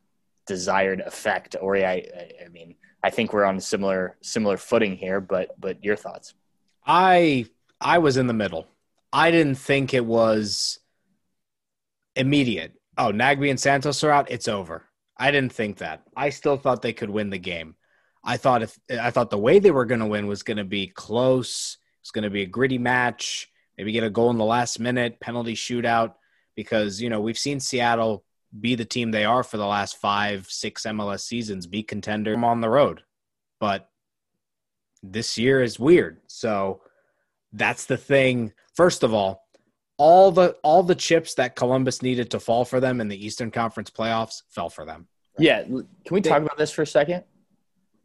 desired 0.46 1.02
effect. 1.02 1.56
Or 1.60 1.78
I 1.78 2.06
I 2.44 2.50
mean 2.50 2.76
I 3.04 3.10
think 3.10 3.34
we're 3.34 3.44
on 3.44 3.58
a 3.58 3.62
similar 3.62 4.18
similar 4.22 4.58
footing 4.58 4.96
here. 4.96 5.20
But 5.20 5.60
but 5.60 5.84
your 5.84 5.96
thoughts? 5.96 6.34
I 6.86 7.46
I 7.80 8.00
was 8.00 8.18
in 8.18 8.28
the 8.28 8.34
middle. 8.34 8.68
I 9.12 9.30
didn't 9.30 9.56
think 9.56 9.94
it 9.94 10.06
was 10.06 10.80
immediate. 12.16 12.74
Oh, 12.98 13.12
Nagbe 13.12 13.50
and 13.50 13.60
Santos 13.60 14.04
are 14.04 14.12
out. 14.12 14.32
It's 14.32 14.48
over. 14.48 14.86
I 15.18 15.32
didn't 15.32 15.54
think 15.54 15.78
that. 15.78 16.04
I 16.16 16.30
still 16.30 16.58
thought 16.58 16.82
they 16.82 16.94
could 16.94 17.10
win 17.10 17.30
the 17.30 17.38
game. 17.38 17.76
I 18.24 18.38
thought 18.38 18.64
if 18.64 18.80
I 18.90 19.12
thought 19.12 19.30
the 19.30 19.38
way 19.38 19.60
they 19.60 19.72
were 19.72 19.86
going 19.86 20.00
to 20.00 20.08
win 20.08 20.28
was 20.28 20.44
going 20.44 20.58
to 20.58 20.64
be 20.64 20.88
close. 20.88 21.78
It's 22.02 22.12
going 22.12 22.24
to 22.24 22.30
be 22.30 22.44
a 22.44 22.48
gritty 22.48 22.78
match. 22.78 23.50
Maybe 23.78 23.92
get 23.92 24.04
a 24.04 24.10
goal 24.10 24.30
in 24.30 24.38
the 24.38 24.46
last 24.46 24.80
minute, 24.80 25.20
penalty 25.20 25.56
shootout. 25.56 26.14
Because 26.56 27.02
you 27.02 27.10
know 27.10 27.20
we've 27.20 27.38
seen 27.38 27.60
Seattle 27.60 28.24
be 28.60 28.76
the 28.76 28.86
team 28.86 29.12
they 29.12 29.26
are 29.26 29.44
for 29.44 29.58
the 29.58 29.66
last 29.66 29.98
five, 29.98 30.48
six 30.50 30.84
MLS 30.84 31.22
seasons, 31.22 31.68
be 31.68 31.84
contender 31.84 32.38
on 32.46 32.62
the 32.62 32.70
road. 32.70 33.02
But 33.60 33.90
this 35.02 35.38
year 35.38 35.62
is 35.62 35.80
weird. 35.80 36.22
So 36.28 36.82
that's 37.52 37.86
the 37.86 37.98
thing. 37.98 38.54
First 38.76 39.04
of 39.04 39.14
all, 39.14 39.44
all 39.98 40.32
the 40.32 40.56
all 40.64 40.84
the 40.84 40.96
chips 40.96 41.36
that 41.36 41.56
Columbus 41.56 42.02
needed 42.02 42.32
to 42.32 42.40
fall 42.40 42.66
for 42.66 42.80
them 42.80 43.00
in 43.00 43.08
the 43.08 43.26
Eastern 43.26 43.52
Conference 43.52 43.90
playoffs 43.90 44.42
fell 44.50 44.70
for 44.70 44.86
them. 44.86 45.08
Right? 45.38 45.46
Yeah, 45.46 45.64
can 45.64 45.86
we 46.12 46.22
talk 46.22 46.42
about 46.42 46.58
this 46.58 46.72
for 46.72 46.82
a 46.82 46.88
second? 46.88 47.24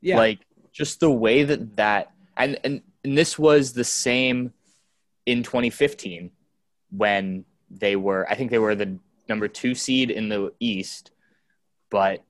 Yeah, 0.01 0.17
like 0.17 0.41
just 0.73 1.01
the 1.01 1.11
way 1.11 1.45
that 1.45 1.77
that 1.77 2.13
and 2.37 2.59
and, 2.63 2.83
and 3.05 3.17
this 3.17 3.39
was 3.39 3.73
the 3.73 3.85
same 3.85 4.53
in 5.25 5.43
2015 5.43 6.31
when 6.91 7.45
they 7.71 7.97
were 7.97 8.27
I 8.31 8.35
think 8.35 8.51
they 8.51 8.59
were 8.59 8.75
the 8.75 8.99
number 9.29 9.49
2 9.49 9.75
seed 9.75 10.11
in 10.11 10.29
the 10.29 10.53
East, 10.61 11.11
but 11.91 12.23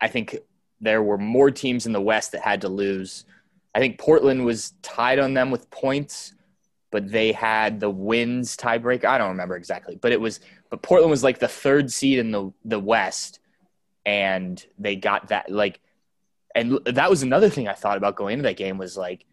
I 0.00 0.08
think 0.08 0.38
there 0.80 1.02
were 1.02 1.18
more 1.18 1.50
teams 1.50 1.86
in 1.86 1.92
the 1.92 2.00
West 2.00 2.32
that 2.32 2.40
had 2.40 2.60
to 2.60 2.68
lose. 2.68 3.24
I 3.74 3.80
think 3.80 3.98
Portland 3.98 4.44
was 4.44 4.72
tied 4.82 5.18
on 5.18 5.34
them 5.34 5.50
with 5.50 5.70
points 5.70 6.34
but 6.90 7.10
they 7.10 7.32
had 7.32 7.80
the 7.80 7.90
wins 7.90 8.56
tiebreaker. 8.56 9.04
I 9.04 9.18
don't 9.18 9.30
remember 9.30 9.56
exactly, 9.56 9.96
but 9.96 10.12
it 10.12 10.20
was 10.20 10.40
but 10.70 10.82
Portland 10.82 11.10
was 11.10 11.24
like 11.24 11.38
the 11.38 11.48
third 11.48 11.90
seed 11.90 12.18
in 12.18 12.30
the 12.30 12.52
the 12.64 12.80
West, 12.80 13.40
and 14.06 14.64
they 14.78 14.96
got 14.96 15.28
that 15.28 15.50
like, 15.50 15.80
and 16.54 16.78
that 16.86 17.10
was 17.10 17.22
another 17.22 17.50
thing 17.50 17.68
I 17.68 17.74
thought 17.74 17.98
about 17.98 18.16
going 18.16 18.34
into 18.34 18.44
that 18.44 18.56
game 18.56 18.78
was 18.78 18.96
like, 18.96 19.24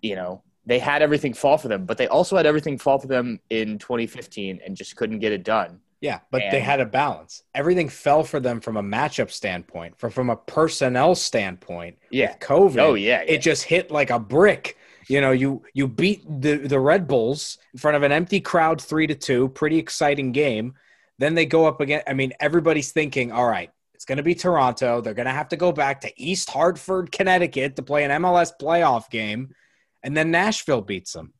you 0.00 0.16
know, 0.16 0.42
they 0.66 0.78
had 0.78 1.02
everything 1.02 1.34
fall 1.34 1.58
for 1.58 1.68
them, 1.68 1.86
but 1.86 1.98
they 1.98 2.08
also 2.08 2.36
had 2.36 2.46
everything 2.46 2.78
fall 2.78 2.98
for 2.98 3.08
them 3.08 3.40
in 3.50 3.78
2015 3.78 4.60
and 4.64 4.76
just 4.76 4.96
couldn't 4.96 5.18
get 5.18 5.32
it 5.32 5.44
done. 5.44 5.80
Yeah, 6.00 6.20
but 6.30 6.42
and, 6.42 6.52
they 6.52 6.60
had 6.60 6.80
a 6.80 6.86
balance. 6.86 7.44
Everything 7.54 7.88
fell 7.88 8.24
for 8.24 8.40
them 8.40 8.60
from 8.60 8.76
a 8.76 8.82
matchup 8.82 9.30
standpoint, 9.30 9.98
from 9.98 10.10
from 10.10 10.30
a 10.30 10.36
personnel 10.36 11.14
standpoint. 11.14 11.96
Yeah, 12.10 12.36
COVID. 12.38 12.78
Oh 12.78 12.94
yeah, 12.94 13.22
yeah, 13.22 13.34
it 13.34 13.38
just 13.38 13.64
hit 13.64 13.90
like 13.90 14.10
a 14.10 14.18
brick 14.18 14.76
you 15.08 15.20
know, 15.20 15.32
you 15.32 15.62
you 15.74 15.88
beat 15.88 16.24
the 16.26 16.56
the 16.56 16.80
Red 16.80 17.06
Bulls 17.06 17.58
in 17.72 17.78
front 17.78 17.96
of 17.96 18.02
an 18.02 18.12
empty 18.12 18.40
crowd, 18.40 18.80
three 18.80 19.06
to 19.06 19.14
two. 19.14 19.48
Pretty 19.48 19.78
exciting 19.78 20.32
game. 20.32 20.74
Then 21.18 21.34
they 21.34 21.46
go 21.46 21.66
up 21.66 21.80
again. 21.80 22.02
I 22.06 22.14
mean, 22.14 22.32
everybody's 22.40 22.92
thinking, 22.92 23.32
all 23.32 23.46
right, 23.46 23.70
it's 23.94 24.04
going 24.04 24.16
to 24.16 24.22
be 24.22 24.34
Toronto. 24.34 25.00
They're 25.00 25.14
going 25.14 25.26
to 25.26 25.32
have 25.32 25.48
to 25.50 25.56
go 25.56 25.72
back 25.72 26.00
to 26.02 26.22
East 26.22 26.50
Hartford, 26.50 27.12
Connecticut, 27.12 27.76
to 27.76 27.82
play 27.82 28.04
an 28.04 28.10
MLS 28.22 28.52
playoff 28.60 29.10
game, 29.10 29.54
and 30.02 30.16
then 30.16 30.30
Nashville 30.30 30.80
beats 30.80 31.12
them, 31.12 31.32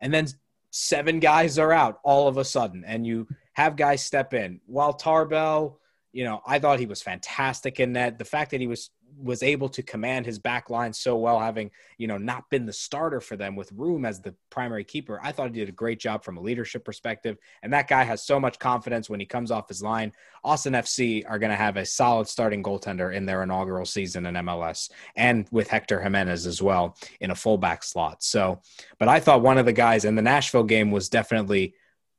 and 0.00 0.12
then 0.12 0.26
seven 0.70 1.20
guys 1.20 1.58
are 1.58 1.72
out 1.72 2.00
all 2.04 2.28
of 2.28 2.36
a 2.36 2.44
sudden, 2.44 2.84
and 2.86 3.06
you 3.06 3.28
have 3.54 3.76
guys 3.76 4.04
step 4.04 4.34
in. 4.34 4.60
While 4.66 4.92
Tarbell, 4.92 5.78
you 6.12 6.24
know, 6.24 6.40
I 6.46 6.58
thought 6.58 6.80
he 6.80 6.86
was 6.86 7.02
fantastic 7.02 7.80
in 7.80 7.94
that. 7.94 8.18
The 8.18 8.24
fact 8.24 8.50
that 8.52 8.60
he 8.60 8.66
was 8.66 8.90
was 9.18 9.42
able 9.42 9.68
to 9.68 9.82
command 9.82 10.26
his 10.26 10.38
back 10.38 10.70
line 10.70 10.92
so 10.92 11.16
well, 11.16 11.38
having 11.38 11.70
you 11.98 12.06
know 12.06 12.18
not 12.18 12.48
been 12.50 12.66
the 12.66 12.72
starter 12.72 13.20
for 13.20 13.36
them 13.36 13.56
with 13.56 13.72
Room 13.72 14.04
as 14.04 14.20
the 14.20 14.34
primary 14.50 14.84
keeper. 14.84 15.20
I 15.22 15.32
thought 15.32 15.50
he 15.50 15.60
did 15.60 15.68
a 15.68 15.72
great 15.72 15.98
job 15.98 16.24
from 16.24 16.36
a 16.36 16.40
leadership 16.40 16.84
perspective, 16.84 17.36
and 17.62 17.72
that 17.72 17.88
guy 17.88 18.04
has 18.04 18.24
so 18.24 18.40
much 18.40 18.58
confidence 18.58 19.08
when 19.08 19.20
he 19.20 19.26
comes 19.26 19.50
off 19.50 19.68
his 19.68 19.82
line. 19.82 20.12
Austin 20.42 20.74
FC 20.74 21.24
are 21.28 21.38
going 21.38 21.50
to 21.50 21.56
have 21.56 21.76
a 21.76 21.86
solid 21.86 22.28
starting 22.28 22.62
goaltender 22.62 23.14
in 23.14 23.26
their 23.26 23.42
inaugural 23.42 23.86
season 23.86 24.26
in 24.26 24.34
MLS, 24.34 24.90
and 25.16 25.46
with 25.50 25.68
Hector 25.68 26.00
Jimenez 26.00 26.46
as 26.46 26.60
well 26.60 26.96
in 27.20 27.30
a 27.30 27.36
fullback 27.36 27.82
slot. 27.82 28.22
So, 28.22 28.60
but 28.98 29.08
I 29.08 29.20
thought 29.20 29.42
one 29.42 29.58
of 29.58 29.66
the 29.66 29.72
guys 29.72 30.04
in 30.04 30.14
the 30.14 30.22
Nashville 30.22 30.64
game 30.64 30.90
was 30.90 31.08
definitely 31.08 31.74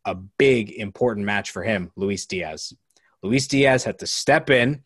a 0.05 0.15
big 0.15 0.71
important 0.71 1.25
match 1.25 1.51
for 1.51 1.63
him, 1.63 1.91
Luis 1.95 2.25
Diaz. 2.25 2.73
Luis 3.23 3.47
Diaz 3.47 3.83
had 3.83 3.99
to 3.99 4.07
step 4.07 4.49
in 4.49 4.83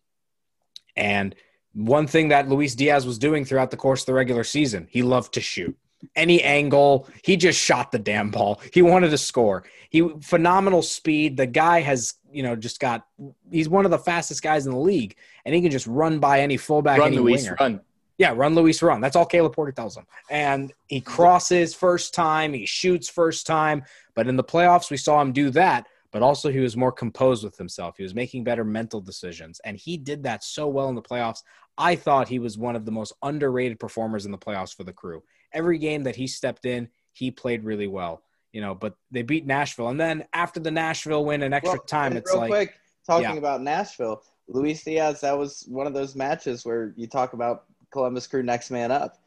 and 0.96 1.36
one 1.74 2.08
thing 2.08 2.30
that 2.30 2.50
Luis 2.50 2.76
Diaz 2.76 3.06
was 3.06 3.18
doing 3.18 3.46
throughout 3.46 3.72
the 3.72 3.78
course 3.78 4.02
of 4.02 4.06
the 4.08 4.14
regular 4.14 4.44
season, 4.44 4.88
he 4.90 5.02
loved 5.02 5.34
to 5.34 5.42
shoot. 5.42 5.78
Any 6.16 6.42
angle, 6.42 7.08
he 7.24 7.36
just 7.36 7.60
shot 7.60 7.92
the 7.92 8.00
damn 8.00 8.32
ball. 8.32 8.62
He 8.74 8.82
wanted 8.82 9.10
to 9.10 9.18
score. 9.18 9.66
He 9.90 10.08
phenomenal 10.22 10.82
speed. 10.82 11.36
The 11.36 11.46
guy 11.46 11.82
has, 11.82 12.14
you 12.32 12.42
know, 12.42 12.56
just 12.56 12.80
got. 12.80 13.06
He's 13.52 13.68
one 13.68 13.84
of 13.84 13.92
the 13.92 14.00
fastest 14.00 14.42
guys 14.42 14.66
in 14.66 14.72
the 14.72 14.80
league, 14.80 15.16
and 15.44 15.54
he 15.54 15.62
can 15.62 15.72
just 15.72 15.88
run 15.88 16.20
by 16.20 16.40
any 16.40 16.56
fullback, 16.56 17.00
run, 17.00 17.08
any 17.08 17.20
Luis, 17.20 17.44
winger. 17.44 17.58
Run. 17.60 17.82
Yeah, 18.18 18.34
run, 18.36 18.56
Luis, 18.56 18.82
run. 18.82 19.02
That's 19.02 19.16
all 19.16 19.26
Caleb 19.26 19.54
Porter 19.54 19.72
tells 19.72 19.96
him. 19.98 20.06
And 20.30 20.74
he 20.88 21.02
crosses 21.02 21.74
first 21.74 22.14
time, 22.14 22.54
he 22.54 22.66
shoots 22.66 23.10
first 23.10 23.46
time. 23.46 23.84
But 24.14 24.28
in 24.28 24.36
the 24.36 24.44
playoffs, 24.44 24.90
we 24.90 24.98
saw 24.98 25.22
him 25.22 25.32
do 25.32 25.50
that 25.52 25.86
but 26.12 26.22
also 26.22 26.52
he 26.52 26.60
was 26.60 26.76
more 26.76 26.92
composed 26.92 27.44
with 27.44 27.58
himself. 27.58 27.96
He 27.98 28.04
was 28.04 28.16
making 28.16 28.44
better 28.44 28.64
mental 28.64 29.02
decisions, 29.02 29.60
and 29.64 29.78
he 29.78 29.98
did 29.98 30.24
that 30.24 30.44
so 30.44 30.68
well 30.68 30.90
in 30.90 30.96
the 30.96 31.02
playoffs. 31.02 31.44
I 31.78 31.96
thought 31.96 32.28
he 32.28 32.40
was 32.40 32.58
one 32.58 32.76
of 32.76 32.86
the 32.86 32.92
most 32.92 33.14
underrated 33.24 33.80
performers 33.80 34.26
in 34.26 34.32
the 34.32 34.38
playoffs 34.38 34.76
for 34.76 34.84
the 34.84 34.94
crew. 34.94 35.24
Every 35.54 35.78
game 35.78 36.04
that 36.04 36.16
he 36.16 36.28
stepped 36.28 36.66
in, 36.66 36.90
he 37.14 37.32
played 37.32 37.64
really 37.64 37.88
well. 37.88 38.24
You 38.52 38.62
know, 38.62 38.74
but 38.74 38.96
they 39.12 39.22
beat 39.22 39.46
Nashville, 39.46 39.90
and 39.90 40.00
then 40.00 40.26
after 40.34 40.60
the 40.60 40.72
Nashville 40.72 41.24
win 41.24 41.44
in 41.44 41.54
extra 41.54 41.74
well, 41.74 41.86
time, 41.86 42.18
it's 42.18 42.32
real 42.32 42.42
like 42.42 42.50
quick 42.50 42.74
talking 43.06 43.32
yeah. 43.32 43.36
about 43.36 43.62
Nashville. 43.62 44.24
Luis 44.48 44.84
Diaz, 44.84 45.22
that 45.22 45.38
was 45.38 45.66
one 45.68 45.86
of 45.86 45.94
those 45.94 46.16
matches 46.16 46.66
where 46.66 46.94
you 46.98 47.06
talk 47.08 47.34
about 47.34 47.66
Columbus 47.92 48.28
Crew 48.28 48.44
next 48.44 48.72
man 48.72 48.92
up. 48.92 49.18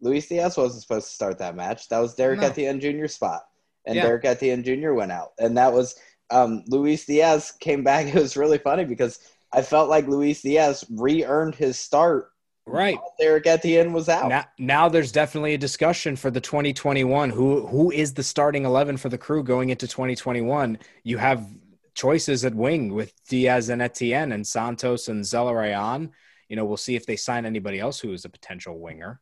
Luis 0.00 0.26
Diaz 0.26 0.56
wasn't 0.56 0.82
supposed 0.82 1.06
to 1.06 1.14
start 1.14 1.38
that 1.38 1.54
match. 1.54 1.88
That 1.88 2.00
was 2.00 2.14
Derrick 2.14 2.40
no. 2.40 2.48
Etienne 2.48 2.80
Jr. 2.80 3.06
spot, 3.06 3.42
and 3.86 3.94
yeah. 3.94 4.02
Derrick 4.02 4.24
Etienne 4.24 4.64
Jr. 4.64 4.92
went 4.92 5.12
out, 5.12 5.32
and 5.38 5.56
that 5.56 5.72
was 5.72 5.94
um, 6.30 6.64
Luis 6.68 7.04
Diaz 7.04 7.52
came 7.60 7.84
back. 7.84 8.06
It 8.14 8.14
was 8.14 8.36
really 8.36 8.58
funny 8.58 8.84
because 8.84 9.18
I 9.52 9.62
felt 9.62 9.88
like 9.88 10.06
Luis 10.06 10.42
Diaz 10.42 10.84
re-earned 10.90 11.54
his 11.54 11.78
start. 11.78 12.30
Right. 12.64 12.98
Derrick 13.18 13.46
Etienne 13.46 13.92
was 13.92 14.08
out. 14.08 14.28
Now, 14.28 14.44
now 14.58 14.88
there's 14.88 15.10
definitely 15.10 15.54
a 15.54 15.58
discussion 15.58 16.14
for 16.14 16.30
the 16.30 16.40
2021. 16.40 17.30
Who 17.30 17.66
who 17.66 17.90
is 17.90 18.14
the 18.14 18.22
starting 18.22 18.64
11 18.64 18.98
for 18.98 19.08
the 19.08 19.18
crew 19.18 19.42
going 19.42 19.70
into 19.70 19.88
2021? 19.88 20.78
You 21.02 21.18
have 21.18 21.44
choices 21.94 22.44
at 22.44 22.54
wing 22.54 22.94
with 22.94 23.12
Diaz 23.28 23.68
and 23.68 23.82
Etienne 23.82 24.32
and 24.32 24.46
Santos 24.46 25.08
and 25.08 25.24
Zelarayan. 25.24 26.10
You 26.48 26.56
know, 26.56 26.64
we'll 26.64 26.76
see 26.76 26.94
if 26.94 27.04
they 27.04 27.16
sign 27.16 27.46
anybody 27.46 27.80
else 27.80 27.98
who 27.98 28.12
is 28.12 28.24
a 28.24 28.28
potential 28.28 28.78
winger. 28.78 29.20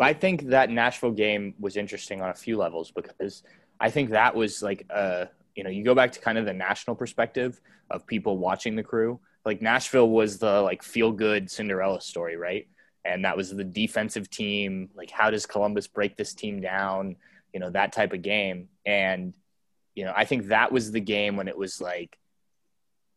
I 0.00 0.12
think 0.12 0.48
that 0.48 0.70
Nashville 0.70 1.12
game 1.12 1.54
was 1.58 1.76
interesting 1.76 2.22
on 2.22 2.30
a 2.30 2.34
few 2.34 2.56
levels 2.56 2.90
because 2.92 3.42
I 3.80 3.90
think 3.90 4.10
that 4.10 4.34
was 4.34 4.62
like 4.62 4.86
a, 4.88 5.28
you 5.54 5.64
know, 5.64 5.70
you 5.70 5.84
go 5.84 5.94
back 5.94 6.12
to 6.12 6.20
kind 6.20 6.38
of 6.38 6.44
the 6.44 6.52
national 6.52 6.96
perspective 6.96 7.60
of 7.90 8.06
people 8.06 8.38
watching 8.38 8.76
the 8.76 8.82
crew. 8.82 9.20
Like 9.44 9.60
Nashville 9.60 10.08
was 10.08 10.38
the 10.38 10.60
like 10.62 10.82
feel 10.82 11.12
good 11.12 11.50
Cinderella 11.50 12.00
story, 12.00 12.36
right? 12.36 12.68
And 13.04 13.24
that 13.24 13.36
was 13.36 13.50
the 13.50 13.64
defensive 13.64 14.30
team. 14.30 14.90
Like, 14.94 15.10
how 15.10 15.30
does 15.30 15.46
Columbus 15.46 15.88
break 15.88 16.16
this 16.16 16.34
team 16.34 16.60
down? 16.60 17.16
You 17.52 17.60
know, 17.60 17.70
that 17.70 17.92
type 17.92 18.12
of 18.12 18.22
game. 18.22 18.68
And, 18.86 19.34
you 19.94 20.04
know, 20.04 20.12
I 20.14 20.24
think 20.24 20.46
that 20.46 20.72
was 20.72 20.92
the 20.92 21.00
game 21.00 21.36
when 21.36 21.48
it 21.48 21.58
was 21.58 21.80
like, 21.80 22.16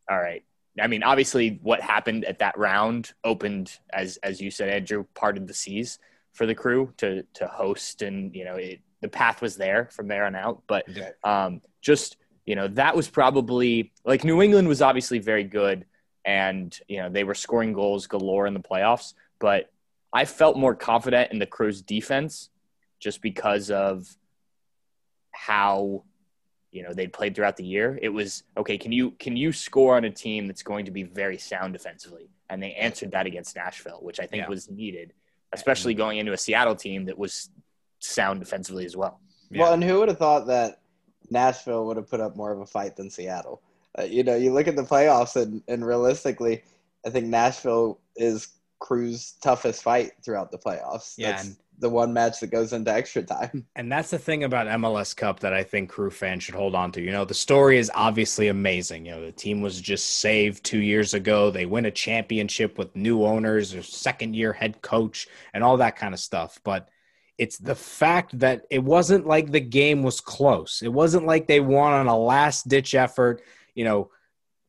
all 0.10 0.20
right. 0.20 0.44
I 0.80 0.88
mean, 0.88 1.04
obviously, 1.04 1.60
what 1.62 1.80
happened 1.82 2.26
at 2.26 2.40
that 2.40 2.58
round 2.58 3.14
opened, 3.24 3.78
as 3.94 4.18
as 4.18 4.42
you 4.42 4.52
said, 4.52 4.70
Andrew 4.70 5.06
parted 5.14 5.48
the 5.48 5.54
seas 5.54 6.00
for 6.34 6.46
the 6.46 6.56
crew 6.56 6.94
to 6.98 7.24
to 7.36 7.48
host, 7.48 8.02
and 8.02 8.36
you 8.36 8.44
know, 8.44 8.56
it, 8.56 8.82
the 9.02 9.08
path 9.08 9.42
was 9.42 9.56
there 9.56 9.88
from 9.94 10.10
there 10.10 10.26
on 10.26 10.36
out. 10.36 10.64
But 10.68 10.86
um, 11.24 11.62
just 11.82 12.18
you 12.46 12.56
know, 12.56 12.68
that 12.70 12.96
was 12.96 13.10
probably 13.10 13.92
like 14.04 14.24
New 14.24 14.42
England 14.42 14.68
was 14.68 14.82
obviously 14.82 15.20
very 15.20 15.44
good 15.44 15.86
and, 16.24 16.78
you 16.88 16.98
know, 16.98 17.10
they 17.10 17.24
were 17.24 17.36
scoring 17.36 17.74
goals 17.74 18.08
galore 18.08 18.48
in 18.48 18.54
the 18.54 18.60
playoffs. 18.60 19.14
But 19.40 19.72
I 20.14 20.26
felt 20.26 20.58
more 20.58 20.76
confident 20.76 21.32
in 21.32 21.40
the 21.40 21.46
Crew's 21.46 21.82
defense 21.82 22.50
just 23.00 23.22
because 23.22 23.70
of 23.70 24.08
how 25.32 26.04
you 26.72 26.84
know 26.84 26.94
they'd 26.94 27.14
played 27.14 27.36
throughout 27.36 27.58
the 27.58 27.66
year. 27.66 28.00
It 28.02 28.10
was 28.10 28.44
okay. 28.58 28.78
Can 28.78 28.92
you 28.92 29.12
can 29.12 29.38
you 29.38 29.52
score 29.52 29.96
on 29.96 30.06
a 30.06 30.10
team 30.10 30.48
that's 30.48 30.64
going 30.64 30.86
to 30.86 30.92
be 30.92 31.04
very 31.04 31.38
sound 31.38 31.74
defensively? 31.74 32.30
And 32.50 32.62
they 32.62 32.74
answered 32.74 33.12
that 33.12 33.26
against 33.26 33.56
Nashville, 33.56 34.00
which 34.02 34.20
I 34.20 34.26
think 34.28 34.44
Yeah. 34.44 34.50
was 34.50 34.70
needed, 34.70 35.14
especially 35.52 35.94
going 35.94 36.18
into 36.18 36.34
a 36.34 36.38
Seattle 36.38 36.76
team 36.76 37.06
that 37.06 37.18
was 37.18 37.50
sound 38.00 38.40
defensively 38.40 38.86
as 38.86 38.96
well. 38.96 39.20
Yeah. 39.50 39.64
Well, 39.64 39.74
and 39.74 39.84
who 39.84 40.00
would 40.00 40.10
have 40.10 40.18
thought 40.18 40.48
that 40.48 40.80
Nashville 41.30 41.86
would 41.88 41.98
have 41.98 42.10
put 42.10 42.22
up 42.22 42.36
more 42.36 42.52
of 42.52 42.60
a 42.60 42.66
fight 42.66 42.96
than 42.96 43.10
Seattle? 43.10 43.62
Uh, 43.98 44.04
you 44.04 44.24
know, 44.24 44.36
you 44.36 44.54
look 44.54 44.68
at 44.68 44.76
the 44.76 44.84
playoffs, 44.84 45.42
and, 45.42 45.62
and 45.68 45.86
realistically, 45.86 46.64
I 47.06 47.10
think 47.10 47.28
Nashville 47.28 48.00
is 48.16 48.50
Crew's 48.80 49.34
toughest 49.42 49.84
fight 49.84 50.12
throughout 50.24 50.52
the 50.52 50.58
playoffs. 50.58 51.16
Yeah, 51.18 51.32
That's 51.32 51.56
the 51.80 51.90
one 51.90 52.14
match 52.14 52.40
that 52.40 52.48
goes 52.48 52.74
into 52.74 52.94
extra 52.94 53.24
time. 53.24 53.66
And 53.76 53.92
that's 53.92 54.10
the 54.10 54.18
thing 54.18 54.44
about 54.44 54.68
MLS 54.68 55.16
Cup 55.16 55.42
that 55.42 55.54
I 55.54 55.64
think 55.64 55.90
crew 55.90 56.10
fans 56.10 56.44
should 56.44 56.56
hold 56.56 56.76
on 56.76 56.92
to. 56.94 57.02
You 57.02 57.12
know, 57.12 57.26
the 57.26 57.34
story 57.34 57.78
is 57.78 57.92
obviously 57.94 58.48
amazing. 58.48 59.06
You 59.06 59.14
know, 59.14 59.26
the 59.26 59.32
team 59.32 59.62
was 59.62 59.82
just 59.82 60.18
saved 60.18 60.64
two 60.64 60.80
years 60.80 61.14
ago. 61.14 61.52
They 61.52 61.66
win 61.66 61.86
a 61.86 61.92
championship 61.92 62.78
with 62.78 62.96
new 62.96 63.24
owners, 63.24 63.72
their 63.72 63.84
second 63.84 64.36
year 64.36 64.54
head 64.54 64.82
coach, 64.82 65.28
and 65.54 65.64
all 65.64 65.78
that 65.78 65.98
kind 65.98 66.14
of 66.14 66.20
stuff. 66.20 66.60
But 66.64 66.90
it's 67.38 67.58
the 67.58 67.76
fact 67.76 68.38
that 68.40 68.66
it 68.70 68.84
wasn't 68.84 69.26
like 69.28 69.52
the 69.52 69.60
game 69.60 70.04
was 70.04 70.22
close. 70.22 70.82
It 70.82 70.94
wasn't 70.94 71.26
like 71.26 71.48
they 71.48 71.60
won 71.60 71.92
on 71.94 72.08
a 72.08 72.18
last 72.18 72.68
ditch 72.68 72.96
effort, 72.96 73.42
you 73.74 73.84
know, 73.84 74.10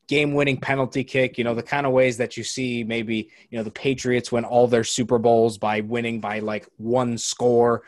game 0.07 0.33
winning 0.33 0.57
penalty 0.59 1.03
kick, 1.03 1.37
you 1.37 1.43
know, 1.43 1.53
the 1.55 1.63
kind 1.63 1.85
of 1.85 1.93
ways 1.93 2.17
that 2.17 2.37
you 2.37 2.43
see 2.43 2.83
maybe, 2.83 3.29
you 3.49 3.57
know, 3.57 3.63
the 3.63 3.71
Patriots 3.71 4.31
win 4.31 4.43
all 4.45 4.67
their 4.67 4.83
Super 4.83 5.17
Bowls 5.17 5.57
by 5.57 5.81
winning 5.81 6.19
by 6.19 6.39
like 6.39 6.67
one 6.77 7.17
score. 7.17 7.83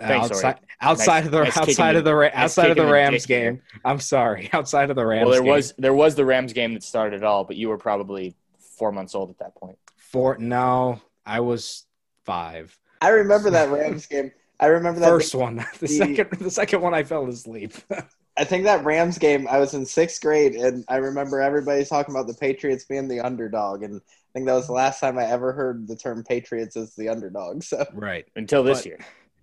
Uh, 0.00 0.06
Thanks, 0.06 0.30
outside 0.30 0.58
outside 0.80 1.14
Nice- 1.20 1.24
of 1.26 1.30
the 1.32 1.44
nice 1.44 1.56
outside 1.56 1.96
of 1.96 2.04
the 2.04 2.30
outside 2.38 2.70
of 2.70 2.76
the 2.76 2.82
kicking 2.82 2.86
the 2.86 2.92
Rams 2.92 3.26
game. 3.26 3.62
I'm 3.84 3.98
sorry, 4.00 4.48
outside 4.52 4.90
of 4.90 4.96
the 4.96 5.04
Rams. 5.04 5.24
well, 5.24 5.32
there 5.32 5.42
game. 5.42 5.52
was 5.52 5.74
there 5.76 5.94
was 5.94 6.14
the 6.14 6.24
Rams 6.24 6.52
game 6.52 6.74
that 6.74 6.82
started 6.84 7.16
it 7.16 7.24
all, 7.24 7.42
but 7.44 7.56
you 7.56 7.68
were 7.68 7.78
probably 7.78 8.36
four 8.76 8.92
months 8.92 9.14
old 9.16 9.30
at 9.30 9.38
that 9.38 9.54
point. 9.56 9.76
four. 9.96 10.38
No, 10.38 11.00
I 11.26 11.40
was 11.40 11.84
five. 12.24 12.78
I 13.00 13.10
remember 13.10 13.50
that 13.50 13.70
Rams 13.70 14.06
game. 14.06 14.32
I 14.60 14.66
remember 14.66 15.00
that 15.00 15.08
First 15.08 15.34
one, 15.34 15.56
the, 15.78 15.86
the- 15.86 15.88
second, 15.88 16.30
the 16.40 16.50
second 16.50 16.80
one, 16.82 16.94
I 16.94 17.04
fell 17.04 17.26
asleep. 17.28 17.74
I 18.36 18.44
think 18.44 18.64
that 18.64 18.84
Rams 18.84 19.18
game, 19.18 19.48
I 19.48 19.58
was 19.58 19.74
in 19.74 19.84
sixth 19.84 20.20
grade, 20.22 20.54
and 20.54 20.84
I 20.88 20.96
remember 20.96 21.40
everybody 21.40 21.84
talking 21.84 22.14
about 22.14 22.26
the 22.28 22.34
Patriots 22.34 22.84
being 22.84 23.08
the 23.08 23.20
underdog, 23.20 23.82
and 23.82 23.96
I 23.96 24.30
think 24.32 24.46
that 24.46 24.54
was 24.54 24.66
the 24.68 24.72
last 24.72 25.00
time 25.00 25.18
I 25.18 25.24
ever 25.24 25.52
heard 25.52 25.88
the 25.88 25.96
term 25.96 26.22
Patriots 26.22 26.76
as 26.76 26.94
the 26.94 27.08
underdog. 27.08 27.62
So, 27.64 27.84
right. 27.94 28.26
Until 28.36 28.62
this 28.62 28.78
But- 28.78 28.86
year. 28.86 28.98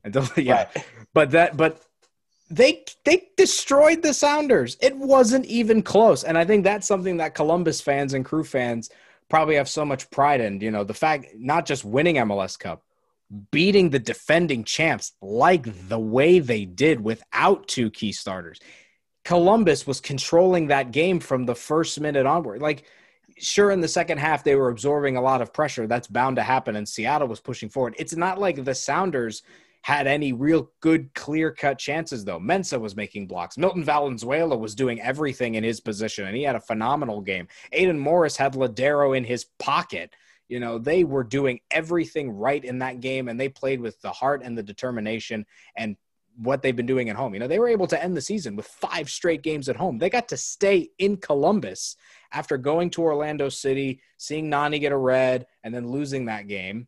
Until, 0.06 0.28
yeah, 0.38 0.68
Right. 0.76 0.86
but 1.14 1.32
that 1.32 1.58
but 1.58 1.82
they 2.52 2.86
they 3.06 3.28
destroyed 3.38 4.02
the 4.04 4.14
Sounders. 4.14 4.78
It 4.80 4.96
wasn't 4.96 5.46
even 5.48 5.82
close, 5.82 6.24
and 6.24 6.38
I 6.38 6.46
think 6.46 6.64
that's 6.64 6.86
something 6.88 7.18
that 7.18 7.34
Columbus 7.36 7.82
fans 7.82 8.14
and 8.14 8.24
Crew 8.24 8.44
fans 8.44 8.90
probably 9.30 9.56
have 9.56 9.68
so 9.68 9.84
much 9.84 10.10
pride 10.12 10.42
in. 10.42 10.62
You 10.62 10.70
know, 10.72 10.84
the 10.84 10.94
fact 10.94 11.26
not 11.36 11.66
just 11.66 11.84
winning 11.84 12.16
MLS 12.18 12.58
Cup, 12.58 12.84
beating 13.52 13.90
the 13.90 14.00
defending 14.00 14.64
champs 14.64 15.14
like 15.22 15.88
the 15.88 16.00
way 16.00 16.40
they 16.40 16.66
did 16.66 17.02
without 17.02 17.68
two 17.68 17.90
key 17.90 18.12
starters. 18.12 18.60
Columbus 19.24 19.88
was 19.88 20.00
controlling 20.00 20.68
that 20.68 20.92
game 20.92 21.20
from 21.20 21.46
the 21.46 21.56
first 21.56 22.00
minute 22.00 22.28
onward. 22.28 22.62
Like, 22.62 22.86
sure, 23.40 23.72
in 23.72 23.82
the 23.82 23.88
second 23.88 24.20
half, 24.20 24.44
they 24.44 24.56
were 24.56 24.70
absorbing 24.70 25.18
a 25.18 25.22
lot 25.22 25.42
of 25.42 25.52
pressure. 25.52 25.88
That's 25.88 26.08
bound 26.08 26.36
to 26.36 26.44
happen. 26.44 26.76
And 26.76 26.88
Seattle 26.88 27.28
was 27.28 27.40
pushing 27.40 27.70
forward. 27.70 27.96
It's 27.98 28.16
not 28.16 28.40
like 28.40 28.64
the 28.64 28.76
Sounders 28.76 29.42
had 29.82 30.08
any 30.08 30.34
real 30.34 30.72
good, 30.80 31.14
clear 31.14 31.52
cut 31.52 31.78
chances, 31.78 32.26
though. 32.26 32.40
Mensah 32.40 32.80
was 32.80 32.96
making 32.96 33.28
blocks. 33.28 33.58
Milton 33.58 33.84
Valenzuela 33.84 34.58
was 34.58 34.74
doing 34.74 35.00
everything 35.02 35.56
in 35.56 35.64
his 35.64 35.80
position, 35.80 36.26
and 36.26 36.36
he 36.36 36.42
had 36.44 36.56
a 36.56 36.60
phenomenal 36.60 37.22
game. 37.22 37.48
Aidan 37.72 38.00
Morris 38.00 38.38
had 38.38 38.54
Lodeiro 38.54 39.16
in 39.16 39.24
his 39.24 39.46
pocket. 39.60 40.16
You 40.48 40.60
know, 40.60 40.78
they 40.78 41.04
were 41.04 41.24
doing 41.24 41.60
everything 41.72 42.30
right 42.32 42.64
in 42.64 42.80
that 42.80 43.00
game, 43.00 43.28
and 43.28 43.40
they 43.40 43.50
played 43.50 43.82
with 43.82 44.00
the 44.02 44.12
heart 44.12 44.42
and 44.44 44.58
the 44.58 44.64
determination 44.64 45.46
and 45.76 45.98
what 46.38 46.62
they've 46.62 46.76
been 46.76 46.86
doing 46.86 47.10
at 47.10 47.16
home. 47.16 47.34
You 47.34 47.40
know, 47.40 47.48
they 47.48 47.60
were 47.60 47.70
able 47.70 47.88
to 47.88 48.04
end 48.04 48.16
the 48.16 48.22
season 48.22 48.56
with 48.56 48.68
five 48.68 49.10
straight 49.10 49.42
games 49.42 49.70
at 49.70 49.78
home. 49.78 49.98
They 49.98 50.10
got 50.10 50.28
to 50.30 50.38
stay 50.38 50.90
in 51.00 51.18
Columbus 51.18 51.96
after 52.32 52.58
going 52.58 52.90
to 52.92 53.04
Orlando 53.04 53.50
City, 53.50 54.02
seeing 54.18 54.50
Nani 54.50 54.80
get 54.80 54.92
a 54.92 54.98
red, 54.98 55.48
and 55.64 55.74
then 55.74 55.88
losing 55.88 56.26
that 56.26 56.48
game. 56.48 56.88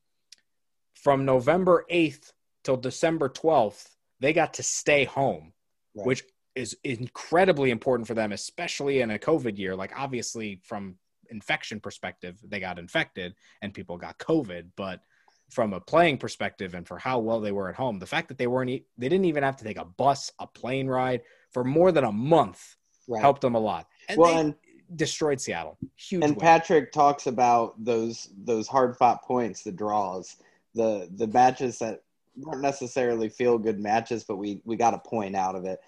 From 0.94 1.26
November 1.26 1.86
8th 1.90 2.34
till 2.64 2.78
December 2.78 3.30
12th, 3.30 3.88
they 4.20 4.34
got 4.34 4.56
to 4.56 4.64
stay 4.64 5.06
home, 5.06 5.54
Right. 5.96 6.06
which 6.06 6.24
is 6.56 6.76
incredibly 6.84 7.72
important 7.72 8.08
for 8.08 8.16
them, 8.16 8.32
especially 8.32 9.02
in 9.02 9.12
a 9.12 9.20
COVID 9.20 9.58
year. 9.58 9.76
Like, 9.76 9.94
obviously, 9.96 10.60
from 10.64 10.98
infection 11.30 11.80
perspective, 11.80 12.38
they 12.44 12.60
got 12.60 12.80
infected 12.80 13.36
and 13.62 13.74
people 13.74 13.98
got 13.98 14.18
COVID, 14.18 14.70
but 14.76 15.02
from 15.50 15.74
a 15.74 15.80
playing 15.80 16.18
perspective 16.18 16.74
and 16.74 16.88
for 16.88 16.98
how 16.98 17.20
well 17.20 17.40
they 17.40 17.52
were 17.52 17.70
at 17.70 17.76
home, 17.76 18.00
the 18.00 18.06
fact 18.06 18.28
that 18.28 18.38
they 18.38 18.48
weren't, 18.48 18.70
they 18.98 19.10
didn't 19.10 19.26
even 19.26 19.44
have 19.44 19.56
to 19.58 19.64
take 19.64 19.78
a 19.78 19.86
bus, 19.86 20.32
a 20.40 20.48
plane 20.48 20.88
ride 20.88 21.22
for 21.52 21.64
more 21.64 21.92
than 21.92 22.04
a 22.04 22.12
month 22.12 22.76
right. 23.08 23.22
helped 23.22 23.42
them 23.42 23.56
a 23.56 23.60
lot. 23.60 23.88
And 24.10 24.18
well, 24.18 24.34
they 24.34 24.40
and 24.40 24.56
destroyed 24.96 25.40
Seattle. 25.42 25.78
Huge 25.96 26.24
and 26.24 26.36
win. 26.36 26.40
Patrick 26.40 26.92
talks 26.92 27.28
about 27.28 27.84
those 27.84 28.30
those 28.44 28.68
hard 28.68 28.96
fought 28.98 29.24
points, 29.24 29.64
the 29.64 29.72
draws, 29.72 30.38
the 30.76 31.10
the 31.16 31.28
matches 31.28 31.80
that 31.80 32.04
weren't 32.38 32.62
necessarily 32.62 33.30
feel 33.30 33.58
good 33.58 33.80
matches, 33.80 34.24
but 34.24 34.38
we 34.38 34.62
we 34.66 34.76
got 34.76 34.94
a 34.94 35.00
point 35.00 35.36
out 35.36 35.56
of 35.56 35.66
it. 35.66 35.80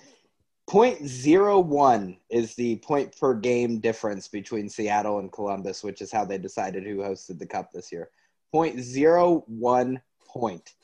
Point 0.69 1.03
zero 1.07 1.59
one 1.59 2.17
is 2.29 2.53
the 2.53 2.75
point 2.75 3.17
per 3.19 3.33
game 3.33 3.79
difference 3.79 4.27
between 4.27 4.69
Seattle 4.69 5.17
and 5.17 5.31
Columbus, 5.31 5.83
which 5.83 5.99
is 5.99 6.11
how 6.11 6.25
they 6.25 6.37
decided 6.37 6.83
who 6.83 6.97
hosted 6.97 7.39
the 7.39 7.47
cup 7.47 7.71
this 7.71 7.91
year. 7.91 8.11
Point 8.51 8.79
zero 8.79 9.43
one 9.47 9.99
point 10.27 10.75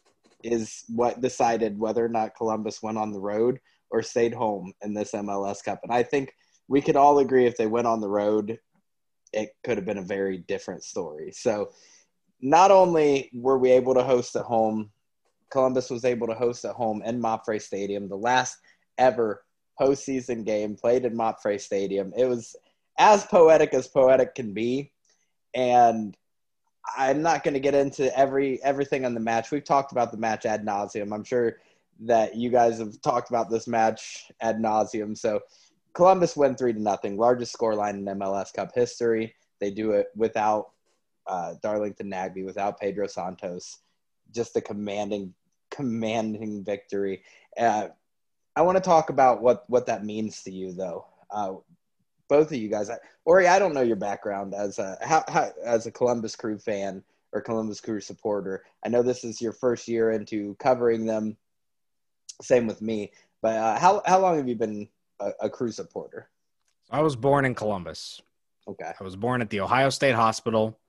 is 0.43 0.85
what 0.87 1.21
decided 1.21 1.77
whether 1.77 2.03
or 2.03 2.09
not 2.09 2.35
Columbus 2.35 2.81
went 2.81 2.97
on 2.97 3.11
the 3.11 3.19
road 3.19 3.59
or 3.91 4.01
stayed 4.01 4.33
home 4.33 4.73
in 4.81 4.95
this 4.95 5.11
MLS 5.11 5.63
Cup. 5.63 5.81
And 5.83 5.93
I 5.93 6.01
think 6.01 6.33
we 6.67 6.81
could 6.81 6.95
all 6.95 7.19
agree 7.19 7.45
if 7.45 7.55
they 7.55 7.67
went 7.67 7.85
on 7.85 8.01
the 8.01 8.09
road, 8.09 8.57
it 9.33 9.51
could 9.63 9.77
have 9.77 9.85
been 9.85 9.99
a 9.99 10.01
very 10.01 10.39
different 10.39 10.83
story. 10.83 11.31
So 11.31 11.69
not 12.41 12.71
only 12.71 13.29
were 13.35 13.59
we 13.59 13.69
able 13.69 13.93
to 13.93 14.03
host 14.03 14.35
at 14.35 14.45
home, 14.45 14.89
Columbus 15.51 15.91
was 15.91 16.05
able 16.05 16.25
to 16.25 16.33
host 16.33 16.65
at 16.65 16.73
home 16.73 17.03
in 17.03 17.21
MAPFRE 17.21 17.61
Stadium, 17.61 18.09
the 18.09 18.17
last 18.17 18.57
ever 18.97 19.43
postseason 19.79 20.45
game 20.45 20.75
played 20.75 21.05
in 21.05 21.15
MAPFRE 21.15 21.59
Stadium. 21.59 22.13
It 22.17 22.25
was 22.25 22.55
as 22.97 23.25
poetic 23.25 23.73
as 23.73 23.87
poetic 23.87 24.35
can 24.35 24.53
be. 24.53 24.91
And 25.53 26.15
I'm 26.97 27.21
not 27.21 27.43
going 27.43 27.53
to 27.53 27.59
get 27.59 27.73
into 27.73 28.15
every 28.17 28.61
everything 28.63 29.05
on 29.05 29.13
the 29.13 29.19
match. 29.19 29.51
We've 29.51 29.63
talked 29.63 29.91
about 29.91 30.11
the 30.11 30.17
match 30.17 30.45
ad 30.45 30.65
nauseum. 30.65 31.13
I'm 31.13 31.23
sure 31.23 31.57
that 32.01 32.35
you 32.35 32.49
guys 32.49 32.77
have 32.79 33.01
talked 33.01 33.29
about 33.29 33.49
this 33.49 33.67
match 33.67 34.29
ad 34.41 34.57
nauseum. 34.57 35.17
So 35.17 35.39
Columbus 35.93 36.35
win 36.35 36.55
three 36.55 36.73
to 36.73 36.81
nothing, 36.81 37.17
largest 37.17 37.55
scoreline 37.55 37.95
in 37.95 38.05
MLS 38.05 38.53
Cup 38.53 38.71
history. 38.75 39.33
They 39.59 39.71
do 39.71 39.91
it 39.91 40.07
without 40.15 40.71
uh, 41.25 41.55
Darlington 41.63 42.11
Nagbe, 42.11 42.45
without 42.45 42.79
Pedro 42.79 43.07
Santos. 43.07 43.79
Just 44.33 44.57
a 44.57 44.61
commanding, 44.61 45.33
commanding 45.71 46.63
victory. 46.63 47.23
Uh, 47.57 47.87
I 48.55 48.61
want 48.61 48.77
to 48.77 48.83
talk 48.83 49.09
about 49.09 49.41
what 49.41 49.69
what 49.69 49.85
that 49.87 50.05
means 50.05 50.43
to 50.43 50.51
you, 50.51 50.73
though. 50.73 51.05
Uh, 51.29 51.55
both 52.27 52.47
of 52.47 52.57
you 52.57 52.69
guys, 52.69 52.89
Orri, 53.25 53.47
I 53.47 53.59
don't 53.59 53.73
know 53.73 53.81
your 53.81 53.95
background 53.95 54.53
as 54.53 54.79
a 54.79 54.97
how, 55.01 55.23
how, 55.27 55.51
as 55.63 55.85
a 55.85 55.91
Columbus 55.91 56.35
Crew 56.35 56.57
fan 56.57 57.03
or 57.33 57.41
Columbus 57.41 57.81
Crew 57.81 57.99
supporter. 57.99 58.63
I 58.83 58.89
know 58.89 59.03
this 59.03 59.23
is 59.23 59.41
your 59.41 59.51
first 59.51 59.87
year 59.87 60.11
into 60.11 60.55
covering 60.55 61.05
them. 61.05 61.37
Same 62.41 62.67
with 62.67 62.81
me. 62.81 63.11
But 63.41 63.57
uh, 63.57 63.79
how 63.79 64.01
how 64.05 64.19
long 64.19 64.37
have 64.37 64.47
you 64.47 64.55
been 64.55 64.87
a, 65.19 65.31
a 65.41 65.49
Crew 65.49 65.71
supporter? 65.71 66.29
I 66.89 67.01
was 67.01 67.15
born 67.15 67.45
in 67.45 67.55
Columbus. 67.55 68.21
Okay, 68.67 68.91
I 68.99 69.03
was 69.03 69.15
born 69.15 69.41
at 69.41 69.49
the 69.49 69.59
Ohio 69.59 69.89
State 69.89 70.15
Hospital 70.15 70.79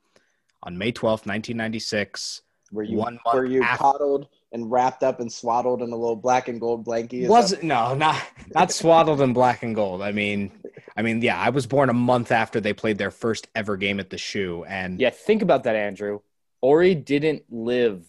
on 0.62 0.78
May 0.78 0.92
12th, 0.92 1.26
1996. 1.26 2.42
Were 2.72 2.82
you 2.82 2.96
One 2.98 3.18
month 3.24 3.34
were 3.34 3.44
you 3.46 3.62
after- 3.62 3.78
coddled 3.82 4.28
and 4.52 4.70
wrapped 4.70 5.02
up 5.02 5.20
and 5.20 5.32
swaddled 5.32 5.82
in 5.82 5.90
a 5.92 5.96
little 5.96 6.16
black 6.16 6.48
and 6.48 6.60
gold 6.60 6.84
blankie? 6.86 7.22
Is 7.22 7.28
Was 7.28 7.52
it 7.52 7.62
no, 7.62 7.94
not 7.94 8.20
not 8.54 8.72
swaddled 8.72 9.20
in 9.20 9.32
black 9.32 9.62
and 9.62 9.74
gold. 9.74 10.02
I 10.02 10.12
mean, 10.12 10.50
I 10.96 11.02
mean, 11.02 11.22
yeah, 11.22 11.38
I 11.38 11.50
was 11.50 11.66
born 11.66 11.90
a 11.90 11.94
month 11.94 12.32
after 12.32 12.60
they 12.60 12.72
played 12.72 12.98
their 12.98 13.10
first 13.10 13.48
ever 13.54 13.76
game 13.76 14.00
at 14.00 14.10
the 14.10 14.18
shoe, 14.18 14.64
and 14.64 15.00
Yeah, 15.00 15.10
think 15.10 15.42
about 15.42 15.64
that, 15.64 15.76
Andrew. 15.76 16.20
Orri 16.64 16.94
didn't 17.04 17.44
live 17.50 18.04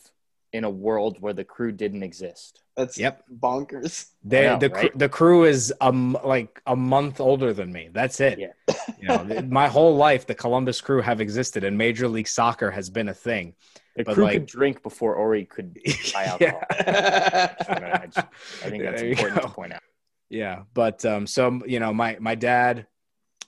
in 0.53 0.63
a 0.63 0.69
world 0.69 1.17
where 1.19 1.34
the 1.34 1.43
crew 1.43 1.71
didn't 1.71 2.01
exist. 2.03 2.61
That's 2.77 2.97
Yep. 2.97 3.23
bonkers. 3.39 4.07
they, 4.23 4.43
know, 4.43 4.57
the 4.59 4.69
right? 4.69 4.91
cr- 4.91 4.97
the 4.97 5.09
crew 5.09 5.43
is 5.45 5.73
um 5.81 6.17
like 6.23 6.61
a 6.65 6.75
month 6.75 7.19
older 7.19 7.51
than 7.53 7.71
me. 7.71 7.89
That's 7.91 8.19
it. 8.19 8.39
Yeah. 8.39 8.75
You 8.99 9.07
know, 9.09 9.41
my 9.49 9.67
whole 9.67 9.95
life, 9.97 10.25
the 10.25 10.35
Columbus 10.35 10.79
Crew 10.81 11.01
have 11.01 11.19
existed, 11.19 11.63
and 11.63 11.77
Major 11.77 12.07
League 12.07 12.27
Soccer 12.27 12.71
has 12.71 12.89
been 12.89 13.09
a 13.09 13.13
thing. 13.13 13.53
The 13.98 14.03
But, 14.03 14.14
crew 14.14 14.24
like- 14.26 14.34
could 14.34 14.45
drink 14.45 14.84
before 14.84 15.15
Orri 15.18 15.45
could 15.49 15.78
buy 16.14 16.26
alcohol. 16.26 16.61
I 16.69 18.07
just- 18.10 18.28
I 18.64 18.69
think 18.69 18.84
that's 18.84 19.02
There 19.02 19.10
important 19.11 19.41
to 19.41 19.49
point 19.49 19.74
out. 19.74 19.82
Yeah, 20.30 20.64
but 20.74 21.03
um, 21.06 21.26
so 21.26 21.61
you 21.65 21.80
know, 21.80 21.94
my 21.94 22.18
my 22.19 22.36
dad 22.36 22.86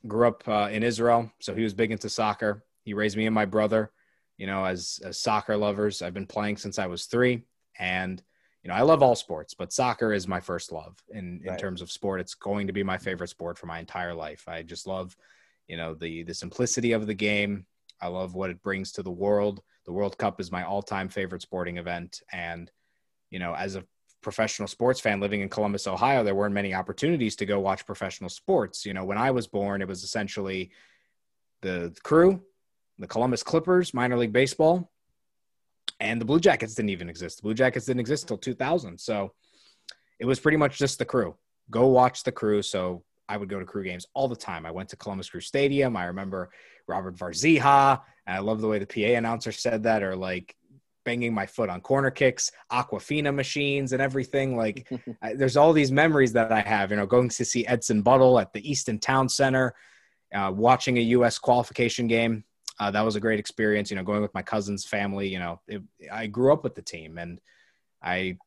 grew 0.08 0.28
up 0.28 0.48
uh, 0.48 0.70
in 0.72 0.82
Israel, 0.84 1.32
so 1.40 1.54
he 1.54 1.62
was 1.64 1.74
big 1.74 1.92
into 1.92 2.10
soccer. 2.10 2.64
He 2.84 2.94
raised 2.94 3.18
me 3.18 3.26
and 3.26 3.36
my 3.36 3.46
brother, 3.46 3.92
you 4.38 4.48
know, 4.48 4.64
as, 4.66 5.00
as 5.04 5.20
soccer 5.20 5.58
lovers. 5.58 6.02
I've 6.02 6.14
been 6.14 6.26
playing 6.26 6.56
since 6.58 6.80
I 6.80 6.88
was 6.88 7.06
three, 7.06 7.44
and 7.78 8.22
you 8.64 8.70
know, 8.70 8.76
I 8.76 8.82
love 8.82 9.04
all 9.04 9.16
sports, 9.16 9.54
but 9.54 9.74
soccer 9.74 10.14
is 10.14 10.28
my 10.28 10.40
first 10.40 10.72
love 10.72 10.98
in 11.12 11.42
in 11.44 11.50
Right. 11.52 11.60
terms 11.60 11.82
of 11.82 11.92
sport. 11.92 12.22
It's 12.22 12.34
going 12.34 12.68
to 12.68 12.74
be 12.74 12.84
my 12.84 12.98
favorite 12.98 13.30
sport 13.30 13.58
for 13.58 13.66
my 13.68 13.80
entire 13.80 14.14
life. 14.14 14.48
I 14.48 14.64
just 14.64 14.88
love, 14.88 15.16
you 15.68 15.76
know, 15.78 15.94
the 15.94 16.24
the 16.24 16.34
simplicity 16.34 16.94
of 16.94 17.08
the 17.08 17.14
game. 17.14 17.66
I 18.02 18.08
love 18.08 18.34
what 18.36 18.50
it 18.50 18.64
brings 18.64 18.94
to 18.94 19.04
the 19.04 19.12
world. 19.12 19.62
The 19.90 19.94
World 19.94 20.20
Cup 20.20 20.40
is 20.40 20.52
my 20.52 20.64
all-time 20.64 21.10
favorite 21.10 21.41
sporting 21.41 21.78
event, 21.78 22.22
and 22.32 22.70
you 23.32 23.40
know, 23.40 23.56
as 23.56 23.76
a 23.76 23.84
professional 24.22 24.68
sports 24.68 24.99
fan 24.99 25.20
living 25.20 25.41
in 25.41 25.49
Columbus, 25.49 25.88
Ohio, 25.88 26.24
there 26.24 26.36
weren't 26.36 26.53
many 26.53 26.76
opportunities 26.76 27.36
to 27.38 27.45
go 27.48 27.60
watch 27.60 27.88
professional 27.88 28.30
sports. 28.30 28.86
You 28.86 28.94
know, 28.94 29.03
when 29.03 29.18
I 29.18 29.32
was 29.32 29.48
born, 29.48 29.82
it 29.82 29.88
was 29.88 30.03
essentially 30.03 30.70
the 31.64 31.91
crew, 32.03 32.40
the 32.99 33.07
Columbus 33.07 33.41
Clippers, 33.41 33.91
minor 33.91 34.16
league 34.16 34.32
baseball, 34.32 34.91
and 35.99 36.22
the 36.22 36.26
Blue 36.26 36.40
Jackets 36.40 36.76
didn't 36.76 36.90
even 36.90 37.10
exist. 37.10 37.38
The 37.38 37.44
Blue 37.44 37.56
Jackets 37.56 37.88
didn't 37.88 38.02
exist 38.02 38.26
until 38.26 38.38
2000. 38.38 38.95
So 38.99 39.34
it 40.20 40.26
was 40.26 40.40
pretty 40.40 40.57
much 40.57 40.78
just 40.78 40.99
the 40.99 41.06
crew. 41.06 41.36
Go 41.72 41.88
watch 41.88 42.22
the 42.22 42.32
crew. 42.32 42.61
So 42.61 43.03
I 43.28 43.38
would 43.38 43.49
go 43.49 43.57
to 43.57 43.66
crew 43.66 43.84
games 43.84 44.06
all 44.14 44.28
the 44.28 44.36
time. 44.36 44.68
I 44.68 44.72
went 44.72 44.90
to 44.90 44.98
Columbus 44.98 45.32
Crew 45.32 45.41
Stadium. 45.41 45.98
I 45.98 46.06
remember 46.06 46.52
Robert 46.88 47.16
Warzycha. 47.16 48.02
I 48.30 48.40
love 48.40 48.62
the 48.62 48.68
way 48.68 48.80
the 48.80 48.86
PA 48.86 49.18
announcer 49.18 49.52
said 49.52 49.84
that, 49.84 50.04
or 50.04 50.16
like 50.16 50.56
banging 51.06 51.34
my 51.34 51.46
foot 51.46 51.70
on 51.70 51.82
corner 51.82 52.12
kicks, 52.12 52.52
Aquafina 52.72 53.34
machines, 53.34 53.94
and 53.94 54.02
everything. 54.02 54.56
Like, 54.56 54.90
I, 55.22 55.34
there's 55.34 55.58
all 55.58 55.74
these 55.74 55.92
memories 55.92 56.34
that 56.34 56.52
I 56.52 56.62
have. 56.62 56.92
You 56.92 56.98
know, 56.98 57.06
going 57.06 57.30
to 57.30 57.46
see 57.46 57.66
Edson 57.66 58.02
Buddle 58.02 58.40
at 58.40 58.54
the 58.54 58.70
Easton 58.70 59.00
Town 59.00 59.30
Center, 59.30 59.74
uh, 60.34 60.52
watching 60.54 60.98
a 60.98 61.02
U.S. 61.02 61.40
qualification 61.40 62.08
game. 62.08 62.44
Uh, 62.80 62.92
that 62.92 63.04
was 63.04 63.16
a 63.16 63.20
great 63.20 63.40
experience. 63.40 63.90
You 63.90 63.98
know, 63.98 64.04
going 64.04 64.22
with 64.22 64.34
my 64.34 64.42
cousin's 64.42 64.86
family. 64.86 65.28
You 65.28 65.40
know, 65.40 65.62
it, 65.68 65.82
I 66.12 66.28
grew 66.28 66.54
up 66.54 66.64
with 66.64 66.76
the 66.76 66.82
team, 66.82 67.18
and 67.18 67.40
I 68.02 68.38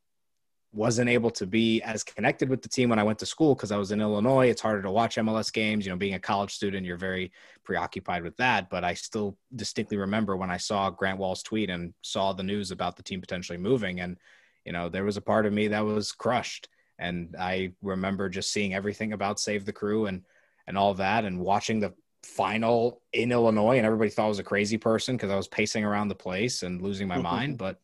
wasn't 0.72 1.10
able 1.10 1.30
to 1.30 1.46
be 1.46 1.82
as 1.82 2.02
connected 2.02 2.48
with 2.48 2.62
the 2.62 2.68
team 2.68 2.88
when 2.88 2.98
I 2.98 3.02
went 3.02 3.18
to 3.18 3.26
school 3.26 3.54
because 3.54 3.70
I 3.70 3.76
was 3.76 3.92
in 3.92 4.00
Illinois. 4.00 4.48
It's 4.48 4.62
harder 4.62 4.80
to 4.82 4.90
watch 4.90 5.16
MLS 5.16 5.52
games. 5.52 5.84
You 5.84 5.92
know, 5.92 5.98
being 5.98 6.14
a 6.14 6.18
college 6.18 6.54
student, 6.54 6.86
you're 6.86 6.96
very 6.96 7.30
preoccupied 7.62 8.22
with 8.22 8.36
that. 8.38 8.70
But 8.70 8.82
I 8.82 8.94
still 8.94 9.36
distinctly 9.54 9.98
remember 9.98 10.36
when 10.36 10.50
I 10.50 10.56
saw 10.56 10.88
Grant 10.88 11.18
Wahl's 11.18 11.42
tweet 11.42 11.68
and 11.68 11.92
saw 12.00 12.32
the 12.32 12.42
news 12.42 12.70
about 12.70 12.96
the 12.96 13.02
team 13.02 13.20
potentially 13.20 13.58
moving. 13.58 14.00
And, 14.00 14.16
you 14.64 14.72
know, 14.72 14.88
there 14.88 15.04
was 15.04 15.18
a 15.18 15.22
part 15.22 15.44
of 15.44 15.52
me 15.52 15.68
that 15.68 15.84
was 15.84 16.12
crushed. 16.12 16.68
And 16.98 17.36
I 17.38 17.72
remember 17.82 18.30
just 18.30 18.50
seeing 18.50 18.74
everything 18.74 19.12
about 19.12 19.40
Save 19.40 19.66
the 19.66 19.72
Crew 19.72 20.06
and 20.06 20.22
and 20.68 20.78
all 20.78 20.94
that 20.94 21.24
and 21.24 21.40
watching 21.40 21.80
the 21.80 21.92
final 22.22 23.02
in 23.12 23.32
Illinois 23.32 23.78
and 23.78 23.84
everybody 23.84 24.10
thought 24.10 24.26
I 24.26 24.28
was 24.28 24.38
a 24.38 24.44
crazy 24.44 24.78
person 24.78 25.16
because 25.16 25.30
I 25.30 25.36
was 25.36 25.48
pacing 25.48 25.84
around 25.84 26.06
the 26.06 26.14
place 26.14 26.62
and 26.62 26.80
losing 26.80 27.08
my 27.08 27.18
mind. 27.32 27.58
But 27.58 27.80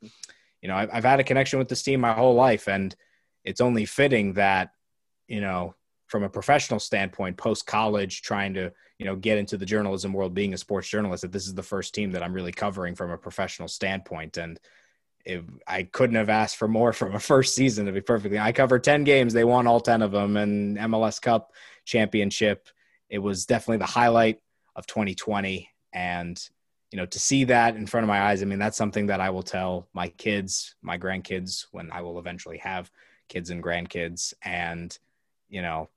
you 0.62 0.68
know, 0.68 0.76
I've, 0.76 0.90
I've 0.92 1.04
had 1.04 1.20
a 1.20 1.24
connection 1.24 1.58
with 1.58 1.68
this 1.68 1.82
team 1.82 2.00
my 2.00 2.12
whole 2.12 2.34
life, 2.34 2.68
and 2.68 2.94
it's 3.44 3.60
only 3.60 3.84
fitting 3.84 4.34
that, 4.34 4.72
you 5.26 5.40
know, 5.40 5.74
from 6.06 6.22
a 6.22 6.28
professional 6.28 6.80
standpoint, 6.80 7.36
post 7.36 7.66
college, 7.66 8.22
trying 8.22 8.54
to, 8.54 8.72
you 8.98 9.06
know, 9.06 9.14
get 9.14 9.38
into 9.38 9.56
the 9.56 9.66
journalism 9.66 10.12
world, 10.12 10.34
being 10.34 10.54
a 10.54 10.58
sports 10.58 10.88
journalist, 10.88 11.22
that 11.22 11.32
this 11.32 11.46
is 11.46 11.54
the 11.54 11.62
first 11.62 11.94
team 11.94 12.12
that 12.12 12.22
I'm 12.22 12.32
really 12.32 12.52
covering 12.52 12.94
from 12.94 13.10
a 13.10 13.18
professional 13.18 13.68
standpoint. 13.68 14.38
And 14.38 14.58
if 15.24 15.42
I 15.66 15.82
couldn't 15.82 16.16
have 16.16 16.30
asked 16.30 16.56
for 16.56 16.66
more 16.66 16.92
from 16.94 17.14
a 17.14 17.20
first 17.20 17.54
season, 17.54 17.86
to 17.86 17.92
be 17.92 18.00
perfectly, 18.00 18.38
I 18.38 18.52
covered 18.52 18.84
10 18.84 19.04
games, 19.04 19.32
they 19.32 19.44
won 19.44 19.66
all 19.66 19.80
10 19.80 20.02
of 20.02 20.12
them, 20.12 20.36
and 20.36 20.78
MLS 20.78 21.20
Cup 21.20 21.52
championship. 21.84 22.68
It 23.10 23.18
was 23.18 23.46
definitely 23.46 23.78
the 23.78 23.86
highlight 23.86 24.40
of 24.74 24.86
2020. 24.86 25.68
And 25.92 26.40
you 26.90 26.96
know, 26.96 27.06
to 27.06 27.18
see 27.18 27.44
that 27.44 27.76
in 27.76 27.86
front 27.86 28.04
of 28.04 28.08
my 28.08 28.22
eyes, 28.22 28.42
I 28.42 28.46
mean, 28.46 28.58
that's 28.58 28.76
something 28.76 29.06
that 29.06 29.20
I 29.20 29.30
will 29.30 29.42
tell 29.42 29.88
my 29.92 30.08
kids, 30.08 30.74
my 30.80 30.98
grandkids, 30.98 31.66
when 31.70 31.90
I 31.92 32.00
will 32.00 32.18
eventually 32.18 32.58
have 32.58 32.90
kids 33.28 33.50
and 33.50 33.62
grandkids. 33.62 34.32
And, 34.42 34.96
you 35.48 35.60
know, 35.60 35.90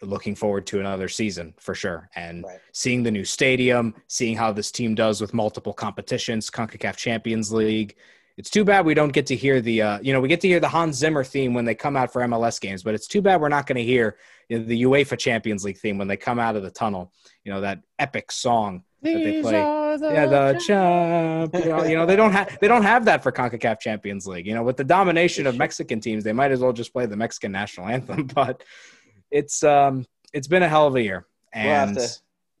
looking 0.00 0.36
forward 0.36 0.64
to 0.68 0.78
another 0.78 1.08
season 1.08 1.54
for 1.58 1.74
sure. 1.74 2.08
And 2.14 2.44
Right. 2.44 2.60
seeing 2.72 3.02
the 3.02 3.10
new 3.10 3.24
stadium, 3.24 3.94
seeing 4.06 4.36
how 4.36 4.52
this 4.52 4.70
team 4.70 4.94
does 4.94 5.20
with 5.20 5.34
multiple 5.34 5.72
competitions, 5.72 6.50
CONCACAF 6.50 6.96
Champions 6.96 7.52
League. 7.52 7.96
It's 8.36 8.50
too 8.50 8.64
bad 8.64 8.86
we 8.86 8.94
don't 8.94 9.12
get 9.12 9.26
to 9.26 9.36
hear 9.36 9.60
the, 9.60 9.82
uh, 9.82 9.98
you 10.00 10.12
know, 10.12 10.20
we 10.20 10.28
get 10.28 10.40
to 10.42 10.48
hear 10.48 10.60
the 10.60 10.68
Hans 10.68 10.96
Zimmer 10.96 11.24
theme 11.24 11.52
when 11.52 11.64
they 11.64 11.74
come 11.74 11.96
out 11.96 12.12
for 12.12 12.22
MLS 12.22 12.60
games, 12.60 12.84
but 12.84 12.94
it's 12.94 13.08
too 13.08 13.20
bad 13.20 13.40
we're 13.40 13.48
not 13.48 13.66
going 13.66 13.78
to 13.78 13.84
hear 13.84 14.16
you 14.48 14.60
know, 14.60 14.64
the 14.64 14.82
UEFA 14.84 15.18
Champions 15.18 15.64
League 15.64 15.78
theme 15.78 15.98
when 15.98 16.06
they 16.06 16.16
come 16.16 16.38
out 16.38 16.54
of 16.54 16.62
the 16.62 16.70
tunnel. 16.70 17.12
You 17.42 17.52
know, 17.52 17.60
that 17.62 17.80
epic 17.98 18.30
song 18.30 18.84
that 19.02 19.14
they 19.14 19.42
play 19.42 19.52
yeah, 19.52 20.26
the 20.26 20.62
champion. 20.66 21.88
You 21.88 21.96
know, 21.96 22.06
they 22.06 22.16
don't 22.16 22.32
have 22.32 22.58
they 22.60 22.68
don't 22.68 22.82
have 22.82 23.04
that 23.06 23.22
for 23.22 23.32
Concacaf 23.32 23.80
Champions 23.80 24.26
League. 24.26 24.46
You 24.46 24.54
know, 24.54 24.62
with 24.62 24.76
the 24.76 24.84
domination 24.84 25.46
of 25.46 25.56
Mexican 25.56 26.00
teams, 26.00 26.24
they 26.24 26.32
might 26.32 26.50
as 26.50 26.60
well 26.60 26.72
just 26.72 26.92
play 26.92 27.06
the 27.06 27.16
Mexican 27.16 27.52
national 27.52 27.88
anthem. 27.88 28.26
But 28.34 28.62
it's 29.30 29.62
um 29.62 30.06
it's 30.32 30.48
been 30.48 30.62
a 30.62 30.68
hell 30.68 30.86
of 30.86 30.94
a 30.96 31.02
year, 31.02 31.26
We'll 31.54 31.64
have 31.64 31.88
and 31.88 31.98
to 31.98 32.08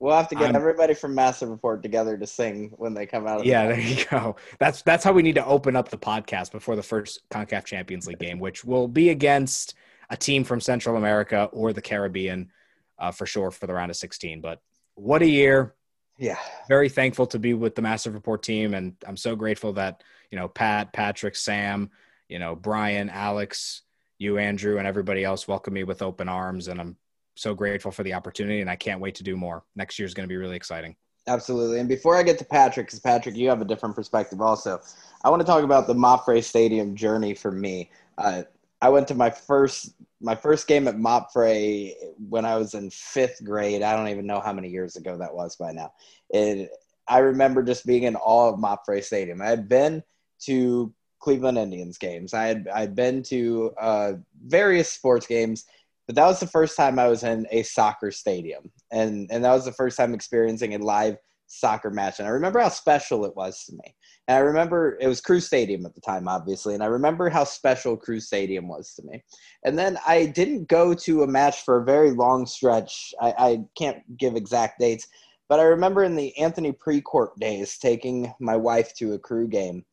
we'll 0.00 0.16
have 0.16 0.28
to 0.28 0.34
get 0.34 0.46
I'm- 0.46 0.56
everybody 0.56 0.94
from 0.94 1.14
Massive 1.14 1.48
Report 1.48 1.82
together 1.82 2.16
to 2.16 2.26
sing 2.26 2.72
when 2.76 2.94
they 2.94 3.06
come 3.06 3.26
out. 3.26 3.38
Of 3.38 3.42
the 3.44 3.48
yeah, 3.50 3.66
there 3.68 3.80
you 3.80 4.04
go. 4.10 4.36
That's 4.58 4.82
that's 4.82 5.04
how 5.04 5.12
we 5.12 5.22
need 5.22 5.34
to 5.36 5.44
open 5.44 5.76
up 5.76 5.88
the 5.88 5.98
podcast 5.98 6.52
before 6.52 6.76
the 6.76 6.82
first 6.82 7.20
Concacaf 7.30 7.64
Champions 7.64 8.06
League 8.06 8.18
game, 8.18 8.38
which 8.38 8.64
will 8.64 8.88
be 8.88 9.10
against 9.10 9.74
a 10.10 10.16
team 10.16 10.44
from 10.44 10.60
Central 10.60 10.96
America 10.96 11.48
or 11.52 11.72
the 11.72 11.82
Caribbean 11.82 12.50
uh, 12.98 13.12
for 13.12 13.26
sure 13.26 13.50
for 13.50 13.66
the 13.66 13.74
round 13.74 13.90
of 13.90 13.96
16. 13.96 14.40
But 14.40 14.60
what 14.94 15.22
a 15.22 15.28
year! 15.28 15.74
Yeah. 16.18 16.38
very 16.68 16.88
thankful 16.88 17.26
to 17.28 17.38
be 17.38 17.54
with 17.54 17.74
the 17.74 17.82
Massive 17.82 18.14
Report 18.14 18.42
team, 18.42 18.74
and 18.74 18.96
I'm 19.06 19.16
so 19.16 19.36
grateful 19.36 19.72
that 19.74 20.02
you 20.30 20.38
know 20.38 20.48
Pat, 20.48 20.92
Patrick, 20.92 21.36
Sam, 21.36 21.90
you 22.28 22.38
know 22.38 22.56
Brian, 22.56 23.08
Alex, 23.08 23.82
you, 24.18 24.38
Andrew, 24.38 24.78
and 24.78 24.86
everybody 24.86 25.24
else 25.24 25.46
welcome 25.46 25.74
me 25.74 25.84
with 25.84 26.02
open 26.02 26.28
arms, 26.28 26.68
and 26.68 26.80
I'm 26.80 26.96
so 27.36 27.54
grateful 27.54 27.92
for 27.92 28.02
the 28.02 28.14
opportunity, 28.14 28.60
and 28.60 28.68
I 28.68 28.76
can't 28.76 29.00
wait 29.00 29.14
to 29.16 29.22
do 29.22 29.36
more. 29.36 29.64
Next 29.76 29.98
year 29.98 30.06
is 30.06 30.14
going 30.14 30.28
to 30.28 30.32
be 30.32 30.36
really 30.36 30.56
exciting. 30.56 30.96
Absolutely. 31.28 31.78
And 31.78 31.88
before 31.88 32.16
I 32.16 32.22
get 32.22 32.38
to 32.38 32.44
Patrick, 32.44 32.86
because 32.86 33.00
Patrick, 33.00 33.36
you 33.36 33.48
have 33.48 33.60
a 33.60 33.64
different 33.64 33.94
perspective 33.94 34.40
also, 34.40 34.80
I 35.22 35.30
want 35.30 35.40
to 35.40 35.46
talk 35.46 35.62
about 35.62 35.86
the 35.86 35.94
MAPFRE 35.94 36.42
Stadium 36.42 36.96
journey 36.96 37.34
for 37.34 37.52
me. 37.52 37.90
Uh, 38.16 38.42
I 38.80 38.88
went 38.88 39.06
to 39.08 39.14
my 39.14 39.30
first 39.30 39.92
my 40.20 40.34
first 40.34 40.66
game 40.66 40.88
at 40.88 40.96
MAPFRE 40.96 41.92
when 42.28 42.44
I 42.44 42.56
was 42.56 42.74
in 42.74 42.90
fifth 42.90 43.44
grade. 43.44 43.82
I 43.82 43.96
don't 43.96 44.08
even 44.08 44.26
know 44.26 44.40
how 44.40 44.52
many 44.52 44.68
years 44.68 44.96
ago 44.96 45.16
that 45.18 45.34
was 45.34 45.56
by 45.56 45.72
now. 45.72 45.92
It, 46.30 46.70
I 47.06 47.18
remember 47.18 47.62
just 47.62 47.86
being 47.86 48.02
in 48.02 48.16
awe 48.16 48.52
of 48.52 48.58
MAPFRE 48.58 49.02
Stadium. 49.02 49.40
I 49.40 49.46
had 49.46 49.68
been 49.68 50.02
to 50.40 50.92
Cleveland 51.20 51.58
Indians 51.58 51.98
games. 51.98 52.34
I 52.34 52.46
had 52.46 52.68
I'd 52.72 52.94
been 52.94 53.22
to 53.24 53.72
uh, 53.80 54.12
various 54.44 54.92
sports 54.92 55.26
games, 55.26 55.64
but 56.06 56.16
that 56.16 56.26
was 56.26 56.40
the 56.40 56.46
first 56.46 56.76
time 56.76 56.98
I 56.98 57.08
was 57.08 57.22
in 57.22 57.46
a 57.50 57.62
soccer 57.62 58.10
stadium, 58.10 58.70
and 58.92 59.28
and 59.30 59.44
that 59.44 59.52
was 59.52 59.64
the 59.64 59.72
first 59.72 59.96
time 59.96 60.14
experiencing 60.14 60.74
a 60.74 60.78
live 60.78 61.16
soccer 61.46 61.90
match. 61.90 62.18
And 62.18 62.28
I 62.28 62.32
remember 62.32 62.60
how 62.60 62.68
special 62.68 63.24
it 63.24 63.34
was 63.34 63.64
to 63.64 63.72
me. 63.72 63.94
And 64.28 64.36
I 64.36 64.40
remember 64.40 64.98
it 65.00 65.08
was 65.08 65.22
Crew 65.22 65.40
Stadium 65.40 65.86
at 65.86 65.94
the 65.94 66.02
time, 66.02 66.28
obviously, 66.28 66.74
and 66.74 66.82
I 66.82 66.86
remember 66.86 67.30
how 67.30 67.44
special 67.44 67.96
Crew 67.96 68.20
Stadium 68.20 68.68
was 68.68 68.94
to 68.94 69.02
me. 69.02 69.24
And 69.64 69.78
then 69.78 69.98
I 70.06 70.26
didn't 70.26 70.68
go 70.68 70.92
to 70.92 71.22
a 71.22 71.26
match 71.26 71.62
for 71.64 71.78
a 71.78 71.84
very 71.84 72.10
long 72.10 72.44
stretch. 72.44 73.14
I, 73.22 73.34
I 73.38 73.64
can't 73.76 74.18
give 74.18 74.36
exact 74.36 74.80
dates, 74.80 75.08
but 75.48 75.60
I 75.60 75.64
remember 75.64 76.04
in 76.04 76.14
the 76.14 76.36
Anthony 76.36 76.72
Precourt 76.72 77.36
days 77.40 77.78
taking 77.78 78.32
my 78.38 78.54
wife 78.54 78.94
to 78.96 79.14
a 79.14 79.18
crew 79.18 79.48
game 79.48 79.86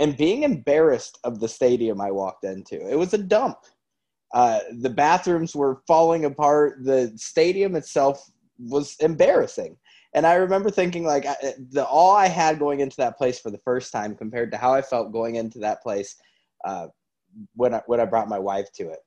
and 0.00 0.16
being 0.16 0.44
embarrassed 0.44 1.18
of 1.22 1.38
the 1.38 1.48
stadium 1.48 2.00
I 2.00 2.10
walked 2.10 2.44
into. 2.44 2.88
It 2.88 2.98
was 2.98 3.12
a 3.12 3.18
dump. 3.18 3.58
Uh, 4.32 4.60
the 4.80 4.90
bathrooms 4.90 5.54
were 5.54 5.82
falling 5.86 6.24
apart. 6.24 6.84
The 6.84 7.12
stadium 7.16 7.76
itself 7.76 8.30
was 8.58 8.96
embarrassing. 9.00 9.76
And 10.14 10.26
I 10.26 10.34
remember 10.34 10.70
thinking, 10.70 11.04
like, 11.04 11.26
I- 11.26 11.54
the 11.70 11.86
all 11.86 12.14
I 12.14 12.26
had 12.28 12.58
going 12.58 12.80
into 12.80 12.96
that 12.98 13.16
place 13.16 13.38
for 13.38 13.50
the 13.50 13.58
first 13.58 13.92
time 13.92 14.14
compared 14.14 14.50
to 14.52 14.58
how 14.58 14.72
I 14.74 14.82
felt 14.82 15.12
going 15.12 15.36
into 15.36 15.58
that 15.60 15.82
place 15.82 16.16
uh, 16.64 16.88
when 17.56 17.74
I 17.74 17.82
when 17.86 18.00
I 18.00 18.04
brought 18.04 18.28
my 18.28 18.38
wife 18.38 18.70
to 18.74 18.90
it. 18.90 19.00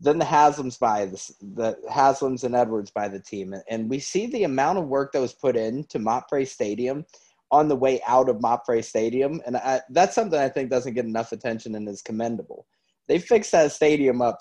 Then 0.00 0.18
the 0.18 0.24
Haslams 0.24 0.78
by 0.78 1.06
the 1.06 1.34
the 1.40 1.76
Haslams 1.88 2.44
and 2.44 2.56
Edwards 2.56 2.90
by 2.90 3.08
the 3.08 3.20
team, 3.20 3.54
and 3.70 3.88
we 3.88 4.00
see 4.00 4.26
the 4.26 4.44
amount 4.44 4.78
of 4.78 4.88
work 4.88 5.12
that 5.12 5.20
was 5.20 5.32
put 5.32 5.56
in 5.56 5.84
to 5.84 5.98
MAPFRE 5.98 6.46
Stadium 6.48 7.04
on 7.52 7.68
the 7.68 7.76
way 7.76 8.00
out 8.06 8.28
of 8.28 8.38
MAPFRE 8.38 8.82
Stadium, 8.82 9.40
and 9.46 9.56
I, 9.56 9.82
that's 9.90 10.14
something 10.14 10.40
I 10.40 10.48
think 10.48 10.70
doesn't 10.70 10.94
get 10.94 11.04
enough 11.04 11.32
attention 11.32 11.74
and 11.76 11.88
is 11.88 12.02
commendable. 12.02 12.66
They 13.08 13.18
fixed 13.18 13.52
that 13.52 13.72
stadium 13.72 14.22
up 14.22 14.38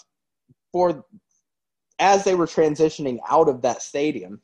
for 0.71 1.05
as 1.99 2.23
they 2.23 2.35
were 2.35 2.47
transitioning 2.47 3.19
out 3.29 3.47
of 3.47 3.61
that 3.61 3.81
stadium. 3.81 4.41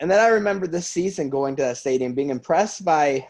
And 0.00 0.10
then 0.10 0.18
I 0.18 0.28
remember 0.28 0.66
this 0.66 0.88
season 0.88 1.28
going 1.28 1.56
to 1.56 1.62
that 1.62 1.76
stadium, 1.76 2.14
being 2.14 2.30
impressed 2.30 2.84
by 2.84 3.28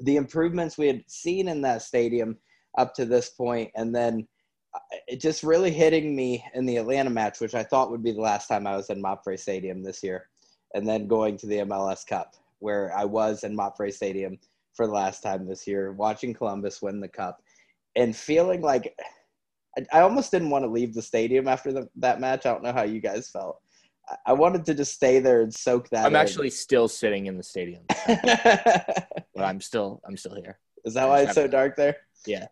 the 0.00 0.16
improvements 0.16 0.76
we 0.76 0.88
had 0.88 1.04
seen 1.06 1.48
in 1.48 1.62
that 1.62 1.82
stadium 1.82 2.36
up 2.76 2.94
to 2.94 3.04
this 3.04 3.30
point, 3.30 3.70
and 3.76 3.94
then 3.94 4.26
uh, 4.74 4.78
it 5.06 5.20
just 5.20 5.42
really 5.42 5.70
hitting 5.70 6.14
me 6.14 6.44
in 6.54 6.66
the 6.66 6.76
Atlanta 6.76 7.10
match, 7.10 7.40
which 7.40 7.54
I 7.54 7.62
thought 7.62 7.90
would 7.90 8.02
be 8.02 8.12
the 8.12 8.20
last 8.20 8.48
time 8.48 8.66
I 8.66 8.76
was 8.76 8.90
in 8.90 9.02
MAPFRE 9.02 9.38
Stadium 9.38 9.82
this 9.82 10.02
year, 10.02 10.28
and 10.74 10.86
then 10.86 11.08
going 11.08 11.36
to 11.38 11.46
the 11.46 11.58
MLS 11.58 12.06
Cup, 12.06 12.34
where 12.58 12.92
I 12.96 13.04
was 13.04 13.44
in 13.44 13.56
MAPFRE 13.56 13.92
Stadium 13.92 14.38
for 14.74 14.86
the 14.86 14.92
last 14.92 15.22
time 15.22 15.46
this 15.46 15.66
year, 15.66 15.92
watching 15.92 16.34
Columbus 16.34 16.82
win 16.82 17.00
the 17.00 17.08
cup, 17.08 17.40
and 17.96 18.14
feeling 18.14 18.62
like 18.62 18.94
I, 19.76 19.98
I 19.98 20.00
almost 20.00 20.30
didn't 20.30 20.50
want 20.50 20.64
to 20.64 20.70
leave 20.70 20.94
the 20.94 21.02
stadium 21.02 21.48
after 21.48 21.72
the, 21.72 21.88
that 21.96 22.20
match. 22.20 22.46
I 22.46 22.52
don't 22.52 22.62
know 22.62 22.72
how 22.72 22.82
you 22.82 23.00
guys 23.00 23.28
felt. 23.28 23.60
I, 24.26 24.32
wanted 24.32 24.64
to 24.66 24.74
just 24.74 24.94
stay 24.94 25.20
there 25.20 25.42
and 25.42 25.52
soak 25.52 25.88
that. 25.90 26.04
I'm 26.04 26.14
in. 26.14 26.16
actually 26.16 26.50
still 26.50 26.88
sitting 26.88 27.26
in 27.26 27.36
the 27.36 27.42
stadium, 27.42 27.82
but 28.06 29.44
I'm 29.44 29.60
still 29.60 30.00
I'm 30.06 30.16
still 30.16 30.34
here. 30.34 30.58
Is 30.84 30.94
that 30.94 31.08
why 31.08 31.22
it's 31.22 31.34
so 31.34 31.46
dark 31.46 31.76
there? 31.76 31.96
Yeah. 32.26 32.46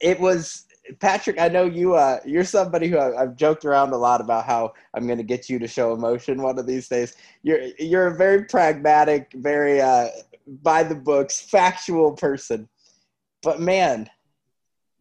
It 0.00 0.18
was 0.18 0.66
Patrick. 1.00 1.40
I 1.40 1.48
know 1.48 1.64
you. 1.64 1.94
Uh, 1.94 2.20
you're 2.24 2.44
somebody 2.44 2.88
who 2.88 2.98
I, 2.98 3.22
I've 3.22 3.36
joked 3.36 3.64
around 3.64 3.92
a 3.92 3.96
lot 3.96 4.20
about 4.20 4.44
how 4.44 4.74
I'm 4.94 5.06
going 5.06 5.18
to 5.18 5.24
get 5.24 5.48
you 5.48 5.58
to 5.58 5.68
show 5.68 5.92
emotion 5.92 6.42
one 6.42 6.58
of 6.58 6.66
these 6.66 6.88
days. 6.88 7.16
You're 7.42 7.60
you're 7.78 8.08
a 8.08 8.16
very 8.16 8.44
pragmatic, 8.44 9.32
very 9.34 9.80
uh, 9.80 10.08
by 10.62 10.82
the 10.82 10.94
books, 10.94 11.40
factual 11.40 12.12
person. 12.12 12.68
But 13.42 13.60
man, 13.60 14.08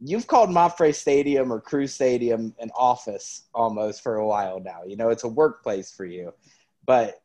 you've 0.03 0.27
called 0.27 0.49
MAPFRE 0.49 0.93
Stadium 0.93 1.51
or 1.51 1.61
Crew 1.61 1.87
Stadium 1.87 2.53
an 2.59 2.69
office 2.75 3.43
almost 3.53 4.03
for 4.03 4.17
a 4.17 4.27
while 4.27 4.59
now. 4.59 4.81
You 4.85 4.97
know, 4.97 5.09
it's 5.09 5.23
a 5.23 5.29
workplace 5.29 5.91
for 5.91 6.05
you. 6.05 6.33
But 6.85 7.21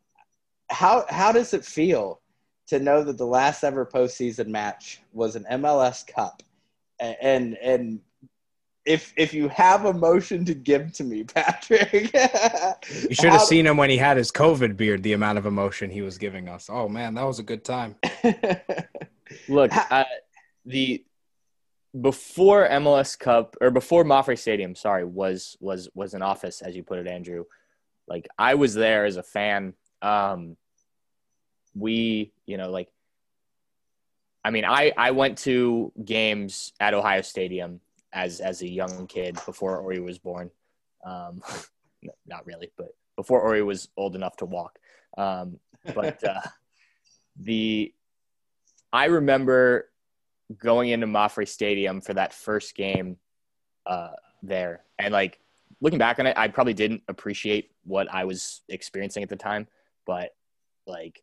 how 0.71 1.05
how 1.09 1.33
does 1.33 1.55
it 1.55 1.65
feel 1.65 2.21
to 2.69 2.79
know 2.79 3.03
that 3.03 3.19
the 3.19 3.27
last 3.27 3.65
ever 3.65 3.85
postseason 3.85 4.49
match 4.49 5.01
was 5.13 5.35
an 5.35 5.45
MLS 5.51 6.07
Cup, 6.07 6.43
and 7.01 7.57
and 7.57 8.01
if 8.85 9.13
if 9.17 9.35
you 9.35 9.49
have 9.49 9.85
emotion 9.85 10.45
to 10.45 10.55
give 10.55 10.93
to 10.93 11.05
me, 11.05 11.25
Patrick, 11.25 11.93
you 13.09 13.15
should 13.15 13.33
have 13.33 13.43
seen 13.43 13.67
him 13.67 13.77
when 13.77 13.91
he 13.91 13.97
had 13.97 14.17
his 14.17 14.31
COVID 14.31 14.77
beard. 14.77 15.03
The 15.03 15.15
amount 15.15 15.39
of 15.39 15.47
emotion 15.47 15.91
he 15.91 16.03
was 16.03 16.17
giving 16.17 16.49
us. 16.49 16.69
Oh 16.71 16.89
man, 16.89 17.15
that 17.15 17.25
was 17.25 17.41
a 17.41 17.43
good 17.43 17.65
time. 17.65 17.97
Look, 19.49 19.73
uh, 19.91 20.05
the 20.65 21.05
before 21.99 22.69
MLS 22.69 23.19
Cup 23.19 23.57
or 23.61 23.71
before 23.71 24.05
MAPFRE 24.05 24.39
Stadium, 24.39 24.75
sorry, 24.75 25.05
was 25.05 25.57
was 25.61 25.89
was 25.95 26.15
an 26.15 26.23
office 26.23 26.61
as 26.61 26.77
you 26.77 26.83
put 26.83 26.99
it, 26.99 27.07
Andrew. 27.07 27.45
Like 28.07 28.29
I 28.39 28.55
was 28.55 28.75
there 28.75 29.05
as 29.05 29.17
a 29.17 29.23
fan. 29.23 29.75
Um, 30.03 30.57
we, 31.75 32.33
you 32.47 32.57
know, 32.57 32.71
like 32.71 32.89
I 34.45 34.51
mean, 34.51 34.65
I 34.65 34.93
I 34.97 35.11
went 35.13 35.39
to 35.39 35.93
games 36.05 36.73
at 36.81 36.95
Ohio 36.95 37.23
Stadium 37.23 37.81
as 38.13 38.41
as 38.41 38.63
a 38.63 38.69
young 38.69 39.07
kid 39.07 39.39
before 39.47 39.81
Orri 39.83 40.03
was 40.03 40.19
born. 40.19 40.51
Um, 41.05 41.43
not 42.27 42.47
really, 42.47 42.71
but 42.77 42.95
before 43.17 43.43
Orri 43.43 43.65
was 43.65 43.89
old 43.97 44.15
enough 44.15 44.37
to 44.37 44.45
walk. 44.45 44.79
Um, 45.17 45.59
but 45.95 46.23
uh, 46.23 46.41
the 47.37 47.93
I 48.93 49.07
remember 49.07 49.91
going 50.57 50.91
into 50.91 51.07
MAPFRE 51.07 51.47
Stadium 51.49 52.01
for 52.01 52.15
that 52.15 52.33
first 52.33 52.75
game 52.75 53.17
uh, 53.87 54.13
there, 54.43 54.83
and 54.99 55.13
like 55.13 55.39
looking 55.81 55.99
back 55.99 56.19
on 56.19 56.27
it, 56.27 56.37
I 56.37 56.49
probably 56.49 56.75
didn't 56.75 57.03
appreciate 57.09 57.71
what 57.85 58.13
I 58.13 58.25
was 58.25 58.63
experiencing 58.69 59.23
at 59.23 59.29
the 59.29 59.37
time, 59.37 59.67
but 60.07 60.35
like 60.87 61.23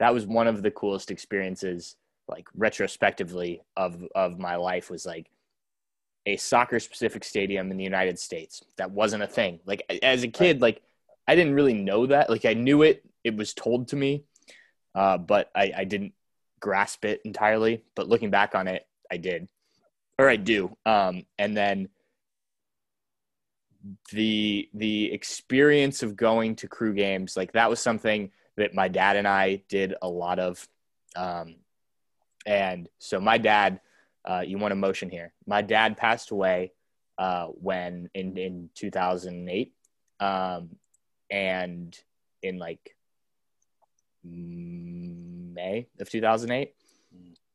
that 0.00 0.14
was 0.14 0.26
one 0.26 0.46
of 0.46 0.62
the 0.62 0.70
coolest 0.70 1.10
experiences, 1.10 1.96
like 2.28 2.48
retrospectively 2.56 3.62
of 3.76 4.02
of 4.14 4.38
my 4.38 4.56
life 4.56 4.90
was 4.90 5.06
like 5.06 5.30
a 6.26 6.36
soccer 6.36 6.80
specific 6.80 7.22
stadium 7.22 7.70
in 7.70 7.76
the 7.76 7.84
United 7.84 8.18
States. 8.18 8.62
That 8.76 8.90
wasn't 8.90 9.22
a 9.22 9.26
thing. 9.26 9.60
Like 9.66 9.82
as 10.02 10.22
a 10.22 10.28
kid, 10.28 10.60
like 10.62 10.82
I 11.28 11.34
didn't 11.34 11.54
really 11.54 11.74
know 11.74 12.06
that. 12.06 12.30
Like 12.30 12.44
I 12.44 12.54
knew 12.54 12.82
it, 12.82 13.04
it 13.22 13.36
was 13.36 13.54
told 13.54 13.88
to 13.88 13.96
me, 13.96 14.24
uh, 14.94 15.18
but 15.18 15.50
I, 15.54 15.72
I 15.76 15.84
didn't 15.84 16.12
grasp 16.64 17.04
it 17.04 17.20
entirely. 17.26 17.84
But 17.94 18.08
looking 18.08 18.30
back 18.30 18.54
on 18.54 18.68
it, 18.68 18.86
I 19.12 19.18
did, 19.18 19.48
or 20.18 20.30
I 20.30 20.36
do. 20.36 20.74
Um, 20.86 21.26
and 21.38 21.54
then 21.54 21.90
the 24.10 24.70
the 24.72 25.12
experience 25.12 26.02
of 26.02 26.16
going 26.16 26.56
to 26.56 26.68
crew 26.68 26.94
games, 26.94 27.36
like 27.36 27.52
that 27.52 27.68
was 27.68 27.80
something 27.80 28.30
that 28.56 28.72
my 28.72 28.88
dad 28.88 29.16
and 29.16 29.28
I 29.28 29.62
did 29.68 29.94
a 30.00 30.08
lot 30.08 30.38
of. 30.38 30.66
Um, 31.14 31.56
and 32.46 32.88
so 32.98 33.20
my 33.20 33.36
dad 33.36 33.80
uh, 34.24 34.42
you 34.46 34.56
want 34.56 34.72
a 34.72 34.76
motion 34.76 35.10
here. 35.10 35.34
My 35.46 35.60
dad 35.60 35.98
passed 35.98 36.30
away 36.30 36.72
uh, 37.18 37.48
when 37.48 38.08
in 38.14 38.38
in 38.38 38.70
2008, 38.74 39.74
um, 40.18 40.70
and 41.30 41.94
in 42.42 42.58
like 42.58 42.96
May 45.54 45.86
of 46.00 46.10
2008, 46.10 46.74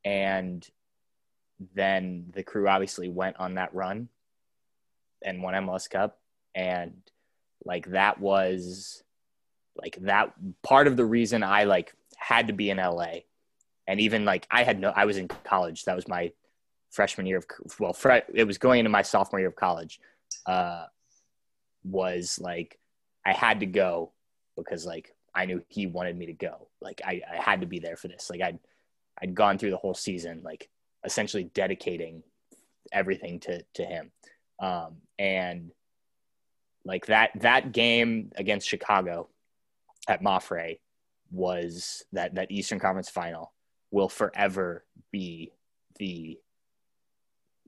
and 0.06 0.68
then 1.76 2.32
the 2.34 2.44
crew 2.44 2.68
obviously 2.68 3.10
went 3.10 3.38
on 3.38 3.56
that 3.56 3.74
run 3.74 4.10
and 5.22 5.44
won 5.44 5.54
MLS 5.54 5.90
Cup, 5.90 6.20
and 6.56 7.02
like 7.66 7.88
that 7.92 8.20
was 8.20 9.04
like 9.76 9.98
that 10.02 10.34
part 10.64 10.88
of 10.88 10.98
the 10.98 11.06
reason 11.06 11.44
I 11.44 11.66
like 11.66 11.94
had 12.18 12.48
to 12.48 12.54
be 12.54 12.70
in 12.70 12.78
LA 12.78 13.20
and 13.90 14.00
even 14.00 14.24
like 14.24 14.46
I 14.52 14.64
had 14.64 14.80
no 14.80 14.94
I 14.96 15.06
was 15.06 15.18
in 15.18 15.28
college. 15.28 15.86
That 15.86 15.96
was 15.96 16.08
my 16.08 16.32
freshman 16.92 17.26
year 17.26 17.40
of 17.40 17.46
well, 17.80 17.98
it 18.34 18.46
was 18.46 18.60
going 18.60 18.80
into 18.80 18.90
my 18.90 19.02
sophomore 19.02 19.40
year 19.40 19.50
of 19.50 19.56
college. 19.56 20.00
Uh, 20.46 20.86
was 21.84 22.40
like 22.40 22.78
I 23.26 23.34
had 23.34 23.62
to 23.62 23.66
go 23.66 24.12
because 24.56 24.86
like 24.86 25.16
I 25.36 25.46
knew 25.46 25.64
he 25.68 25.88
wanted 25.88 26.18
me 26.18 26.28
to 26.28 26.34
go. 26.34 26.68
Like 26.82 27.02
I, 27.06 27.22
I 27.32 27.38
had 27.38 27.62
to 27.62 27.68
be 27.68 27.80
there 27.80 27.98
for 27.98 28.08
this. 28.08 28.30
Like 28.30 28.42
I'd 28.42 28.60
I'd 29.22 29.36
gone 29.36 29.58
through 29.58 29.72
the 29.72 29.78
whole 29.78 29.94
season, 29.94 30.42
like 30.44 30.70
essentially 31.04 31.46
dedicating 31.54 32.24
everything 32.92 33.40
to 33.42 33.64
to 33.76 33.86
him. 33.86 34.12
Um, 34.60 34.98
and 35.18 35.72
like 36.86 37.08
that 37.08 37.32
that 37.42 37.72
game 37.72 38.32
against 38.36 38.68
Chicago 38.68 39.30
at 40.08 40.24
MAPFRE 40.24 40.80
was 41.32 42.04
that 42.14 42.36
that 42.36 42.52
Eastern 42.52 42.80
Conference 42.80 43.10
final 43.10 43.54
will 43.92 44.10
forever 44.10 44.86
be 45.12 45.52
the 45.98 46.40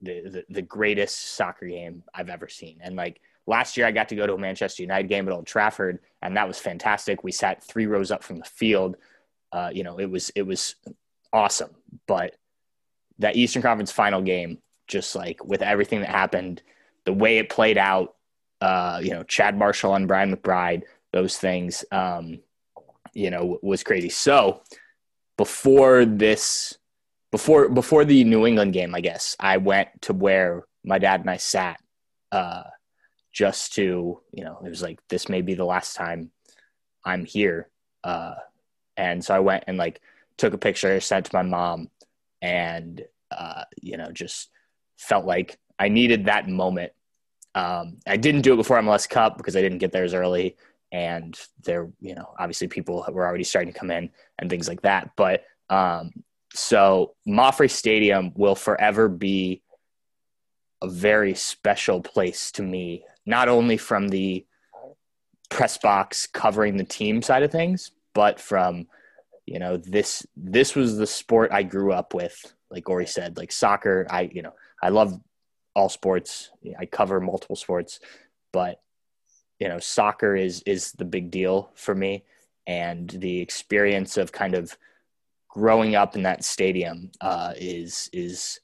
the, 0.00 0.22
the, 0.28 0.44
the 0.50 0.62
greatest 0.62 1.36
soccer 1.36 1.66
game 1.66 2.02
I've 2.12 2.28
ever 2.28 2.48
seen. 2.48 2.80
And 2.82 2.96
like 2.96 3.20
last 3.46 3.76
year, 3.76 3.86
I 3.86 3.92
got 3.92 4.08
to 4.10 4.16
go 4.16 4.26
to 4.26 4.34
a 4.34 4.38
Manchester 4.38 4.82
United 4.82 5.08
game 5.08 5.26
at 5.26 5.34
Old 5.34 5.46
Trafford, 5.46 6.00
and 6.20 6.36
that 6.36 6.46
was 6.46 6.58
fantastic. 6.58 7.24
We 7.24 7.32
sat 7.32 7.62
three 7.62 7.86
rows 7.86 8.10
up 8.10 8.22
from 8.22 8.38
the 8.38 8.44
field. 8.44 8.96
Uh, 9.52 9.70
you 9.72 9.82
know, 9.84 9.98
it 9.98 10.10
was 10.10 10.30
it 10.34 10.42
was 10.42 10.76
awesome. 11.32 11.70
But 12.06 12.36
that 13.18 13.36
Eastern 13.36 13.62
Conference 13.62 13.92
final 13.92 14.22
game, 14.22 14.58
just 14.86 15.14
like 15.14 15.44
with 15.44 15.62
everything 15.62 16.00
that 16.00 16.08
happened, 16.08 16.62
the 17.04 17.12
way 17.12 17.38
it 17.38 17.50
played 17.50 17.78
out, 17.78 18.14
uh, 18.60 19.00
you 19.02 19.10
know, 19.10 19.22
Chad 19.24 19.58
Marshall 19.58 19.94
and 19.94 20.08
Brian 20.08 20.34
McBride, 20.34 20.82
those 21.12 21.36
things, 21.36 21.84
um, 21.90 22.40
you 23.12 23.30
know, 23.30 23.58
was 23.62 23.82
crazy. 23.82 24.08
So 24.08 24.62
before 25.36 26.04
this 26.04 26.78
before 27.30 27.68
before 27.68 28.04
the 28.04 28.24
New 28.24 28.46
England 28.46 28.72
game, 28.72 28.94
I 28.94 29.00
guess 29.00 29.36
I 29.40 29.56
went 29.56 29.88
to 30.02 30.12
where 30.12 30.64
my 30.84 30.98
dad 30.98 31.20
and 31.20 31.30
I 31.30 31.38
sat, 31.38 31.80
uh, 32.30 32.64
just 33.32 33.74
to 33.74 34.20
you 34.32 34.44
know, 34.44 34.58
it 34.64 34.68
was 34.68 34.82
like 34.82 35.00
this 35.08 35.28
may 35.28 35.42
be 35.42 35.54
the 35.54 35.64
last 35.64 35.94
time 35.96 36.30
I'm 37.04 37.24
here, 37.24 37.68
uh, 38.04 38.34
and 38.96 39.24
so 39.24 39.34
I 39.34 39.40
went 39.40 39.64
and 39.66 39.78
like 39.78 40.00
took 40.36 40.54
a 40.54 40.58
picture, 40.58 41.00
sent 41.00 41.26
to 41.26 41.36
my 41.36 41.42
mom, 41.42 41.88
and 42.40 43.02
uh, 43.30 43.64
you 43.80 43.96
know, 43.96 44.10
just 44.12 44.50
felt 44.96 45.24
like 45.24 45.58
I 45.78 45.88
needed 45.88 46.26
that 46.26 46.48
moment. 46.48 46.92
Um, 47.54 47.98
I 48.06 48.16
didn't 48.16 48.42
do 48.42 48.54
it 48.54 48.56
before 48.56 48.80
MLS 48.80 49.08
Cup 49.08 49.36
because 49.36 49.56
I 49.56 49.60
didn't 49.60 49.78
get 49.78 49.92
there 49.92 50.04
as 50.04 50.14
early, 50.14 50.56
and 50.90 51.38
there, 51.64 51.90
you 52.00 52.14
know, 52.14 52.34
obviously 52.38 52.68
people 52.68 53.04
were 53.10 53.26
already 53.26 53.44
starting 53.44 53.72
to 53.72 53.78
come 53.78 53.90
in 53.90 54.10
and 54.38 54.48
things 54.48 54.68
like 54.68 54.82
that. 54.82 55.10
But 55.16 55.44
um, 55.70 56.12
so 56.54 57.14
MAPFRE 57.26 57.70
Stadium 57.70 58.32
will 58.34 58.54
forever 58.54 59.08
be 59.08 59.62
a 60.82 60.88
very 60.88 61.34
special 61.34 62.00
place 62.00 62.52
to 62.52 62.62
me, 62.62 63.04
not 63.26 63.48
only 63.48 63.76
from 63.76 64.08
the 64.08 64.44
press 65.50 65.78
box 65.78 66.26
covering 66.26 66.76
the 66.76 66.84
team 66.84 67.22
side 67.22 67.42
of 67.42 67.52
things, 67.52 67.90
but 68.14 68.40
from 68.40 68.86
you 69.46 69.58
know 69.58 69.76
this 69.76 70.26
this 70.36 70.74
was 70.74 70.96
the 70.96 71.06
sport 71.06 71.50
I 71.52 71.62
grew 71.62 71.92
up 71.92 72.14
with. 72.14 72.54
Like 72.70 72.84
Orri 72.84 73.08
said, 73.08 73.36
like 73.36 73.52
soccer. 73.52 74.06
I 74.10 74.30
you 74.32 74.42
know 74.42 74.54
I 74.82 74.88
love 74.88 75.20
all 75.74 75.88
sports. 75.88 76.50
I 76.78 76.86
cover 76.86 77.20
multiple 77.20 77.56
sports, 77.56 78.00
but 78.52 78.80
you 79.58 79.68
know 79.68 79.78
soccer 79.78 80.36
is 80.36 80.62
is 80.62 80.92
the 80.92 81.04
big 81.04 81.30
deal 81.30 81.70
for 81.74 81.94
me, 81.94 82.24
and 82.66 83.08
the 83.08 83.40
experience 83.40 84.16
of 84.16 84.32
kind 84.32 84.54
of 84.54 84.76
growing 85.48 85.94
up 85.94 86.16
in 86.16 86.22
that 86.22 86.44
stadium 86.44 87.10
uh, 87.20 87.52
is 87.56 88.08
is 88.12 88.60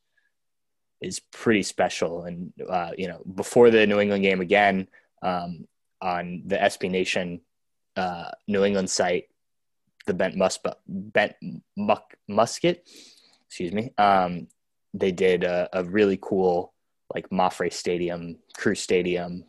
is 1.00 1.20
pretty 1.20 1.62
special. 1.62 2.24
And 2.24 2.52
uh, 2.68 2.90
you 2.96 3.08
know, 3.08 3.22
before 3.34 3.70
the 3.70 3.86
New 3.86 4.00
England 4.00 4.22
game 4.22 4.40
again 4.40 4.88
um, 5.22 5.66
on 6.00 6.42
the 6.46 6.56
SB 6.56 6.90
Nation 6.90 7.40
uh, 7.96 8.30
New 8.46 8.64
England 8.64 8.90
site, 8.90 9.28
the 10.06 10.14
Bent 10.14 10.40
Bent 10.86 11.34
Muck, 11.76 12.14
Musket, 12.28 12.88
excuse 13.46 13.72
me. 13.72 13.92
Um, 13.98 14.48
they 14.94 15.12
did 15.12 15.44
a, 15.44 15.68
a, 15.72 15.84
really 15.84 16.18
cool 16.20 16.72
like 17.14 17.28
Mapfre 17.30 17.72
Stadium, 17.72 18.38
Crew 18.56 18.74
Stadium 18.74 19.44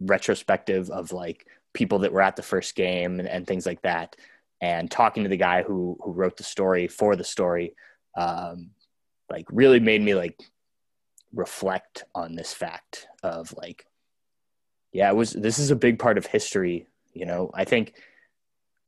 retrospective 0.00 0.90
of 0.90 1.12
like 1.12 1.46
people 1.72 2.00
that 2.00 2.12
were 2.12 2.22
at 2.22 2.36
the 2.36 2.42
first 2.42 2.74
game 2.74 3.20
and, 3.20 3.28
and 3.28 3.46
things 3.46 3.66
like 3.66 3.82
that. 3.82 4.16
And 4.60 4.90
talking 4.90 5.24
to 5.24 5.28
the 5.28 5.36
guy 5.36 5.62
who 5.62 5.98
who 6.02 6.12
wrote 6.12 6.36
the 6.36 6.42
story 6.42 6.88
for 6.88 7.16
the 7.16 7.24
story, 7.24 7.74
um, 8.16 8.70
like 9.30 9.46
really 9.50 9.80
made 9.80 10.02
me 10.02 10.14
like 10.14 10.40
reflect 11.32 12.04
on 12.14 12.34
this 12.34 12.52
fact 12.52 13.08
of 13.22 13.52
like, 13.56 13.86
yeah, 14.92 15.10
it 15.10 15.16
was 15.16 15.32
this 15.32 15.58
is 15.58 15.70
a 15.70 15.76
big 15.76 15.98
part 15.98 16.18
of 16.18 16.26
history. 16.26 16.86
You 17.12 17.26
know, 17.26 17.50
I 17.54 17.64
think 17.64 17.94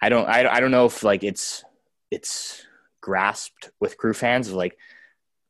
I 0.01 0.09
don't 0.09 0.29
I, 0.29 0.47
I 0.47 0.61
don't 0.61 0.71
know 0.71 0.87
if 0.87 1.03
like 1.03 1.25
it's 1.25 1.65
it's 2.11 2.67
grasped 3.01 3.71
with 3.81 3.97
crew 3.97 4.15
fans 4.15 4.49
of 4.49 4.55
like 4.55 4.77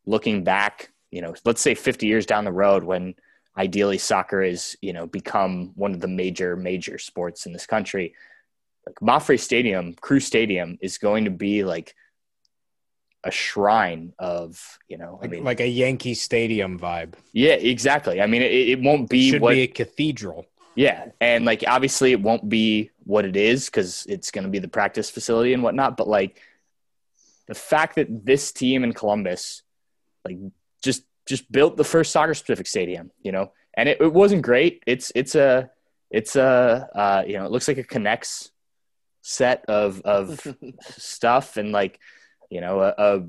looking 0.06 0.44
back, 0.44 0.92
you 1.10 1.20
know, 1.20 1.34
let's 1.44 1.60
say 1.60 1.74
50 1.74 2.06
years 2.06 2.26
down 2.26 2.44
the 2.44 2.52
road 2.52 2.84
when 2.84 3.14
ideally 3.56 3.98
soccer 3.98 4.42
is, 4.42 4.76
you 4.80 4.92
know, 4.92 5.06
become 5.06 5.72
one 5.74 5.92
of 5.94 6.00
the 6.00 6.08
major, 6.08 6.56
major 6.56 6.98
sports 6.98 7.46
in 7.46 7.52
this 7.52 7.66
country. 7.66 8.14
Like 8.86 8.96
Mapfre 9.00 9.40
Stadium, 9.40 9.94
Crew 9.94 10.20
Stadium 10.20 10.78
is 10.80 10.98
going 10.98 11.24
to 11.24 11.30
be 11.30 11.64
like 11.64 11.94
a 13.26 13.30
shrine 13.30 14.12
of, 14.18 14.78
you 14.88 14.96
know, 14.96 15.18
like, 15.20 15.30
I 15.30 15.32
mean, 15.32 15.44
like 15.44 15.60
a 15.60 15.66
Yankee 15.66 16.14
Stadium 16.14 16.78
vibe. 16.78 17.14
Yeah, 17.32 17.54
exactly. 17.54 18.22
I 18.22 18.26
mean, 18.26 18.42
it, 18.42 18.52
it 18.52 18.80
won't 18.80 19.10
be 19.10 19.28
it 19.28 19.30
should 19.32 19.42
what, 19.42 19.50
be 19.50 19.62
a 19.62 19.66
cathedral. 19.66 20.46
Yeah, 20.76 21.06
and 21.20 21.44
like 21.44 21.64
obviously 21.66 22.12
it 22.12 22.20
won't 22.20 22.48
be 22.48 22.90
what 23.04 23.24
it 23.24 23.34
is 23.34 23.66
because 23.66 24.06
it's 24.08 24.30
going 24.30 24.44
to 24.44 24.50
be 24.50 24.58
the 24.58 24.68
practice 24.68 25.10
facility 25.10 25.54
and 25.54 25.62
whatnot. 25.62 25.96
But 25.96 26.06
like 26.06 26.40
the 27.48 27.54
fact 27.54 27.96
that 27.96 28.26
this 28.26 28.52
team 28.52 28.84
in 28.84 28.92
Columbus, 28.92 29.62
like 30.24 30.36
just 30.82 31.02
just 31.26 31.50
built 31.50 31.76
the 31.76 31.84
first 31.84 32.12
soccer 32.12 32.34
specific 32.34 32.66
stadium, 32.66 33.10
you 33.22 33.32
know, 33.32 33.52
and 33.74 33.88
it, 33.88 34.00
it 34.00 34.12
wasn't 34.12 34.42
great. 34.42 34.82
It's 34.86 35.10
it's 35.14 35.34
a 35.34 35.70
it's 36.10 36.36
a 36.36 36.88
uh, 36.94 37.24
you 37.26 37.38
know 37.38 37.46
it 37.46 37.50
looks 37.50 37.68
like 37.68 37.78
a 37.78 37.84
K'NEX 37.84 38.50
set 39.22 39.64
of 39.68 40.02
of 40.02 40.46
stuff 40.82 41.56
and 41.56 41.72
like 41.72 41.98
you 42.50 42.60
know 42.60 42.80
a, 42.80 42.94
a 42.96 43.26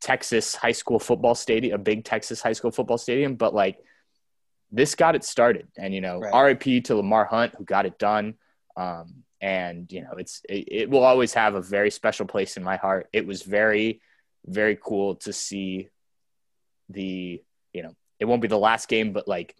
Texas 0.00 0.54
high 0.54 0.72
school 0.72 0.98
football 0.98 1.34
stadium, 1.34 1.74
a 1.74 1.78
big 1.82 2.04
Texas 2.04 2.40
high 2.40 2.52
school 2.52 2.70
football 2.70 2.98
stadium, 2.98 3.34
but 3.34 3.54
like 3.54 3.78
this 4.70 4.94
got 4.94 5.14
it 5.14 5.24
started. 5.24 5.68
And, 5.76 5.94
you 5.94 6.00
know, 6.00 6.20
right. 6.20 6.58
RIP 6.60 6.84
to 6.84 6.96
Lamar 6.96 7.24
Hunt, 7.24 7.54
who 7.56 7.64
got 7.64 7.86
it 7.86 7.98
done. 7.98 8.34
Um, 8.76 9.24
and, 9.40 9.90
you 9.90 10.02
know, 10.02 10.12
it's, 10.18 10.42
it, 10.48 10.68
it, 10.70 10.90
will 10.90 11.04
always 11.04 11.34
have 11.34 11.54
a 11.54 11.60
very 11.60 11.90
special 11.90 12.26
place 12.26 12.56
in 12.56 12.62
my 12.62 12.76
heart. 12.76 13.08
It 13.12 13.26
was 13.26 13.42
very, 13.42 14.00
very 14.44 14.78
cool 14.80 15.16
to 15.16 15.32
see 15.32 15.88
the, 16.88 17.42
you 17.72 17.82
know, 17.82 17.94
it 18.18 18.24
won't 18.24 18.42
be 18.42 18.48
the 18.48 18.58
last 18.58 18.88
game, 18.88 19.12
but 19.12 19.28
like 19.28 19.54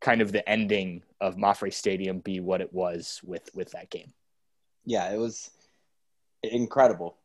kind 0.00 0.20
of 0.20 0.32
the 0.32 0.46
ending 0.48 1.02
of 1.20 1.36
Mapfre 1.36 1.72
Stadium 1.72 2.20
be 2.20 2.40
what 2.40 2.60
it 2.60 2.72
was 2.72 3.20
with, 3.24 3.48
with 3.54 3.72
that 3.72 3.90
game. 3.90 4.12
Yeah, 4.84 5.12
it 5.12 5.18
was 5.18 5.50
incredible. 6.42 7.16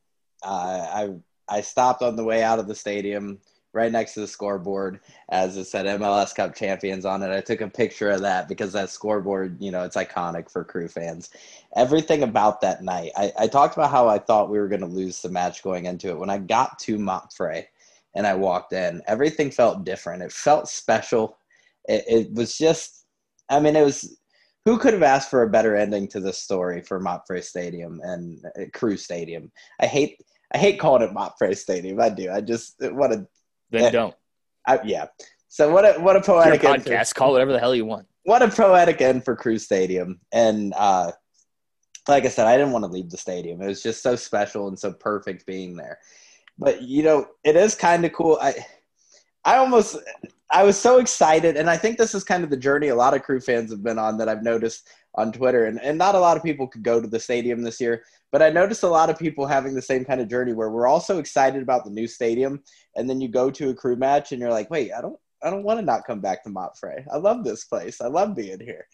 I, 0.44 1.10
I 1.48 1.62
stopped 1.62 2.02
on 2.02 2.16
the 2.16 2.24
way 2.24 2.44
out 2.44 2.60
of 2.60 2.68
the 2.68 2.76
stadium 2.76 3.40
right 3.74 3.92
next 3.92 4.14
to 4.14 4.20
the 4.20 4.28
scoreboard 4.28 5.00
as 5.30 5.56
it 5.56 5.66
said 5.66 5.86
MLS 6.00 6.36
Cup 6.36 6.56
champions 6.56 7.06
on 7.06 7.24
it. 7.24 7.32
I 7.32 7.42
took 7.42 7.62
a 7.62 7.70
picture 7.70 8.10
of 8.10 8.22
that 8.22 8.48
because 8.48 8.74
that 8.74 8.90
scoreboard, 8.90 9.62
you 9.62 9.72
know, 9.72 9.84
it's 9.84 9.96
iconic 9.96 10.50
for 10.50 10.64
crew 10.64 10.88
fans. 10.88 11.30
Everything 11.76 12.24
about 12.24 12.62
that 12.62 12.84
night, 12.84 13.12
I, 13.16 13.32
I 13.40 13.48
talked 13.48 13.76
about 13.76 13.92
how 13.92 14.08
I 14.08 14.20
thought 14.20 14.50
we 14.50 14.60
were 14.60 14.68
going 14.68 14.82
to 14.82 14.88
lose 14.88 15.22
the 15.22 15.30
match 15.30 15.64
going 15.64 15.86
into 15.86 16.10
it. 16.10 16.18
When 16.18 16.30
I 16.30 16.38
got 16.38 16.80
to 16.80 16.98
Mapfre 16.98 17.66
and 18.14 18.28
I 18.28 18.34
walked 18.36 18.74
in, 18.74 19.02
everything 19.08 19.52
felt 19.52 19.86
different. 19.86 20.24
It 20.24 20.34
felt 20.34 20.68
special. 20.68 21.38
It, 21.88 22.04
it 22.08 22.34
was 22.34 22.58
just, 22.58 23.06
I 23.50 23.60
mean, 23.60 23.76
it 23.76 23.84
was. 23.86 24.18
Who 24.66 24.78
could 24.78 24.94
have 24.94 25.04
asked 25.04 25.30
for 25.30 25.44
a 25.44 25.50
better 25.50 25.76
ending 25.76 26.08
to 26.10 26.20
this 26.20 26.38
story 26.38 26.82
for 26.82 27.00
Mapfre 27.00 27.44
Stadium 27.44 28.00
and 28.04 28.44
uh, 28.46 28.66
Crew 28.74 28.98
Stadium? 28.98 29.52
I 29.80 29.88
hate 29.88 30.22
I 30.54 30.58
hate 30.58 30.80
calling 30.80 31.02
it 31.02 31.14
Mapfre 31.14 31.56
Stadium. 31.58 32.00
I 32.00 32.10
do. 32.10 32.32
I 32.32 32.42
just 32.42 32.76
what 32.80 33.12
a 33.12 33.28
then 33.72 33.84
yeah. 33.84 33.90
don't. 33.90 34.16
I, 34.68 34.80
yeah. 34.84 35.06
So 35.48 35.72
what 35.72 35.86
a 35.86 36.00
what 36.00 36.16
a 36.16 36.22
poetic 36.22 36.62
Your 36.62 36.76
podcast. 36.76 37.10
For, 37.10 37.16
call 37.16 37.32
whatever 37.32 37.54
the 37.54 37.60
hell 37.60 37.76
you 37.76 37.86
want. 37.86 38.08
What 38.24 38.42
a 38.42 38.50
poetic 38.50 39.02
end 39.02 39.26
for 39.26 39.36
Crew 39.36 39.58
Stadium, 39.58 40.20
and 40.32 40.74
uh, 40.78 41.12
like 42.08 42.26
I 42.26 42.30
said, 42.30 42.48
I 42.48 42.58
didn't 42.58 42.72
want 42.72 42.86
to 42.86 42.92
leave 42.92 43.10
the 43.10 43.18
stadium. 43.18 43.62
It 43.62 43.68
was 43.68 43.82
just 43.82 44.04
so 44.04 44.16
special 44.16 44.68
and 44.68 44.78
so 44.78 44.94
perfect 44.94 45.46
being 45.46 45.76
there. 45.76 45.98
But 46.60 46.84
you 46.84 47.04
know, 47.04 47.28
it 47.44 47.56
is 47.56 47.74
kind 47.74 48.06
of 48.06 48.14
cool. 48.14 48.38
I 48.42 48.54
I 49.44 49.58
almost 49.58 49.98
I 50.54 50.64
was 50.64 50.78
so 50.78 51.00
excited, 51.00 51.56
and 51.56 51.70
I 51.70 51.78
think 51.78 51.98
this 51.98 52.14
is 52.14 52.26
kind 52.26 52.44
of 52.44 52.50
the 52.50 52.58
journey 52.58 52.90
a 52.90 52.96
lot 52.96 53.14
of 53.14 53.24
Crew 53.24 53.40
fans 53.40 53.72
have 53.72 53.84
been 53.84 53.98
on 53.98 54.18
that 54.18 54.28
I've 54.28 54.44
noticed 54.44 54.90
on 55.16 55.32
Twitter, 55.32 55.66
and, 55.66 55.82
and 55.82 55.98
not 55.98 56.16
a 56.16 56.20
lot 56.20 56.36
of 56.36 56.44
people 56.44 56.68
could 56.68 56.84
go 56.84 57.00
to 57.00 57.08
the 57.08 57.20
stadium 57.20 57.62
this 57.62 57.80
year. 57.80 58.04
But 58.32 58.42
I 58.42 58.50
noticed 58.50 58.84
a 58.84 58.90
lot 58.90 59.10
of 59.10 59.18
people 59.18 59.46
having 59.46 59.74
the 59.74 59.82
same 59.82 60.04
kind 60.04 60.20
of 60.20 60.30
journey 60.30 60.54
where 60.54 60.70
we're 60.70 60.88
all 60.88 61.00
so 61.00 61.20
excited 61.20 61.62
about 61.62 61.86
the 61.86 61.92
new 61.92 62.08
stadium, 62.08 62.62
and 62.96 63.10
then 63.10 63.22
you 63.22 63.30
go 63.30 63.50
to 63.50 63.70
a 63.70 63.74
crew 63.74 63.96
match 63.96 64.32
and 64.32 64.42
you're 64.42 64.52
like, 64.52 64.70
wait, 64.70 64.92
I 64.92 65.02
don't, 65.02 65.18
I 65.42 65.50
don't 65.50 65.64
want 65.64 65.80
to 65.80 65.86
not 65.86 66.06
come 66.06 66.20
back 66.20 66.44
to 66.44 66.50
Mapfre. 66.50 67.06
I 67.12 67.18
love 67.18 67.44
this 67.44 67.66
place. 67.66 68.02
I 68.02 68.08
love 68.08 68.36
being 68.36 68.60
here. 68.60 68.88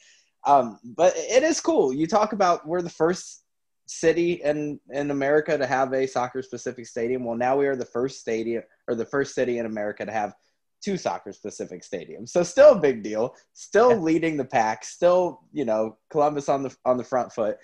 Um, 0.46 0.80
but 0.84 1.14
it 1.16 1.44
is 1.44 1.60
cool. 1.60 1.92
You 1.92 2.08
talk 2.08 2.34
about 2.34 2.68
we're 2.68 2.82
the 2.82 2.90
first 2.90 3.44
city 3.88 4.34
in 4.44 4.80
in 4.92 5.12
America 5.12 5.58
to 5.58 5.66
have 5.66 5.94
a 5.94 6.08
soccer 6.08 6.42
specific 6.42 6.86
stadium. 6.86 7.24
Well, 7.24 7.38
now 7.38 7.58
we 7.58 7.68
are 7.68 7.76
the 7.76 7.86
first 7.86 8.20
stadium 8.20 8.64
or 8.88 8.96
the 8.96 9.06
first 9.06 9.34
city 9.34 9.58
in 9.60 9.66
America 9.66 10.06
to 10.06 10.12
have 10.12 10.34
two 10.84 10.98
soccer 10.98 11.34
specific 11.34 11.84
stadiums. 11.84 12.30
So 12.30 12.44
still 12.44 12.74
a 12.74 12.80
big 12.80 13.04
deal. 13.04 13.36
Still 13.54 13.92
yeah. 13.92 13.98
leading 13.98 14.38
the 14.38 14.46
pack. 14.46 14.86
Still, 14.86 15.42
you 15.52 15.66
know, 15.66 15.98
Columbus 16.10 16.50
on 16.50 16.64
the 16.64 16.76
on 16.86 16.98
the 16.98 17.04
front 17.04 17.34
foot. 17.34 17.58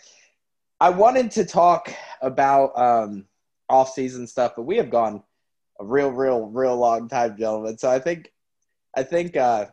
I 0.79 0.89
wanted 0.89 1.31
to 1.31 1.45
talk 1.45 1.93
about 2.21 2.77
um, 2.77 3.25
off-season 3.69 4.27
stuff, 4.27 4.53
but 4.55 4.63
we 4.63 4.77
have 4.77 4.89
gone 4.89 5.23
a 5.79 5.85
real, 5.85 6.11
real, 6.11 6.47
real 6.47 6.75
long 6.75 7.07
time, 7.07 7.37
gentlemen. 7.37 7.77
So 7.77 7.89
I 7.89 7.99
think, 7.99 8.33
I 8.95 9.03
think 9.03 9.37
uh, 9.37 9.67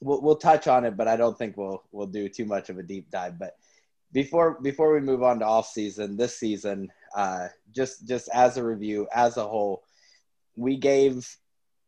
we'll 0.00 0.22
we'll 0.22 0.36
touch 0.36 0.66
on 0.66 0.84
it, 0.84 0.96
but 0.96 1.08
I 1.08 1.16
don't 1.16 1.36
think 1.36 1.56
we'll 1.56 1.82
we'll 1.92 2.06
do 2.06 2.28
too 2.28 2.46
much 2.46 2.70
of 2.70 2.78
a 2.78 2.82
deep 2.82 3.10
dive. 3.10 3.38
But 3.38 3.56
before 4.12 4.58
before 4.62 4.94
we 4.94 5.00
move 5.00 5.22
on 5.22 5.40
to 5.40 5.44
off-season, 5.44 6.16
this 6.16 6.38
season, 6.38 6.90
uh, 7.14 7.48
just 7.74 8.08
just 8.08 8.28
as 8.32 8.56
a 8.56 8.64
review, 8.64 9.08
as 9.12 9.36
a 9.36 9.46
whole, 9.46 9.82
we 10.56 10.76
gave 10.78 11.28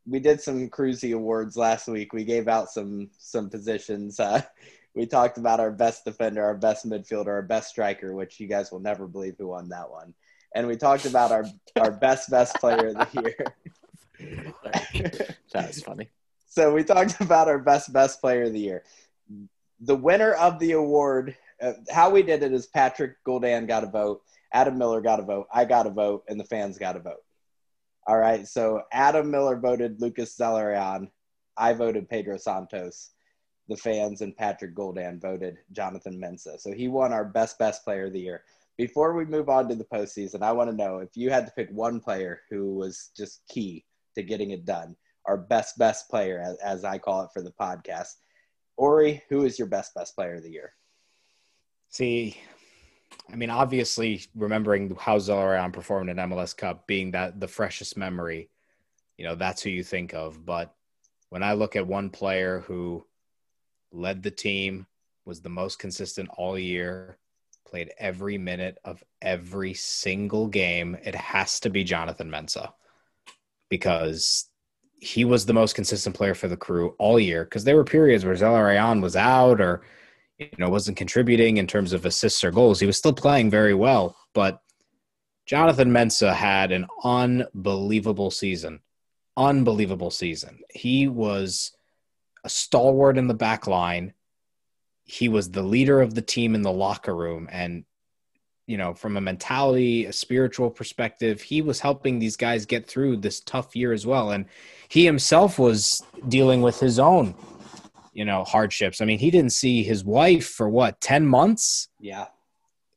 we 0.08 0.20
did 0.20 0.40
some 0.40 0.68
cruisy 0.70 1.14
awards 1.14 1.56
last 1.56 1.86
week. 1.88 2.12
We 2.12 2.24
gave 2.24 2.48
out 2.48 2.70
some 2.70 3.10
some 3.18 3.50
positions. 3.50 4.18
Uh, 4.18 4.42
we 4.94 5.06
talked 5.06 5.38
about 5.38 5.60
our 5.60 5.70
best 5.70 6.04
defender, 6.04 6.44
our 6.44 6.56
best 6.56 6.88
midfielder, 6.88 7.28
our 7.28 7.42
best 7.42 7.68
striker, 7.68 8.14
which 8.14 8.40
you 8.40 8.48
guys 8.48 8.72
will 8.72 8.80
never 8.80 9.06
believe 9.06 9.36
who 9.38 9.48
won 9.48 9.68
that 9.68 9.90
one. 9.90 10.14
And 10.54 10.66
we 10.66 10.76
talked 10.76 11.04
about 11.04 11.30
our 11.30 11.44
our 11.76 11.90
best 11.90 12.30
best 12.30 12.56
player 12.56 12.88
of 12.88 12.94
the 12.94 13.22
year. 14.18 14.44
that 15.52 15.66
was 15.66 15.82
funny. 15.82 16.08
So 16.46 16.72
we 16.72 16.82
talked 16.84 17.20
about 17.20 17.48
our 17.48 17.58
best 17.58 17.92
best 17.92 18.20
player 18.20 18.44
of 18.44 18.52
the 18.52 18.60
year. 18.60 18.84
The 19.80 19.94
winner 19.94 20.32
of 20.32 20.58
the 20.58 20.72
award, 20.72 21.36
uh, 21.62 21.74
how 21.90 22.10
we 22.10 22.22
did 22.22 22.42
it 22.42 22.52
is 22.52 22.66
Patrick 22.66 23.22
Guldan 23.24 23.68
got 23.68 23.84
a 23.84 23.86
vote, 23.86 24.22
Adam 24.52 24.76
Miller 24.76 25.00
got 25.00 25.20
a 25.20 25.22
vote, 25.22 25.46
I 25.54 25.64
got 25.66 25.86
a 25.86 25.90
vote, 25.90 26.24
and 26.26 26.40
the 26.40 26.44
fans 26.44 26.78
got 26.78 26.96
a 26.96 27.00
vote. 27.00 27.22
All 28.08 28.18
right, 28.18 28.48
so 28.48 28.82
Adam 28.90 29.30
Miller 29.30 29.56
voted 29.56 30.00
Lucas 30.00 30.36
Zelarayan. 30.36 31.10
I 31.56 31.74
voted 31.74 32.08
Pedro 32.08 32.38
Santos 32.38 33.10
the 33.68 33.76
fans 33.76 34.22
and 34.22 34.36
Patrick 34.36 34.74
Guldan 34.74 35.20
voted 35.20 35.58
Jonathan 35.72 36.18
Mensah. 36.20 36.58
So 36.58 36.72
he 36.72 36.88
won 36.88 37.12
our 37.12 37.24
best 37.24 37.58
best 37.58 37.84
player 37.84 38.06
of 38.06 38.12
the 38.12 38.20
year. 38.20 38.42
Before 38.76 39.12
we 39.12 39.24
move 39.24 39.48
on 39.48 39.68
to 39.68 39.74
the 39.74 39.84
postseason, 39.84 40.42
I 40.42 40.52
want 40.52 40.70
to 40.70 40.76
know 40.76 40.98
if 40.98 41.16
you 41.16 41.30
had 41.30 41.46
to 41.46 41.52
pick 41.52 41.68
one 41.70 42.00
player 42.00 42.40
who 42.50 42.74
was 42.76 43.10
just 43.16 43.42
key 43.48 43.84
to 44.14 44.22
getting 44.22 44.50
it 44.50 44.64
done, 44.64 44.96
our 45.26 45.36
best 45.36 45.78
best 45.78 46.08
player, 46.08 46.40
as, 46.40 46.56
as 46.58 46.84
I 46.84 46.98
call 46.98 47.22
it 47.22 47.30
for 47.32 47.42
the 47.42 47.52
podcast. 47.60 48.14
Orri, 48.78 49.22
who 49.28 49.44
is 49.44 49.58
your 49.58 49.68
best 49.68 49.94
best 49.94 50.14
player 50.14 50.36
of 50.36 50.44
the 50.44 50.50
year? 50.50 50.72
See, 51.90 52.36
I 53.30 53.36
mean, 53.36 53.50
obviously, 53.50 54.22
remembering 54.34 54.96
how 54.98 55.18
Zelarayan 55.18 55.72
performed 55.72 56.10
in 56.10 56.16
MLS 56.16 56.56
Cup, 56.56 56.86
being 56.86 57.10
that 57.12 57.40
the 57.40 57.48
freshest 57.48 57.96
memory, 57.96 58.48
you 59.16 59.24
know, 59.24 59.34
that's 59.34 59.62
who 59.62 59.70
you 59.70 59.82
think 59.82 60.14
of. 60.14 60.44
But 60.44 60.74
when 61.28 61.42
I 61.42 61.52
look 61.52 61.76
at 61.76 61.86
one 61.86 62.10
player 62.10 62.60
who 62.60 63.04
led 63.92 64.22
the 64.22 64.30
team, 64.30 64.86
was 65.24 65.40
the 65.42 65.48
most 65.50 65.78
consistent 65.78 66.30
all 66.38 66.58
year, 66.58 67.18
played 67.66 67.92
every 67.98 68.38
minute 68.38 68.78
of 68.84 69.04
every 69.20 69.74
single 69.74 70.46
game, 70.46 70.96
it 71.04 71.14
has 71.14 71.60
to 71.60 71.70
be 71.70 71.84
Jonathan 71.84 72.30
Mensah 72.30 72.72
because 73.68 74.46
he 75.00 75.24
was 75.24 75.44
the 75.44 75.52
most 75.52 75.74
consistent 75.74 76.16
player 76.16 76.34
for 76.34 76.48
the 76.48 76.56
crew 76.56 76.94
all 76.98 77.20
year. 77.20 77.44
Because 77.44 77.64
there 77.64 77.76
were 77.76 77.84
periods 77.84 78.24
where 78.24 78.34
Zelarayán 78.34 79.02
was 79.02 79.16
out 79.16 79.60
or 79.60 79.82
you 80.38 80.48
know 80.58 80.68
wasn't 80.68 80.96
contributing 80.96 81.56
in 81.56 81.66
terms 81.66 81.92
of 81.92 82.06
assists 82.06 82.44
or 82.44 82.50
goals. 82.50 82.80
He 82.80 82.86
was 82.86 82.96
still 82.96 83.12
playing 83.12 83.50
very 83.50 83.74
well, 83.74 84.16
but 84.34 84.62
Jonathan 85.46 85.90
Mensah 85.90 86.34
had 86.34 86.72
an 86.72 86.86
unbelievable 87.02 88.30
season. 88.30 88.80
Unbelievable 89.34 90.10
season. 90.10 90.60
He 90.70 91.08
was 91.08 91.72
a 92.44 92.50
stalwart 92.50 93.16
in 93.16 93.28
the 93.28 93.34
back 93.34 93.66
line. 93.66 94.12
He 95.04 95.28
was 95.28 95.50
the 95.50 95.62
leader 95.62 96.02
of 96.02 96.14
the 96.14 96.20
team 96.22 96.54
in 96.54 96.60
the 96.60 96.70
locker 96.70 97.16
room. 97.16 97.48
And, 97.50 97.84
you 98.66 98.76
know, 98.76 98.92
from 98.92 99.16
a 99.16 99.22
mentality, 99.22 100.04
a 100.04 100.12
spiritual 100.12 100.70
perspective, 100.70 101.40
he 101.40 101.62
was 101.62 101.80
helping 101.80 102.18
these 102.18 102.36
guys 102.36 102.66
get 102.66 102.86
through 102.86 103.16
this 103.16 103.40
tough 103.40 103.74
year 103.74 103.94
as 103.94 104.06
well. 104.06 104.32
And 104.32 104.44
he 104.88 105.06
himself 105.06 105.58
was 105.58 106.02
dealing 106.28 106.60
with 106.60 106.78
his 106.78 106.98
own, 106.98 107.34
you 108.18 108.24
know, 108.24 108.42
hardships. 108.42 109.00
I 109.00 109.04
mean, 109.04 109.20
he 109.20 109.30
didn't 109.30 109.52
see 109.52 109.84
his 109.84 110.04
wife 110.04 110.48
for 110.48 110.68
what, 110.68 111.00
10 111.00 111.24
months? 111.26 111.88
Yeah. 112.00 112.26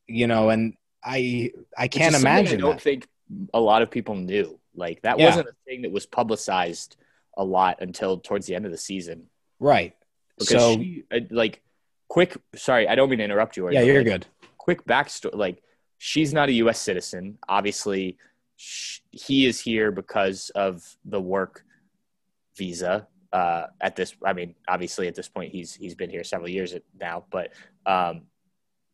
You 0.08 0.26
know, 0.26 0.50
and 0.50 0.74
I 1.04 1.52
I 1.78 1.86
can't 1.88 2.16
imagine. 2.16 2.58
I 2.58 2.60
don't 2.62 2.72
that. 2.72 2.82
think 2.82 3.06
a 3.54 3.60
lot 3.60 3.82
of 3.82 3.90
people 3.90 4.16
knew. 4.16 4.58
Like 4.74 5.00
that 5.02 5.18
Yeah. 5.20 5.26
wasn't 5.26 5.48
a 5.48 5.54
thing 5.64 5.82
that 5.82 5.92
was 5.92 6.06
publicized 6.06 6.96
a 7.36 7.44
lot 7.44 7.74
until 7.80 8.18
towards 8.18 8.46
the 8.46 8.54
end 8.56 8.66
of 8.66 8.72
the 8.72 8.78
season. 8.90 9.28
right. 9.60 9.94
Because 10.38 10.48
So 10.48 10.74
she, 10.74 11.04
uh, 11.14 11.20
like, 11.30 11.62
quick. 12.08 12.36
Sorry, 12.56 12.88
I 12.88 12.94
don't 12.96 13.08
mean 13.10 13.18
to 13.20 13.24
interrupt 13.24 13.56
you. 13.56 13.70
Yeah, 13.70 13.82
you're 13.82 13.98
like, 13.98 14.06
good. 14.06 14.26
Quick 14.58 14.84
backstory. 14.86 15.34
Like, 15.36 15.62
she's 15.98 16.32
not 16.32 16.48
a 16.48 16.52
U.S. 16.64 16.80
citizen. 16.80 17.38
Obviously, 17.48 18.16
sh- 18.56 19.00
he 19.12 19.46
is 19.46 19.60
here 19.60 19.92
because 19.92 20.50
of 20.56 20.96
the 21.04 21.20
work 21.20 21.64
visa. 22.56 23.06
Uh, 23.32 23.66
at 23.80 23.96
this, 23.96 24.14
I 24.24 24.32
mean, 24.32 24.54
obviously, 24.68 25.08
at 25.08 25.14
this 25.14 25.28
point, 25.28 25.52
he's 25.52 25.74
he's 25.74 25.94
been 25.94 26.10
here 26.10 26.24
several 26.24 26.50
years 26.50 26.74
now. 27.00 27.24
But 27.30 27.52
um, 27.86 28.22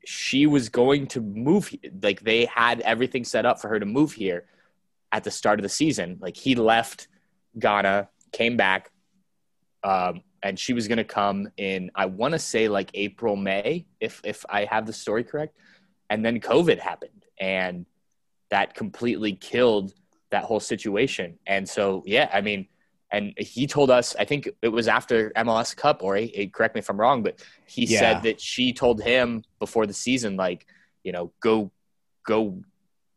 she 0.05 0.47
was 0.47 0.69
going 0.69 1.09
to 1.09 1.20
move. 1.20 1.74
Like, 2.02 2.20
they 2.20 2.44
had 2.47 2.81
everything 2.81 3.24
set 3.24 3.44
up 3.47 3.60
for 3.60 3.69
her 3.69 3.81
to 3.81 3.86
move 3.86 4.12
here 4.12 4.47
at 5.10 5.24
the 5.24 5.31
start 5.31 5.59
of 5.59 5.62
the 5.62 5.69
season. 5.69 6.19
Like, 6.20 6.36
he 6.36 6.55
left 6.55 7.09
Ghana, 7.59 8.09
came 8.32 8.56
back, 8.56 8.93
um, 9.82 10.23
and 10.43 10.59
she 10.59 10.73
was 10.73 10.86
going 10.86 10.98
to 10.98 11.05
come 11.05 11.48
in. 11.56 11.90
I 11.94 12.06
want 12.06 12.32
to 12.32 12.39
say 12.39 12.69
like 12.69 12.90
April, 12.94 13.35
May, 13.35 13.86
if 14.01 14.20
if 14.24 14.44
I 14.48 14.65
have 14.65 14.86
the 14.86 14.93
story 14.93 15.24
correct. 15.24 15.56
And 16.10 16.24
then 16.24 16.40
COVID 16.40 16.78
happened, 16.78 17.27
and 17.39 17.85
that 18.51 18.74
completely 18.74 19.35
killed 19.35 19.93
that 20.31 20.44
whole 20.44 20.60
situation. 20.60 21.39
And 21.47 21.69
so, 21.69 22.02
yeah, 22.06 22.31
I 22.32 22.40
mean, 22.40 22.69
and 23.10 23.32
he 23.39 23.66
told 23.66 23.90
us, 23.90 24.14
I 24.18 24.24
think 24.24 24.48
it 24.60 24.68
was 24.68 24.86
after 24.89 25.30
MLS 25.30 25.74
Cup, 25.76 26.02
or 26.02 26.16
he, 26.16 26.48
correct 26.48 26.74
me 26.74 26.80
if 26.80 26.90
I'm 26.90 27.01
wrong, 27.01 27.22
but 27.22 27.43
he 27.66 27.86
Yeah. 27.86 27.98
said 28.01 28.22
that 28.24 28.40
she 28.40 28.72
told 28.72 29.02
him 29.02 29.43
before 29.59 29.86
the 29.86 29.94
season, 29.94 30.36
like, 30.36 30.66
you 31.05 31.12
know, 31.12 31.32
go, 31.40 31.70
go, 32.26 32.60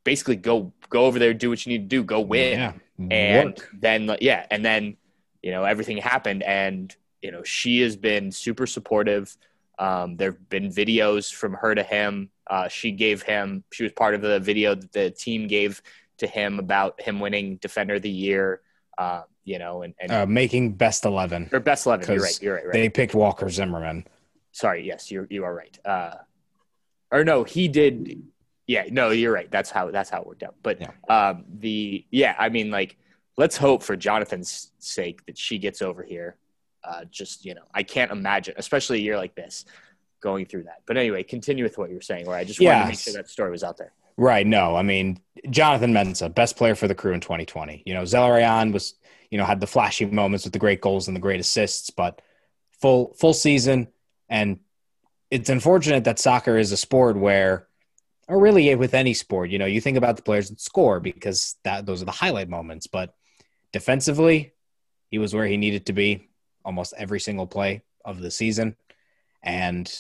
basically 0.04 0.38
go, 0.38 0.72
go 0.90 1.06
over 1.06 1.20
there, 1.20 1.34
do 1.34 1.50
what 1.50 1.66
you 1.66 1.74
need 1.74 1.90
to 1.90 1.96
do, 1.96 2.04
go 2.04 2.22
win 2.22 2.60
Yeah. 2.60 2.74
and 3.10 3.46
Work. 3.58 3.70
then 3.74 4.16
yeah 4.22 4.46
and 4.50 4.64
then 4.64 4.96
you 5.42 5.52
know 5.52 5.64
everything 5.66 5.98
happened 5.98 6.44
and 6.44 6.96
you 7.22 7.32
know 7.32 7.44
she 7.44 7.82
has 7.82 7.96
been 7.98 8.32
super 8.32 8.66
supportive 8.68 9.36
um, 9.80 10.16
there 10.18 10.32
have 10.32 10.50
been 10.50 10.70
videos 10.70 11.34
from 11.34 11.54
her 11.56 11.74
to 11.76 11.84
him 11.84 12.30
uh, 12.48 12.68
she 12.68 12.92
gave 12.92 13.24
him 13.24 13.64
she 13.74 13.84
was 13.84 13.92
part 13.94 14.14
of 14.16 14.22
the 14.22 14.40
video 14.40 14.76
that 14.76 14.92
the 14.94 15.10
team 15.10 15.48
gave 15.48 15.82
to 16.20 16.28
him 16.28 16.60
about 16.60 17.02
him 17.02 17.20
winning 17.20 17.58
defender 17.58 17.96
of 17.96 18.02
the 18.04 18.10
year 18.10 18.62
uh, 18.98 19.24
you 19.44 19.58
know 19.60 19.82
and, 19.82 19.94
and 20.00 20.12
uh, 20.12 20.26
making 20.26 20.74
best 20.74 21.06
11. 21.06 21.50
or 21.52 21.60
best 21.60 21.86
11 21.86 22.06
you're 22.14 22.22
right 22.24 22.42
you're 22.42 22.56
right, 22.56 22.66
right. 22.66 22.74
They 22.74 22.90
picked 22.90 23.16
Walker 23.16 23.50
Zimmerman. 23.50 24.06
sorry 24.52 24.86
yes 24.86 25.10
you 25.12 25.26
you 25.30 25.44
are 25.44 25.54
right 25.54 25.78
uh, 25.86 26.16
or 27.12 27.24
no 27.24 27.44
he 27.44 27.68
did 27.68 28.22
yeah 28.68 28.84
no 28.92 29.10
you're 29.10 29.32
right 29.34 29.50
that's 29.52 29.70
how 29.72 29.90
that's 29.92 30.10
how 30.10 30.22
it 30.22 30.28
worked 30.28 30.44
out 30.44 30.56
but 30.64 30.80
Yeah. 30.80 30.92
um 31.10 31.46
the 31.60 32.06
yeah 32.12 32.36
i 32.38 32.50
mean 32.50 32.70
like 32.72 32.98
let's 33.38 33.58
hope 33.58 33.82
for 33.84 33.96
jonathan's 33.96 34.72
sake 34.80 35.26
that 35.26 35.38
she 35.38 35.58
gets 35.58 35.82
over 35.82 36.04
here 36.04 36.36
uh 36.84 37.04
just 37.06 37.44
you 37.46 37.54
know 37.56 37.64
i 37.74 37.84
can't 37.84 38.12
imagine 38.12 38.54
especially 38.58 39.00
a 39.00 39.02
year 39.02 39.18
like 39.18 39.36
this 39.36 39.66
going 40.22 40.46
through 40.46 40.64
that 40.64 40.82
but 40.86 40.96
anyway 40.98 41.24
continue 41.24 41.64
with 41.64 41.78
what 41.78 41.90
you 41.90 41.96
were 41.96 42.02
saying 42.02 42.26
where 42.28 42.38
i 42.38 42.44
just 42.44 42.60
wanted 42.62 42.76
to 42.84 42.88
make 42.90 43.00
sure 43.00 43.14
that 43.14 43.30
story 43.30 43.50
was 43.52 43.64
out 43.64 43.78
there 43.78 43.94
Right. 44.22 44.46
No, 44.46 44.76
I 44.76 44.84
mean, 44.84 45.20
Jonathan 45.50 45.94
Mensah, 45.94 46.32
best 46.32 46.56
player 46.56 46.76
for 46.76 46.88
the 46.88 46.94
crew 46.94 47.14
in 47.14 47.22
2020. 47.22 47.82
You 47.88 47.96
know, 47.96 48.04
Zelarayan 48.04 48.72
was, 48.72 48.94
you 49.32 49.40
know, 49.40 49.46
had 49.46 49.60
the 49.60 49.66
flashy 49.66 50.06
moments 50.06 50.46
with 50.46 50.54
the 50.54 50.60
great 50.60 50.80
goals 50.80 51.08
and 51.08 51.18
the 51.18 51.22
great 51.22 51.40
assists, 51.40 51.90
but 51.90 52.22
full 52.80 53.16
full 53.16 53.34
season. 53.34 53.88
And 54.30 54.60
it's 55.32 55.50
unfortunate 55.50 56.04
that 56.04 56.20
soccer 56.20 56.60
is 56.60 56.72
a 56.72 56.78
sport 56.78 57.18
where, 57.18 57.68
or 58.28 58.40
really 58.40 58.76
with 58.76 58.94
any 58.94 59.16
sport, 59.16 59.50
you 59.50 59.58
know, 59.58 59.66
you 59.66 59.82
think 59.82 59.98
about 59.98 60.18
the 60.18 60.22
players 60.22 60.50
that 60.50 60.62
score 60.62 61.00
because 61.00 61.56
that 61.64 61.88
those 61.88 62.04
are 62.04 62.06
the 62.06 62.12
highlight 62.12 62.48
moments. 62.48 62.86
But 62.86 63.16
defensively, 63.74 64.54
he 65.10 65.18
was 65.18 65.34
where 65.34 65.48
he 65.48 65.58
needed 65.58 65.88
to 65.88 65.94
be 65.94 66.30
almost 66.64 66.94
every 66.96 67.20
single 67.20 67.48
play 67.48 67.82
of 68.06 68.22
the 68.22 68.30
season. 68.30 68.76
And 69.42 69.92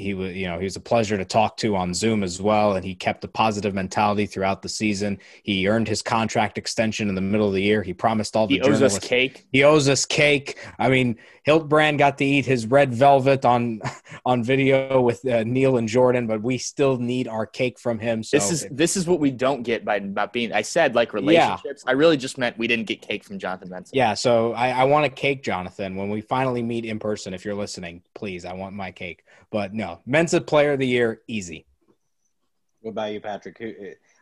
he 0.00 0.14
was, 0.14 0.34
you 0.34 0.46
know, 0.46 0.58
he 0.58 0.64
was 0.64 0.76
a 0.76 0.80
pleasure 0.80 1.16
to 1.16 1.24
talk 1.24 1.56
to 1.58 1.76
on 1.76 1.92
Zoom 1.92 2.22
as 2.22 2.40
well. 2.40 2.74
And 2.74 2.84
he 2.84 2.94
kept 2.94 3.22
a 3.24 3.28
positive 3.28 3.74
mentality 3.74 4.26
throughout 4.26 4.62
the 4.62 4.68
season. 4.68 5.18
He 5.42 5.68
earned 5.68 5.88
his 5.88 6.02
contract 6.02 6.58
extension 6.58 7.08
in 7.08 7.14
the 7.14 7.20
middle 7.20 7.46
of 7.46 7.54
the 7.54 7.62
year. 7.62 7.82
He 7.82 7.92
promised 7.92 8.34
all 8.34 8.46
the 8.46 8.54
he 8.54 8.60
owes 8.62 8.82
us 8.82 8.98
cake 8.98 9.46
he 9.52 9.62
owes 9.62 9.88
us 9.88 10.04
cake. 10.06 10.58
I 10.78 10.88
mean, 10.88 11.16
Hiltbrand 11.50 11.98
got 11.98 12.18
to 12.18 12.24
eat 12.24 12.46
his 12.46 12.66
red 12.66 12.92
velvet 12.94 13.44
on 13.44 13.80
on 14.24 14.44
video 14.44 15.00
with 15.00 15.26
uh, 15.26 15.44
Neil 15.44 15.76
and 15.76 15.88
Jordan, 15.88 16.26
but 16.26 16.42
we 16.42 16.58
still 16.58 16.98
need 16.98 17.26
our 17.28 17.46
cake 17.46 17.78
from 17.78 17.98
him. 17.98 18.22
So 18.22 18.36
this 18.36 18.50
is 18.50 18.66
this 18.70 18.96
is 18.96 19.06
what 19.06 19.20
we 19.20 19.30
don't 19.30 19.62
get 19.62 19.84
by 19.84 19.98
not 19.98 20.32
being 20.32 20.52
i 20.52 20.62
said 20.62 20.94
like 20.94 21.12
relationships 21.12 21.84
i 21.86 21.92
really 21.92 22.16
just 22.16 22.38
meant 22.38 22.58
we 22.58 22.66
didn't 22.66 22.86
get 22.86 23.00
cake 23.00 23.24
from 23.24 23.38
jonathan 23.38 23.68
benson 23.68 23.96
yeah. 24.00 24.14
So 24.14 24.52
I, 24.52 24.70
I 24.70 24.84
want 24.84 25.06
a 25.06 25.08
cake, 25.08 25.42
Jonathan. 25.42 25.96
When 25.96 26.10
we 26.10 26.20
finally 26.20 26.62
meet 26.62 26.84
in 26.84 26.98
person, 26.98 27.34
if 27.34 27.44
you're 27.44 27.54
listening, 27.54 28.02
please, 28.14 28.44
I 28.44 28.52
want 28.52 28.74
my 28.74 28.90
cake. 28.90 29.24
But 29.50 29.74
no, 29.74 30.00
Mensah 30.08 30.46
Player 30.46 30.72
of 30.72 30.78
the 30.78 30.86
Year, 30.86 31.20
easy. 31.26 31.66
What 32.80 32.92
about 32.92 33.12
you, 33.12 33.20
Patrick? 33.20 33.58
Who, 33.58 33.74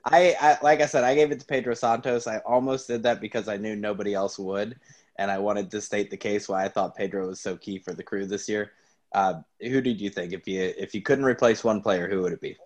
I, 0.04 0.34
I 0.40 0.58
like 0.62 0.80
I 0.80 0.86
said, 0.86 1.04
I 1.04 1.14
gave 1.14 1.30
it 1.30 1.40
to 1.40 1.46
Pedro 1.46 1.74
Santos. 1.74 2.26
I 2.26 2.38
almost 2.38 2.88
did 2.88 3.02
that 3.04 3.20
because 3.20 3.46
I 3.48 3.56
knew 3.56 3.76
nobody 3.76 4.14
else 4.14 4.38
would, 4.38 4.76
and 5.18 5.30
I 5.30 5.38
wanted 5.38 5.70
to 5.72 5.80
state 5.80 6.10
the 6.10 6.16
case 6.16 6.48
why 6.48 6.64
I 6.64 6.68
thought 6.68 6.94
Pedro 6.94 7.26
was 7.26 7.40
so 7.40 7.56
key 7.56 7.78
for 7.78 7.92
the 7.92 8.02
crew 8.02 8.26
this 8.26 8.48
year. 8.48 8.72
Uh, 9.12 9.40
who 9.60 9.80
did 9.80 10.00
you 10.00 10.10
think 10.10 10.32
if 10.32 10.46
you 10.46 10.72
if 10.78 10.94
you 10.94 11.02
couldn't 11.02 11.24
replace 11.24 11.64
one 11.64 11.80
player, 11.80 12.08
who 12.08 12.22
would 12.22 12.32
it 12.32 12.40
be? 12.40 12.56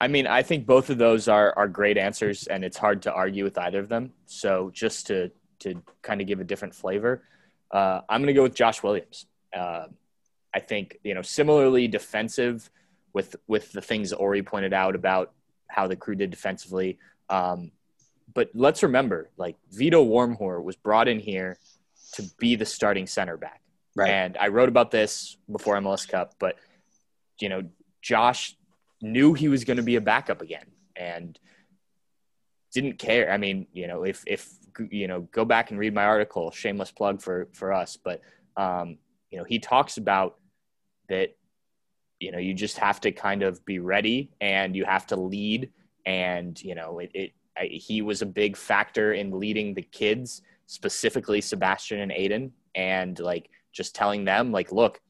I 0.00 0.08
mean, 0.08 0.26
I 0.26 0.42
think 0.42 0.66
both 0.66 0.90
of 0.90 0.98
those 0.98 1.28
are 1.28 1.56
are 1.56 1.68
great 1.68 1.96
answers, 1.96 2.46
and 2.48 2.64
it's 2.64 2.76
hard 2.76 3.02
to 3.02 3.12
argue 3.12 3.44
with 3.44 3.56
either 3.56 3.78
of 3.78 3.88
them. 3.88 4.12
So 4.26 4.70
just 4.74 5.06
to 5.06 5.30
to 5.60 5.80
kind 6.02 6.20
of 6.20 6.26
give 6.26 6.40
a 6.40 6.44
different 6.44 6.74
flavor, 6.74 7.22
uh, 7.70 8.00
I'm 8.08 8.20
going 8.20 8.26
to 8.28 8.32
go 8.32 8.42
with 8.42 8.54
Josh 8.54 8.82
Williams. 8.82 9.26
Uh, 9.54 9.84
I 10.52 10.60
think 10.60 10.98
you 11.04 11.14
know 11.14 11.22
similarly 11.22 11.88
defensive 11.88 12.68
with 13.12 13.36
with 13.46 13.70
the 13.72 13.82
things 13.82 14.12
Orri 14.12 14.44
pointed 14.44 14.72
out 14.72 14.96
about 14.96 15.32
how 15.68 15.86
the 15.86 15.96
crew 15.96 16.14
did 16.14 16.30
defensively. 16.30 16.98
Um, 17.28 17.70
but 18.34 18.50
let's 18.54 18.82
remember, 18.82 19.30
like 19.36 19.56
Vito 19.70 20.04
Wormgoor 20.04 20.62
was 20.62 20.74
brought 20.74 21.06
in 21.06 21.18
here 21.18 21.58
to 22.12 22.24
be 22.38 22.56
the 22.56 22.64
starting 22.64 23.06
center 23.06 23.36
back. 23.36 23.60
And 24.08 24.36
I 24.38 24.48
wrote 24.48 24.68
about 24.68 24.90
this 24.90 25.36
before 25.50 25.76
MLS 25.76 26.08
Cup, 26.08 26.34
but 26.38 26.56
you 27.40 27.48
know, 27.48 27.62
Josh 28.00 28.56
knew 29.00 29.34
he 29.34 29.48
was 29.48 29.64
going 29.64 29.76
to 29.76 29.82
be 29.82 29.96
a 29.96 30.00
backup 30.00 30.40
again 30.40 30.66
and 30.96 31.38
didn't 32.72 32.98
care. 32.98 33.30
I 33.30 33.36
mean, 33.36 33.66
you 33.72 33.86
know, 33.86 34.04
if 34.04 34.24
if 34.26 34.48
you 34.90 35.08
know, 35.08 35.22
go 35.32 35.44
back 35.44 35.70
and 35.70 35.78
read 35.78 35.94
my 35.94 36.04
article, 36.04 36.50
shameless 36.50 36.90
plug 36.90 37.20
for 37.20 37.48
for 37.52 37.72
us, 37.72 37.98
but 38.02 38.22
um, 38.56 38.98
you 39.30 39.38
know, 39.38 39.44
he 39.44 39.58
talks 39.58 39.96
about 39.96 40.38
that 41.08 41.36
you 42.20 42.30
know, 42.30 42.38
you 42.38 42.54
just 42.54 42.78
have 42.78 43.00
to 43.00 43.10
kind 43.10 43.42
of 43.42 43.64
be 43.64 43.80
ready 43.80 44.30
and 44.40 44.76
you 44.76 44.84
have 44.84 45.08
to 45.08 45.16
lead 45.16 45.70
and 46.06 46.60
you 46.62 46.74
know, 46.74 47.00
it, 47.00 47.10
it 47.14 47.32
I, 47.56 47.66
he 47.66 48.00
was 48.00 48.22
a 48.22 48.26
big 48.26 48.56
factor 48.56 49.12
in 49.12 49.38
leading 49.38 49.74
the 49.74 49.82
kids, 49.82 50.42
specifically 50.66 51.40
Sebastian 51.40 52.00
and 52.00 52.12
Aidan 52.12 52.52
and 52.74 53.18
like 53.18 53.50
just 53.72 53.94
telling 53.94 54.24
them 54.24 54.52
like 54.52 54.72
look, 54.72 55.00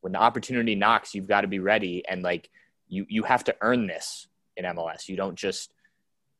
when 0.00 0.12
the 0.12 0.20
opportunity 0.20 0.74
knocks, 0.74 1.14
you've 1.14 1.28
got 1.28 1.42
to 1.42 1.48
be 1.48 1.58
ready 1.58 2.04
and 2.08 2.22
like 2.22 2.50
you 2.88 3.06
you 3.08 3.22
have 3.22 3.44
to 3.44 3.56
earn 3.60 3.86
this 3.86 4.28
in 4.56 4.64
MLS. 4.64 5.08
You 5.08 5.16
don't 5.16 5.36
just 5.36 5.72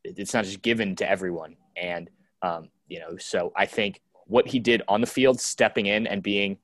it's 0.05 0.35
not 0.35 0.45
just 0.45 0.63
given 0.63 0.97
to 0.97 1.09
everyone. 1.09 1.57
And 1.77 2.11
um, 2.43 2.69
you 2.89 3.01
know, 3.01 3.17
so 3.19 3.53
I 3.57 3.67
think 3.67 4.01
what 4.27 4.47
he 4.47 4.59
did 4.59 4.83
on 4.89 5.01
the 5.01 5.07
field, 5.07 5.41
stepping 5.41 5.87
in 5.87 6.07
and 6.07 6.23
being, 6.23 6.59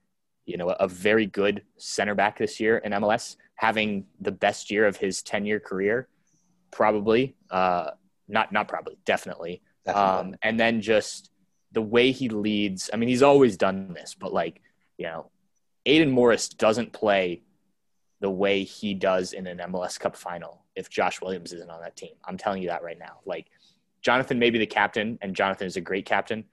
you 0.47 0.57
know, 0.57 0.71
a 0.71 0.89
very 0.89 1.27
good 1.27 1.63
center 1.77 2.15
back 2.15 2.39
this 2.39 2.61
year 2.61 2.79
in 2.79 2.93
MLS, 2.93 3.37
having 3.57 4.07
the 4.21 4.33
best 4.33 4.71
year 4.71 4.87
of 4.87 4.97
his 4.97 5.23
ten 5.23 5.45
year 5.45 5.61
career, 5.61 6.09
probably. 6.71 7.35
Uh, 7.51 7.91
not 8.29 8.53
not 8.53 8.69
probably, 8.69 8.99
definitely. 9.05 9.63
Definitely. 9.85 10.31
Um, 10.31 10.37
and 10.43 10.59
then 10.59 10.81
just 10.81 11.31
the 11.73 11.83
way 11.83 12.11
he 12.13 12.29
leads. 12.29 12.91
I 12.93 12.97
mean, 12.97 13.09
he's 13.09 13.23
always 13.23 13.57
done 13.57 13.93
this, 13.95 14.15
but 14.15 14.33
like 14.33 14.61
you 14.99 15.07
know, 15.07 15.31
Aidan 15.85 16.11
Morris 16.11 16.49
doesn't 16.49 16.93
play 16.93 17.43
the 18.21 18.31
way 18.31 18.65
he 18.65 18.95
does 18.95 19.33
in 19.33 19.47
an 19.47 19.59
MLS 19.59 20.01
Cup 20.01 20.17
final 20.17 20.65
if 20.75 20.89
Josh 20.89 21.21
Williams 21.21 21.53
isn't 21.53 21.71
on 21.71 21.81
that 21.83 21.97
team. 21.97 22.15
I'm 22.25 22.39
telling 22.39 22.63
you 22.63 22.69
that 22.69 22.83
right 22.83 22.99
now. 22.99 23.19
Like 23.27 23.47
Jonathan 24.03 24.39
may 24.39 24.51
be 24.51 24.59
the 24.59 24.67
captain, 24.67 25.19
and 25.21 25.35
Jonathan 25.35 25.67
is 25.67 25.77
a 25.77 25.81
great 25.81 26.07
captain 26.07 26.45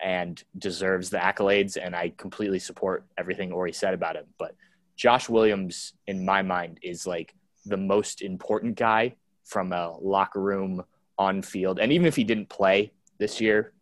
and 0.00 0.42
deserves 0.58 1.10
the 1.10 1.18
accolades, 1.18 1.76
and 1.80 1.94
I 1.94 2.12
completely 2.16 2.60
support 2.60 3.04
everything 3.16 3.50
Orri 3.50 3.74
said 3.74 3.94
about 3.94 4.16
him. 4.16 4.26
But 4.38 4.54
Josh 4.96 5.28
Williams, 5.28 5.94
in 6.06 6.24
my 6.24 6.42
mind, 6.42 6.78
is 6.82 7.06
like 7.06 7.34
the 7.66 7.76
most 7.76 8.22
important 8.22 8.76
guy 8.76 9.16
from 9.44 9.72
a 9.72 9.96
locker 10.00 10.40
room 10.40 10.84
on 11.18 11.42
field. 11.42 11.80
And 11.80 11.92
even 11.92 12.06
if 12.06 12.14
he 12.14 12.24
didn't 12.24 12.48
play 12.48 12.92
this 13.18 13.40
year, 13.40 13.72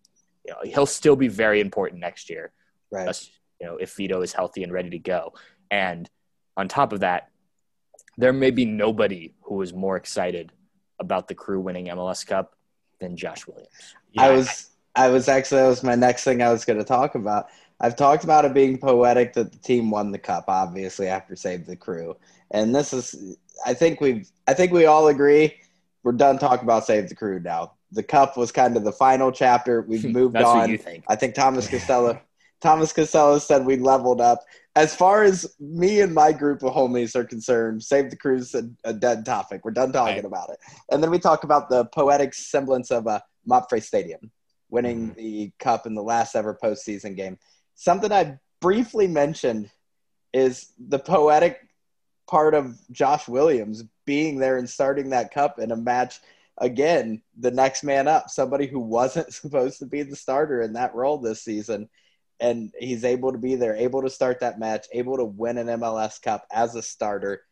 you 0.47 0.53
know, 0.53 0.61
he'll 0.65 0.87
still 0.87 1.17
be 1.17 1.29
very 1.29 1.61
important 1.61 2.01
next 2.01 2.31
year. 2.31 2.53
right. 2.91 3.09
Us- 3.09 3.31
You 3.61 3.67
know, 3.67 3.77
if 3.79 3.95
Vito 3.97 4.21
is 4.21 4.35
healthy 4.35 4.63
and 4.65 4.73
ready 4.73 4.91
to 4.91 4.99
go. 4.99 5.33
And 5.71 6.11
on 6.59 6.69
top 6.69 6.93
of 6.93 7.01
that, 7.01 7.31
there 8.19 8.33
may 8.33 8.51
be 8.51 8.67
nobody 8.67 9.35
who 9.43 9.63
is 9.63 9.73
more 9.73 9.97
excited 9.97 10.53
about 10.99 11.27
the 11.27 11.35
crew 11.35 11.61
winning 11.61 11.87
MLS 11.87 12.27
Cup 12.27 12.55
than 13.01 13.17
Josh 13.17 13.47
Williams. 13.47 13.95
I 14.19 14.31
was 14.31 14.71
I 14.95 15.09
was 15.09 15.29
actually 15.29 15.63
that 15.63 15.69
was 15.69 15.83
my 15.83 15.95
next 15.95 16.25
thing 16.25 16.43
I 16.43 16.51
was 16.53 16.65
going 16.67 16.79
to 16.79 16.85
talk 16.85 17.15
about. 17.15 17.47
I've 17.81 17.97
talked 17.97 18.25
about 18.25 18.45
it 18.45 18.55
being 18.55 18.79
poetic 18.79 19.33
that 19.35 19.53
the 19.53 19.59
team 19.59 19.91
won 19.91 20.13
the 20.13 20.19
cup, 20.19 20.45
obviously 20.49 21.09
after 21.09 21.35
Save 21.35 21.67
the 21.67 21.77
Crew, 21.77 22.17
and 22.51 22.75
this 22.75 22.93
is 22.93 23.37
I 23.65 23.73
think 23.75 24.01
we've 24.01 24.31
I 24.47 24.53
think 24.55 24.73
we 24.73 24.85
all 24.87 25.09
agree 25.09 25.55
we're 26.03 26.13
done 26.13 26.39
talking 26.39 26.65
about 26.65 26.87
Save 26.87 27.09
the 27.09 27.15
Crew 27.17 27.41
now. 27.41 27.73
The 27.93 28.03
cup 28.03 28.37
was 28.37 28.51
kind 28.53 28.77
of 28.77 28.85
the 28.85 28.93
final 28.93 29.31
chapter. 29.33 29.83
We've 29.83 30.05
moved 30.13 30.37
on. 30.37 30.77
think. 30.79 31.05
I 31.09 31.17
think 31.17 31.35
Thomas 31.35 31.69
Costello 31.69 32.21
Thomas 32.61 32.93
Costello 32.93 33.39
said 33.39 33.65
we 33.67 33.77
leveled 33.77 34.21
up. 34.21 34.41
As 34.75 34.95
far 34.95 35.23
as 35.23 35.55
me 35.61 36.01
and 36.01 36.15
my 36.15 36.33
group 36.33 36.63
of 36.63 36.73
homies 36.73 37.15
are 37.15 37.25
concerned, 37.25 37.83
Save 37.83 38.11
the 38.11 38.17
Crew's 38.17 38.55
a, 38.55 38.69
a 38.85 38.93
dead 38.93 39.25
topic. 39.25 39.65
We're 39.65 39.71
done 39.73 39.93
talking 39.93 40.17
Right. 40.17 40.25
about 40.25 40.51
it. 40.51 40.59
And 40.91 41.03
then 41.03 41.11
we 41.11 41.19
talk 41.19 41.45
about 41.45 41.69
the 41.69 41.85
poetic 41.87 42.35
semblance 42.35 42.91
of 42.91 43.07
a 43.07 43.23
MAPFRE 43.49 43.83
Stadium 43.83 44.31
winning 44.71 45.09
Mm-hmm. 45.11 45.19
the 45.19 45.53
cup 45.59 45.87
in 45.87 45.95
the 45.95 46.03
last 46.03 46.35
ever 46.35 46.59
postseason 46.61 47.15
game. 47.15 47.39
Something 47.75 48.11
I 48.11 48.39
briefly 48.61 49.07
mentioned 49.07 49.71
is 50.33 50.73
the 50.79 50.99
poetic 50.99 51.61
part 52.27 52.55
of 52.55 52.77
Josh 52.91 53.29
Williams 53.29 53.85
being 54.07 54.39
there 54.39 54.57
and 54.57 54.69
starting 54.69 55.11
that 55.11 55.33
cup 55.33 55.59
in 55.59 55.71
a 55.73 55.77
match 55.77 56.21
again, 56.59 57.23
the 57.39 57.51
next 57.51 57.85
man 57.85 58.09
up, 58.09 58.31
somebody 58.31 58.67
who 58.67 58.81
wasn't 58.81 59.33
supposed 59.35 59.79
to 59.81 59.87
be 59.87 60.03
the 60.03 60.17
starter 60.17 60.63
in 60.63 60.75
that 60.75 60.95
role 60.95 61.19
this 61.19 61.43
season. 61.43 61.89
And 62.39 62.71
he's 62.79 63.05
able 63.05 63.33
to 63.33 63.39
be 63.39 63.55
there, 63.55 63.75
able 63.75 64.03
to 64.03 64.11
start 64.11 64.41
that 64.41 64.59
match, 64.59 64.87
able 64.93 65.17
to 65.17 65.25
win 65.25 65.57
an 65.57 65.69
MLS 65.69 66.21
Cup 66.21 66.47
as 66.53 66.75
a 66.75 66.83
starter. 66.83 67.43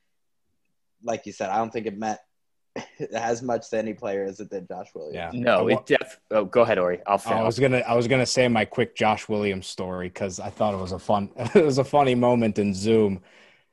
Like 1.02 1.24
you 1.24 1.32
said, 1.32 1.48
I 1.48 1.56
don't 1.56 1.72
think 1.72 1.86
it 1.86 1.96
meant 1.96 2.18
as 3.14 3.42
much 3.42 3.70
to 3.70 3.78
any 3.78 3.94
player 3.94 4.24
as 4.24 4.40
it 4.40 4.50
did 4.50 4.68
Josh 4.68 4.88
Williams. 4.94 5.14
Yeah. 5.14 5.30
No, 5.32 5.68
it 5.68 5.86
def. 5.86 6.20
Oh, 6.30 6.44
go 6.44 6.62
ahead, 6.62 6.78
Orri. 6.78 7.00
I'll 7.06 7.18
finish. 7.18 7.38
I 7.38 7.44
was 7.44 7.58
gonna 7.58 7.78
I 7.78 7.94
was 7.94 8.08
gonna 8.08 8.26
say 8.26 8.48
my 8.48 8.64
quick 8.64 8.94
Josh 8.94 9.28
Williams 9.28 9.66
story 9.66 10.08
because 10.08 10.40
I 10.40 10.50
thought 10.50 10.74
it 10.74 10.80
was 10.80 10.92
a 10.92 10.98
fun 10.98 11.30
it 11.36 11.64
was 11.64 11.78
a 11.78 11.84
funny 11.84 12.14
moment 12.14 12.58
in 12.58 12.74
Zoom. 12.74 13.22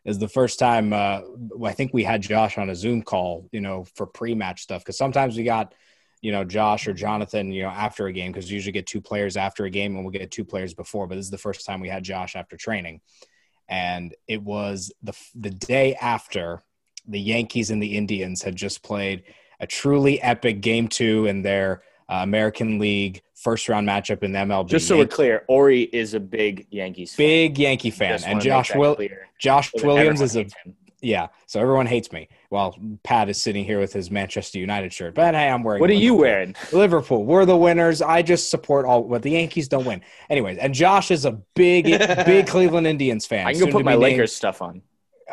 Is 0.04 0.18
the 0.18 0.28
first 0.28 0.58
time 0.58 0.94
uh, 0.94 1.22
I 1.64 1.74
think 1.74 1.94
we 1.94 2.04
had 2.04 2.22
Josh 2.22 2.58
on 2.58 2.70
a 2.70 2.76
Zoom 2.76 3.04
call, 3.04 3.48
you 3.52 3.62
know, 3.62 3.86
for 3.96 4.08
pre-match 4.08 4.64
stuff. 4.64 4.82
Because 4.82 4.98
sometimes 4.98 5.38
we 5.38 5.44
got, 5.44 5.76
you 6.22 6.32
know, 6.32 6.44
Josh 6.44 6.88
or 6.88 6.94
Jonathan, 6.94 7.52
you 7.52 7.64
know, 7.64 7.70
after 7.70 8.08
a 8.08 8.14
game 8.14 8.32
because 8.32 8.50
we 8.50 8.56
usually 8.56 8.72
get 8.72 8.88
two 8.88 9.02
players 9.02 9.38
after 9.38 9.66
a 9.66 9.70
game 9.70 9.96
and 9.96 10.04
we'll 10.04 10.12
get 10.12 10.32
two 10.32 10.46
players 10.46 10.74
before. 10.74 11.06
But 11.06 11.16
this 11.16 11.26
is 11.26 11.32
the 11.32 11.38
first 11.38 11.66
time 11.68 11.82
we 11.82 11.90
had 11.90 12.04
Josh 12.04 12.36
after 12.36 12.58
training, 12.58 13.02
and 13.70 14.16
it 14.28 14.42
was 14.42 14.92
the 15.04 15.14
the 15.36 15.52
day 15.52 15.94
after 15.96 16.64
the 17.08 17.20
Yankees 17.20 17.70
and 17.70 17.82
the 17.82 17.96
Indians 17.96 18.42
had 18.42 18.56
just 18.56 18.84
played 18.84 19.24
a 19.60 19.68
truly 19.68 20.22
epic 20.22 20.62
game 20.62 20.88
two 20.88 21.28
in 21.28 21.44
their 21.44 21.84
uh, 22.10 22.22
American 22.24 22.80
League 22.80 23.22
first 23.42 23.68
round 23.68 23.88
matchup 23.88 24.24
in 24.24 24.32
the 24.32 24.40
MLB. 24.40 24.70
Just 24.70 24.88
so 24.88 24.98
we're 24.98 25.08
clear, 25.08 25.44
Orri 25.50 25.90
is 25.92 26.14
a 26.14 26.20
big 26.20 26.68
Yankees 26.70 27.14
fan. 27.16 27.26
big 27.26 27.58
Yankee 27.60 27.92
fan, 27.92 28.20
and 28.26 28.40
Josh 28.40 28.74
Will 28.76 28.96
clear. 28.96 29.28
Josh 29.40 29.72
So 29.76 29.86
Williams 29.86 30.22
is 30.22 30.36
a 30.36 30.42
him. 30.44 30.52
yeah. 31.02 31.28
So 31.48 31.60
everyone 31.60 31.88
hates 31.88 32.12
me. 32.12 32.30
Well, 32.52 32.78
Pat 33.04 33.30
is 33.30 33.42
sitting 33.42 33.66
here 33.66 33.80
with 33.80 33.92
his 33.94 34.12
Manchester 34.12 34.60
United 34.60 34.94
shirt, 34.94 35.16
but 35.16 35.34
hey, 35.34 35.50
I'm 35.50 35.64
wearing. 35.64 35.82
What 35.82 35.90
are 35.90 35.94
you 35.94 36.14
wearing? 36.14 36.56
Liverpool. 36.72 37.26
We're 37.26 37.46
the 37.46 37.58
winners. 37.58 38.02
I 38.02 38.22
just 38.22 38.50
support 38.52 38.86
all. 38.86 39.02
But 39.04 39.24
the 39.24 39.32
Yankees 39.32 39.68
don't 39.68 39.86
win, 39.86 40.02
anyways. 40.30 40.58
And 40.60 40.74
Josh 40.74 41.10
is 41.12 41.26
a 41.26 41.32
big, 41.56 41.86
big 42.26 42.48
Cleveland 42.48 42.86
Indians 42.88 43.26
fan. 43.26 43.48
I 43.48 43.54
can 43.54 43.62
go 43.66 43.72
put 43.72 43.84
my 43.86 43.92
named- 43.92 44.04
Lakers 44.04 44.34
stuff 44.34 44.62
on. 44.62 44.84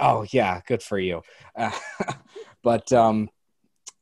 Oh 0.00 0.24
yeah, 0.30 0.60
good 0.66 0.82
for 0.82 0.98
you. 0.98 1.22
Uh, 1.56 1.72
but 2.62 2.90
um, 2.92 3.28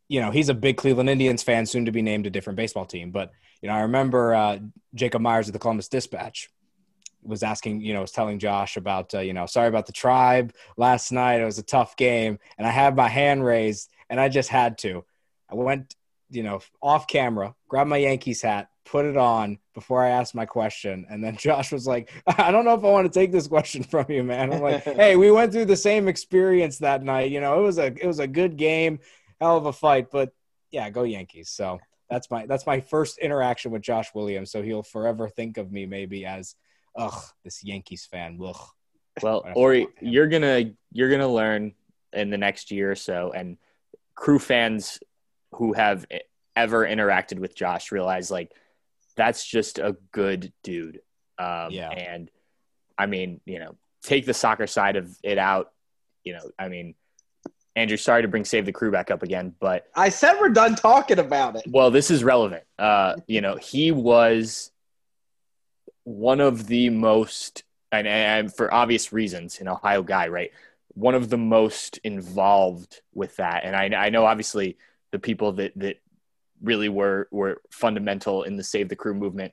you 0.08 0.20
know, 0.20 0.30
he's 0.30 0.48
a 0.48 0.54
big 0.54 0.76
Cleveland 0.76 1.08
Indians 1.10 1.42
fan, 1.42 1.66
soon 1.66 1.86
to 1.86 1.90
be 1.90 2.02
named 2.02 2.26
a 2.26 2.30
different 2.30 2.56
baseball 2.56 2.84
team. 2.84 3.10
But 3.10 3.32
you 3.62 3.68
know, 3.68 3.74
I 3.74 3.80
remember 3.80 4.34
uh, 4.34 4.58
Jacob 4.94 5.22
Myers 5.22 5.48
at 5.48 5.52
the 5.52 5.58
Columbus 5.58 5.88
Dispatch 5.88 6.48
was 7.22 7.42
asking, 7.42 7.80
you 7.80 7.92
know, 7.92 8.02
was 8.02 8.12
telling 8.12 8.38
Josh 8.38 8.76
about, 8.76 9.14
uh, 9.14 9.20
you 9.20 9.32
know, 9.32 9.46
sorry 9.46 9.68
about 9.68 9.86
the 9.86 9.92
tribe 9.92 10.52
last 10.76 11.10
night. 11.12 11.40
It 11.40 11.44
was 11.44 11.58
a 11.58 11.62
tough 11.62 11.96
game, 11.96 12.38
and 12.58 12.66
I 12.66 12.70
had 12.70 12.96
my 12.96 13.08
hand 13.08 13.44
raised, 13.44 13.90
and 14.08 14.20
I 14.20 14.28
just 14.28 14.48
had 14.48 14.78
to. 14.78 15.04
I 15.50 15.54
went, 15.54 15.94
you 16.30 16.42
know, 16.42 16.60
off 16.82 17.06
camera, 17.06 17.54
grabbed 17.68 17.90
my 17.90 17.98
Yankees 17.98 18.42
hat, 18.42 18.68
put 18.84 19.04
it 19.04 19.16
on 19.16 19.58
before 19.74 20.02
I 20.02 20.10
asked 20.10 20.34
my 20.34 20.46
question, 20.46 21.06
and 21.10 21.22
then 21.22 21.36
Josh 21.38 21.72
was 21.72 21.86
like, 21.86 22.10
"I 22.26 22.50
don't 22.50 22.64
know 22.64 22.74
if 22.74 22.84
I 22.84 22.90
want 22.90 23.12
to 23.12 23.18
take 23.18 23.32
this 23.32 23.48
question 23.48 23.82
from 23.90 24.06
you, 24.08 24.22
man." 24.22 24.52
I'm 24.52 24.60
like, 24.60 24.84
"Hey, 24.84 25.16
we 25.16 25.30
went 25.30 25.52
through 25.52 25.66
the 25.66 25.76
same 25.76 26.08
experience 26.08 26.78
that 26.78 27.02
night. 27.02 27.30
You 27.30 27.40
know, 27.40 27.60
it 27.60 27.62
was 27.62 27.78
a 27.78 27.86
it 27.86 28.06
was 28.06 28.20
a 28.20 28.26
good 28.26 28.56
game, 28.56 29.00
hell 29.40 29.56
of 29.56 29.66
a 29.66 29.72
fight, 29.72 30.10
but 30.10 30.32
yeah, 30.70 30.88
go 30.90 31.02
Yankees." 31.02 31.50
So 31.50 31.80
that's 32.08 32.30
my 32.30 32.46
that's 32.46 32.66
my 32.66 32.80
first 32.80 33.18
interaction 33.18 33.70
with 33.70 33.82
Josh 33.82 34.14
Williams. 34.14 34.50
So 34.50 34.62
he'll 34.62 34.82
forever 34.82 35.28
think 35.28 35.58
of 35.58 35.72
me 35.72 35.86
maybe 35.86 36.24
as, 36.24 36.54
ugh, 36.96 37.20
this 37.44 37.64
Yankees 37.64 38.06
fan. 38.10 38.38
Ugh. 38.44 38.56
Well, 39.22 39.44
Orri, 39.56 39.86
you're 40.00 40.28
gonna 40.28 40.72
you're 40.92 41.10
gonna 41.10 41.28
learn 41.28 41.74
in 42.12 42.30
the 42.30 42.38
next 42.38 42.70
year 42.70 42.90
or 42.90 42.96
so, 42.96 43.32
and 43.32 43.56
crew 44.14 44.38
fans 44.38 44.98
who 45.52 45.72
have 45.72 46.06
ever 46.54 46.86
interacted 46.86 47.38
with 47.38 47.54
Josh 47.54 47.92
realize 47.92 48.30
like 48.30 48.52
that's 49.16 49.46
just 49.46 49.78
a 49.78 49.96
good 50.12 50.52
dude. 50.62 51.00
Um, 51.38 51.70
Yeah. 51.70 51.90
And 51.90 52.30
I 52.98 53.06
mean, 53.06 53.40
you 53.44 53.58
know, 53.58 53.76
take 54.02 54.26
the 54.26 54.34
soccer 54.34 54.66
side 54.66 54.96
of 54.96 55.16
it 55.22 55.38
out. 55.38 55.72
You 56.24 56.34
know, 56.34 56.50
I 56.58 56.68
mean, 56.68 56.94
Andrew, 57.76 57.98
sorry 57.98 58.22
to 58.22 58.28
bring 58.28 58.46
Save 58.46 58.64
the 58.64 58.72
Crew 58.72 58.90
back 58.90 59.10
up 59.10 59.22
again, 59.22 59.54
but 59.60 59.86
I 59.94 60.08
said 60.08 60.38
we're 60.40 60.48
done 60.48 60.74
talking 60.74 61.18
about 61.18 61.56
it. 61.56 61.64
well, 61.68 61.90
this 61.90 62.10
is 62.10 62.24
relevant. 62.24 62.64
Uh, 62.78 63.16
you 63.26 63.42
know, 63.42 63.56
he 63.56 63.92
was 63.92 64.72
one 66.04 66.40
of 66.40 66.66
the 66.66 66.88
most, 66.88 67.64
and, 67.92 68.08
and 68.08 68.54
for 68.54 68.72
obvious 68.72 69.12
reasons, 69.12 69.60
an 69.60 69.68
Ohio 69.68 70.02
guy, 70.02 70.28
right? 70.28 70.52
One 70.94 71.14
of 71.14 71.28
the 71.28 71.36
most 71.36 71.98
involved 71.98 73.02
with 73.12 73.36
that. 73.36 73.64
And 73.64 73.76
I, 73.76 74.06
I 74.06 74.08
know, 74.08 74.24
obviously, 74.24 74.78
the 75.12 75.18
people 75.18 75.52
that 75.52 75.72
that 75.76 76.00
really 76.62 76.88
were 76.88 77.28
were 77.30 77.60
fundamental 77.70 78.44
in 78.44 78.56
the 78.56 78.64
Save 78.64 78.88
the 78.88 78.96
Crew 78.96 79.14
movement 79.14 79.52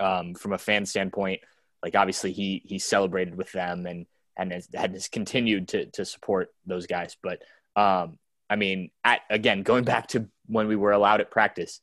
um, 0.00 0.34
from 0.34 0.54
a 0.54 0.58
fan 0.58 0.84
standpoint. 0.84 1.40
Like, 1.84 1.94
obviously, 1.94 2.32
he 2.32 2.62
he 2.64 2.80
celebrated 2.80 3.36
with 3.36 3.52
them 3.52 3.86
and 3.86 4.06
and 4.38 4.52
has, 4.52 4.68
has 4.72 5.08
continued 5.08 5.68
to 5.68 5.86
to 5.86 6.04
support 6.04 6.48
those 6.64 6.86
guys. 6.86 7.16
But 7.22 7.42
um, 7.76 8.18
I 8.48 8.56
mean, 8.56 8.90
at 9.04 9.20
again, 9.28 9.62
going 9.62 9.84
back 9.84 10.08
to 10.08 10.28
when 10.46 10.68
we 10.68 10.76
were 10.76 10.92
allowed 10.92 11.20
at 11.20 11.30
practice, 11.30 11.80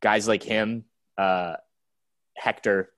guys 0.00 0.28
like 0.28 0.42
him, 0.42 0.84
uh, 1.16 1.54
Hector, 2.36 2.90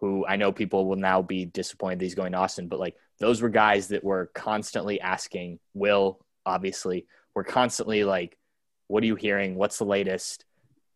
who 0.00 0.24
I 0.26 0.36
know 0.36 0.52
people 0.52 0.86
will 0.86 0.96
now 0.96 1.20
be 1.20 1.44
disappointed 1.44 2.00
he's 2.00 2.14
going 2.14 2.32
to 2.32 2.38
Austin, 2.38 2.68
but 2.68 2.78
like 2.78 2.96
those 3.18 3.42
were 3.42 3.48
guys 3.48 3.88
that 3.88 4.04
were 4.04 4.30
constantly 4.32 5.00
asking, 5.00 5.58
Will, 5.74 6.24
obviously, 6.46 7.06
were 7.34 7.44
constantly 7.44 8.04
like, 8.04 8.38
what 8.86 9.02
are 9.02 9.06
you 9.06 9.16
hearing? 9.16 9.56
What's 9.56 9.78
the 9.78 9.84
latest? 9.84 10.44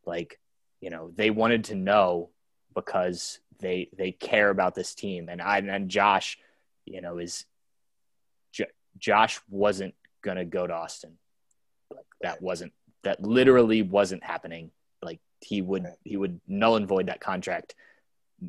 Like, 0.06 0.38
you 0.80 0.90
know, 0.90 1.12
they 1.14 1.30
wanted 1.30 1.64
to 1.64 1.74
know 1.74 2.30
because 2.74 3.40
they 3.60 3.90
they 3.96 4.12
care 4.12 4.50
about 4.50 4.74
this 4.74 4.94
team. 4.94 5.28
And 5.28 5.42
I 5.42 5.58
and 5.58 5.88
Josh, 5.88 6.38
you 6.86 7.00
know, 7.00 7.18
is 7.18 7.44
J- 8.52 8.66
Josh 8.98 9.40
wasn't 9.48 9.94
gonna 10.22 10.44
go 10.44 10.66
to 10.66 10.72
Austin. 10.74 11.18
Like 11.94 12.06
that 12.22 12.42
wasn't 12.42 12.72
that 13.04 13.22
literally 13.22 13.82
wasn't 13.82 14.24
happening. 14.24 14.70
Like 15.02 15.20
he 15.40 15.62
would 15.62 15.84
Right. 15.84 15.94
he 16.04 16.16
would 16.16 16.40
null 16.46 16.76
and 16.76 16.86
void 16.86 17.06
that 17.06 17.20
contract 17.20 17.74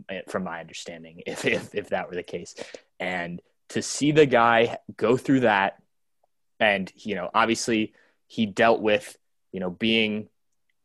eh, 0.10 0.22
from 0.28 0.44
my 0.44 0.60
understanding 0.60 1.24
if 1.28 1.46
if 1.46 1.74
if 1.76 1.90
that 1.90 2.10
were 2.10 2.16
the 2.16 2.24
case. 2.24 2.56
And 3.00 3.42
to 3.70 3.82
see 3.82 4.12
the 4.12 4.26
guy 4.26 4.78
go 4.96 5.18
through 5.18 5.42
that 5.42 5.82
and 6.60 6.92
you 6.96 7.16
know 7.16 7.30
obviously 7.34 7.94
he 8.28 8.46
dealt 8.46 8.82
with 8.82 9.18
you 9.54 9.60
know, 9.60 9.70
being 9.70 10.28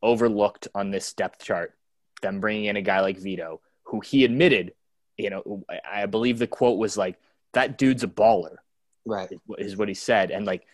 overlooked 0.01 0.69
on 0.73 0.91
this 0.91 1.11
depth 1.13 1.43
chart, 1.43 1.73
them 2.21 2.39
bringing 2.39 2.65
in 2.65 2.77
a 2.77 2.81
guy 2.81 3.01
like 3.01 3.17
Vito, 3.17 3.59
who 3.83 3.99
he 3.99 4.23
admitted, 4.23 4.73
you 5.17 5.29
know, 5.31 5.65
I 5.91 6.05
believe 6.05 6.39
the 6.39 6.47
quote 6.47 6.77
was 6.77 6.95
like, 6.95 7.17
that 7.53 7.77
dude's 7.77 8.03
a 8.03 8.07
baller. 8.07 8.57
Right. 9.05 9.29
Is 9.57 9.77
what 9.77 9.87
he 9.87 9.93
said. 9.93 10.31
And 10.31 10.45
like, 10.45 10.65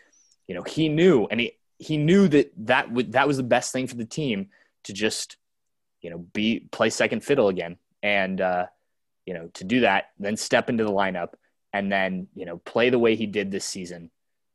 you 0.47 0.55
know, 0.55 0.63
he 0.63 0.89
knew, 0.89 1.25
and 1.25 1.39
he, 1.39 1.53
he 1.79 1.97
knew 1.97 2.27
that 2.27 2.51
that 2.57 2.91
would, 2.91 3.13
that 3.13 3.27
was 3.27 3.37
the 3.37 3.43
best 3.43 3.71
thing 3.71 3.87
for 3.87 3.95
the 3.95 4.05
team 4.05 4.49
to 4.83 4.93
just, 4.93 5.37
you 6.01 6.09
know, 6.09 6.19
be, 6.33 6.67
play 6.71 6.89
second 6.89 7.23
fiddle 7.23 7.47
again. 7.47 7.77
And, 8.03 8.39
uh, 8.41 8.65
you 9.25 9.33
know, 9.33 9.49
to 9.55 9.63
do 9.63 9.81
that, 9.81 10.11
then 10.19 10.37
step 10.37 10.69
into 10.69 10.83
the 10.83 10.91
lineup 10.91 11.29
and 11.73 11.91
then, 11.91 12.27
you 12.35 12.45
know, 12.45 12.57
play 12.57 12.89
the 12.89 12.99
way 12.99 13.15
he 13.15 13.25
did 13.25 13.51
this 13.51 13.65
season. 13.65 14.11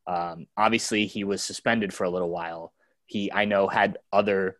Um, 0.06 0.46
obviously 0.56 1.06
he 1.06 1.24
was 1.24 1.42
suspended 1.42 1.92
for 1.92 2.04
a 2.04 2.10
little 2.10 2.30
while. 2.30 2.72
He, 3.06 3.32
I 3.32 3.46
know 3.46 3.66
had 3.66 3.98
other 4.12 4.58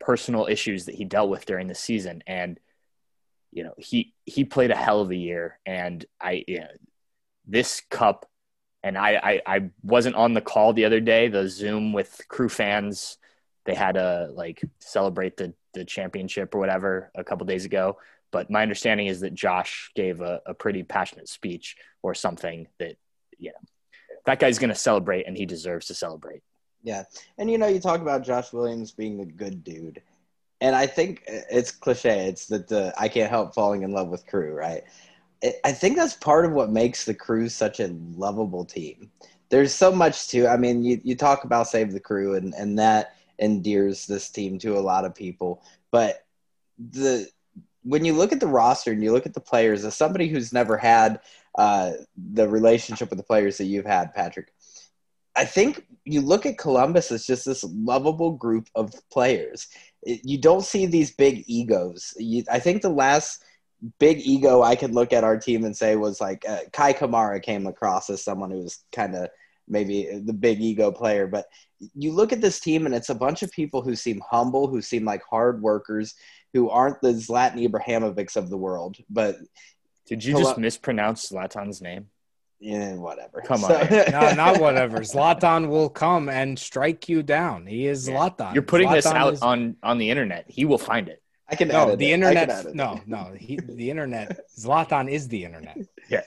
personal 0.00 0.46
issues 0.46 0.86
that 0.86 0.94
he 0.94 1.04
dealt 1.04 1.30
with 1.30 1.46
during 1.46 1.68
the 1.68 1.74
season. 1.74 2.22
And, 2.26 2.58
you 3.50 3.64
know, 3.64 3.74
he, 3.76 4.14
he 4.24 4.44
played 4.44 4.70
a 4.70 4.76
hell 4.76 5.02
of 5.02 5.10
a 5.10 5.16
year 5.16 5.58
and 5.66 6.04
I, 6.20 6.44
you 6.48 6.60
know, 6.60 6.68
this 7.46 7.82
cup 7.90 8.26
and 8.82 8.98
I, 8.98 9.40
I, 9.46 9.56
I 9.56 9.70
wasn't 9.82 10.16
on 10.16 10.34
the 10.34 10.40
call 10.40 10.72
the 10.72 10.84
other 10.84 11.00
day, 11.00 11.28
the 11.28 11.48
zoom 11.48 11.92
with 11.92 12.20
crew 12.28 12.48
fans, 12.48 13.18
they 13.64 13.74
had 13.74 13.96
a 13.96 14.30
like 14.34 14.60
celebrate 14.80 15.36
the, 15.36 15.54
the 15.74 15.84
championship 15.84 16.54
or 16.54 16.58
whatever 16.58 17.10
a 17.14 17.22
couple 17.22 17.46
days 17.46 17.64
ago. 17.64 17.98
But 18.32 18.50
my 18.50 18.62
understanding 18.62 19.06
is 19.06 19.20
that 19.20 19.34
Josh 19.34 19.92
gave 19.94 20.20
a, 20.20 20.40
a 20.46 20.54
pretty 20.54 20.82
passionate 20.82 21.28
speech 21.28 21.76
or 22.02 22.14
something 22.14 22.66
that, 22.78 22.96
you 23.38 23.50
know, 23.50 23.68
that 24.24 24.40
guy's 24.40 24.58
going 24.58 24.70
to 24.70 24.74
celebrate 24.74 25.26
and 25.26 25.36
he 25.36 25.46
deserves 25.46 25.86
to 25.86 25.94
celebrate. 25.94 26.42
Yeah. 26.82 27.04
And, 27.38 27.50
you 27.50 27.58
know, 27.58 27.68
you 27.68 27.78
talk 27.78 28.00
about 28.00 28.24
Josh 28.24 28.52
Williams 28.52 28.90
being 28.90 29.20
a 29.20 29.26
good 29.26 29.62
dude. 29.62 30.02
And 30.60 30.74
I 30.74 30.86
think 30.86 31.22
it's 31.26 31.70
cliche. 31.70 32.28
It's 32.28 32.46
that 32.46 32.68
the 32.68 32.94
I 32.96 33.08
can't 33.08 33.30
help 33.30 33.54
falling 33.54 33.82
in 33.82 33.92
love 33.92 34.08
with 34.08 34.26
crew, 34.26 34.52
right? 34.54 34.84
I 35.64 35.72
think 35.72 35.96
that's 35.96 36.14
part 36.14 36.44
of 36.44 36.52
what 36.52 36.70
makes 36.70 37.04
the 37.04 37.14
crew 37.14 37.48
such 37.48 37.80
a 37.80 37.94
lovable 38.16 38.64
team. 38.64 39.10
There's 39.48 39.74
so 39.74 39.92
much 39.92 40.28
to. 40.28 40.46
I 40.46 40.56
mean, 40.56 40.82
you, 40.82 41.00
you 41.02 41.16
talk 41.16 41.44
about 41.44 41.68
save 41.68 41.92
the 41.92 42.00
crew, 42.00 42.34
and 42.34 42.54
and 42.54 42.78
that 42.78 43.16
endears 43.38 44.06
this 44.06 44.30
team 44.30 44.58
to 44.60 44.78
a 44.78 44.80
lot 44.80 45.04
of 45.04 45.14
people. 45.14 45.62
But 45.90 46.24
the 46.78 47.28
when 47.82 48.04
you 48.04 48.12
look 48.12 48.32
at 48.32 48.40
the 48.40 48.46
roster 48.46 48.92
and 48.92 49.02
you 49.02 49.12
look 49.12 49.26
at 49.26 49.34
the 49.34 49.40
players, 49.40 49.84
as 49.84 49.96
somebody 49.96 50.28
who's 50.28 50.52
never 50.52 50.76
had 50.76 51.20
uh, 51.56 51.92
the 52.16 52.48
relationship 52.48 53.10
with 53.10 53.18
the 53.18 53.24
players 53.24 53.58
that 53.58 53.64
you've 53.64 53.84
had, 53.86 54.14
Patrick, 54.14 54.52
I 55.34 55.44
think 55.44 55.84
you 56.04 56.20
look 56.20 56.46
at 56.46 56.58
Columbus 56.58 57.10
as 57.10 57.26
just 57.26 57.44
this 57.44 57.64
lovable 57.64 58.32
group 58.32 58.68
of 58.74 58.94
players. 59.10 59.68
You 60.04 60.38
don't 60.38 60.64
see 60.64 60.86
these 60.86 61.10
big 61.10 61.44
egos. 61.46 62.14
You, 62.18 62.44
I 62.50 62.58
think 62.58 62.82
the 62.82 62.90
last 62.90 63.42
big 63.98 64.20
ego 64.20 64.62
I 64.62 64.76
could 64.76 64.94
look 64.94 65.12
at 65.12 65.24
our 65.24 65.38
team 65.38 65.64
and 65.64 65.76
say 65.76 65.96
was 65.96 66.20
like 66.20 66.44
uh, 66.48 66.60
Kei 66.72 66.92
Kamara 66.92 67.42
came 67.42 67.66
across 67.66 68.10
as 68.10 68.22
someone 68.22 68.50
who 68.50 68.58
was 68.58 68.84
kind 68.92 69.14
of 69.14 69.28
maybe 69.68 70.20
the 70.24 70.32
big 70.32 70.60
ego 70.60 70.92
player. 70.92 71.26
But 71.26 71.46
you 71.94 72.12
look 72.12 72.32
at 72.32 72.40
this 72.40 72.60
team 72.60 72.86
and 72.86 72.94
it's 72.94 73.10
a 73.10 73.14
bunch 73.14 73.42
of 73.42 73.50
people 73.50 73.82
who 73.82 73.96
seem 73.96 74.22
humble, 74.28 74.68
who 74.68 74.80
seem 74.80 75.04
like 75.04 75.22
hard 75.28 75.62
workers, 75.62 76.14
who 76.52 76.70
aren't 76.70 77.00
the 77.00 77.08
Zlatan 77.08 77.66
Ibrahimovics 77.68 78.36
of 78.36 78.50
the 78.50 78.56
world. 78.56 78.96
But 79.10 79.36
did 80.06 80.24
you 80.24 80.36
just 80.36 80.58
mispronounce 80.58 81.30
Zlatan's 81.30 81.80
name? 81.80 82.08
Yeah, 82.60 82.94
whatever. 82.94 83.42
Come 83.44 83.64
on. 83.64 83.70
no, 83.90 84.34
not 84.34 84.60
whatever. 84.60 84.98
Zlatan 84.98 85.68
will 85.68 85.88
come 85.88 86.28
and 86.28 86.56
strike 86.56 87.08
you 87.08 87.24
down. 87.24 87.66
He 87.66 87.86
is 87.86 88.08
Zlatan. 88.08 88.54
You're 88.54 88.62
putting 88.62 88.88
Zlatan 88.88 88.92
this 88.92 89.06
out 89.06 89.32
is... 89.34 89.42
on 89.42 89.76
on 89.82 89.98
the 89.98 90.10
internet. 90.10 90.44
He 90.48 90.64
will 90.64 90.78
find 90.78 91.08
it. 91.08 91.21
I 91.48 91.54
can 91.56 91.68
no, 91.68 91.82
edit 91.88 91.98
the 91.98 92.10
it. 92.10 92.14
internet. 92.14 92.74
No, 92.74 93.00
no, 93.06 93.34
he, 93.38 93.56
the 93.56 93.90
internet. 93.90 94.40
Zlatan 94.58 95.10
is 95.10 95.28
the 95.28 95.44
internet. 95.44 95.76
Yeah, 96.08 96.22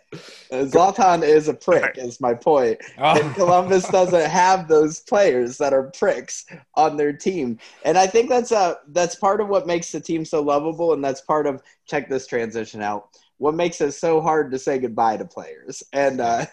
uh, 0.51 0.65
Zlatan 0.65 1.23
is 1.23 1.47
a 1.47 1.53
prick. 1.53 1.97
Is 1.97 2.21
my 2.21 2.33
point. 2.33 2.79
Oh. 2.97 3.19
And 3.19 3.33
Columbus 3.35 3.87
doesn't 3.89 4.29
have 4.29 4.67
those 4.67 4.99
players 4.99 5.57
that 5.57 5.73
are 5.73 5.89
pricks 5.97 6.45
on 6.75 6.97
their 6.97 7.11
team, 7.13 7.57
and 7.83 7.97
I 7.97 8.07
think 8.07 8.29
that's 8.29 8.51
a 8.51 8.77
that's 8.89 9.15
part 9.15 9.41
of 9.41 9.47
what 9.47 9.65
makes 9.65 9.91
the 9.91 9.99
team 9.99 10.25
so 10.25 10.41
lovable, 10.41 10.93
and 10.93 11.03
that's 11.03 11.21
part 11.21 11.47
of 11.47 11.61
check 11.87 12.07
this 12.07 12.27
transition 12.27 12.81
out. 12.81 13.09
What 13.37 13.55
makes 13.55 13.81
it 13.81 13.93
so 13.93 14.21
hard 14.21 14.51
to 14.51 14.59
say 14.59 14.77
goodbye 14.79 15.17
to 15.17 15.25
players, 15.25 15.81
and 15.91 16.21
uh, 16.21 16.45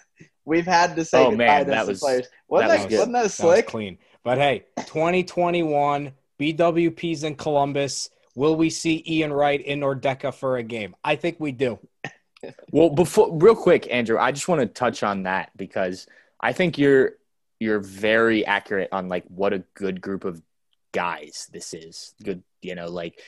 we've 0.45 0.65
had 0.65 0.95
to 0.95 1.05
say 1.05 1.19
Oh, 1.25 1.29
goodbye 1.29 1.45
man, 1.45 1.65
to 1.65 1.71
that 1.71 1.87
was- 1.87 1.99
players. 1.99 2.27
Wasn't 2.47 2.71
that 2.71 2.77
that, 2.77 2.85
was 2.89 2.93
wasn't 2.93 3.13
that 3.13 3.19
That 3.19 3.23
was 3.23 3.33
slick? 3.35 3.67
clean. 3.67 3.97
But 4.23 4.37
hey, 4.37 4.65
2021 4.77 6.11
BWP's 6.39 7.23
in 7.23 7.35
Columbus. 7.35 8.09
Will 8.35 8.55
we 8.55 8.69
see 8.69 9.03
Ian 9.07 9.31
Wright 9.31 9.61
in 9.61 9.81
Nordecke 9.81 10.33
for 10.33 10.57
a 10.57 10.63
game? 10.63 10.95
I 11.03 11.15
think 11.15 11.39
we 11.39 11.51
do. 11.51 11.79
Well, 12.71 12.89
before 12.89 13.31
real 13.37 13.55
quick, 13.55 13.87
Andrew, 13.89 14.17
I 14.17 14.33
just 14.33 14.49
want 14.49 14.59
to 14.59 14.67
touch 14.67 15.01
on 15.01 15.23
that 15.23 15.55
because 15.55 16.07
I 16.41 16.51
think 16.51 16.77
you're 16.77 17.13
you're 17.57 17.79
very 17.79 18.45
accurate 18.45 18.89
on 18.91 19.07
like 19.07 19.23
what 19.29 19.53
a 19.53 19.59
good 19.75 20.01
group 20.01 20.25
of 20.25 20.41
guys 20.91 21.47
this 21.53 21.73
is. 21.73 22.13
Good, 22.21 22.43
you 22.61 22.75
know, 22.75 22.89
like 22.89 23.21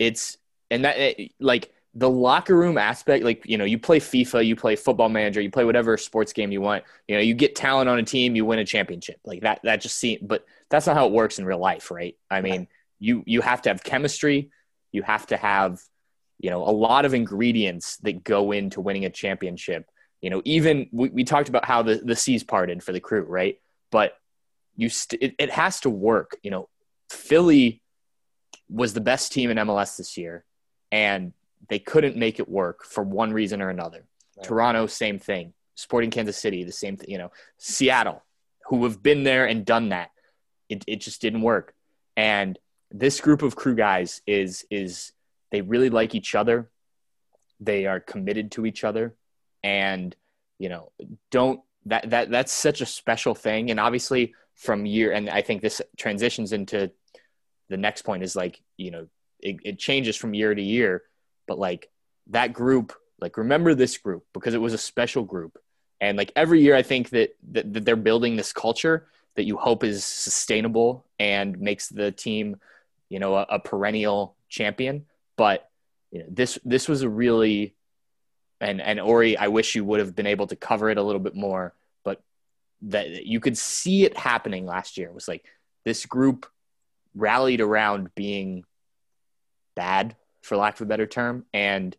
it's 0.00 0.38
and 0.72 0.84
that 0.84 0.98
it, 0.98 1.30
like 1.38 1.72
the 1.94 2.10
locker 2.10 2.56
room 2.56 2.78
aspect. 2.78 3.24
Like 3.24 3.46
you 3.46 3.58
know, 3.58 3.64
you 3.64 3.78
play 3.78 4.00
FIFA, 4.00 4.46
you 4.46 4.56
play 4.56 4.76
Football 4.76 5.08
Manager, 5.08 5.40
you 5.40 5.50
play 5.50 5.64
whatever 5.64 5.96
sports 5.96 6.32
game 6.32 6.50
you 6.50 6.60
want. 6.60 6.84
You 7.06 7.16
know, 7.16 7.22
you 7.22 7.34
get 7.34 7.54
talent 7.54 7.88
on 7.88 7.98
a 7.98 8.02
team, 8.02 8.36
you 8.36 8.44
win 8.44 8.58
a 8.58 8.64
championship. 8.64 9.20
Like 9.24 9.42
that. 9.42 9.60
That 9.64 9.80
just 9.80 9.96
seems, 9.96 10.22
but 10.22 10.44
that's 10.68 10.86
not 10.86 10.96
how 10.96 11.06
it 11.06 11.12
works 11.12 11.38
in 11.38 11.44
real 11.44 11.58
life, 11.58 11.90
right? 11.90 12.16
I 12.30 12.40
mean, 12.40 12.68
you 12.98 13.22
you 13.26 13.40
have 13.40 13.62
to 13.62 13.70
have 13.70 13.82
chemistry. 13.82 14.50
You 14.92 15.02
have 15.02 15.26
to 15.28 15.36
have 15.36 15.80
you 16.38 16.50
know 16.50 16.62
a 16.62 16.70
lot 16.70 17.04
of 17.04 17.14
ingredients 17.14 17.96
that 17.98 18.24
go 18.24 18.52
into 18.52 18.80
winning 18.80 19.04
a 19.04 19.10
championship. 19.10 19.88
You 20.20 20.30
know 20.30 20.42
even 20.44 20.88
we, 20.92 21.08
we 21.10 21.24
talked 21.24 21.48
about 21.48 21.64
how 21.64 21.82
the, 21.82 21.96
the 21.96 22.16
seas 22.16 22.42
parted 22.44 22.82
for 22.82 22.92
the 22.92 23.00
crew 23.00 23.22
right? 23.22 23.58
But 23.90 24.16
you 24.76 24.88
st- 24.88 25.22
it, 25.22 25.34
it 25.38 25.50
has 25.50 25.80
to 25.80 25.90
work. 25.90 26.36
You 26.42 26.50
know 26.50 26.68
philly 27.10 27.82
was 28.68 28.92
the 28.92 29.00
best 29.00 29.32
team 29.32 29.48
in 29.48 29.56
mls 29.56 29.96
this 29.96 30.18
year 30.18 30.44
and 30.92 31.32
they 31.70 31.78
couldn't 31.78 32.18
make 32.18 32.38
it 32.38 32.46
work 32.46 32.84
for 32.84 33.02
one 33.02 33.32
reason 33.32 33.62
or 33.62 33.70
another. 33.70 34.04
Right. 34.36 34.46
toronto 34.46 34.86
same 34.86 35.18
thing. 35.18 35.54
Sporting 35.74 36.10
kansas 36.10 36.36
city 36.36 36.64
the 36.64 36.72
same 36.72 36.96
thing 36.96 37.08
you 37.08 37.18
know 37.18 37.30
seattle 37.56 38.22
who 38.68 38.84
have 38.84 39.02
been 39.02 39.24
there 39.24 39.46
and 39.46 39.64
done 39.64 39.88
that. 39.90 40.10
It, 40.68 40.84
it 40.86 41.00
just 41.00 41.20
didn't 41.22 41.42
work. 41.42 41.72
And 42.16 42.58
this 42.90 43.20
group 43.20 43.42
of 43.42 43.56
crew 43.56 43.74
guys 43.74 44.22
is 44.26 44.64
is 44.70 45.12
they 45.50 45.60
really 45.60 45.90
like 45.90 46.14
each 46.14 46.34
other. 46.34 46.70
They 47.60 47.86
are 47.86 48.00
committed 48.00 48.52
to 48.52 48.66
each 48.66 48.84
other. 48.84 49.14
And 49.62 50.14
you 50.58 50.68
know 50.68 50.92
don't 51.30 51.60
that 51.86 52.10
that 52.10 52.30
that's 52.30 52.52
such 52.52 52.80
a 52.80 52.86
special 52.86 53.34
thing. 53.34 53.70
And 53.70 53.80
obviously 53.80 54.34
from 54.54 54.84
year 54.86 55.12
and 55.12 55.30
i 55.30 55.40
think 55.40 55.62
this 55.62 55.80
transitions 55.96 56.52
into 56.52 56.90
the 57.68 57.76
next 57.76 58.02
point 58.02 58.24
is 58.24 58.34
like 58.34 58.60
you 58.76 58.90
know 58.90 59.06
it, 59.38 59.56
it 59.64 59.78
changes 59.78 60.16
from 60.16 60.34
year 60.34 60.54
to 60.54 60.62
year. 60.62 61.02
But 61.46 61.58
like 61.58 61.90
that 62.28 62.52
group 62.52 62.94
like 63.20 63.36
remember 63.36 63.74
this 63.74 63.98
group 63.98 64.24
because 64.32 64.54
it 64.54 64.60
was 64.60 64.74
a 64.74 64.78
special 64.78 65.24
group. 65.24 65.58
And 66.00 66.16
like 66.16 66.32
every 66.36 66.60
year 66.62 66.76
i 66.76 66.82
think 66.82 67.10
that 67.10 67.36
that, 67.50 67.72
that 67.72 67.84
they're 67.84 67.96
building 67.96 68.36
this 68.36 68.52
culture 68.52 69.08
that 69.34 69.44
you 69.44 69.56
hope 69.56 69.84
is 69.84 70.04
sustainable 70.04 71.04
and 71.20 71.60
makes 71.60 71.88
the 71.88 72.10
team 72.10 72.56
you 73.08 73.18
know 73.18 73.34
a, 73.34 73.46
a 73.50 73.58
perennial 73.58 74.36
champion 74.48 75.04
but 75.36 75.70
you 76.10 76.20
know, 76.20 76.26
this 76.28 76.58
this 76.64 76.88
was 76.88 77.02
a 77.02 77.08
really 77.08 77.74
and 78.60 78.80
and 78.80 78.98
Orri, 78.98 79.36
I 79.36 79.48
wish 79.48 79.74
you 79.74 79.84
would 79.84 80.00
have 80.00 80.14
been 80.14 80.26
able 80.26 80.46
to 80.48 80.56
cover 80.56 80.90
it 80.90 80.98
a 80.98 81.02
little 81.02 81.20
bit 81.20 81.34
more, 81.34 81.74
but 82.04 82.22
that 82.82 83.24
you 83.26 83.40
could 83.40 83.56
see 83.56 84.04
it 84.04 84.16
happening 84.16 84.66
last 84.66 84.98
year. 84.98 85.08
It 85.08 85.14
was 85.14 85.28
like 85.28 85.44
this 85.84 86.06
group 86.06 86.46
rallied 87.14 87.60
around 87.60 88.14
being 88.14 88.64
bad, 89.74 90.16
for 90.42 90.56
lack 90.56 90.74
of 90.74 90.82
a 90.82 90.86
better 90.86 91.06
term, 91.06 91.44
and 91.52 91.96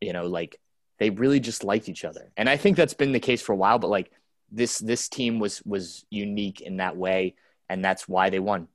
you 0.00 0.12
know, 0.12 0.26
like 0.26 0.60
they 0.98 1.10
really 1.10 1.40
just 1.40 1.64
liked 1.64 1.88
each 1.88 2.04
other. 2.04 2.30
And 2.36 2.48
I 2.48 2.56
think 2.56 2.76
that's 2.76 2.94
been 2.94 3.12
the 3.12 3.20
case 3.20 3.42
for 3.42 3.52
a 3.52 3.56
while, 3.56 3.78
but 3.78 3.90
like 3.90 4.12
this 4.52 4.78
this 4.78 5.08
team 5.08 5.40
was 5.40 5.60
was 5.64 6.04
unique 6.08 6.60
in 6.60 6.76
that 6.76 6.96
way, 6.96 7.34
and 7.68 7.84
that's 7.84 8.08
why 8.08 8.30
they 8.30 8.38
won. 8.38 8.68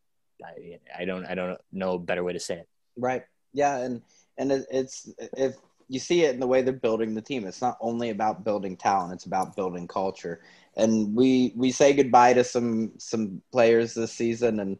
I, 0.43 0.79
I 0.97 1.05
don't 1.05 1.25
I 1.25 1.35
don't 1.35 1.59
know 1.71 1.93
a 1.93 1.99
better 1.99 2.23
way 2.23 2.33
to 2.33 2.39
say 2.39 2.55
it. 2.55 2.69
Right. 2.97 3.23
Yeah, 3.53 3.77
and 3.77 4.01
and 4.37 4.51
it, 4.51 4.65
it's 4.71 5.09
if 5.37 5.55
you 5.87 5.99
see 5.99 6.23
it 6.23 6.33
in 6.33 6.39
the 6.39 6.47
way 6.47 6.61
they're 6.61 6.73
building 6.73 7.15
the 7.15 7.21
team, 7.21 7.45
it's 7.45 7.61
not 7.61 7.77
only 7.81 8.09
about 8.09 8.43
building 8.43 8.77
talent; 8.77 9.13
it's 9.13 9.25
about 9.25 9.55
building 9.55 9.87
culture. 9.87 10.41
And 10.75 11.15
we 11.15 11.53
we 11.55 11.71
say 11.71 11.93
goodbye 11.93 12.33
to 12.33 12.43
some 12.43 12.93
some 12.97 13.41
players 13.51 13.93
this 13.93 14.13
season, 14.13 14.59
and 14.59 14.77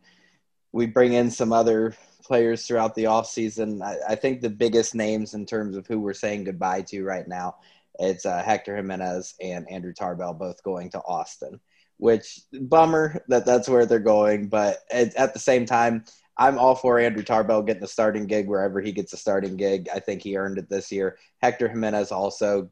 we 0.72 0.86
bring 0.86 1.14
in 1.14 1.32
some 1.32 1.52
other 1.52 1.96
players 2.24 2.66
throughout 2.66 2.96
the 2.96 3.06
offseason. 3.06 3.82
I, 3.82 4.14
I 4.14 4.16
think 4.16 4.42
the 4.42 4.50
biggest 4.50 4.94
names 4.94 5.34
in 5.34 5.46
terms 5.46 5.76
of 5.76 5.88
who 5.88 6.00
we're 6.00 6.14
saying 6.14 6.44
goodbye 6.44 6.84
to 6.90 7.04
right 7.04 7.28
now, 7.28 7.56
it's 7.98 8.26
uh, 8.26 8.44
Hector 8.44 8.76
Jimenez 8.76 9.34
and 9.42 9.70
Andrew 9.70 9.94
Tarbell 9.94 10.34
both 10.34 10.62
going 10.64 10.92
to 10.92 11.00
Austin. 11.00 11.60
Which 12.00 12.40
bummer 12.54 13.22
that 13.28 13.46
that's 13.46 13.68
where 13.70 13.86
they're 13.86 14.00
going. 14.00 14.48
But 14.48 14.80
at, 14.90 15.14
at 15.16 15.34
the 15.34 15.40
same 15.40 15.66
time, 15.66 16.06
I'm 16.38 16.58
all 16.58 16.76
for 16.76 16.98
Andrew 16.98 17.24
Tarbell 17.24 17.62
getting 17.62 17.84
a 17.84 17.88
starting 17.88 18.26
gig 18.26 18.48
wherever 18.48 18.80
he 18.80 18.94
gets 18.94 19.12
a 19.12 19.18
starting 19.18 19.58
gig. 19.58 19.90
I 19.94 20.00
think 20.00 20.24
he 20.24 20.38
earned 20.38 20.58
it 20.58 20.70
this 20.70 20.92
year. 20.92 21.18
Hector 21.42 21.68
Jimenez 21.68 22.14
also, 22.14 22.72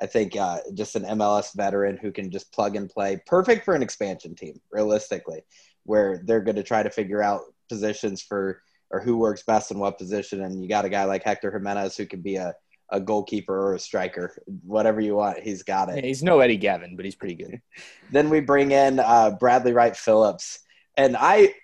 I 0.00 0.06
think, 0.06 0.34
uh, 0.34 0.60
just 0.72 0.96
an 0.96 1.04
MLS 1.04 1.54
veteran 1.54 1.98
who 1.98 2.10
can 2.10 2.30
just 2.30 2.52
plug 2.52 2.74
and 2.74 2.88
play. 2.88 3.20
Perfect 3.26 3.66
for 3.66 3.74
an 3.74 3.82
expansion 3.82 4.34
team, 4.34 4.58
realistically, 4.72 5.42
where 5.84 6.22
they're 6.24 6.40
going 6.40 6.56
to 6.56 6.62
try 6.62 6.82
to 6.82 6.90
figure 6.90 7.22
out 7.22 7.42
positions 7.68 8.22
for 8.22 8.62
or 8.90 9.00
who 9.00 9.18
works 9.18 9.42
best 9.42 9.70
in 9.72 9.78
what 9.78 9.98
position. 9.98 10.42
And 10.42 10.62
you 10.62 10.68
got 10.70 10.86
a 10.86 10.90
guy 10.90 11.04
like 11.04 11.22
Hector 11.22 11.50
Jimenez 11.50 11.98
who 11.98 12.06
can 12.06 12.22
be 12.22 12.36
a 12.36 12.54
a 12.90 13.00
goalkeeper 13.00 13.54
or 13.54 13.74
a 13.74 13.78
striker, 13.78 14.36
whatever 14.64 15.00
you 15.00 15.16
want. 15.16 15.40
He's 15.40 15.62
got 15.62 15.88
it. 15.88 15.96
Yeah, 15.96 16.08
he's 16.08 16.22
no 16.22 16.40
Eddie 16.40 16.56
Gavin, 16.56 16.96
but 16.96 17.04
he's 17.04 17.14
pretty 17.14 17.34
good. 17.34 17.60
then 18.12 18.30
we 18.30 18.40
bring 18.40 18.72
in 18.72 19.00
uh, 19.00 19.32
Bradley 19.32 19.72
Wright 19.72 19.96
Phillips, 19.96 20.60
and 20.96 21.16
I, 21.18 21.54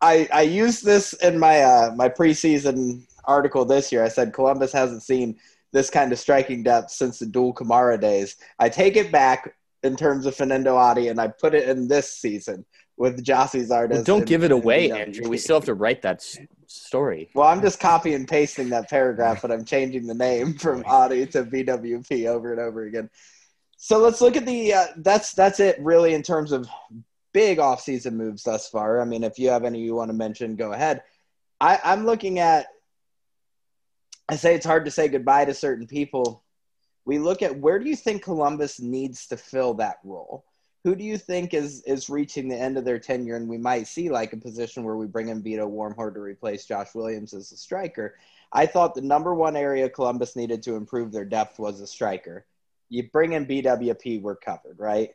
I, 0.00 0.28
I 0.32 0.42
used 0.42 0.84
this 0.84 1.12
in 1.14 1.38
my 1.38 1.62
uh, 1.62 1.92
my 1.96 2.08
preseason 2.08 3.06
article 3.24 3.64
this 3.64 3.90
year. 3.90 4.04
I 4.04 4.08
said 4.08 4.32
Columbus 4.32 4.72
hasn't 4.72 5.02
seen 5.02 5.38
this 5.72 5.90
kind 5.90 6.12
of 6.12 6.18
striking 6.18 6.62
depth 6.62 6.90
since 6.90 7.18
the 7.18 7.26
dual 7.26 7.52
Kamara 7.52 8.00
days. 8.00 8.36
I 8.58 8.68
take 8.68 8.96
it 8.96 9.10
back 9.10 9.54
in 9.82 9.96
terms 9.96 10.26
of 10.26 10.34
Fanendo 10.36 10.74
Adi, 10.74 11.08
and 11.08 11.20
I 11.20 11.28
put 11.28 11.54
it 11.54 11.68
in 11.68 11.88
this 11.88 12.12
season 12.12 12.64
with 12.96 13.24
Gyasi 13.24 13.66
Zardes. 13.66 13.90
Well, 13.90 14.04
don't 14.04 14.26
give 14.26 14.42
it 14.42 14.52
away, 14.52 14.90
Andrew. 14.90 15.28
We 15.28 15.38
still 15.38 15.56
have 15.56 15.66
to 15.66 15.74
write 15.74 16.02
that 16.02 16.24
story. 16.66 17.30
Well, 17.34 17.46
I'm 17.46 17.60
just 17.60 17.78
copy 17.78 18.14
and 18.14 18.26
pasting 18.26 18.70
that 18.70 18.88
paragraph, 18.88 19.42
but 19.42 19.52
I'm 19.52 19.64
changing 19.64 20.06
the 20.06 20.14
name 20.14 20.54
from 20.54 20.82
Adi 20.86 21.26
to 21.26 21.44
BWP 21.44 22.26
over 22.26 22.52
and 22.52 22.60
over 22.60 22.84
again. 22.84 23.10
So 23.76 23.98
let's 23.98 24.20
look 24.20 24.36
at 24.36 24.46
the. 24.46 24.72
Uh, 24.72 24.86
that's 24.98 25.32
that's 25.32 25.60
it 25.60 25.76
really 25.80 26.14
in 26.14 26.22
terms 26.22 26.52
of 26.52 26.68
big 27.32 27.58
offseason 27.58 28.14
moves 28.14 28.42
thus 28.42 28.68
far. 28.68 29.00
I 29.00 29.04
mean, 29.04 29.22
if 29.22 29.38
you 29.38 29.50
have 29.50 29.64
any 29.64 29.80
you 29.80 29.94
want 29.94 30.10
to 30.10 30.16
mention, 30.16 30.56
go 30.56 30.72
ahead. 30.72 31.02
I, 31.60 31.78
I'm 31.84 32.06
looking 32.06 32.38
at. 32.38 32.66
I 34.28 34.36
say 34.36 34.54
it's 34.54 34.66
hard 34.66 34.86
to 34.86 34.90
say 34.90 35.08
goodbye 35.08 35.44
to 35.44 35.54
certain 35.54 35.86
people. 35.86 36.42
We 37.04 37.18
look 37.18 37.42
at 37.42 37.60
where 37.60 37.78
do 37.78 37.88
you 37.88 37.94
think 37.94 38.22
Columbus 38.22 38.80
needs 38.80 39.28
to 39.28 39.36
fill 39.36 39.74
that 39.74 39.98
role? 40.02 40.44
Who 40.86 40.94
do 40.94 41.02
you 41.02 41.18
think 41.18 41.52
is 41.52 41.82
is 41.82 42.08
reaching 42.08 42.48
the 42.48 42.56
end 42.56 42.78
of 42.78 42.84
their 42.84 43.00
tenure 43.00 43.34
and 43.34 43.48
we 43.48 43.58
might 43.58 43.88
see 43.88 44.08
like 44.08 44.32
a 44.32 44.36
position 44.36 44.84
where 44.84 44.94
we 44.94 45.08
bring 45.08 45.30
in 45.30 45.42
Vito 45.42 45.68
Wormgoor 45.68 46.14
to 46.14 46.20
replace 46.20 46.64
Josh 46.64 46.94
Williams 46.94 47.34
as 47.34 47.50
a 47.50 47.56
striker? 47.56 48.14
I 48.52 48.66
thought 48.66 48.94
the 48.94 49.00
number 49.00 49.34
one 49.34 49.56
area 49.56 49.90
Columbus 49.90 50.36
needed 50.36 50.62
to 50.62 50.76
improve 50.76 51.10
their 51.10 51.24
depth 51.24 51.58
was 51.58 51.80
a 51.80 51.88
striker. 51.88 52.46
You 52.88 53.10
bring 53.10 53.32
in 53.32 53.46
BWP, 53.46 54.22
we're 54.22 54.36
covered, 54.36 54.78
right? 54.78 55.10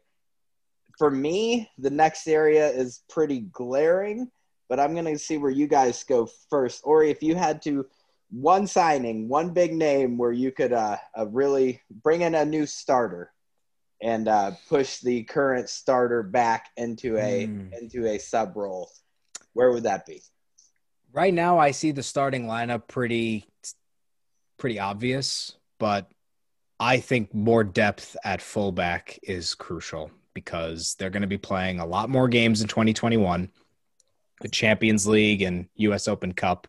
For 0.98 1.10
me, 1.10 1.69
the 1.77 1.89
next 1.89 2.27
area 2.27 2.68
is 2.68 3.03
pretty 3.07 3.39
glaring, 3.39 4.30
but 4.68 4.77
I'm 4.77 4.91
going 4.91 5.06
to 5.06 5.18
see 5.18 5.38
where 5.38 5.52
you 5.52 5.68
guys 5.68 6.03
go 6.03 6.27
first. 6.49 6.81
Or 6.84 7.02
if 7.02 7.23
you 7.23 7.35
had 7.35 7.61
to 7.61 7.88
one 8.30 8.68
signing, 8.68 9.30
one 9.30 9.52
big 9.52 9.72
name 9.72 10.18
where 10.18 10.34
you 10.34 10.52
could 10.52 10.73
uh, 10.73 10.98
uh, 11.18 11.27
really 11.27 11.81
bring 12.03 12.23
in 12.23 12.35
a 12.35 12.43
new 12.43 12.65
starter 12.65 13.31
and 14.02 14.28
uh, 14.28 14.52
push 14.68 14.99
the 14.99 15.23
current 15.23 15.69
starter 15.69 16.23
back 16.23 16.69
into 16.78 17.18
a 17.18 17.48
mm. 17.48 17.72
into 17.80 18.07
a 18.07 18.18
sub 18.18 18.56
role, 18.56 18.90
where 19.53 19.72
would 19.72 19.84
that 19.84 20.06
be? 20.06 20.22
Right 21.14 21.34
now, 21.34 21.60
I 21.60 21.72
see 21.72 21.91
the 21.91 22.03
starting 22.03 22.48
lineup 22.48 22.88
pretty 22.88 23.45
pretty 24.57 24.80
obvious, 24.80 25.56
but 25.80 26.10
I 26.80 26.99
think 26.99 27.34
more 27.34 27.64
depth 27.64 28.18
at 28.23 28.41
fullback 28.41 29.19
is 29.23 29.53
crucial 29.56 30.11
because 30.34 30.95
they're 30.95 31.10
going 31.10 31.22
to 31.22 31.28
be 31.28 31.38
playing 31.38 31.80
a 31.80 31.86
lot 31.86 32.10
more 32.10 32.28
games 32.28 32.61
in 32.61 32.68
2021, 32.68 33.52
the 34.41 34.49
Champions 34.49 35.07
League 35.07 35.41
and 35.41 35.68
U.S. 35.76 36.07
Open 36.07 36.34
Cup 36.34 36.68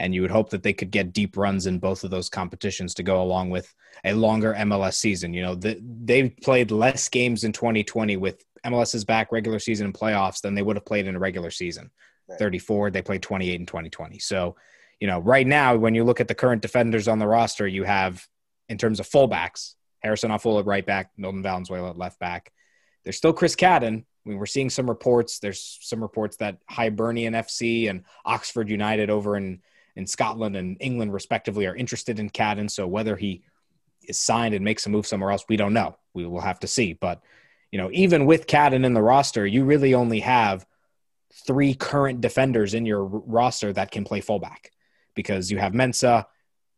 and 0.00 0.14
you 0.14 0.22
would 0.22 0.30
hope 0.30 0.50
that 0.50 0.62
they 0.62 0.72
could 0.72 0.90
get 0.90 1.12
deep 1.12 1.36
runs 1.36 1.66
in 1.66 1.78
both 1.78 2.04
of 2.04 2.10
those 2.10 2.30
competitions 2.30 2.94
to 2.94 3.02
go 3.02 3.22
along 3.22 3.50
with 3.50 3.72
a 4.04 4.14
longer 4.14 4.54
MLS 4.58 4.94
season. 4.94 5.34
You 5.34 5.42
know, 5.42 5.54
the, 5.54 5.78
they've 5.80 6.34
played 6.42 6.70
less 6.70 7.08
games 7.10 7.44
in 7.44 7.52
2020 7.52 8.16
with 8.16 8.42
MLS's 8.64 9.04
back 9.04 9.30
regular 9.30 9.58
season 9.58 9.86
and 9.86 9.94
playoffs 9.94 10.40
than 10.40 10.54
they 10.54 10.62
would 10.62 10.76
have 10.76 10.86
played 10.86 11.06
in 11.06 11.16
a 11.16 11.18
regular 11.18 11.50
season. 11.50 11.90
Right. 12.28 12.38
34, 12.38 12.90
they 12.90 13.02
played 13.02 13.22
28 13.22 13.60
in 13.60 13.66
2020. 13.66 14.18
So, 14.20 14.56
you 15.00 15.06
know, 15.06 15.20
right 15.20 15.46
now, 15.46 15.76
when 15.76 15.94
you 15.94 16.02
look 16.02 16.20
at 16.20 16.28
the 16.28 16.34
current 16.34 16.62
defenders 16.62 17.06
on 17.06 17.18
the 17.18 17.26
roster, 17.26 17.66
you 17.66 17.84
have, 17.84 18.26
in 18.70 18.78
terms 18.78 19.00
of 19.00 19.08
fullbacks, 19.08 19.74
Harrison 19.98 20.30
Afful 20.30 20.60
at 20.60 20.66
right 20.66 20.84
back, 20.84 21.10
Milton 21.18 21.42
Valenzuela 21.42 21.90
at 21.90 21.98
left 21.98 22.18
back. 22.18 22.52
There's 23.04 23.18
still 23.18 23.34
Chris 23.34 23.54
Cadden. 23.54 24.04
I 24.04 24.28
mean, 24.28 24.38
we're 24.38 24.46
seeing 24.46 24.70
some 24.70 24.88
reports. 24.88 25.40
There's 25.40 25.78
some 25.82 26.00
reports 26.00 26.36
that 26.38 26.58
Hibernian 26.70 27.34
FC 27.34 27.90
and 27.90 28.04
Oxford 28.24 28.70
United 28.70 29.10
over 29.10 29.36
in 29.36 29.60
in 29.96 30.06
Scotland 30.06 30.56
and 30.56 30.76
England, 30.80 31.12
respectively, 31.12 31.66
are 31.66 31.76
interested 31.76 32.18
in 32.18 32.30
Cadden. 32.30 32.70
So 32.70 32.86
whether 32.86 33.16
he 33.16 33.42
is 34.06 34.18
signed 34.18 34.54
and 34.54 34.64
makes 34.64 34.86
a 34.86 34.90
move 34.90 35.06
somewhere 35.06 35.30
else, 35.30 35.44
we 35.48 35.56
don't 35.56 35.74
know. 35.74 35.96
We 36.14 36.26
will 36.26 36.40
have 36.40 36.60
to 36.60 36.66
see. 36.66 36.92
But 36.92 37.22
you 37.70 37.78
know, 37.78 37.90
even 37.92 38.26
with 38.26 38.46
Cadden 38.46 38.84
in 38.84 38.94
the 38.94 39.02
roster, 39.02 39.46
you 39.46 39.64
really 39.64 39.94
only 39.94 40.20
have 40.20 40.66
three 41.46 41.74
current 41.74 42.20
defenders 42.20 42.74
in 42.74 42.84
your 42.86 43.04
roster 43.04 43.72
that 43.72 43.90
can 43.90 44.04
play 44.04 44.20
fullback 44.20 44.72
because 45.14 45.50
you 45.50 45.58
have 45.58 45.72
Mensah, 45.72 46.26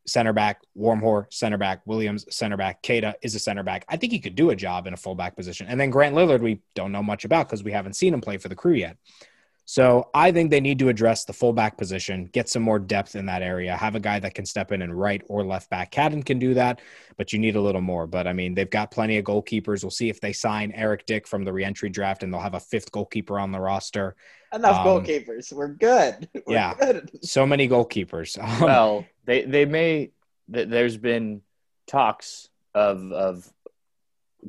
center 0.07 0.33
back, 0.33 0.61
Wormgoor, 0.77 1.33
center 1.33 1.57
back, 1.57 1.81
Williams, 1.87 2.27
center 2.35 2.57
back, 2.57 2.83
Keita 2.83 3.15
is 3.23 3.35
a 3.35 3.39
center 3.39 3.63
back. 3.63 3.85
I 3.89 3.97
think 3.97 4.13
he 4.13 4.19
could 4.19 4.35
do 4.35 4.51
a 4.51 4.57
job 4.57 4.87
in 4.87 4.95
a 4.95 4.97
fullback 4.97 5.37
position. 5.37 5.67
And 5.69 5.81
then 5.81 5.91
Grant 5.91 6.15
Lillard, 6.15 6.41
we 6.41 6.61
don't 6.75 6.93
know 6.93 7.03
much 7.03 7.25
about 7.25 7.49
because 7.49 7.63
we 7.63 7.73
haven't 7.73 7.95
seen 7.95 8.13
him 8.13 8.21
play 8.21 8.37
for 8.37 8.49
the 8.49 8.57
crew 8.57 8.75
yet. 8.75 8.97
So 9.65 10.11
I 10.13 10.33
think 10.33 10.51
they 10.51 10.61
need 10.61 10.79
to 10.81 10.89
address 10.89 11.25
the 11.25 11.33
fullback 11.33 11.79
position, 11.79 12.25
get 12.33 12.49
some 12.49 12.63
more 12.63 12.79
depth 12.79 13.15
in 13.15 13.27
that 13.27 13.43
area, 13.43 13.77
have 13.77 13.95
a 13.95 14.01
guy 14.01 14.19
that 14.19 14.35
can 14.35 14.45
step 14.45 14.73
in 14.73 14.83
and 14.83 14.99
right 14.99 15.23
or 15.29 15.45
left 15.45 15.71
back. 15.71 15.93
Cadden 15.93 16.25
can 16.25 16.39
do 16.39 16.55
that, 16.55 16.81
but 17.17 17.33
you 17.33 17.39
need 17.39 17.55
a 17.55 17.61
little 17.61 17.81
more. 17.81 18.07
But 18.07 18.27
I 18.27 18.33
mean, 18.33 18.55
they've 18.55 18.69
got 18.69 18.91
plenty 18.91 19.19
of 19.19 19.25
goalkeepers. 19.25 19.85
We'll 19.85 19.91
see 19.91 20.09
if 20.09 20.21
they 20.21 20.33
sign 20.33 20.73
Eric 20.75 21.07
Dick 21.07 21.29
from 21.29 21.45
the 21.45 21.53
reentry 21.53 21.91
draft 21.91 22.23
and 22.23 22.33
they'll 22.33 22.41
have 22.41 22.55
a 22.55 22.61
fifth 22.61 22.91
goalkeeper 22.91 23.39
on 23.39 23.53
the 23.53 23.61
roster. 23.61 24.17
Enough 24.53 24.79
um, 24.79 24.87
goalkeepers. 24.87 25.53
We're 25.53 25.69
good. 25.69 26.29
We're 26.47 26.55
yeah. 26.55 26.75
Good. 26.75 27.11
So 27.23 27.47
many 27.47 27.69
goalkeepers. 27.69 28.43
Um, 28.43 28.61
well, 28.69 29.07
they, 29.25 29.45
they 29.45 29.65
may, 29.65 30.11
there's 30.49 30.97
been 30.97 31.41
talks 31.87 32.49
of, 32.75 33.13
of 33.13 33.49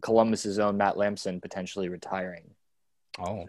Columbus's 0.01 0.57
own 0.57 0.77
Matt 0.77 0.97
Lampson 0.97 1.39
potentially 1.39 1.87
retiring. 1.87 2.49
Oh. 3.19 3.45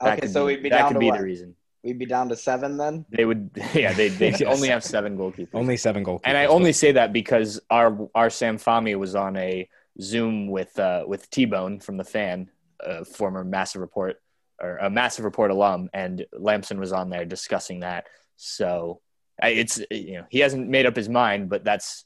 That 0.00 0.18
okay, 0.18 0.28
so 0.28 0.46
be, 0.46 0.54
we'd 0.54 0.62
be 0.62 0.68
that 0.70 0.78
down 0.78 0.88
could 0.88 0.94
to 0.94 1.00
be 1.00 1.06
what? 1.06 1.18
the 1.18 1.24
reason. 1.24 1.56
We'd 1.82 1.98
be 1.98 2.06
down 2.06 2.30
to 2.30 2.36
seven 2.36 2.76
then. 2.76 3.04
They 3.10 3.24
would, 3.24 3.50
yeah. 3.74 3.92
They 3.92 4.08
they 4.08 4.30
yes. 4.30 4.42
only 4.46 4.68
have 4.68 4.82
seven 4.82 5.18
goalkeepers. 5.18 5.50
Only 5.54 5.76
seven 5.76 6.04
goalkeepers. 6.04 6.22
And 6.24 6.36
I 6.36 6.46
only 6.46 6.72
say 6.72 6.92
that 6.92 7.12
because 7.12 7.60
our 7.70 8.08
our 8.14 8.30
Sam 8.30 8.58
Fami 8.58 8.98
was 8.98 9.14
on 9.14 9.36
a 9.36 9.68
Zoom 10.00 10.48
with 10.48 10.78
uh, 10.78 11.04
with 11.06 11.28
T 11.30 11.44
Bone 11.44 11.80
from 11.80 11.96
the 11.96 12.04
fan, 12.04 12.50
a 12.80 13.04
former 13.04 13.44
Massive 13.44 13.80
Report 13.80 14.20
or 14.60 14.78
a 14.78 14.90
Massive 14.90 15.24
Report 15.24 15.50
alum, 15.50 15.90
and 15.92 16.24
Lampson 16.32 16.80
was 16.80 16.92
on 16.92 17.10
there 17.10 17.24
discussing 17.24 17.80
that. 17.80 18.06
So 18.36 19.00
it's 19.42 19.80
you 19.90 20.14
know 20.14 20.24
he 20.30 20.38
hasn't 20.38 20.68
made 20.68 20.86
up 20.86 20.96
his 20.96 21.08
mind, 21.08 21.48
but 21.48 21.64
that's 21.64 22.04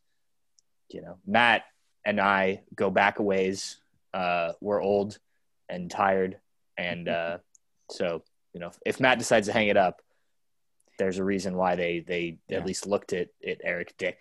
you 0.90 1.02
know 1.02 1.18
Matt 1.26 1.62
and 2.04 2.20
I 2.20 2.62
go 2.74 2.90
back 2.90 3.18
a 3.18 3.22
ways. 3.22 3.76
Uh, 4.14 4.52
we're 4.60 4.82
old 4.82 5.18
and 5.68 5.90
tired, 5.90 6.38
and 6.76 7.08
uh, 7.08 7.38
so, 7.90 8.22
you 8.52 8.60
know, 8.60 8.70
if 8.84 9.00
Matt 9.00 9.18
decides 9.18 9.46
to 9.46 9.52
hang 9.52 9.68
it 9.68 9.76
up, 9.76 10.02
there's 10.98 11.18
a 11.18 11.24
reason 11.24 11.56
why 11.56 11.76
they 11.76 12.00
they 12.00 12.38
yeah. 12.48 12.58
at 12.58 12.66
least 12.66 12.86
looked 12.86 13.12
at, 13.12 13.28
at 13.46 13.58
Eric 13.62 13.94
Dick. 13.96 14.18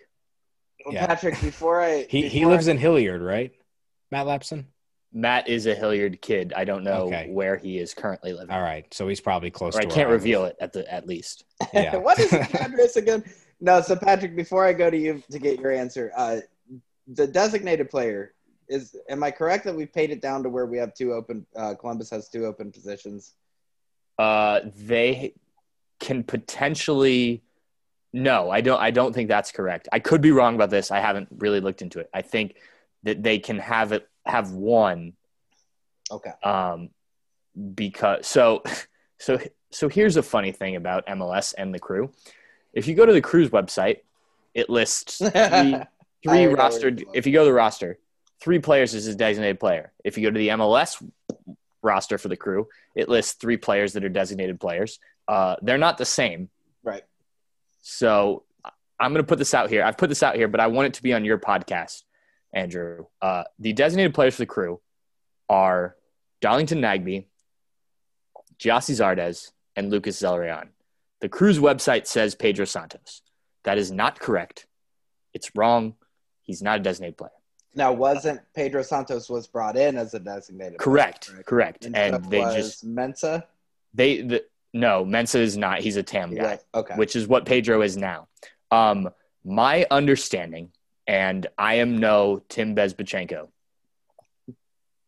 Well, 0.84 0.94
yeah. 0.94 1.06
Patrick, 1.06 1.40
before 1.40 1.82
I 1.82 2.06
he 2.08 2.22
before 2.22 2.38
he 2.38 2.46
lives 2.46 2.68
I, 2.68 2.72
in 2.72 2.78
Hilliard, 2.78 3.20
right? 3.20 3.52
Matt 4.10 4.26
Lampson. 4.26 4.68
Matt 5.12 5.48
is 5.48 5.66
a 5.66 5.74
Hilliard 5.74 6.20
kid. 6.20 6.52
I 6.54 6.64
don't 6.64 6.84
know 6.84 7.06
okay. 7.06 7.28
where 7.30 7.56
he 7.56 7.78
is 7.78 7.94
currently 7.94 8.32
living. 8.32 8.50
All 8.50 8.60
right, 8.60 8.86
so 8.92 9.08
he's 9.08 9.20
probably 9.20 9.50
close. 9.50 9.74
Or 9.74 9.80
I 9.80 9.86
can't 9.86 10.10
reveal 10.10 10.44
it 10.44 10.56
at 10.60 10.72
the 10.72 10.90
at 10.92 11.06
least. 11.06 11.44
Yeah. 11.74 11.96
what 11.98 12.18
is 12.18 12.30
the 12.30 12.40
address 12.60 12.96
again? 12.96 13.24
No, 13.60 13.80
so 13.80 13.96
Patrick, 13.96 14.36
before 14.36 14.64
I 14.64 14.72
go 14.72 14.90
to 14.90 14.96
you 14.96 15.22
to 15.30 15.38
get 15.38 15.58
your 15.58 15.72
answer, 15.72 16.12
uh, 16.16 16.38
the 17.08 17.26
designated 17.26 17.90
player 17.90 18.34
is. 18.68 18.94
Am 19.08 19.24
I 19.24 19.30
correct 19.30 19.64
that 19.64 19.74
we've 19.74 19.92
paid 19.92 20.10
it 20.10 20.22
down 20.22 20.42
to 20.44 20.48
where 20.48 20.66
we 20.66 20.78
have 20.78 20.94
two 20.94 21.12
open? 21.12 21.44
Uh, 21.56 21.74
Columbus 21.74 22.10
has 22.10 22.28
two 22.28 22.44
open 22.44 22.70
positions. 22.70 23.34
Uh, 24.18 24.60
they 24.76 25.34
can 26.00 26.24
potentially. 26.24 27.42
No, 28.12 28.50
I 28.50 28.62
don't. 28.62 28.80
I 28.80 28.90
don't 28.90 29.14
think 29.14 29.28
that's 29.28 29.52
correct. 29.52 29.88
I 29.92 29.98
could 29.98 30.20
be 30.20 30.32
wrong 30.32 30.54
about 30.54 30.70
this. 30.70 30.90
I 30.90 31.00
haven't 31.00 31.28
really 31.38 31.60
looked 31.60 31.82
into 31.82 32.00
it. 32.00 32.08
I 32.12 32.22
think 32.22 32.56
that 33.02 33.22
they 33.22 33.38
can 33.38 33.58
have 33.58 33.92
it 33.92 34.08
have 34.24 34.52
one. 34.52 35.12
Okay. 36.10 36.32
Um, 36.42 36.90
because 37.74 38.26
so, 38.26 38.62
so 39.18 39.38
so 39.70 39.88
here's 39.88 40.16
a 40.16 40.22
funny 40.22 40.52
thing 40.52 40.76
about 40.76 41.06
MLS 41.06 41.54
and 41.56 41.74
the 41.74 41.78
crew. 41.78 42.10
If 42.72 42.86
you 42.86 42.94
go 42.94 43.06
to 43.06 43.12
the 43.12 43.20
crew's 43.20 43.50
website, 43.50 43.98
it 44.54 44.70
lists 44.70 45.18
three, 45.18 45.30
three 45.32 46.44
rostered. 46.46 47.04
If 47.12 47.26
you 47.26 47.32
go 47.32 47.40
to 47.40 47.46
the 47.46 47.52
roster, 47.52 47.98
three 48.40 48.58
players 48.58 48.94
is 48.94 49.06
a 49.06 49.14
designated 49.14 49.60
player. 49.60 49.92
If 50.04 50.16
you 50.16 50.24
go 50.24 50.30
to 50.30 50.38
the 50.38 50.48
MLS 50.48 51.02
roster 51.82 52.18
for 52.18 52.28
the 52.28 52.36
crew. 52.36 52.68
It 52.94 53.08
lists 53.08 53.34
three 53.34 53.56
players 53.56 53.92
that 53.92 54.04
are 54.04 54.08
designated 54.08 54.60
players. 54.60 54.98
Uh, 55.26 55.56
they're 55.62 55.78
not 55.78 55.98
the 55.98 56.04
same. 56.04 56.48
Right. 56.82 57.04
So 57.82 58.44
I'm 58.98 59.12
going 59.12 59.22
to 59.22 59.28
put 59.28 59.38
this 59.38 59.54
out 59.54 59.70
here. 59.70 59.82
I've 59.84 59.98
put 59.98 60.08
this 60.08 60.22
out 60.22 60.36
here, 60.36 60.48
but 60.48 60.60
I 60.60 60.66
want 60.66 60.86
it 60.86 60.94
to 60.94 61.02
be 61.02 61.12
on 61.12 61.24
your 61.24 61.38
podcast, 61.38 62.02
Andrew. 62.52 63.06
Uh, 63.22 63.44
the 63.58 63.72
designated 63.72 64.14
players 64.14 64.34
for 64.34 64.42
the 64.42 64.46
crew 64.46 64.80
are 65.48 65.96
Darlington 66.40 66.80
Nagbe, 66.80 67.26
Gyasi 68.58 68.94
Zardes, 68.94 69.52
and 69.76 69.90
Lucas 69.90 70.20
Zelarayán. 70.20 70.68
The 71.20 71.28
crew's 71.28 71.58
website 71.58 72.06
says 72.06 72.34
Pedro 72.34 72.64
Santos. 72.64 73.22
That 73.64 73.78
is 73.78 73.90
not 73.90 74.18
correct. 74.18 74.66
It's 75.34 75.50
wrong. 75.54 75.94
He's 76.42 76.62
not 76.62 76.80
a 76.80 76.82
designated 76.82 77.18
player. 77.18 77.30
Now, 77.78 77.92
wasn't 77.92 78.40
Pedro 78.56 78.82
Santos 78.82 79.30
was 79.30 79.46
brought 79.46 79.76
in 79.76 79.96
as 79.96 80.12
a 80.12 80.18
designated? 80.18 80.80
Correct. 80.80 81.28
player, 81.28 81.42
Correct. 81.44 81.84
And, 81.84 81.96
And, 81.96 82.24
they 82.24 82.40
just 82.40 82.84
Mensah. 82.84 83.44
they 83.94 84.20
the, 84.20 84.44
no 84.74 85.04
Mensah 85.04 85.38
is 85.38 85.56
not. 85.56 85.78
He's 85.78 85.96
a 85.96 86.02
TAM 86.02 86.34
guy. 86.34 86.42
Yeah. 86.74 86.80
Okay. 86.80 86.96
which 86.96 87.14
is 87.14 87.28
what 87.28 87.46
Pedro 87.46 87.82
is 87.82 87.96
now. 87.96 88.26
Um, 88.72 89.10
my 89.44 89.86
understanding, 89.92 90.72
and 91.06 91.46
I 91.56 91.74
am 91.76 91.98
no 91.98 92.42
Tim 92.48 92.74
Bezbatchenko, 92.74 93.46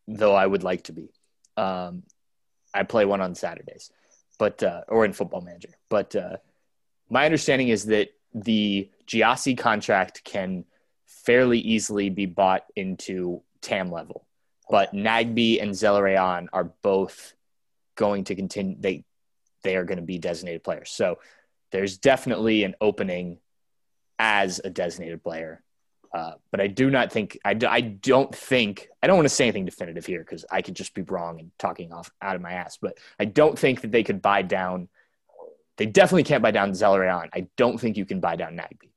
though 0.07 0.35
I 0.37 0.47
would 0.47 0.63
like 0.63 0.85
to 0.85 0.93
be. 0.93 1.11
Um, 1.57 2.05
I 2.73 2.85
play 2.85 3.05
one 3.05 3.21
on 3.21 3.35
Saturdays, 3.35 3.91
but 4.39 4.63
uh, 4.63 4.83
or 4.87 5.05
in 5.05 5.13
Football 5.13 5.41
Manager. 5.41 5.75
But 5.89 6.15
uh, 6.15 6.37
my 7.11 7.25
understanding 7.25 7.67
is 7.67 7.87
that 7.87 8.11
the 8.33 8.89
Gyasi 9.09 9.59
contract 9.59 10.23
can 10.23 10.67
fairly 11.25 11.59
easily 11.59 12.11
be 12.11 12.27
bought 12.27 12.65
into 12.77 13.43
TAM 13.61 13.91
level, 13.91 14.27
but 14.69 14.93
Nagbe 14.93 15.63
and 15.63 15.73
Zelarayán 15.73 16.49
are 16.53 16.73
both 16.83 17.35
going 17.97 18.25
to 18.25 18.35
continue. 18.35 18.77
They 18.79 19.05
they 19.63 19.77
are 19.77 19.85
going 19.85 19.99
to 19.99 20.05
be 20.05 20.19
designated 20.19 20.65
players. 20.65 20.91
So 20.91 21.19
there's 21.71 21.99
definitely 21.99 22.65
an 22.65 22.75
opening 22.81 23.39
as 24.19 24.61
a 24.63 24.71
designated 24.71 25.23
player. 25.23 25.63
Uh, 26.13 26.33
but 26.51 26.61
I 26.61 26.67
do 26.67 26.91
not 26.91 27.13
think 27.13 27.39
I, 27.45 27.55
do, 27.55 27.69
I 27.69 27.81
don't 27.81 28.35
think 28.35 28.89
I 29.01 29.07
don't 29.07 29.17
want 29.17 29.29
to 29.29 29.35
say 29.35 29.45
anything 29.45 29.65
definitive 29.65 30.05
here 30.05 30.21
because 30.21 30.45
I 30.51 30.61
could 30.61 30.75
just 30.75 30.93
be 30.93 31.03
wrong 31.03 31.39
and 31.39 31.53
talking 31.57 31.93
off 31.93 32.11
out 32.21 32.35
of 32.35 32.43
my 32.43 32.53
ass. 32.53 32.79
But 32.81 32.99
I 33.19 33.27
don't 33.27 33.57
think 33.57 33.83
that 33.83 33.93
they 33.93 34.03
could 34.03 34.21
buy 34.21 34.43
down. 34.43 34.89
They 35.77 35.87
definitely 35.87 36.25
can't 36.25 36.43
buy 36.43 36.51
down 36.51 36.73
Zelarayán. 36.73 37.29
I 37.33 37.47
don't 37.57 37.79
think 37.81 37.97
you 37.97 38.05
can 38.05 38.19
buy 38.19 38.35
down 38.37 38.57
Nagbe. 38.57 38.91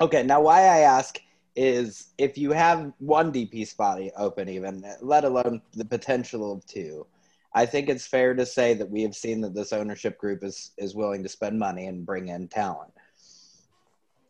Okay, 0.00 0.22
now 0.22 0.40
why 0.40 0.60
I 0.60 0.78
ask 0.80 1.20
is 1.56 2.08
if 2.18 2.36
you 2.36 2.50
have 2.50 2.92
one 2.98 3.32
DP 3.32 3.66
spot 3.66 4.00
open, 4.16 4.48
even 4.48 4.84
let 5.00 5.24
alone 5.24 5.62
the 5.74 5.84
potential 5.84 6.52
of 6.52 6.66
two, 6.66 7.06
I 7.54 7.66
think 7.66 7.88
it's 7.88 8.06
fair 8.06 8.34
to 8.34 8.44
say 8.44 8.74
that 8.74 8.90
we 8.90 9.02
have 9.02 9.14
seen 9.14 9.40
that 9.42 9.54
this 9.54 9.72
ownership 9.72 10.18
group 10.18 10.42
is 10.42 10.72
is 10.76 10.94
willing 10.94 11.22
to 11.22 11.28
spend 11.28 11.58
money 11.58 11.86
and 11.86 12.04
bring 12.04 12.28
in 12.28 12.48
talent. 12.48 12.92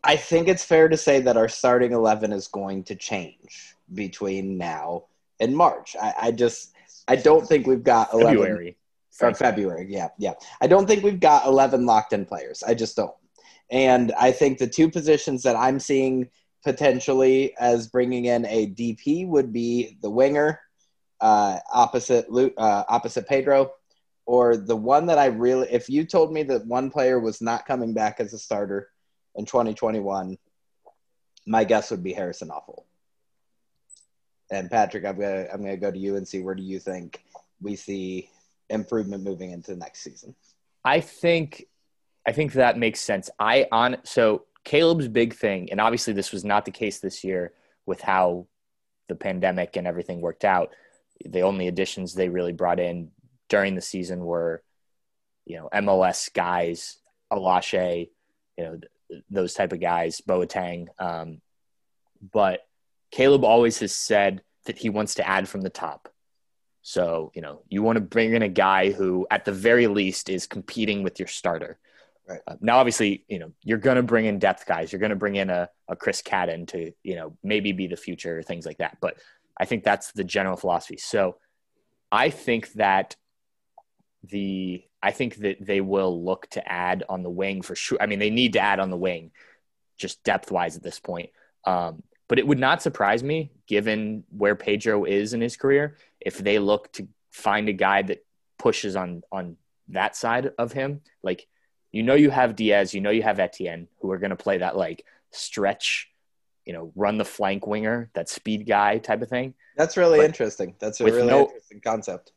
I 0.03 0.17
think 0.17 0.47
it's 0.47 0.63
fair 0.63 0.87
to 0.87 0.97
say 0.97 1.19
that 1.21 1.35
our 1.35 1.49
starting 1.49 1.93
eleven 1.93 2.31
is 2.31 2.47
going 2.47 2.83
to 2.85 2.95
change 2.95 3.75
between 3.95 4.57
now 4.57 5.05
and 5.39 5.57
March. 5.57 5.95
I, 5.99 6.13
I 6.21 6.31
just 6.31 6.73
I 7.07 7.15
don't 7.15 7.47
think 7.47 7.65
we've 7.65 7.83
got 7.83 8.13
eleven 8.13 8.37
February. 8.37 8.77
or. 9.21 9.33
February. 9.33 9.87
Yeah, 9.89 10.09
yeah. 10.19 10.33
I 10.61 10.67
don't 10.67 10.85
think 10.87 11.03
we've 11.03 11.19
got 11.19 11.47
11 11.47 11.85
locked 11.85 12.11
in 12.11 12.25
players. 12.25 12.63
I 12.63 12.73
just 12.73 12.97
don't. 12.97 13.13
And 13.71 14.11
I 14.13 14.31
think 14.31 14.57
the 14.57 14.67
two 14.67 14.89
positions 14.89 15.43
that 15.43 15.55
I'm 15.55 15.79
seeing 15.79 16.29
potentially 16.63 17.55
as 17.59 17.87
bringing 17.87 18.25
in 18.25 18.45
a 18.45 18.67
DP 18.67 19.27
would 19.27 19.53
be 19.53 19.97
the 20.01 20.09
winger 20.09 20.59
uh, 21.21 21.59
opposite 21.73 22.27
uh, 22.29 22.83
opposite 22.87 23.27
Pedro, 23.27 23.71
or 24.25 24.57
the 24.57 24.75
one 24.75 25.05
that 25.07 25.17
I 25.17 25.27
really. 25.27 25.67
If 25.71 25.89
you 25.89 26.05
told 26.05 26.33
me 26.33 26.43
that 26.43 26.65
one 26.65 26.89
player 26.89 27.19
was 27.19 27.41
not 27.41 27.65
coming 27.65 27.93
back 27.93 28.19
as 28.19 28.33
a 28.33 28.39
starter 28.39 28.89
in 29.35 29.45
2021, 29.45 30.37
my 31.47 31.63
guess 31.63 31.91
would 31.91 32.03
be 32.03 32.13
Harrison 32.13 32.49
Afful. 32.49 32.83
And 34.51 34.69
Patrick, 34.69 35.05
I'm 35.05 35.19
gonna 35.19 35.47
I'm 35.51 35.61
gonna 35.61 35.77
go 35.77 35.91
to 35.91 35.97
you 35.97 36.17
and 36.17 36.27
see 36.27 36.41
where 36.41 36.55
do 36.55 36.63
you 36.63 36.79
think 36.79 37.23
we 37.61 37.75
see 37.75 38.29
improvement 38.69 39.23
moving 39.23 39.51
into 39.51 39.75
next 39.75 40.01
season. 40.01 40.35
I 40.83 40.99
think 40.99 41.65
I 42.27 42.31
think 42.31 42.53
that 42.53 42.77
makes 42.77 42.99
sense. 42.99 43.29
I 43.39 43.67
on 43.71 43.97
so 44.03 44.45
Caleb's 44.63 45.07
big 45.07 45.35
thing, 45.35 45.71
and 45.71 45.79
obviously 45.79 46.13
this 46.13 46.31
was 46.31 46.43
not 46.43 46.65
the 46.65 46.71
case 46.71 46.99
this 46.99 47.23
year 47.23 47.53
with 47.85 48.01
how 48.01 48.47
the 49.07 49.15
pandemic 49.15 49.75
and 49.75 49.87
everything 49.87 50.21
worked 50.21 50.45
out. 50.45 50.73
The 51.23 51.41
only 51.41 51.67
additions 51.67 52.13
they 52.13 52.29
really 52.29 52.51
brought 52.51 52.79
in 52.79 53.11
during 53.47 53.75
the 53.75 53.81
season 53.81 54.25
were, 54.25 54.63
you 55.45 55.57
know, 55.57 55.69
MLS 55.73 56.33
guys, 56.33 56.97
Alashe, 57.31 58.09
you 58.57 58.63
know, 58.63 58.79
th- 59.09 59.23
those 59.29 59.53
type 59.53 59.71
of 59.71 59.79
guys, 59.79 60.21
Boateng. 60.27 60.87
Um, 60.99 61.41
but 62.33 62.61
Caleb 63.11 63.43
always 63.43 63.79
has 63.79 63.93
said 63.93 64.41
that 64.65 64.77
he 64.77 64.89
wants 64.89 65.15
to 65.15 65.27
add 65.27 65.47
from 65.47 65.61
the 65.61 65.69
top. 65.69 66.09
So, 66.81 67.31
you 67.33 67.41
know, 67.41 67.61
you 67.67 67.81
want 67.81 67.97
to 67.97 68.01
bring 68.01 68.33
in 68.33 68.41
a 68.41 68.49
guy 68.49 68.91
who, 68.91 69.25
at 69.31 69.45
the 69.45 69.51
very 69.51 69.87
least, 69.87 70.29
is 70.29 70.47
competing 70.47 71.03
with 71.03 71.19
your 71.19 71.27
starter. 71.27 71.79
Right. 72.27 72.41
Uh, 72.47 72.55
now, 72.59 72.77
obviously, 72.77 73.23
you 73.27 73.37
know, 73.37 73.51
you're 73.63 73.77
going 73.77 73.97
to 73.97 74.03
bring 74.03 74.25
in 74.25 74.39
depth 74.39 74.65
guys. 74.65 74.91
You're 74.91 74.99
going 74.99 75.11
to 75.11 75.15
bring 75.15 75.35
in 75.35 75.49
a, 75.49 75.69
a 75.87 75.95
Chris 75.95 76.23
Cadden 76.23 76.67
to, 76.69 76.91
you 77.03 77.15
know, 77.15 77.37
maybe 77.43 77.71
be 77.71 77.87
the 77.87 77.95
future, 77.95 78.41
things 78.41 78.65
like 78.65 78.79
that. 78.79 78.97
But 78.99 79.17
I 79.57 79.65
think 79.65 79.83
that's 79.83 80.11
the 80.11 80.23
general 80.23 80.57
philosophy. 80.57 80.97
So 80.97 81.37
I 82.11 82.31
think 82.31 82.73
that 82.73 83.15
the, 84.23 84.83
I 85.03 85.11
think 85.11 85.35
that 85.37 85.63
they 85.63 85.81
will 85.81 86.23
look 86.23 86.49
to 86.51 86.67
add 86.67 87.03
on 87.07 87.21
the 87.21 87.29
wing 87.29 87.61
for 87.61 87.75
sure. 87.75 87.99
I 88.01 88.07
mean, 88.07 88.17
they 88.17 88.31
need 88.31 88.53
to 88.53 88.59
add 88.59 88.79
on 88.79 88.89
the 88.89 88.97
wing 88.97 89.31
just 89.97 90.23
depth 90.23 90.51
wise 90.51 90.75
at 90.75 90.83
this 90.83 90.99
point. 90.99 91.29
Um, 91.65 92.01
but 92.27 92.39
it 92.39 92.47
would 92.47 92.59
not 92.59 92.81
surprise 92.81 93.21
me, 93.21 93.51
given 93.67 94.23
where 94.35 94.55
Pedro 94.55 95.05
is 95.05 95.33
in 95.33 95.41
his 95.41 95.57
career, 95.57 95.97
if 96.19 96.39
they 96.39 96.57
look 96.57 96.91
to 96.93 97.07
find 97.31 97.69
a 97.69 97.73
guy 97.73 98.01
that 98.01 98.25
pushes 98.57 98.95
on 98.95 99.21
on 99.31 99.57
that 99.89 100.15
side 100.15 100.51
of 100.57 100.71
him. 100.71 101.01
Like, 101.21 101.45
you 101.95 102.03
know, 102.03 102.13
you 102.13 102.29
have 102.29 102.57
Diaz, 102.57 102.93
you 102.93 102.99
know, 102.99 103.09
you 103.09 103.23
have 103.23 103.39
Etienne, 103.39 103.87
who 104.01 104.11
are 104.11 104.17
going 104.17 104.31
to 104.31 104.35
play 104.35 104.57
that 104.57 104.75
like 104.75 105.05
stretch, 105.31 106.09
you 106.65 106.73
know, 106.73 106.91
run 106.93 107.17
the 107.17 107.23
flank 107.23 107.65
winger, 107.65 108.09
that 108.15 108.27
speed 108.27 108.67
guy 108.67 108.97
type 108.97 109.21
of 109.21 109.29
thing. 109.29 109.53
That's 109.77 109.95
really 109.95 110.19
But 110.19 110.25
interesting. 110.25 110.75
That's 110.77 110.99
a 110.99 111.05
really 111.05 111.25
no- 111.25 111.43
interesting 111.43 111.79
concept. 111.79 112.33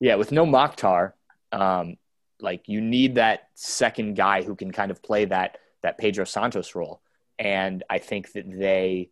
Yeah, 0.00 0.16
with 0.16 0.32
no 0.32 0.44
Mokhtar, 0.44 1.12
um, 1.52 1.98
like 2.40 2.68
you 2.68 2.80
need 2.80 3.14
that 3.14 3.48
second 3.54 4.16
guy 4.16 4.42
who 4.42 4.56
can 4.56 4.72
kind 4.72 4.90
of 4.90 5.00
play 5.04 5.24
that 5.26 5.58
that 5.84 5.98
Pedro 5.98 6.24
Santos 6.24 6.74
role, 6.74 7.00
and 7.38 7.84
I 7.88 7.98
think 7.98 8.32
that 8.32 8.50
they 8.50 9.10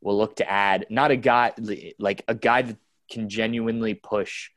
will 0.00 0.16
look 0.16 0.36
to 0.36 0.50
add 0.50 0.86
not 0.88 1.10
a 1.10 1.16
guy 1.16 1.52
like 1.98 2.24
a 2.26 2.34
guy 2.34 2.62
that 2.62 2.78
can 3.10 3.28
genuinely 3.28 3.92
push 3.92 4.48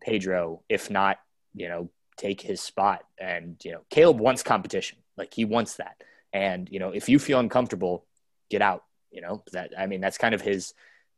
Pedro, 0.00 0.62
if 0.68 0.88
not, 0.88 1.18
you 1.52 1.68
know, 1.68 1.90
take 2.16 2.40
his 2.40 2.60
spot. 2.60 3.04
And 3.18 3.56
you 3.64 3.72
know, 3.72 3.82
Caleb 3.90 4.20
wants 4.20 4.42
competition, 4.42 4.98
like 5.16 5.34
he 5.34 5.44
wants 5.44 5.76
that. 5.76 6.02
And 6.32 6.68
you 6.70 6.78
know, 6.78 6.90
if 6.90 7.08
you 7.08 7.18
feel 7.18 7.38
uncomfortable, 7.38 8.04
get 8.50 8.62
out. 8.62 8.84
You 9.10 9.20
know 9.20 9.42
that 9.52 9.72
I 9.78 9.86
mean 9.86 10.00
that's 10.00 10.16
kind 10.16 10.34
of 10.34 10.40
his 10.40 10.72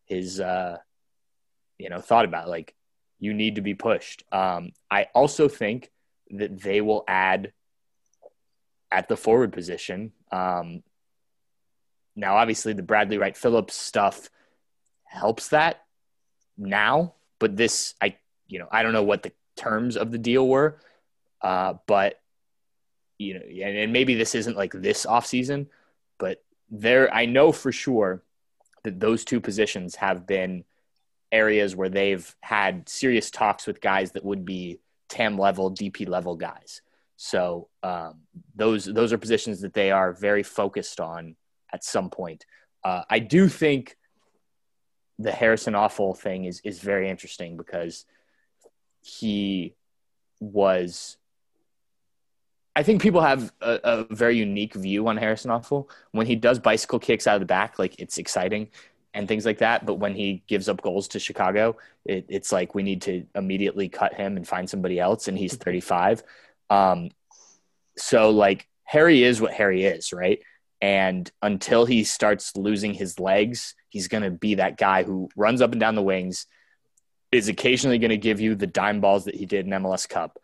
his 0.07 0.41
uh, 0.41 0.79
you 1.79 1.89
know 1.91 2.01
thought 2.01 2.25
about 2.25 2.49
it. 2.49 2.51
like 2.51 2.75
you 3.21 3.33
need 3.33 3.55
to 3.55 3.61
be 3.61 3.75
pushed. 3.75 4.25
Um, 4.33 4.73
I 4.91 5.07
also 5.15 5.49
think 5.49 5.91
that 6.31 6.61
they 6.61 6.81
will 6.81 7.05
add 7.07 7.53
at 8.91 9.09
the 9.09 9.17
forward 9.17 9.53
position. 9.53 10.13
Um, 10.31 10.83
now, 12.17 12.37
obviously, 12.37 12.73
the 12.73 12.83
Bradley 12.83 13.19
Wright 13.19 13.37
Phillips 13.37 13.75
stuff 13.75 14.29
helps 15.05 15.49
that 15.49 15.85
now, 16.57 17.15
but 17.39 17.57
this, 17.57 17.95
I, 18.01 18.17
you 18.47 18.59
know, 18.59 18.69
I 18.71 18.83
don't 18.83 18.93
know 18.93 19.03
what 19.03 19.23
the 19.23 19.33
terms 19.57 19.97
of 19.97 20.11
the 20.11 20.19
deal 20.19 20.47
were, 20.47 20.79
uh, 21.43 21.75
but 21.87 22.21
you 23.19 23.35
know, 23.35 23.67
and, 23.67 23.93
maybe 23.93 24.15
this 24.15 24.35
isn't 24.35 24.57
like 24.57 24.73
this 24.73 25.07
off 25.07 25.27
season, 25.27 25.69
but 26.19 26.43
there, 26.71 27.13
I 27.13 27.27
know 27.27 27.53
for 27.53 27.73
sure 27.73 28.23
that 28.83 29.01
those 29.01 29.25
two 29.25 29.41
positions 29.41 29.95
have 29.97 30.27
been 30.27 30.65
areas 31.33 31.75
where 31.75 31.89
they've 31.89 32.35
had 32.41 32.89
serious 32.89 33.31
talks 33.31 33.67
with 33.67 33.81
guys 33.81 34.13
that 34.13 34.25
would 34.25 34.45
be 34.45 34.79
TAM 35.09 35.39
level, 35.39 35.71
DP 35.71 36.09
level 36.09 36.37
guys. 36.37 36.83
So 37.17 37.69
um, 37.83 38.21
those 38.55 38.85
those 38.85 39.13
are 39.13 39.19
positions 39.19 39.61
that 39.61 39.75
they 39.75 39.91
are 39.91 40.13
very 40.13 40.43
focused 40.43 41.01
on 41.01 41.37
at 41.73 41.85
some 41.85 42.11
point. 42.11 42.45
Uh, 42.83 43.03
I 43.09 43.21
do 43.21 43.49
think 43.49 43.97
the 45.19 45.33
Harrison 45.33 45.75
Afful 45.75 46.17
thing 46.17 46.45
is 46.45 46.61
is 46.65 46.81
very 46.81 47.09
interesting 47.09 47.57
because 47.57 48.05
he 49.05 49.75
was. 50.41 51.17
I 52.77 52.83
think 52.83 53.01
people 53.01 53.21
have 53.21 53.53
a, 53.61 53.79
a 53.85 54.15
very 54.15 54.37
unique 54.37 54.75
view 54.75 55.07
on 55.07 55.17
Harrison 55.17 55.53
Afful. 55.53 55.89
When 56.11 56.27
he 56.27 56.35
does 56.35 56.59
bicycle 56.59 56.99
kicks 56.99 57.27
out 57.27 57.37
of 57.37 57.41
the 57.41 57.47
back, 57.47 57.79
like 57.79 58.01
it's 58.01 58.19
exciting 58.19 58.69
and 59.13 59.29
things 59.29 59.47
like 59.47 59.59
that. 59.59 59.87
But 59.87 59.95
when 59.95 60.15
he 60.15 60.43
gives 60.49 60.69
up 60.69 60.83
goals 60.83 61.07
to 61.09 61.21
Chicago, 61.21 61.77
it, 62.05 62.27
it's 62.29 62.51
like 62.51 62.75
we 62.75 62.83
need 62.83 63.03
to 63.03 63.27
immediately 63.37 63.89
cut 63.89 64.15
him 64.15 64.37
and 64.37 64.47
find 64.47 64.69
somebody 64.69 64.99
else. 64.99 65.29
And 65.29 65.39
he's 65.39 65.55
35. 65.55 66.25
Um, 66.69 67.11
so 67.97 68.31
like 68.31 68.67
Harry 68.83 69.23
is 69.23 69.41
what 69.41 69.53
Harry 69.53 69.85
is, 69.85 70.13
right? 70.13 70.43
And 70.81 71.31
until 71.43 71.87
he 71.87 72.03
starts 72.05 72.57
losing 72.57 72.93
his 72.93 73.21
legs, 73.21 73.75
he's 73.89 74.09
going 74.09 74.25
to 74.25 74.31
be 74.31 74.57
that 74.57 74.77
guy 74.77 75.05
who 75.05 75.29
runs 75.37 75.63
up 75.63 75.73
and 75.73 75.81
down 75.81 75.95
the 75.95 76.03
wings, 76.03 76.47
is 77.35 77.49
occasionally 77.49 77.99
going 77.99 78.11
to 78.11 78.17
give 78.17 78.41
you 78.41 78.55
the 78.55 78.67
dime 78.67 79.01
balls 79.01 79.25
that 79.25 79.35
he 79.35 79.47
did 79.47 79.67
in 79.67 79.73
MLS 79.73 80.09
Cup, 80.09 80.39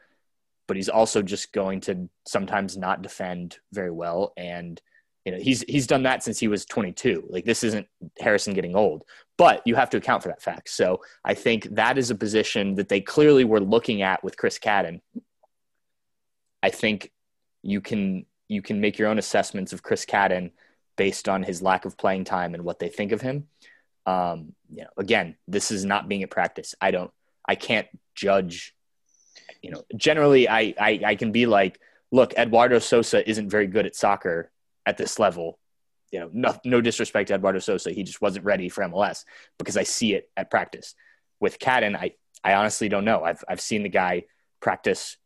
but 0.67 0.77
he's 0.77 0.89
also 0.89 1.23
just 1.23 1.53
going 1.53 1.81
to 1.83 2.09
sometimes 2.27 2.77
not 2.77 3.03
defend 3.03 3.59
very 3.73 3.91
well. 3.91 4.33
And 4.37 4.81
you 5.25 5.33
know, 5.33 5.39
he's 5.39 5.62
he's 5.62 5.87
done 5.87 6.05
that 6.05 6.23
since 6.23 6.39
he 6.39 6.49
was 6.49 6.65
22. 6.65 7.27
Like 7.29 7.45
this 7.45 7.62
isn't 7.62 7.87
Harrison 8.19 8.55
getting 8.55 8.75
old, 8.75 9.05
but 9.37 9.62
you 9.67 9.75
have 9.75 9.91
to 9.91 9.99
account 9.99 10.23
for 10.23 10.29
that 10.29 10.43
fact. 10.43 10.71
So 10.71 11.03
I 11.25 11.35
think 11.35 11.75
that 11.75 11.99
is 11.99 12.11
a 12.11 12.15
position 12.15 12.75
that 12.77 12.89
they 12.89 13.01
clearly 13.01 13.45
were 13.45 13.61
looking 13.61 14.03
at 14.03 14.25
with 14.25 14.37
Chris 14.37 14.59
Cadden. 14.59 15.01
I 16.62 16.71
think 16.71 17.12
you 17.62 17.81
can 17.81 18.25
you 18.49 18.62
can 18.62 18.81
make 18.81 18.99
your 18.99 19.09
own 19.09 19.19
assessments 19.19 19.73
of 19.73 19.83
Chris 19.83 20.07
Cadden 20.07 20.53
based 20.97 21.29
on 21.29 21.43
his 21.43 21.62
lack 21.62 21.85
of 21.85 21.97
playing 21.97 22.25
time 22.25 22.55
and 22.55 22.65
what 22.65 22.79
they 22.79 22.89
think 22.89 23.12
of 23.12 23.21
him. 23.21 23.47
Um, 24.06 24.55
you 24.72 24.82
know, 24.82 24.90
again, 24.97 25.36
this 25.47 25.70
is 25.70 25.85
not 25.85 26.09
being 26.09 26.22
at 26.22 26.31
practice. 26.31 26.74
I 26.81 26.90
don't, 26.90 27.10
I 27.47 27.55
can't 27.55 27.86
judge. 28.14 28.74
You 29.62 29.72
know, 29.72 29.82
generally, 29.97 30.48
I, 30.48 30.74
I, 30.81 31.01
I 31.05 31.14
can 31.16 31.32
be 31.32 31.47
like, 31.47 31.78
look, 32.10 32.35
Eduardo 32.35 32.78
Sosa 32.78 33.28
isn't 33.28 33.51
very 33.51 33.66
good 33.66 33.86
at 33.86 33.94
soccer 33.94 34.51
at 34.86 34.97
this 34.97 35.18
level. 35.18 35.59
You 36.10 36.20
know, 36.20 36.31
no, 36.32 36.56
no 36.64 36.81
disrespect 36.81 37.28
to 37.28 37.35
Eduardo 37.35 37.60
Sosa, 37.60 37.93
he 37.93 38.02
just 38.02 38.20
wasn't 38.20 38.44
ready 38.44 38.68
for 38.68 38.82
MLS 38.85 39.24
because 39.59 39.77
I 39.77 39.85
see 39.85 40.14
it 40.14 40.28
at 40.36 40.51
practice. 40.51 40.94
With 41.39 41.59
Cadden, 41.59 41.97
I, 41.97 42.14
I 42.43 42.55
honestly 42.55 42.89
don't 42.89 43.05
know. 43.05 43.22
I've, 43.22 43.44
I've 43.48 43.60
seen 43.60 43.82
the 43.82 43.89
guy 43.89 44.24
practice 44.60 45.16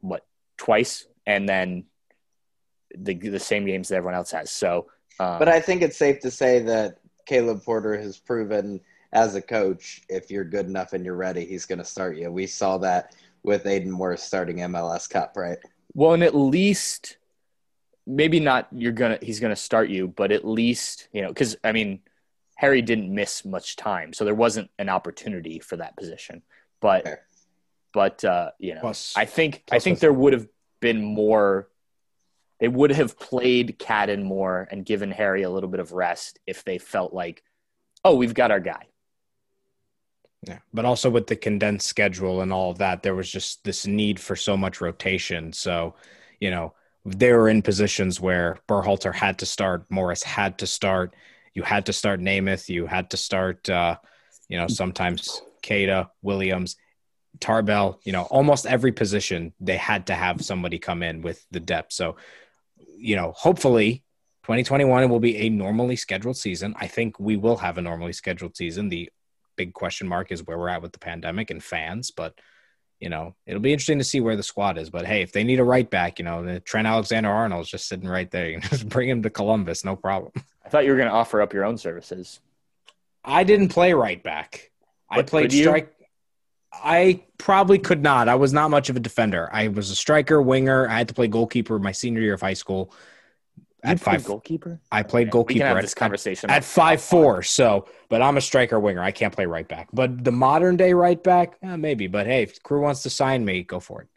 what 0.00 0.24
twice 0.56 1.06
and 1.26 1.48
then 1.48 1.84
the 2.96 3.14
the 3.14 3.40
same 3.40 3.66
games 3.66 3.88
that 3.88 3.96
everyone 3.96 4.14
else 4.14 4.30
has. 4.30 4.50
So, 4.50 4.86
um, 5.20 5.38
but 5.38 5.48
I 5.48 5.60
think 5.60 5.82
it's 5.82 5.96
safe 5.96 6.20
to 6.20 6.30
say 6.30 6.60
that 6.60 6.98
Caleb 7.28 7.62
Porter 7.62 7.96
has 7.96 8.18
proven 8.18 8.80
as 9.12 9.34
a 9.34 9.42
coach, 9.42 10.02
if 10.08 10.30
you're 10.30 10.44
good 10.44 10.66
enough 10.66 10.94
and 10.94 11.04
you're 11.04 11.14
ready, 11.14 11.44
he's 11.44 11.66
going 11.66 11.78
to 11.78 11.84
start 11.84 12.16
you. 12.16 12.32
We 12.32 12.46
saw 12.46 12.78
that 12.78 13.14
with 13.42 13.66
Aidan 13.66 13.96
Worth 13.98 14.20
starting 14.20 14.56
MLS 14.56 15.08
Cup, 15.08 15.34
right? 15.36 15.58
Well, 15.94 16.14
and 16.14 16.22
at 16.22 16.34
least 16.34 17.18
maybe 18.06 18.40
not 18.40 18.66
you're 18.72 18.92
gonna 18.92 19.18
he's 19.20 19.40
gonna 19.40 19.56
start 19.56 19.90
you, 19.90 20.08
but 20.08 20.32
at 20.32 20.46
least 20.46 21.08
you 21.12 21.20
know 21.20 21.28
because 21.28 21.56
I 21.62 21.72
mean 21.72 22.00
Harry 22.56 22.82
didn't 22.82 23.14
miss 23.14 23.44
much 23.44 23.76
time, 23.76 24.12
so 24.12 24.24
there 24.24 24.34
wasn't 24.34 24.70
an 24.78 24.88
opportunity 24.88 25.58
for 25.58 25.76
that 25.76 25.96
position. 25.96 26.42
But 26.80 27.04
Fair. 27.04 27.22
but 27.92 28.24
uh, 28.24 28.50
you 28.58 28.74
know, 28.74 28.80
plus, 28.80 29.14
I 29.16 29.24
think 29.24 29.64
I 29.70 29.78
think 29.78 29.98
there 29.98 30.12
would 30.12 30.32
have 30.32 30.46
been 30.80 31.02
more 31.02 31.68
they 32.60 32.68
would 32.68 32.90
have 32.90 33.18
played 33.18 33.78
Cadden 33.78 34.22
more 34.22 34.68
and 34.70 34.84
given 34.84 35.10
Harry 35.10 35.42
a 35.42 35.50
little 35.50 35.68
bit 35.68 35.80
of 35.80 35.92
rest 35.92 36.38
if 36.46 36.64
they 36.64 36.78
felt 36.78 37.12
like, 37.12 37.42
oh, 38.04 38.16
we've 38.16 38.34
got 38.34 38.50
our 38.50 38.60
guy. 38.60 38.86
Yeah, 40.46 40.58
but 40.72 40.84
also 40.84 41.10
with 41.10 41.26
the 41.26 41.36
condensed 41.36 41.88
schedule 41.88 42.40
and 42.40 42.52
all 42.52 42.70
of 42.70 42.78
that, 42.78 43.02
there 43.02 43.14
was 43.14 43.30
just 43.30 43.64
this 43.64 43.86
need 43.86 44.20
for 44.20 44.36
so 44.36 44.56
much 44.56 44.80
rotation. 44.80 45.52
So, 45.52 45.94
you 46.40 46.50
know, 46.50 46.74
they 47.04 47.32
were 47.32 47.48
in 47.48 47.62
positions 47.62 48.20
where 48.20 48.58
Berhalter 48.68 49.14
had 49.14 49.38
to 49.38 49.46
start, 49.46 49.84
Morris 49.90 50.22
had 50.22 50.58
to 50.58 50.66
start, 50.66 51.14
you 51.54 51.62
had 51.62 51.86
to 51.86 51.92
start 51.92 52.20
Nemeth, 52.20 52.68
you 52.68 52.86
had 52.86 53.10
to 53.10 53.16
start, 53.16 53.68
uh, 53.68 53.96
you 54.48 54.58
know, 54.58 54.68
sometimes 54.68 55.42
Keita, 55.62 56.08
Williams, 56.22 56.76
Tarbell, 57.40 58.00
you 58.04 58.12
know, 58.12 58.22
almost 58.22 58.66
every 58.66 58.92
position 58.92 59.52
they 59.60 59.76
had 59.76 60.06
to 60.06 60.14
have 60.14 60.44
somebody 60.44 60.78
come 60.78 61.02
in 61.02 61.22
with 61.22 61.44
the 61.50 61.60
depth. 61.60 61.92
So 61.92 62.16
you 62.98 63.16
know, 63.16 63.32
hopefully 63.32 64.02
2021 64.44 65.08
will 65.08 65.20
be 65.20 65.36
a 65.36 65.48
normally 65.48 65.96
scheduled 65.96 66.36
season. 66.36 66.74
I 66.78 66.86
think 66.86 67.18
we 67.18 67.36
will 67.36 67.56
have 67.56 67.78
a 67.78 67.82
normally 67.82 68.12
scheduled 68.12 68.56
season. 68.56 68.88
The 68.88 69.10
big 69.56 69.74
question 69.74 70.08
mark 70.08 70.32
is 70.32 70.46
where 70.46 70.58
we're 70.58 70.68
at 70.68 70.82
with 70.82 70.92
the 70.92 70.98
pandemic 70.98 71.50
and 71.50 71.62
fans, 71.62 72.10
but 72.10 72.38
you 73.00 73.08
know, 73.08 73.34
it'll 73.46 73.60
be 73.60 73.72
interesting 73.72 73.98
to 73.98 74.04
see 74.04 74.20
where 74.20 74.36
the 74.36 74.42
squad 74.42 74.76
is. 74.76 74.90
But 74.90 75.06
hey, 75.06 75.22
if 75.22 75.32
they 75.32 75.44
need 75.44 75.60
a 75.60 75.64
right 75.64 75.88
back, 75.88 76.18
you 76.18 76.24
know, 76.24 76.44
the 76.44 76.60
Trent 76.60 76.86
Alexander 76.86 77.30
Arnold's 77.30 77.68
just 77.68 77.86
sitting 77.88 78.08
right 78.08 78.30
there. 78.30 78.48
You 78.50 78.60
can 78.60 78.70
just 78.70 78.88
bring 78.88 79.08
him 79.08 79.22
to 79.22 79.30
Columbus, 79.30 79.84
no 79.84 79.94
problem. 79.94 80.32
I 80.64 80.68
thought 80.68 80.84
you 80.84 80.90
were 80.90 80.96
going 80.96 81.08
to 81.08 81.14
offer 81.14 81.40
up 81.40 81.52
your 81.52 81.64
own 81.64 81.78
services. 81.78 82.40
I 83.24 83.44
didn't 83.44 83.68
play 83.68 83.92
right 83.92 84.22
back. 84.22 84.70
But 85.10 85.18
I 85.18 85.22
played 85.22 85.52
strike. 85.52 85.94
I 86.72 87.22
probably 87.38 87.78
could 87.78 88.02
not. 88.02 88.28
I 88.28 88.34
was 88.34 88.52
not 88.52 88.70
much 88.70 88.90
of 88.90 88.96
a 88.96 89.00
defender. 89.00 89.48
I 89.52 89.68
was 89.68 89.90
a 89.90 89.96
striker, 89.96 90.40
winger. 90.42 90.88
I 90.88 90.98
had 90.98 91.08
to 91.08 91.14
play 91.14 91.28
goalkeeper 91.28 91.78
my 91.78 91.92
senior 91.92 92.20
year 92.20 92.34
of 92.34 92.40
high 92.40 92.54
school. 92.54 92.92
You 93.84 93.92
at 93.92 94.00
five 94.00 94.24
goalkeeper, 94.24 94.80
I 94.90 95.04
played 95.04 95.28
okay. 95.28 95.30
goalkeeper. 95.30 95.54
We 95.54 95.60
can 95.60 95.68
have 95.68 95.82
this 95.82 95.94
conversation 95.94 96.50
at, 96.50 96.58
at 96.58 96.64
five 96.64 97.00
four. 97.00 97.42
So, 97.42 97.86
but 98.08 98.20
I'm 98.20 98.36
a 98.36 98.40
striker 98.40 98.80
winger. 98.80 99.00
I 99.00 99.12
can't 99.12 99.32
play 99.32 99.46
right 99.46 99.68
back. 99.68 99.88
But 99.92 100.24
the 100.24 100.32
modern 100.32 100.76
day 100.76 100.94
right 100.94 101.22
back, 101.22 101.56
eh, 101.62 101.76
maybe. 101.76 102.08
But 102.08 102.26
hey, 102.26 102.42
if 102.42 102.60
crew 102.64 102.80
wants 102.80 103.04
to 103.04 103.10
sign 103.10 103.44
me, 103.44 103.62
go 103.62 103.78
for 103.78 104.02
it. 104.02 104.08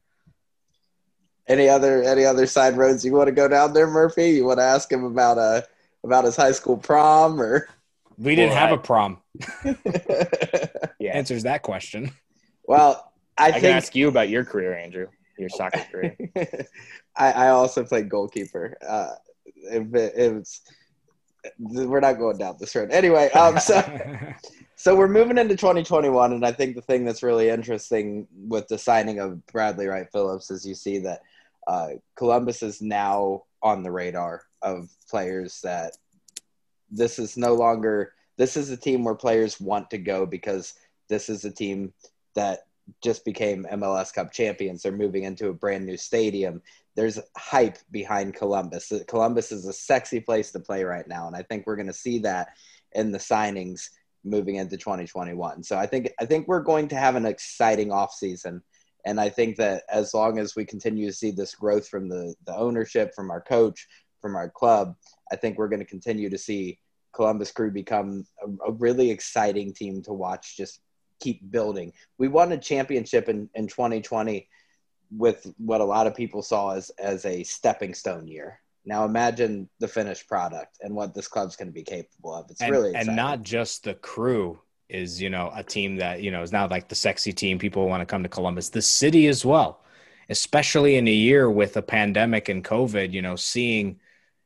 Any 1.48 1.70
other 1.70 2.02
any 2.02 2.26
other 2.26 2.48
side 2.48 2.76
roads 2.76 3.06
you 3.06 3.14
want 3.14 3.28
to 3.28 3.34
go 3.34 3.48
down 3.48 3.74
there, 3.74 3.86
Murphy? 3.86 4.32
You 4.32 4.46
want 4.46 4.58
to 4.58 4.64
ask 4.64 4.92
him 4.92 5.04
about 5.04 5.38
uh 5.38 5.62
about 6.04 6.26
his 6.26 6.36
high 6.36 6.54
school 6.54 6.78
prom 6.78 7.40
or? 7.40 7.70
We 8.18 8.36
didn't 8.36 8.54
have 8.54 8.72
a 8.72 8.78
prom. 8.78 9.20
yeah. 11.00 11.12
Answers 11.14 11.44
that 11.44 11.62
question. 11.62 12.12
Well, 12.72 13.12
I, 13.38 13.48
I 13.48 13.52
think, 13.52 13.64
can 13.64 13.72
ask 13.72 13.96
you 13.96 14.08
about 14.08 14.30
your 14.30 14.46
career, 14.46 14.78
Andrew. 14.78 15.08
Your 15.38 15.50
soccer 15.50 15.84
career. 15.92 16.16
I, 17.18 17.32
I 17.34 17.50
also 17.50 17.84
played 17.84 18.08
goalkeeper. 18.08 18.78
Uh, 18.88 19.16
it, 19.46 19.94
it, 19.94 20.34
was. 20.34 20.62
We're 21.60 22.00
not 22.00 22.14
going 22.14 22.38
down 22.38 22.56
this 22.62 22.74
road 22.74 22.92
anyway. 22.92 23.30
Um, 23.32 23.60
so, 23.60 23.84
so 24.78 24.96
we're 24.96 25.10
moving 25.10 25.38
into 25.38 25.58
2021, 25.58 26.32
and 26.32 26.46
I 26.46 26.54
think 26.54 26.76
the 26.76 26.82
thing 26.82 27.04
that's 27.04 27.24
really 27.24 27.50
interesting 27.50 28.26
with 28.48 28.70
the 28.70 28.78
signing 28.78 29.20
of 29.20 29.46
Bradley 29.48 29.88
Wright 29.88 30.08
Phillips 30.10 30.50
is 30.50 30.66
you 30.66 30.76
see 30.76 31.00
that 31.00 31.24
uh, 31.68 31.90
Columbus 32.16 32.64
is 32.64 32.82
now 32.82 33.44
on 33.62 33.84
the 33.84 33.92
radar 33.92 34.44
of 34.62 34.90
players 35.10 35.60
that 35.66 35.98
this 36.90 37.20
is 37.20 37.36
no 37.36 37.54
longer 37.54 38.14
this 38.38 38.56
is 38.56 38.70
a 38.70 38.78
team 38.78 39.04
where 39.04 39.14
players 39.14 39.60
want 39.60 39.90
to 39.90 39.98
go 39.98 40.26
because 40.26 40.74
this 41.10 41.28
is 41.28 41.44
a 41.44 41.52
team 41.52 41.94
that 42.36 42.60
just 43.04 43.24
became 43.24 43.68
MLS 43.72 44.14
Cup 44.14 44.32
champions. 44.32 44.82
They're 44.82 44.92
moving 44.92 45.24
into 45.24 45.50
a 45.50 45.54
brand 45.54 45.86
new 45.86 45.98
stadium. 45.98 46.62
There's 46.96 47.20
hype 47.38 47.78
behind 47.92 48.36
Columbus. 48.36 48.92
Columbus 49.08 49.52
is 49.52 49.66
a 49.66 49.74
sexy 49.74 50.20
place 50.20 50.52
to 50.52 50.60
play 50.60 50.84
right 50.84 51.08
now, 51.08 51.28
and 51.28 51.36
I 51.36 51.44
think 51.44 51.66
we're 51.66 51.78
going 51.78 51.88
to 51.88 51.94
see 51.94 52.20
that 52.20 52.50
in 52.94 53.12
the 53.12 53.18
signings 53.18 53.90
moving 54.24 54.56
into 54.56 54.78
2021. 54.78 55.64
So 55.64 55.78
I 55.78 55.86
think 55.86 56.12
I 56.20 56.26
think 56.26 56.48
we're 56.48 56.62
going 56.62 56.88
to 56.90 56.96
have 56.96 57.16
an 57.16 57.26
exciting 57.26 57.90
offseason. 57.90 58.62
And 59.06 59.20
I 59.20 59.30
think 59.30 59.58
that 59.58 59.84
as 59.90 60.14
long 60.14 60.38
as 60.38 60.56
we 60.56 60.64
continue 60.64 61.08
to 61.08 61.16
see 61.16 61.32
this 61.32 61.56
growth 61.56 61.88
from 61.88 62.08
the, 62.08 62.36
the 62.46 62.56
ownership, 62.56 63.16
from 63.16 63.32
our 63.32 63.42
coach, 63.42 63.88
from 64.22 64.36
our 64.36 64.50
club, 64.50 64.96
I 65.32 65.38
think 65.38 65.58
we're 65.58 65.70
going 65.70 65.80
to 65.80 65.86
continue 65.86 66.30
to 66.30 66.38
see 66.38 66.78
Columbus 67.14 67.52
Crew 67.52 67.72
become 67.72 68.26
a, 68.44 68.70
a 68.70 68.72
really 68.74 69.10
exciting 69.10 69.74
team 69.74 70.04
to 70.04 70.14
watch 70.14 70.56
just 70.56 70.82
keep 71.22 71.50
building. 71.50 71.94
We 72.18 72.28
won 72.28 72.52
a 72.52 72.58
championship 72.58 73.30
in, 73.30 73.50
in 73.56 73.68
2020 73.68 74.50
with 75.12 75.54
what 75.58 75.82
a 75.82 75.86
lot 75.86 76.08
of 76.08 76.16
people 76.16 76.42
saw 76.42 76.72
as, 76.72 76.90
as 77.00 77.26
a 77.26 77.44
stepping 77.44 77.94
stone 77.94 78.28
year. 78.28 78.60
Now 78.86 79.06
imagine 79.06 79.70
the 79.80 79.88
finished 79.88 80.28
product 80.28 80.80
and 80.82 80.96
what 80.96 81.14
this 81.14 81.28
club's 81.28 81.56
going 81.56 81.68
to 81.68 81.74
be 81.74 81.84
capable 81.84 82.34
of. 82.34 82.50
It's 82.50 82.62
and, 82.62 82.72
really 82.72 82.90
exciting. 82.90 83.10
and 83.10 83.16
not 83.16 83.44
just 83.44 83.84
the 83.84 83.94
crew 83.94 84.60
is 84.90 85.22
you 85.22 85.30
know 85.30 85.52
a 85.56 85.64
team 85.64 85.96
that 85.98 86.22
you 86.22 86.32
know 86.32 86.42
is 86.42 86.52
now 86.52 86.68
like 86.68 86.90
the 86.90 86.96
sexy 86.96 87.32
team. 87.32 87.60
People 87.60 87.88
want 87.88 88.02
to 88.02 88.06
come 88.06 88.24
to 88.24 88.30
Columbus. 88.30 88.70
The 88.70 88.82
city 88.82 89.28
as 89.28 89.46
well, 89.46 89.82
especially 90.30 90.96
in 90.96 91.08
a 91.08 91.12
year 91.12 91.50
with 91.50 91.78
a 91.78 91.82
pandemic 91.82 92.50
and 92.50 92.64
COVID. 92.64 93.12
You 93.12 93.22
know, 93.22 93.36
seeing 93.36 94.00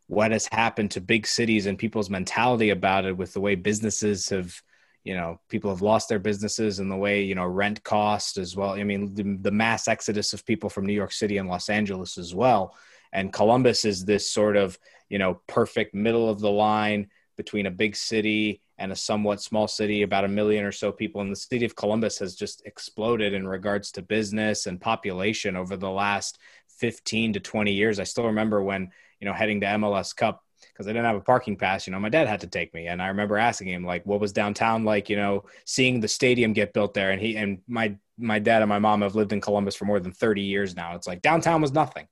what 0.07 0.31
has 0.31 0.47
happened 0.51 0.91
to 0.91 1.01
big 1.01 1.25
cities 1.25 1.65
and 1.65 1.77
people's 1.77 2.09
mentality 2.09 2.69
about 2.69 3.05
it 3.05 3.17
with 3.17 3.33
the 3.33 3.39
way 3.39 3.55
businesses 3.55 4.29
have 4.29 4.61
you 5.05 5.15
know 5.15 5.39
people 5.47 5.69
have 5.69 5.83
lost 5.83 6.09
their 6.09 6.19
businesses 6.19 6.79
and 6.79 6.91
the 6.91 6.97
way 6.97 7.21
you 7.21 7.35
know 7.35 7.45
rent 7.45 7.81
cost 7.83 8.37
as 8.37 8.55
well. 8.55 8.71
I 8.71 8.83
mean 8.83 9.13
the, 9.13 9.37
the, 9.41 9.51
mass 9.51 9.87
exodus 9.87 10.33
of 10.33 10.45
people 10.45 10.69
from 10.69 10.85
new 10.85 10.93
york 10.93 11.13
city 11.13 11.37
and 11.37 11.47
los 11.47 11.69
angeles 11.69 12.17
as 12.17 12.35
well. 12.35 12.75
And 13.13 13.31
columbus 13.31 13.85
is 13.85 14.03
this 14.03 14.29
sort 14.29 14.57
of 14.57 14.77
you 15.07 15.19
know 15.19 15.39
perfect 15.47 15.93
middle 15.93 16.27
of 16.27 16.41
the 16.41 16.51
line 16.51 17.07
between 17.37 17.67
a 17.67 17.71
big 17.71 17.95
city 17.95 18.61
and 18.77 18.91
a 18.91 18.95
somewhat 18.95 19.41
small 19.41 19.67
city. 19.67 20.01
About 20.01 20.25
a 20.25 20.29
million 20.29 20.65
or 20.65 20.71
so 20.71 20.91
people 20.91 21.21
and 21.21 21.31
the 21.31 21.35
city 21.35 21.65
of 21.65 21.75
columbus 21.75 22.17
has 22.19 22.35
just 22.35 22.63
exploded 22.65 23.33
in 23.33 23.47
regards 23.47 23.91
to 23.91 24.01
business 24.01 24.65
and 24.65 24.81
population 24.81 25.55
over 25.55 25.77
the 25.77 25.89
last 25.89 26.39
15 26.79 27.33
to 27.33 27.39
20 27.39 27.71
years. 27.71 27.99
I 27.99 28.03
still 28.03 28.25
remember 28.25 28.63
when 28.63 28.89
you 29.19 29.27
know 29.27 29.33
heading 29.33 29.61
to 29.61 29.67
mls 29.67 30.15
cup 30.15 30.44
because 30.75 30.87
I 30.87 30.91
didn't 30.91 31.05
have 31.05 31.15
a 31.15 31.21
parking 31.21 31.55
pass. 31.55 31.87
You 31.87 31.91
know, 31.91 31.99
my 32.01 32.09
dad 32.09 32.27
had 32.27 32.41
to 32.41 32.47
take 32.47 32.73
me, 32.73 32.87
and 32.87 33.01
I 33.01 33.07
remember 33.07 33.37
asking 33.37 33.69
him 33.69 33.85
like, 33.85 34.05
"What 34.05 34.19
was 34.19 34.33
downtown 34.33 34.83
like?" 34.83 35.09
You 35.09 35.15
know, 35.15 35.45
seeing 35.63 36.01
the 36.01 36.07
stadium 36.09 36.51
get 36.51 36.73
built 36.73 36.93
there, 36.93 37.11
and 37.11 37.21
he 37.21 37.37
and 37.37 37.61
my 37.67 37.95
my 38.17 38.39
dad 38.39 38.61
and 38.61 38.69
my 38.69 38.79
mom 38.79 39.01
have 39.01 39.15
lived 39.15 39.31
in 39.31 39.39
Columbus 39.39 39.75
for 39.75 39.85
more 39.85 40.01
than 40.01 40.11
thirty 40.11 40.41
years 40.41 40.75
now. 40.75 40.95
It's 40.95 41.07
like 41.07 41.21
downtown 41.21 41.61
was 41.61 41.71
nothing. 41.71 42.07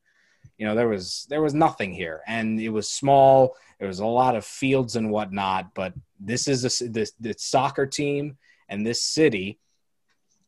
You 0.57 0.65
know, 0.65 0.76
there 0.76 0.88
was 0.88 1.26
there 1.30 1.41
was 1.41 1.53
nothing 1.53 1.94
here, 1.94 2.22
and 2.26 2.60
it 2.60 2.69
was 2.69 2.90
small. 2.90 3.57
There 3.80 3.88
was 3.88 3.99
a 3.99 4.06
lot 4.06 4.35
of 4.35 4.45
fields 4.45 4.95
and 4.95 5.11
whatnot, 5.11 5.73
but 5.73 5.94
this 6.19 6.48
is 6.48 6.64
a 6.64 6.88
this 6.90 7.11
this 7.19 7.44
soccer 7.44 7.85
team 7.85 8.38
and 8.69 8.85
this 8.85 9.03
city 9.03 9.60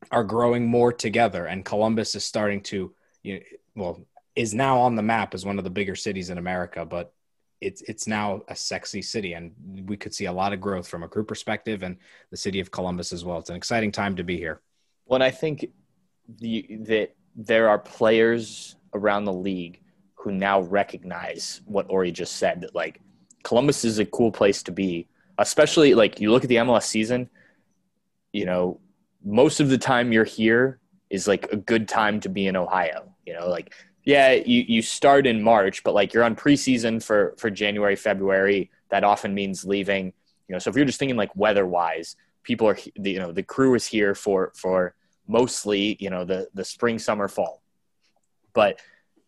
are 0.10 0.24
growing 0.24 0.66
more 0.66 0.94
together, 0.94 1.46
and 1.48 1.66
Columbus 1.66 2.16
is 2.16 2.24
starting 2.24 2.62
to 2.62 2.96
you 3.24 3.34
know, 3.36 3.40
well 3.76 4.06
is 4.36 4.54
now 4.54 4.80
on 4.80 4.96
the 4.96 5.02
map 5.02 5.34
as 5.34 5.46
one 5.46 5.58
of 5.58 5.64
the 5.64 5.70
bigger 5.70 5.96
cities 5.96 6.30
in 6.30 6.38
America, 6.38 6.86
but 6.86 7.14
it's 7.62 7.82
it's 7.84 8.08
now 8.08 8.42
a 8.48 8.56
sexy 8.56 9.02
city, 9.02 9.34
and 9.34 9.54
we 9.88 9.98
could 9.98 10.14
see 10.14 10.26
a 10.26 10.32
lot 10.32 10.54
of 10.54 10.62
growth 10.62 10.88
from 10.88 11.04
a 11.04 11.08
crew 11.08 11.24
perspective 11.24 11.84
and 11.84 11.98
the 12.32 12.38
city 12.38 12.60
of 12.60 12.72
Columbus 12.72 13.12
as 13.14 13.24
well. 13.24 13.40
It's 13.40 13.50
an 13.50 13.56
exciting 13.56 13.92
time 13.92 14.16
to 14.18 14.24
be 14.24 14.38
here. 14.38 14.62
Well, 15.06 15.16
and 15.16 15.24
I 15.24 15.32
think 15.32 15.68
the, 16.40 16.68
that 16.82 17.16
there 17.36 17.70
are 17.70 17.80
players 17.80 18.76
around 18.94 19.26
the 19.26 19.34
league 19.34 19.82
who 20.16 20.32
now 20.32 20.62
recognize 20.62 21.62
what 21.66 21.88
Orri 21.88 22.12
just 22.12 22.38
said 22.38 22.62
that 22.62 22.74
like 22.74 23.00
Columbus 23.44 23.86
is 23.86 24.00
a 24.00 24.06
cool 24.06 24.32
place 24.32 24.64
to 24.64 24.72
be, 24.72 25.08
especially 25.38 25.94
like 25.94 26.20
you 26.20 26.32
look 26.32 26.44
at 26.44 26.50
the 26.50 26.56
MLS 26.56 26.84
season, 26.84 27.30
you 28.34 28.46
know, 28.46 28.80
most 29.24 29.60
of 29.60 29.70
the 29.70 29.78
time 29.78 30.12
you're 30.12 30.24
here 30.24 30.80
is 31.10 31.28
like 31.28 31.52
a 31.52 31.56
good 31.56 31.88
time 31.88 32.20
to 32.22 32.30
be 32.30 32.48
in 32.48 32.56
Ohio. 32.56 33.14
You 33.26 33.34
know, 33.34 33.48
like 33.48 33.74
yeah, 34.06 34.34
you, 34.34 34.64
you 34.68 34.82
start 34.84 35.26
in 35.26 35.42
March, 35.42 35.84
but 35.84 35.96
like 35.96 36.14
you're 36.14 36.24
on 36.24 36.36
preseason 36.36 37.04
for 37.04 37.34
for 37.38 37.50
January, 37.50 37.96
February. 37.96 38.70
That 38.90 39.04
often 39.04 39.34
means 39.34 39.66
leaving. 39.66 40.14
You 40.48 40.54
know, 40.54 40.60
so 40.60 40.70
if 40.70 40.76
you're 40.76 40.86
just 40.86 41.00
thinking 41.00 41.18
like 41.18 41.36
weather 41.36 41.66
wise, 41.66 42.16
people 42.44 42.68
are 42.68 42.78
you 42.96 43.20
know 43.20 43.32
the 43.32 43.42
crew 43.42 43.74
is 43.74 43.88
here 43.88 44.14
for 44.14 44.52
for 44.56 44.94
mostly 45.28 45.98
you 46.00 46.12
know 46.12 46.24
the 46.24 46.48
the 46.54 46.64
spring, 46.64 47.00
summer, 47.00 47.28
fall. 47.28 47.64
But 48.54 48.80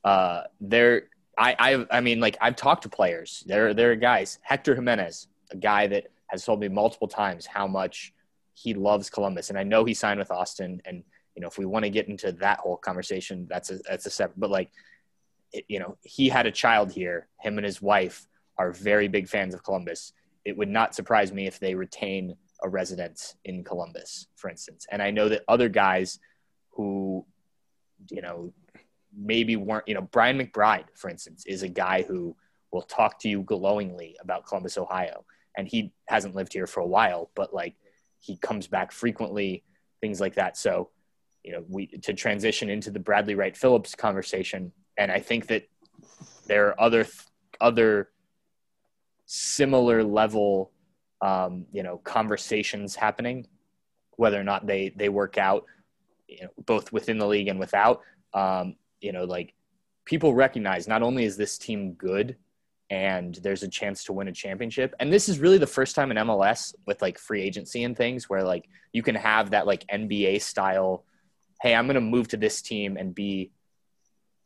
uh, 0.04 0.44
there, 0.62 1.10
I 1.38 1.56
I 1.58 1.98
I 1.98 2.02
mean 2.02 2.20
like 2.20 2.38
I've 2.40 2.56
talked 2.56 2.84
to 2.84 2.90
players. 2.90 3.44
There 3.48 3.74
there 3.74 3.92
are 3.92 3.96
guys. 3.96 4.38
Hector 4.44 4.76
Jimenez, 4.76 5.28
a 5.50 5.58
guy 5.58 5.88
that 5.88 6.12
has 6.28 6.46
told 6.46 6.60
me 6.60 6.68
multiple 6.68 7.08
times 7.08 7.48
how 7.48 7.66
much 7.66 8.14
he 8.54 8.76
loves 8.76 9.10
Columbus, 9.10 9.50
and 9.50 9.58
I 9.58 9.64
know 9.64 9.86
he 9.86 9.96
signed 9.96 10.20
with 10.20 10.30
Austin 10.30 10.84
and 10.86 11.04
you 11.38 11.42
know, 11.42 11.48
if 11.48 11.60
we 11.60 11.68
want 11.68 11.86
to 11.86 11.92
get 11.92 12.08
into 12.08 12.32
that 12.32 12.58
whole 12.58 12.78
conversation, 12.78 13.46
that's 13.48 13.70
a 13.70 13.78
that's 13.88 14.08
a 14.08 14.10
separate. 14.10 14.40
But 14.40 14.50
like, 14.50 14.72
it, 15.54 15.66
you 15.68 15.78
know, 15.78 15.96
he 16.02 16.30
had 16.30 16.48
a 16.48 16.52
child 16.52 16.92
here. 16.92 17.28
Him 17.40 17.60
and 17.60 17.66
his 17.66 17.80
wife 17.80 18.28
are 18.58 18.72
very 18.72 19.08
big 19.08 19.30
fans 19.30 19.54
of 19.54 19.64
Columbus. 19.64 20.14
It 20.46 20.58
would 20.58 20.68
not 20.68 20.96
surprise 20.96 21.32
me 21.32 21.46
if 21.46 21.60
they 21.60 21.76
retain 21.76 22.36
a 22.64 22.70
residence 22.70 23.36
in 23.46 23.64
Columbus, 23.64 24.26
for 24.36 24.50
instance. 24.50 24.88
And 24.92 25.00
I 25.00 25.12
know 25.12 25.30
that 25.30 25.44
other 25.48 25.70
guys 25.70 26.18
who, 26.72 27.24
you 28.10 28.24
know, 28.24 28.52
maybe 29.16 29.56
weren't, 29.58 29.88
you 29.88 29.94
know, 29.94 30.10
Brian 30.12 30.40
McBride, 30.40 30.86
for 30.96 31.08
instance, 31.08 31.46
is 31.46 31.62
a 31.62 31.68
guy 31.68 32.02
who 32.02 32.36
will 32.72 32.82
talk 32.82 33.20
to 33.20 33.30
you 33.30 33.44
glowingly 33.44 34.18
about 34.22 34.48
Columbus, 34.48 34.76
Ohio. 34.76 35.24
And 35.56 35.68
he 35.68 35.94
hasn't 36.08 36.34
lived 36.34 36.54
here 36.54 36.66
for 36.66 36.80
a 36.80 36.88
while, 36.88 37.30
but 37.36 37.54
like 37.54 37.76
he 38.22 38.38
comes 38.38 38.66
back 38.66 38.92
frequently, 38.92 39.64
things 40.02 40.20
like 40.20 40.34
that. 40.34 40.58
So 40.58 40.90
you 41.48 41.54
know, 41.54 41.64
we 41.70 41.88
to 41.88 42.14
transition 42.14 42.70
into 42.70 42.92
the 42.92 43.00
Bradley 43.00 43.34
Wright 43.34 43.56
Phillips 43.56 43.96
conversation, 43.96 44.74
and 44.98 45.10
I 45.10 45.22
think 45.22 45.48
that 45.48 45.64
there 46.46 46.68
are 46.68 46.82
other 46.82 47.08
other 47.62 48.10
similar 49.28 50.04
level, 50.04 50.72
um, 51.22 51.66
you 51.72 51.84
know, 51.84 52.00
conversations 52.00 52.98
happening, 52.98 53.48
whether 54.18 54.38
or 54.38 54.44
not 54.44 54.68
they 54.68 54.90
they 54.98 55.08
work 55.08 55.38
out, 55.38 55.64
you 56.28 56.42
know, 56.42 56.50
both 56.66 56.92
within 56.92 57.18
the 57.18 57.26
league 57.26 57.48
and 57.48 57.60
without. 57.60 58.02
Um, 58.34 58.76
you 59.00 59.14
know, 59.14 59.24
like 59.24 59.54
people 60.04 60.34
recognize 60.34 60.86
not 60.86 61.02
only 61.02 61.24
is 61.24 61.38
this 61.38 61.58
team 61.58 61.94
good 61.94 62.36
and 62.90 63.36
there's 63.36 63.64
a 63.64 63.70
chance 63.70 64.04
to 64.04 64.14
win 64.14 64.28
a 64.28 64.34
championship. 64.34 64.94
And 65.00 65.14
this 65.14 65.30
is 65.30 65.40
really 65.40 65.58
the 65.58 65.68
first 65.68 65.96
time 65.96 66.12
in 66.12 66.18
MLS 66.18 66.76
with 66.86 67.02
like 67.02 67.18
free 67.18 67.42
agency 67.42 67.86
and 67.86 67.96
things 67.96 68.30
where 68.30 68.44
like 68.44 68.68
you 68.92 69.02
can 69.02 69.16
have 69.16 69.52
that 69.52 69.66
like 69.66 69.88
NBA 69.88 70.42
style 70.42 71.06
hey, 71.62 71.76
I'm 71.76 71.86
going 71.86 71.96
to 71.96 72.02
move 72.02 72.28
to 72.30 72.38
this 72.38 72.62
team 72.62 72.98
and 72.98 73.14
be 73.14 73.52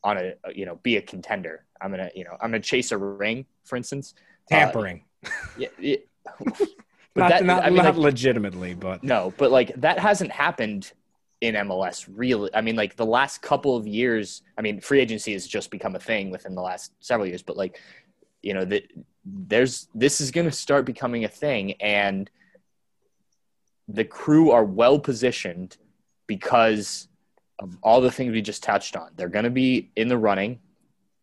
on 0.04 0.18
a 0.18 0.34
you 0.54 0.66
know 0.66 0.76
be 0.76 0.98
a 0.98 1.02
contender. 1.02 1.66
I'm 1.80 1.92
gonna 1.92 2.10
you 2.16 2.24
know 2.24 2.32
I'm 2.42 2.52
gonna 2.52 2.60
chase 2.60 2.92
a 2.92 2.98
ring, 2.98 3.46
for 3.64 3.76
instance. 3.76 4.14
Uh, 4.52 4.56
Tampering. 4.56 5.04
Uh, 5.26 5.30
yeah, 5.58 5.68
yeah. 5.80 5.98
but 6.40 6.58
not, 7.16 7.30
that, 7.30 7.46
not, 7.46 7.64
I 7.64 7.70
mean, 7.70 7.78
not 7.78 7.96
like, 7.96 7.98
legitimately, 7.98 8.74
but 8.74 9.04
no, 9.04 9.34
but 9.38 9.52
like 9.52 9.74
that 9.82 10.00
hasn't 10.00 10.32
happened 10.32 10.92
in 11.42 11.56
MLS 11.56 12.08
really. 12.12 12.50
I 12.54 12.62
mean, 12.62 12.76
like 12.76 12.96
the 12.96 13.06
last 13.06 13.42
couple 13.42 13.76
of 13.76 13.88
years. 13.88 14.42
I 14.58 14.62
mean, 14.62 14.80
free 14.82 15.00
agency 15.00 15.34
has 15.34 15.48
just 15.48 15.72
become 15.72 15.96
a 15.96 16.00
thing 16.00 16.32
within 16.32 16.56
the 16.56 16.62
last 16.62 16.94
several 17.00 17.28
years, 17.28 17.42
but 17.42 17.58
like 17.58 17.80
you 18.42 18.54
know 18.54 18.66
that 18.66 18.84
there's 19.26 19.88
this 19.94 20.22
is 20.22 20.32
going 20.32 20.46
to 20.46 20.52
start 20.52 20.86
becoming 20.86 21.26
a 21.26 21.30
thing, 21.30 21.74
and 21.74 22.30
the 23.88 24.06
crew 24.06 24.52
are 24.52 24.64
well 24.64 25.00
positioned 25.00 25.78
because 26.32 27.10
of 27.60 27.78
all 27.84 28.00
the 28.00 28.10
things 28.10 28.32
we 28.32 28.42
just 28.42 28.64
touched 28.64 28.96
on. 28.96 29.10
They're 29.18 29.28
going 29.28 29.44
to 29.44 29.52
be 29.52 29.92
in 29.98 30.08
the 30.08 30.18
running. 30.18 30.60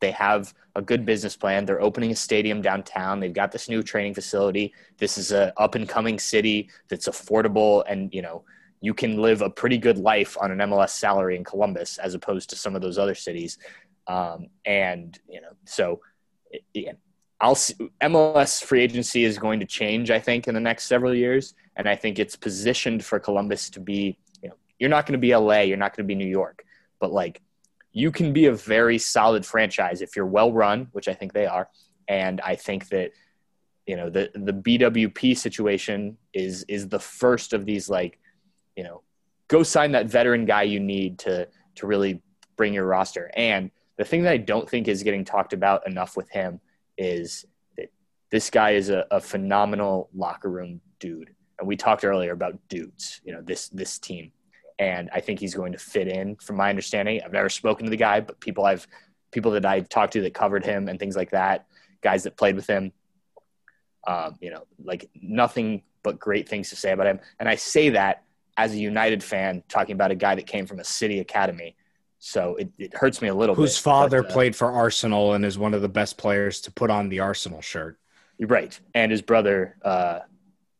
They 0.00 0.10
have 0.10 0.52
a 0.76 0.82
good 0.82 1.06
business 1.06 1.34
plan. 1.34 1.64
They're 1.64 1.80
opening 1.80 2.10
a 2.10 2.14
stadium 2.14 2.60
downtown. 2.60 3.18
They've 3.18 3.32
got 3.32 3.50
this 3.50 3.70
new 3.70 3.82
training 3.82 4.12
facility. 4.12 4.74
This 4.98 5.16
is 5.16 5.32
a 5.32 5.54
up 5.56 5.76
and 5.76 5.88
coming 5.88 6.18
city 6.18 6.68
that's 6.90 7.08
affordable 7.08 7.84
and, 7.88 8.12
you 8.12 8.20
know, 8.20 8.44
you 8.82 8.92
can 8.92 9.16
live 9.16 9.40
a 9.40 9.48
pretty 9.48 9.78
good 9.78 9.96
life 9.96 10.36
on 10.38 10.50
an 10.50 10.58
MLS 10.58 10.90
salary 10.90 11.36
in 11.36 11.42
Columbus 11.42 11.96
as 11.96 12.12
opposed 12.12 12.50
to 12.50 12.56
some 12.56 12.76
of 12.76 12.82
those 12.82 12.98
other 12.98 13.14
cities. 13.14 13.56
Um, 14.06 14.48
and, 14.66 15.18
you 15.26 15.40
know, 15.40 15.52
so 15.64 16.00
yeah, 16.74 16.92
I'll 17.40 17.54
see, 17.54 17.74
MLS 18.02 18.62
free 18.62 18.82
agency 18.82 19.24
is 19.24 19.38
going 19.38 19.60
to 19.60 19.66
change, 19.66 20.10
I 20.10 20.20
think, 20.20 20.48
in 20.48 20.54
the 20.54 20.60
next 20.60 20.84
several 20.84 21.14
years. 21.14 21.54
And 21.76 21.88
I 21.88 21.96
think 21.96 22.18
it's 22.18 22.36
positioned 22.36 23.04
for 23.04 23.18
Columbus 23.18 23.70
to 23.70 23.80
be 23.80 24.18
you're 24.78 24.90
not 24.90 25.06
going 25.06 25.12
to 25.12 25.18
be 25.18 25.34
LA, 25.34 25.60
you're 25.60 25.76
not 25.76 25.96
going 25.96 26.04
to 26.04 26.08
be 26.08 26.14
New 26.14 26.26
York, 26.26 26.64
but 27.00 27.12
like 27.12 27.40
you 27.92 28.10
can 28.10 28.32
be 28.32 28.46
a 28.46 28.52
very 28.52 28.98
solid 28.98 29.44
franchise 29.44 30.02
if 30.02 30.14
you're 30.14 30.26
well 30.26 30.52
run, 30.52 30.88
which 30.92 31.08
I 31.08 31.14
think 31.14 31.32
they 31.32 31.46
are. 31.46 31.68
And 32.06 32.40
I 32.40 32.54
think 32.54 32.88
that 32.88 33.10
you 33.86 33.96
know 33.96 34.10
the 34.10 34.30
the 34.34 34.52
BWP 34.52 35.36
situation 35.36 36.16
is 36.34 36.64
is 36.68 36.88
the 36.88 37.00
first 37.00 37.52
of 37.52 37.64
these 37.64 37.88
like 37.88 38.18
you 38.76 38.84
know 38.84 39.02
go 39.48 39.62
sign 39.62 39.92
that 39.92 40.06
veteran 40.06 40.44
guy 40.44 40.62
you 40.62 40.78
need 40.78 41.18
to 41.20 41.48
to 41.76 41.86
really 41.86 42.22
bring 42.56 42.74
your 42.74 42.86
roster. 42.86 43.30
And 43.34 43.70
the 43.96 44.04
thing 44.04 44.22
that 44.22 44.32
I 44.32 44.36
don't 44.36 44.68
think 44.68 44.88
is 44.88 45.02
getting 45.02 45.24
talked 45.24 45.52
about 45.52 45.86
enough 45.86 46.16
with 46.16 46.28
him 46.30 46.60
is 46.96 47.44
that 47.76 47.90
this 48.30 48.50
guy 48.50 48.72
is 48.72 48.90
a, 48.90 49.06
a 49.10 49.20
phenomenal 49.20 50.08
locker 50.14 50.50
room 50.50 50.80
dude. 51.00 51.34
And 51.58 51.66
we 51.66 51.76
talked 51.76 52.04
earlier 52.04 52.32
about 52.32 52.56
dudes, 52.68 53.20
you 53.24 53.32
know, 53.32 53.40
this 53.42 53.68
this 53.70 53.98
team 53.98 54.32
and 54.78 55.10
I 55.12 55.20
think 55.20 55.40
he's 55.40 55.54
going 55.54 55.72
to 55.72 55.78
fit 55.78 56.08
in. 56.08 56.36
From 56.36 56.56
my 56.56 56.70
understanding, 56.70 57.20
I've 57.24 57.32
never 57.32 57.48
spoken 57.48 57.86
to 57.86 57.90
the 57.90 57.96
guy, 57.96 58.20
but 58.20 58.40
people 58.40 58.64
I've 58.64 58.86
people 59.30 59.52
that 59.52 59.66
I've 59.66 59.88
talked 59.88 60.14
to 60.14 60.22
that 60.22 60.34
covered 60.34 60.64
him 60.64 60.88
and 60.88 60.98
things 60.98 61.16
like 61.16 61.30
that, 61.30 61.66
guys 62.00 62.22
that 62.22 62.36
played 62.36 62.56
with 62.56 62.66
him, 62.66 62.92
um, 64.06 64.36
you 64.40 64.50
know, 64.50 64.64
like 64.82 65.10
nothing 65.14 65.82
but 66.02 66.18
great 66.18 66.48
things 66.48 66.70
to 66.70 66.76
say 66.76 66.92
about 66.92 67.06
him. 67.06 67.20
And 67.38 67.48
I 67.48 67.56
say 67.56 67.90
that 67.90 68.24
as 68.56 68.72
a 68.72 68.78
United 68.78 69.22
fan, 69.22 69.62
talking 69.68 69.92
about 69.92 70.10
a 70.10 70.14
guy 70.14 70.34
that 70.34 70.46
came 70.46 70.66
from 70.66 70.80
a 70.80 70.84
city 70.84 71.20
academy. 71.20 71.76
So 72.18 72.56
it, 72.56 72.70
it 72.78 72.96
hurts 72.96 73.22
me 73.22 73.28
a 73.28 73.34
little 73.34 73.54
bit. 73.54 73.60
Whose 73.60 73.76
bit. 73.76 73.82
father 73.82 74.22
but, 74.22 74.30
uh, 74.30 74.34
played 74.34 74.56
for 74.56 74.72
Arsenal 74.72 75.34
and 75.34 75.44
is 75.44 75.58
one 75.58 75.74
of 75.74 75.82
the 75.82 75.88
best 75.88 76.16
players 76.16 76.60
to 76.62 76.72
put 76.72 76.90
on 76.90 77.08
the 77.08 77.20
Arsenal 77.20 77.60
shirt. 77.60 77.98
Right. 78.40 78.78
And 78.94 79.12
his 79.12 79.22
brother, 79.22 79.76
uh, 79.84 80.20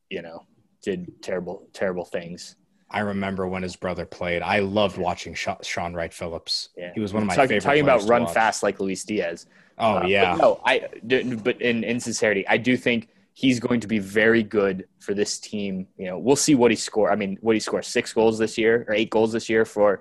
you 0.09 0.23
know, 0.23 0.47
did 0.83 1.23
terrible, 1.23 1.69
terrible 1.73 2.05
things. 2.05 2.57
I 2.91 3.01
remember 3.01 3.47
when 3.47 3.63
his 3.63 3.77
brother 3.77 4.07
played. 4.07 4.43
I 4.43 4.61
loved 4.61 4.97
watching 4.97 5.35
Shaun 5.35 5.95
Wright 5.95 6.13
Phillips. 6.13 6.71
Yeah. 6.77 6.93
He 6.95 7.01
was 7.01 7.13
one 7.13 7.23
of 7.23 7.27
my 7.27 7.35
talking, 7.35 7.49
favorite. 7.49 7.65
Talking 7.65 7.83
about 7.83 8.09
run 8.09 8.25
watch. 8.25 8.35
fast 8.35 8.63
like 8.63 8.81
Luis 8.81 9.05
Diaz. 9.05 9.47
Oh 9.79 9.99
uh, 9.99 10.07
yeah. 10.07 10.33
But 10.33 10.43
no, 10.43 10.61
I. 10.65 10.89
But 11.03 11.61
in, 11.61 11.85
in 11.85 12.01
sincerity, 12.01 12.47
I 12.49 12.57
do 12.57 12.77
think 12.77 13.09
he's 13.35 13.61
going 13.61 13.81
to 13.81 13.87
be 13.87 13.99
very 13.99 14.43
good 14.43 14.89
for 15.01 15.13
this 15.15 15.39
team. 15.39 15.87
You 15.99 16.07
know, 16.07 16.19
we'll 16.19 16.35
see 16.37 16.55
what 16.55 16.71
he 16.71 16.77
score. 16.77 17.13
I 17.13 17.17
mean, 17.17 17.37
what 17.41 17.55
he 17.55 17.61
scores 17.61 17.87
six 17.87 18.13
goals 18.13 18.39
this 18.39 18.57
year 18.57 18.85
or 18.89 18.95
eight 18.95 19.11
goals 19.11 19.33
this 19.33 19.49
year 19.49 19.65
for 19.65 20.01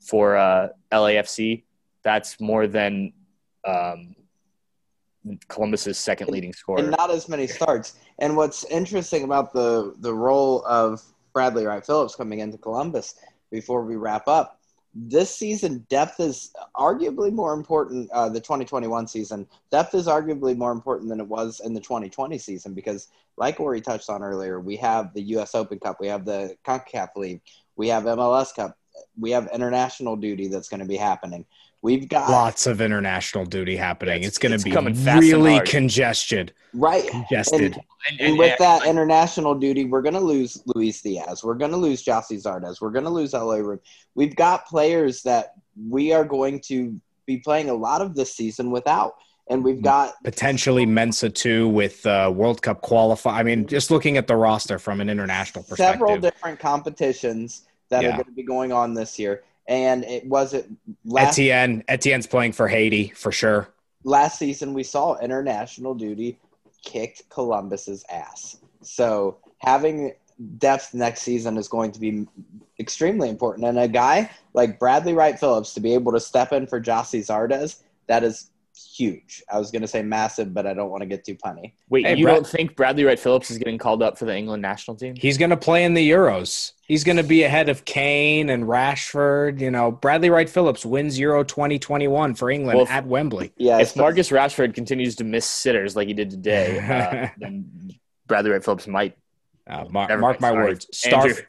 for 0.00 0.36
uh, 0.36 0.68
LAFC. 0.92 1.64
That's 2.02 2.40
more 2.40 2.66
than 2.66 3.12
um, 3.66 4.14
Columbus's 5.48 5.98
second 5.98 6.30
leading 6.30 6.52
scorer. 6.52 6.78
And 6.78 6.90
not 6.92 7.10
as 7.10 7.28
many 7.28 7.46
starts. 7.46 7.96
And 8.20 8.36
what's 8.36 8.64
interesting 8.66 9.24
about 9.24 9.52
the 9.52 9.94
the 9.98 10.14
role 10.14 10.64
of 10.64 11.02
Bradley 11.32 11.66
Wright 11.66 11.84
Phillips 11.84 12.14
coming 12.16 12.40
into 12.40 12.58
Columbus 12.58 13.14
before 13.50 13.84
we 13.84 13.96
wrap 13.96 14.28
up. 14.28 14.60
this 14.94 15.34
season 15.34 15.86
depth 15.88 16.18
is 16.18 16.52
arguably 16.76 17.32
more 17.32 17.52
important 17.54 18.10
uh, 18.10 18.28
the 18.28 18.40
2021 18.40 19.06
season 19.06 19.46
depth 19.70 19.94
is 19.94 20.06
arguably 20.08 20.56
more 20.56 20.72
important 20.72 21.08
than 21.08 21.20
it 21.20 21.28
was 21.28 21.60
in 21.64 21.74
the 21.74 21.80
2020 21.80 22.36
season 22.38 22.74
because 22.74 23.08
like 23.36 23.58
Orri 23.58 23.82
touched 23.82 24.10
on 24.10 24.22
earlier 24.22 24.58
we 24.58 24.76
have 24.76 25.14
the 25.14 25.22
us 25.22 25.54
open 25.54 25.78
cup 25.78 25.98
we 26.00 26.08
have 26.08 26.24
the 26.24 26.56
concacaf 26.66 27.14
league 27.14 27.40
we 27.76 27.86
have 27.88 28.02
mls 28.04 28.54
cup 28.54 28.76
we 29.18 29.30
have 29.30 29.48
international 29.54 30.16
duty 30.16 30.48
that's 30.48 30.68
going 30.68 30.80
to 30.80 30.86
be 30.86 30.96
happening 30.96 31.44
we've 31.82 32.08
got 32.08 32.28
lots 32.30 32.66
of 32.66 32.80
international 32.80 33.44
duty 33.44 33.76
happening 33.76 34.22
it's, 34.22 34.36
It's- 34.36 34.38
going 34.38 34.58
to 34.58 34.64
be 34.64 34.70
coming 34.70 35.04
really 35.04 35.60
congested 35.66 36.52
right 36.74 37.06
congested 37.08 37.76
and, 38.08 38.20
and 38.20 38.38
with 38.38 38.58
that 38.58 38.86
international 38.86 39.54
duty, 39.54 39.84
we're 39.84 40.02
going 40.02 40.14
to 40.14 40.20
lose 40.20 40.62
Luis 40.66 41.02
Diaz. 41.02 41.44
We're 41.44 41.54
going 41.54 41.70
to 41.70 41.76
lose 41.76 42.04
Gyasi 42.04 42.42
Zardes. 42.42 42.80
We're 42.80 42.90
going 42.90 43.04
to 43.04 43.10
lose 43.10 43.34
Eloy 43.34 43.58
Room. 43.58 43.80
We've 44.14 44.34
got 44.34 44.66
players 44.66 45.22
that 45.22 45.54
we 45.88 46.12
are 46.12 46.24
going 46.24 46.60
to 46.66 46.98
be 47.26 47.38
playing 47.38 47.68
a 47.68 47.74
lot 47.74 48.00
of 48.00 48.14
this 48.14 48.34
season 48.34 48.70
without. 48.70 49.16
And 49.48 49.64
we've 49.64 49.82
got 49.82 50.14
potentially 50.22 50.86
Mensah 50.86 51.34
too 51.34 51.68
with 51.68 52.06
uh, 52.06 52.32
World 52.34 52.62
Cup 52.62 52.82
qualify. 52.82 53.38
I 53.38 53.42
mean, 53.42 53.66
just 53.66 53.90
looking 53.90 54.16
at 54.16 54.26
the 54.28 54.36
roster 54.36 54.78
from 54.78 55.00
an 55.00 55.10
international 55.10 55.64
perspective. 55.64 56.00
several 56.00 56.18
different 56.18 56.58
competitions 56.58 57.66
that 57.88 58.02
Yeah. 58.02 58.10
are 58.10 58.12
going 58.12 58.24
to 58.26 58.30
be 58.32 58.44
going 58.44 58.72
on 58.72 58.94
this 58.94 59.18
year. 59.18 59.42
And 59.70 60.04
it 60.04 60.26
was 60.26 60.52
it 60.52 60.68
last 61.04 61.38
Etienne, 61.38 61.84
Etienne's 61.88 62.26
playing 62.26 62.52
for 62.52 62.68
Haiti 62.68 63.10
for 63.14 63.30
sure. 63.32 63.68
last 64.04 64.38
season 64.38 64.74
we 64.74 64.82
saw 64.82 65.16
international 65.18 65.94
duty 65.94 66.38
kicked 66.82 67.28
Columbus's 67.28 68.04
ass. 68.10 68.56
So 68.82 69.38
having 69.58 70.14
depth 70.58 70.94
next 70.94 71.22
season 71.22 71.56
is 71.56 71.68
going 71.68 71.92
to 71.92 72.00
be 72.00 72.26
extremely 72.78 73.28
important. 73.28 73.66
And 73.66 73.78
a 73.78 73.88
guy 73.88 74.30
like 74.54 74.78
Bradley 74.78 75.12
Wright 75.12 75.38
Phillips 75.38 75.74
to 75.74 75.80
be 75.80 75.94
able 75.94 76.12
to 76.12 76.20
step 76.20 76.52
in 76.52 76.66
for 76.66 76.80
Gyasi 76.80 77.20
Zardes, 77.20 77.82
that 78.06 78.24
is 78.24 78.50
huge. 78.84 79.42
I 79.52 79.58
was 79.58 79.70
going 79.70 79.82
to 79.82 79.88
say 79.88 80.02
massive, 80.02 80.52
but 80.54 80.66
I 80.66 80.74
don't 80.74 80.90
want 80.90 81.00
to 81.02 81.06
get 81.06 81.24
too 81.24 81.34
punny. 81.34 81.72
Wait, 81.88 82.04
Hey, 82.06 82.16
you 82.16 82.24
Brett- 82.24 82.34
don't 82.36 82.46
think 82.46 82.76
Bradley 82.76 83.04
Wright 83.04 83.18
Phillips 83.18 83.50
is 83.50 83.58
getting 83.58 83.78
called 83.78 84.02
up 84.02 84.18
for 84.18 84.24
the 84.24 84.36
England 84.36 84.62
national 84.62 84.96
team? 84.96 85.14
He's 85.16 85.38
going 85.38 85.50
to 85.50 85.56
play 85.56 85.84
in 85.84 85.94
the 85.94 86.10
Euros. 86.10 86.72
He's 86.86 87.04
going 87.04 87.16
to 87.16 87.22
be 87.22 87.42
ahead 87.44 87.68
of 87.68 87.84
Kane 87.84 88.50
and 88.50 88.64
Rashford. 88.64 89.60
You 89.60 89.70
know, 89.70 89.90
Bradley 89.90 90.30
Wright 90.30 90.48
Phillips 90.48 90.84
wins 90.84 91.18
Euro 91.18 91.44
2021 91.44 92.34
for 92.34 92.50
England 92.50 92.76
Well, 92.78 92.86
at 92.88 93.06
Wembley. 93.06 93.52
Yeah, 93.56 93.78
if 93.80 93.88
so- 93.90 94.00
Marcus 94.00 94.30
Rashford 94.30 94.74
continues 94.74 95.16
to 95.16 95.24
miss 95.24 95.46
sitters 95.46 95.96
like 95.96 96.08
he 96.08 96.14
did 96.14 96.30
today, 96.30 96.78
uh, 96.78 97.28
then 97.38 97.90
Bradley 98.26 98.50
Wright 98.50 98.64
Phillips 98.64 98.86
might. 98.86 99.16
Uh, 99.66 99.84
mar- 99.90 100.08
mark 100.18 100.20
mind, 100.20 100.40
my 100.40 100.48
sorry. 100.50 100.64
words. 100.70 100.86
Star, 100.92 101.26
Andrew, 101.28 101.42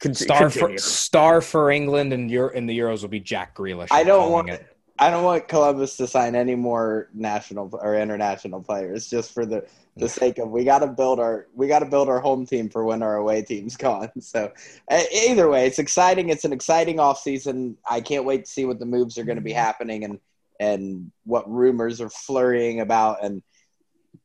con- 0.00 0.14
star, 0.14 0.48
for, 0.48 0.78
star 0.78 1.40
for 1.42 1.70
England 1.70 2.12
and 2.14 2.30
Euro, 2.30 2.50
in 2.54 2.64
the 2.66 2.78
Euros 2.78 3.02
will 3.02 3.08
be 3.10 3.20
Jack 3.20 3.54
Grealish. 3.54 3.88
I 3.90 4.04
don't 4.04 4.32
want 4.32 4.48
it. 4.48 4.66
I 4.98 5.10
don't 5.10 5.24
want 5.24 5.48
Columbus 5.48 5.96
to 5.96 6.06
sign 6.06 6.34
any 6.34 6.54
more 6.54 7.08
national 7.14 7.70
or 7.72 7.96
international 7.96 8.62
players 8.62 9.08
just 9.08 9.32
for 9.32 9.46
the, 9.46 9.66
the 9.96 10.08
sake 10.08 10.38
of 10.38 10.50
we 10.50 10.64
got 10.64 10.80
to 10.80 10.86
build 10.86 11.18
our 11.18 11.46
we 11.54 11.66
got 11.66 11.80
to 11.80 11.86
build 11.86 12.08
our 12.08 12.20
home 12.20 12.46
team 12.46 12.68
for 12.68 12.84
when 12.84 13.02
our 13.02 13.16
away 13.16 13.42
team's 13.42 13.76
gone. 13.88 14.10
So 14.20 14.52
either 14.90 15.48
way, 15.48 15.66
it's 15.66 15.78
exciting. 15.78 16.28
It's 16.28 16.44
an 16.44 16.52
exciting 16.52 17.00
off 17.00 17.20
season. 17.20 17.76
I 17.88 18.00
can't 18.00 18.24
wait 18.24 18.44
to 18.44 18.50
see 18.50 18.64
what 18.64 18.78
the 18.78 18.86
moves 18.86 19.18
are 19.18 19.24
going 19.24 19.36
to 19.36 19.42
be 19.42 19.52
happening 19.52 20.04
and 20.04 20.18
and 20.60 21.10
what 21.24 21.50
rumors 21.50 22.00
are 22.00 22.10
flurrying 22.10 22.80
about. 22.80 23.24
And 23.24 23.42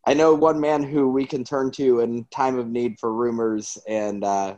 I 0.06 0.14
know 0.14 0.36
one 0.36 0.60
man 0.60 0.84
who 0.84 1.10
we 1.10 1.26
can 1.26 1.44
turn 1.44 1.72
to 1.72 2.02
in 2.02 2.26
time 2.26 2.60
of 2.60 2.68
need 2.68 3.00
for 3.00 3.12
rumors 3.12 3.78
and 3.88 4.24
uh, 4.24 4.56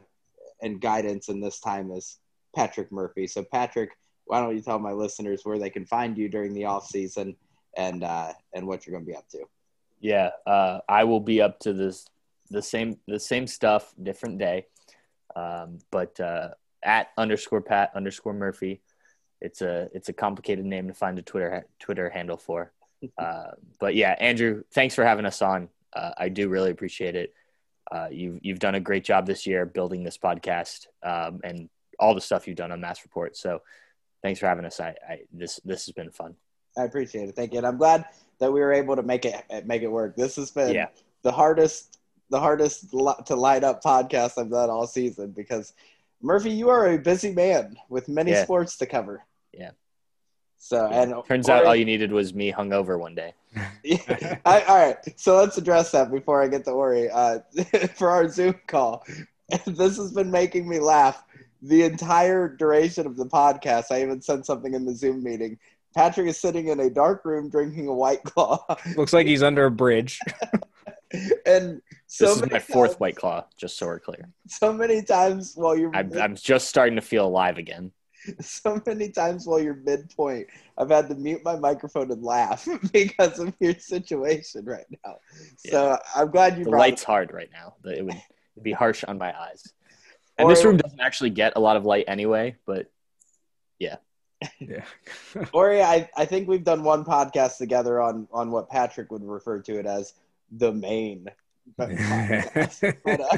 and 0.62 0.82
guidance 0.82 1.30
in 1.30 1.40
this 1.40 1.60
time 1.60 1.92
is 1.92 2.18
Patrick 2.56 2.92
Murphy. 2.92 3.28
So 3.28 3.44
Patrick 3.44 3.92
why 4.30 4.40
don't 4.40 4.56
you 4.56 4.62
tell 4.62 4.78
my 4.78 4.92
listeners 4.92 5.42
where 5.44 5.58
they 5.58 5.72
can 5.72 5.88
find 5.88 6.16
you 6.16 6.30
during 6.30 6.54
the 6.54 6.66
off 6.66 6.86
season 6.86 7.36
and 7.76 8.04
uh, 8.04 8.32
and 8.54 8.68
what 8.68 8.86
you're 8.86 8.92
going 8.92 9.04
to 9.04 9.12
be 9.12 9.18
up 9.18 9.28
to? 9.30 9.44
Yeah, 10.00 10.30
uh, 10.46 10.82
I 10.88 11.06
will 11.06 11.20
be 11.20 11.42
up 11.42 11.58
to 11.62 11.74
this 11.74 12.06
the 12.52 12.62
same 12.62 13.00
the 13.08 13.20
same 13.20 13.48
stuff, 13.48 13.92
different 14.02 14.38
day. 14.38 14.68
Um, 15.36 15.80
but 15.90 16.20
uh, 16.20 16.50
at 16.84 17.08
underscore 17.18 17.62
Pat 17.62 17.92
underscore 17.96 18.34
Murphy, 18.34 18.82
it's 19.42 19.64
a 19.64 19.90
it's 19.96 20.10
a 20.10 20.14
complicated 20.14 20.64
name 20.64 20.88
to 20.90 20.94
find 20.94 21.18
a 21.18 21.24
Twitter 21.24 21.66
Twitter 21.80 22.10
handle 22.10 22.38
for. 22.38 22.72
Uh, 23.18 23.52
but 23.80 23.96
yeah, 23.96 24.14
Andrew, 24.20 24.62
thanks 24.74 24.94
for 24.94 25.06
having 25.06 25.26
us 25.26 25.42
on. 25.42 25.70
Uh, 25.94 26.12
I 26.18 26.28
do 26.28 26.50
really 26.50 26.70
appreciate 26.70 27.16
it. 27.16 27.34
Uh, 27.90 28.10
you've 28.12 28.40
you've 28.42 28.60
done 28.60 28.76
a 28.76 28.80
great 28.82 29.06
job 29.06 29.26
this 29.26 29.48
year 29.48 29.66
building 29.66 30.04
this 30.04 30.18
podcast 30.18 30.88
um, 31.02 31.40
and 31.46 31.70
all 31.98 32.14
the 32.14 32.20
stuff 32.20 32.46
you've 32.46 32.58
done 32.58 32.74
on 32.74 32.82
Massive 32.82 33.06
Report. 33.06 33.38
So 33.38 33.62
thanks 34.24 34.40
for 34.40 34.48
having 34.48 34.66
us. 34.66 34.80
I, 34.80 34.96
I 35.08 35.20
this 35.32 35.60
this 35.66 35.86
has 35.86 35.94
been 35.94 36.12
fun. 36.12 36.36
I 36.78 36.84
appreciate 36.84 37.30
it. 37.30 37.36
Thank 37.36 37.54
you. 37.54 37.58
And 37.60 37.68
I'm 37.68 37.78
glad 37.78 38.06
that 38.40 38.52
we 38.52 38.60
were 38.62 38.74
able 38.74 38.96
to 38.96 39.04
make 39.04 39.26
it 39.26 39.44
make 39.66 39.82
it 39.82 39.88
work. 39.92 40.16
This 40.16 40.36
has 40.38 40.52
been 40.52 40.74
Yeah. 40.74 40.88
the 41.24 41.32
hardest 41.32 41.98
the 42.30 42.40
hardest 42.40 42.92
to 42.92 43.36
light 43.36 43.64
up 43.64 43.84
podcast 43.84 44.38
I've 44.38 44.52
done 44.52 44.70
all 44.70 44.86
season 44.88 45.32
because 45.32 45.74
Murphy, 46.22 46.52
you 46.52 46.70
are 46.70 46.92
a 46.94 46.98
busy 46.98 47.32
man 47.34 47.78
with 47.90 48.08
many 48.08 48.32
Yeah. 48.32 48.44
sports 48.44 48.78
to 48.78 48.86
cover. 48.86 49.24
Yeah. 49.54 49.72
So 50.58 50.88
and 50.88 51.14
Turns 51.26 51.50
out 51.50 51.66
all 51.66 51.76
you 51.76 51.86
needed 51.86 52.12
was 52.12 52.34
me 52.34 52.52
hungover 52.52 53.00
one 53.00 53.16
day. 53.16 53.34
Yeah. 53.84 54.38
I, 54.46 54.62
all 54.64 54.78
right, 54.78 54.98
so 55.16 55.38
let's 55.38 55.58
address 55.58 55.92
that 55.92 56.12
before 56.12 56.42
I 56.44 56.48
get 56.48 56.66
to 56.66 56.72
Orri. 56.72 57.10
Uh, 57.12 57.40
for 57.96 58.10
our 58.10 58.28
Zoom 58.28 58.56
call, 58.68 59.06
this 59.66 59.98
has 59.98 60.12
been 60.12 60.30
making 60.30 60.68
me 60.68 60.80
laugh 60.80 61.24
the 61.62 61.84
entire 61.84 62.48
duration 62.48 63.06
of 63.06 63.18
the 63.18 63.26
podcast. 63.26 63.86
I 63.92 64.02
even 64.02 64.22
sent 64.22 64.46
something 64.46 64.74
in 64.74 64.86
the 64.86 64.96
Zoom 64.96 65.24
meeting. 65.24 65.58
Patrick 65.96 66.28
is 66.28 66.38
sitting 66.38 66.68
in 66.68 66.80
a 66.80 66.90
dark 66.90 67.26
room 67.26 67.50
drinking 67.50 67.88
a 67.88 67.94
white 67.94 68.24
claw, 68.24 68.64
Looks 68.96 69.14
like 69.14 69.26
he's 69.26 69.44
under 69.44 69.66
a 69.66 69.72
bridge. 69.72 70.20
and 71.46 71.82
so 72.08 72.26
This 72.26 72.44
is 72.44 72.52
my 72.52 72.60
fourth 72.60 72.92
times, 72.92 73.00
White 73.00 73.16
Claw, 73.16 73.46
just 73.58 73.78
so 73.78 73.88
we're 73.88 74.00
clear. 74.00 74.30
So 74.48 74.72
many 74.72 75.02
times 75.02 75.54
while 75.56 75.76
you're 75.76 75.96
I'm, 75.96 76.12
I'm 76.18 76.36
just 76.36 76.70
starting 76.70 76.96
to 76.96 77.02
feel 77.02 77.26
alive 77.26 77.58
again. 77.58 77.92
so 78.40 78.82
many 78.86 79.10
times 79.10 79.48
while 79.48 79.60
you're 79.60 79.76
midpoint, 79.76 80.48
I've 80.78 80.90
had 80.90 81.10
to 81.10 81.16
mute 81.16 81.42
my 81.44 81.56
microphone 81.56 82.12
and 82.12 82.24
laugh 82.24 82.68
because 82.94 83.40
of 83.40 83.54
your 83.60 83.74
situation 83.76 84.66
right 84.66 84.86
now. 85.06 85.18
So 85.58 85.98
I'm 86.16 86.30
glad 86.30 86.58
you 86.58 86.66
The 86.66 86.72
brought 86.72 86.80
light's 86.80 87.04
hard 87.04 87.34
right 87.34 87.50
now. 87.52 87.76
The- 87.82 88.00
it'd 88.00 88.64
be 88.64 88.72
harsh 88.72 89.04
on 89.04 89.18
my 89.18 89.38
eyes. 89.40 89.74
And 90.40 90.50
this 90.50 90.64
room 90.64 90.78
doesn't 90.78 91.00
actually 91.00 91.32
get 91.32 91.54
a 91.56 91.60
lot 91.60 91.78
of 91.78 91.86
light 91.86 92.06
anyway, 92.08 92.56
but 92.66 92.90
Yeah. 93.80 93.98
Yeah. 94.60 94.86
Orri, 95.54 95.82
I, 95.82 96.10
I 96.16 96.26
think 96.26 96.48
we've 96.48 96.64
done 96.64 96.84
one 96.84 97.04
podcast 97.04 97.58
together 97.58 98.02
on 98.02 98.28
on 98.32 98.52
what 98.52 98.70
Patrick 98.70 99.12
would 99.12 99.24
refer 99.24 99.60
to 99.60 99.80
it 99.80 99.86
as 99.86 100.14
the 100.52 100.72
main. 100.72 101.28
but, 101.78 101.92
uh, 103.06 103.38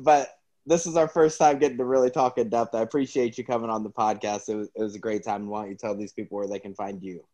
but 0.00 0.38
this 0.66 0.86
is 0.86 0.96
our 0.96 1.08
first 1.08 1.38
time 1.38 1.58
getting 1.58 1.78
to 1.78 1.84
really 1.84 2.10
talk 2.10 2.38
in 2.38 2.48
depth. 2.48 2.74
I 2.74 2.82
appreciate 2.82 3.36
you 3.36 3.44
coming 3.44 3.70
on 3.70 3.82
the 3.82 3.90
podcast. 3.90 4.48
It 4.48 4.56
was, 4.56 4.68
it 4.76 4.82
was 4.82 4.94
a 4.94 4.98
great 4.98 5.24
time. 5.24 5.48
Why 5.48 5.62
don't 5.62 5.70
you 5.70 5.76
tell 5.76 5.96
these 5.96 6.12
people 6.12 6.38
where 6.38 6.46
they 6.46 6.58
can 6.58 6.74
find 6.74 7.02
you? 7.02 7.24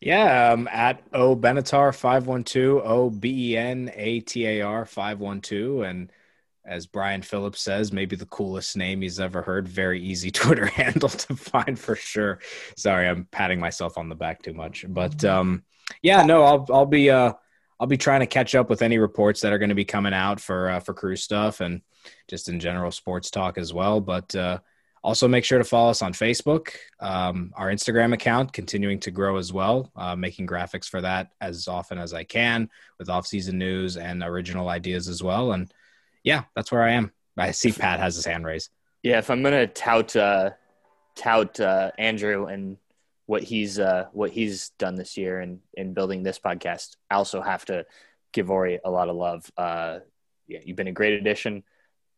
Yeah, 0.00 0.52
um, 0.52 0.66
at 0.72 1.02
O 1.12 1.36
Benatar 1.36 1.94
five 1.94 2.26
one 2.26 2.42
two 2.42 2.80
O 2.82 3.10
B 3.10 3.52
E 3.52 3.56
N 3.56 3.90
A 3.94 4.20
T 4.20 4.46
A 4.46 4.62
R 4.62 4.86
five 4.86 5.20
one 5.20 5.42
two, 5.42 5.82
and 5.82 6.10
as 6.64 6.86
Brian 6.86 7.22
Phillips 7.22 7.62
says, 7.62 7.92
maybe 7.92 8.16
the 8.16 8.26
coolest 8.26 8.76
name 8.76 9.02
he's 9.02 9.20
ever 9.20 9.42
heard. 9.42 9.66
Very 9.68 10.00
easy 10.00 10.30
Twitter 10.30 10.66
handle 10.66 11.08
to 11.08 11.36
find 11.36 11.78
for 11.78 11.96
sure. 11.96 12.40
Sorry, 12.76 13.08
I'm 13.08 13.26
patting 13.30 13.60
myself 13.60 13.98
on 13.98 14.08
the 14.08 14.14
back 14.14 14.42
too 14.42 14.54
much, 14.54 14.84
but 14.88 15.24
um, 15.24 15.64
yeah, 16.02 16.22
no, 16.22 16.44
I'll 16.44 16.66
I'll 16.70 16.86
be 16.86 17.10
uh 17.10 17.32
I'll 17.78 17.86
be 17.86 17.96
trying 17.96 18.20
to 18.20 18.26
catch 18.26 18.54
up 18.54 18.68
with 18.68 18.82
any 18.82 18.98
reports 18.98 19.40
that 19.40 19.52
are 19.52 19.58
going 19.58 19.70
to 19.70 19.74
be 19.74 19.86
coming 19.86 20.12
out 20.12 20.38
for 20.40 20.68
uh, 20.68 20.80
for 20.80 20.94
crew 20.94 21.16
stuff 21.16 21.60
and 21.60 21.80
just 22.28 22.48
in 22.48 22.60
general 22.60 22.90
sports 22.90 23.30
talk 23.30 23.58
as 23.58 23.72
well. 23.72 24.00
But 24.00 24.34
uh, 24.34 24.58
also, 25.02 25.26
make 25.26 25.44
sure 25.44 25.56
to 25.56 25.64
follow 25.64 25.90
us 25.90 26.02
on 26.02 26.12
Facebook. 26.12 26.74
Um, 27.00 27.52
our 27.56 27.68
Instagram 27.70 28.12
account 28.12 28.52
continuing 28.52 29.00
to 29.00 29.10
grow 29.10 29.38
as 29.38 29.50
well, 29.50 29.90
uh, 29.96 30.14
making 30.14 30.46
graphics 30.46 30.86
for 30.86 31.00
that 31.00 31.30
as 31.40 31.68
often 31.68 31.96
as 31.98 32.12
I 32.12 32.24
can 32.24 32.68
with 32.98 33.08
off-season 33.08 33.56
news 33.56 33.96
and 33.96 34.22
original 34.22 34.68
ideas 34.68 35.08
as 35.08 35.22
well. 35.22 35.52
And 35.52 35.72
yeah, 36.24 36.44
that's 36.54 36.70
where 36.72 36.82
I 36.82 36.92
am. 36.92 37.12
I 37.36 37.52
see 37.52 37.72
Pat 37.72 38.00
has 38.00 38.16
his 38.16 38.26
hand 38.26 38.44
raised. 38.44 38.70
yeah, 39.02 39.18
if 39.18 39.30
I'm 39.30 39.42
gonna 39.42 39.66
tout 39.66 40.14
uh, 40.16 40.50
tout 41.14 41.58
uh, 41.60 41.90
Andrew 41.98 42.46
and 42.46 42.76
what 43.26 43.42
he's 43.42 43.78
uh, 43.78 44.06
what 44.12 44.30
he's 44.30 44.70
done 44.78 44.96
this 44.96 45.16
year 45.16 45.40
in 45.40 45.60
in 45.74 45.94
building 45.94 46.22
this 46.22 46.38
podcast, 46.38 46.96
I 47.10 47.14
also 47.14 47.40
have 47.40 47.64
to 47.66 47.86
give 48.32 48.48
Orri 48.48 48.78
a 48.84 48.90
lot 48.90 49.08
of 49.08 49.16
love. 49.16 49.50
Uh, 49.56 50.00
yeah, 50.46 50.58
you've 50.64 50.76
been 50.76 50.88
a 50.88 50.92
great 50.92 51.14
addition. 51.14 51.62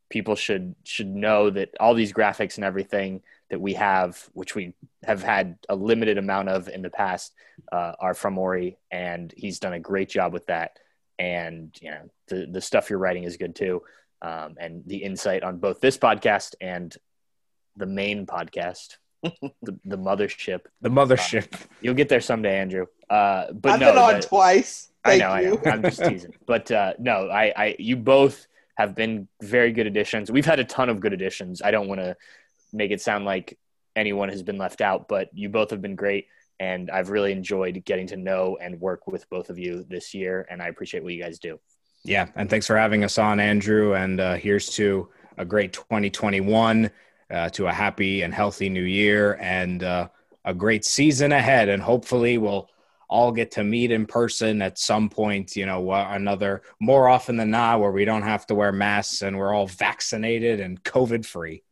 People 0.08 0.34
should 0.34 0.74
should 0.84 1.06
know 1.06 1.50
that 1.50 1.70
all 1.78 1.94
these 1.94 2.12
graphics 2.12 2.56
and 2.56 2.64
everything 2.64 3.22
that 3.50 3.60
we 3.60 3.74
have, 3.74 4.28
which 4.32 4.54
we 4.54 4.74
have 5.04 5.22
had 5.22 5.58
a 5.68 5.76
limited 5.76 6.18
amount 6.18 6.48
of 6.48 6.68
in 6.68 6.82
the 6.82 6.90
past, 6.90 7.32
uh, 7.70 7.92
are 8.00 8.14
from 8.14 8.36
Orri, 8.36 8.76
and 8.90 9.32
he's 9.36 9.58
done 9.58 9.74
a 9.74 9.80
great 9.80 10.08
job 10.08 10.32
with 10.32 10.46
that. 10.46 10.78
And 11.18 11.76
you 11.80 11.90
know, 11.90 12.10
the 12.28 12.47
the 12.51 12.60
stuff 12.60 12.90
you're 12.90 12.98
writing 12.98 13.24
is 13.24 13.36
good 13.36 13.55
too, 13.55 13.82
um, 14.22 14.56
and 14.59 14.82
the 14.86 14.98
insight 14.98 15.43
on 15.43 15.59
both 15.59 15.80
this 15.80 15.98
podcast 15.98 16.55
and 16.60 16.94
the 17.76 17.86
main 17.86 18.26
podcast 18.26 18.97
the, 19.22 19.78
the 19.84 19.98
mothership. 19.98 20.62
The 20.80 20.90
mothership. 20.90 21.47
You'll 21.80 21.94
get 21.94 22.09
there 22.09 22.20
someday, 22.20 22.59
Andrew. 22.59 22.86
Uh, 23.09 23.52
but 23.52 23.72
I've 23.72 23.80
no, 23.80 23.93
been 23.93 23.98
on 24.02 24.20
the- 24.20 24.26
twice. 24.26 24.89
I 25.05 25.18
Thank 25.18 25.22
know, 25.22 25.36
you. 25.36 25.60
I 25.64 25.64
know. 25.64 25.72
I'm 25.72 25.82
just 25.82 26.02
teasing. 26.05 26.34
But 26.47 26.70
uh, 26.70 26.94
no, 26.98 27.28
I, 27.28 27.52
I, 27.56 27.76
you 27.78 27.97
both 27.97 28.47
have 28.76 28.94
been 28.94 29.28
very 29.40 29.72
good 29.72 29.86
additions. 29.86 30.30
We've 30.30 30.47
had 30.47 30.60
a 30.60 30.64
ton 30.64 30.89
of 30.89 31.01
good 31.01 31.12
additions. 31.12 31.60
I 31.62 31.70
don't 31.72 31.89
want 31.89 32.01
to 32.01 32.16
make 32.72 32.90
it 32.90 33.01
sound 33.01 33.24
like 33.24 33.59
anyone 33.97 34.28
has 34.28 34.43
been 34.43 34.59
left 34.59 34.80
out, 34.80 35.09
but 35.09 35.28
you 35.34 35.48
both 35.48 35.70
have 35.70 35.82
been 35.82 35.97
great. 35.97 36.26
And 36.60 36.90
I've 36.90 37.10
really 37.10 37.32
enjoyed 37.32 37.82
getting 37.84 38.06
to 38.08 38.16
know 38.16 38.56
and 38.60 38.80
work 38.80 39.06
with 39.06 39.28
both 39.30 39.50
of 39.50 39.58
you 39.58 39.84
this 39.88 40.14
year. 40.14 40.46
And 40.50 40.62
I 40.62 40.68
appreciate 40.68 41.02
what 41.02 41.12
you 41.12 41.22
guys 41.22 41.38
do. 41.38 41.58
Yeah, 42.04 42.28
and 42.34 42.50
thanks 42.50 42.66
for 42.66 42.76
having 42.76 43.04
us 43.04 43.18
on, 43.18 43.38
Andrew. 43.38 43.94
And 43.94 44.20
uh, 44.20 44.34
here's 44.34 44.68
to 44.70 45.08
a 45.38 45.44
great 45.44 45.72
2021, 45.72 46.90
uh, 47.30 47.48
to 47.50 47.66
a 47.66 47.72
happy 47.72 48.22
and 48.22 48.34
healthy 48.34 48.68
new 48.68 48.82
year, 48.82 49.38
and 49.40 49.82
uh, 49.82 50.08
a 50.44 50.52
great 50.52 50.84
season 50.84 51.32
ahead. 51.32 51.68
And 51.68 51.80
hopefully, 51.80 52.38
we'll 52.38 52.68
all 53.08 53.30
get 53.30 53.52
to 53.52 53.62
meet 53.62 53.92
in 53.92 54.06
person 54.06 54.62
at 54.62 54.78
some 54.78 55.08
point. 55.08 55.54
You 55.54 55.66
know, 55.66 55.92
another 55.92 56.62
more 56.80 57.08
often 57.08 57.36
than 57.36 57.50
not, 57.50 57.80
where 57.80 57.92
we 57.92 58.04
don't 58.04 58.22
have 58.22 58.46
to 58.46 58.54
wear 58.54 58.72
masks 58.72 59.22
and 59.22 59.38
we're 59.38 59.54
all 59.54 59.68
vaccinated 59.68 60.60
and 60.60 60.82
COVID 60.82 61.24
free. 61.24 61.62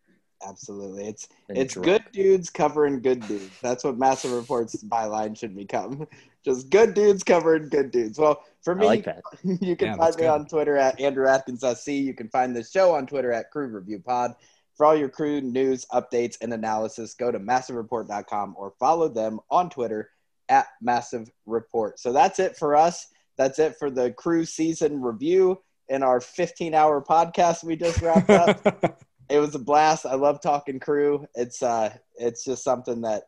Absolutely. 0.46 1.06
It's 1.08 1.28
And 1.48 1.58
it's 1.58 1.74
drunk. 1.74 1.86
good 1.86 2.04
dudes 2.12 2.50
covering 2.50 3.00
good 3.00 3.26
dudes. 3.26 3.50
That's 3.60 3.84
what 3.84 3.98
Massive 3.98 4.32
Reports 4.32 4.76
byline 4.84 5.36
should 5.36 5.54
become. 5.54 6.06
Just 6.44 6.70
good 6.70 6.94
dudes 6.94 7.22
covering 7.22 7.68
good 7.68 7.90
dudes. 7.90 8.18
Well, 8.18 8.42
for 8.62 8.74
me, 8.74 8.86
like 8.86 9.04
that. 9.04 9.22
you 9.44 9.76
can 9.76 9.88
Yeah, 9.88 9.96
find 9.96 10.16
me 10.16 10.22
good. 10.22 10.28
on 10.30 10.46
Twitter 10.46 10.76
at 10.76 10.98
Andrew 10.98 11.28
Atkins 11.28 11.62
SC. 11.62 11.88
You 11.88 12.14
can 12.14 12.28
find 12.30 12.56
the 12.56 12.64
show 12.64 12.94
on 12.94 13.06
Twitter 13.06 13.30
at 13.32 13.50
Crew 13.50 13.66
Review 13.68 13.98
Pod. 13.98 14.34
For 14.74 14.86
all 14.86 14.96
your 14.96 15.10
crew 15.10 15.42
news, 15.42 15.84
updates, 15.92 16.38
and 16.40 16.54
analysis, 16.54 17.12
go 17.12 17.30
to 17.30 17.38
massivereport.com 17.38 18.54
or 18.56 18.72
follow 18.80 19.08
them 19.08 19.40
on 19.50 19.68
Twitter 19.68 20.08
at 20.48 20.68
Massive 20.80 21.30
Report. 21.44 21.98
So 22.00 22.12
that's 22.14 22.38
it 22.38 22.56
for 22.56 22.74
us. 22.74 23.08
That's 23.36 23.58
it 23.58 23.76
for 23.78 23.90
the 23.90 24.10
crew 24.12 24.46
season 24.46 25.02
review 25.02 25.60
in 25.90 26.02
our 26.02 26.20
15 26.20 26.72
hour 26.74 27.02
podcast 27.02 27.64
we 27.64 27.76
just 27.76 28.00
wrapped 28.00 28.30
up. 28.30 29.02
it 29.30 29.38
was 29.38 29.54
a 29.54 29.58
blast. 29.58 30.04
I 30.04 30.14
love 30.14 30.42
talking 30.42 30.80
crew. 30.80 31.26
It's 31.34 31.62
uh 31.62 31.96
it's 32.16 32.44
just 32.44 32.64
something 32.64 33.00
that 33.02 33.22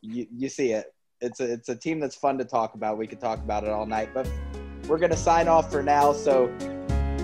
you 0.00 0.26
you 0.34 0.48
see 0.48 0.72
it. 0.72 0.86
It's 1.20 1.40
a 1.40 1.52
it's 1.52 1.68
a 1.68 1.76
team 1.76 2.00
that's 2.00 2.16
fun 2.16 2.38
to 2.38 2.44
talk 2.44 2.74
about. 2.74 2.96
We 2.96 3.06
could 3.06 3.20
talk 3.20 3.38
about 3.38 3.62
it 3.62 3.70
all 3.70 3.86
night, 3.86 4.14
but 4.14 4.28
we're 4.88 4.98
gonna 4.98 5.16
sign 5.16 5.46
off 5.46 5.70
for 5.70 5.82
now. 5.82 6.12
So 6.14 6.46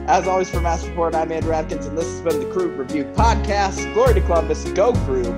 as 0.09 0.29
always 0.29 0.51
for 0.51 0.61
Massive 0.61 0.91
Report, 0.91 1.15
I'm 1.15 1.33
Andrew 1.33 1.53
Atkins, 1.53 1.87
and 1.87 1.97
this 1.97 2.07
has 2.07 2.21
been 2.21 2.41
the 2.41 2.53
Crew 2.53 2.69
Review 2.69 3.05
Podcast. 3.15 3.93
Glory 3.95 4.15
to 4.15 4.21
Columbus, 4.21 4.65
go 4.73 4.93
crew, 4.93 5.33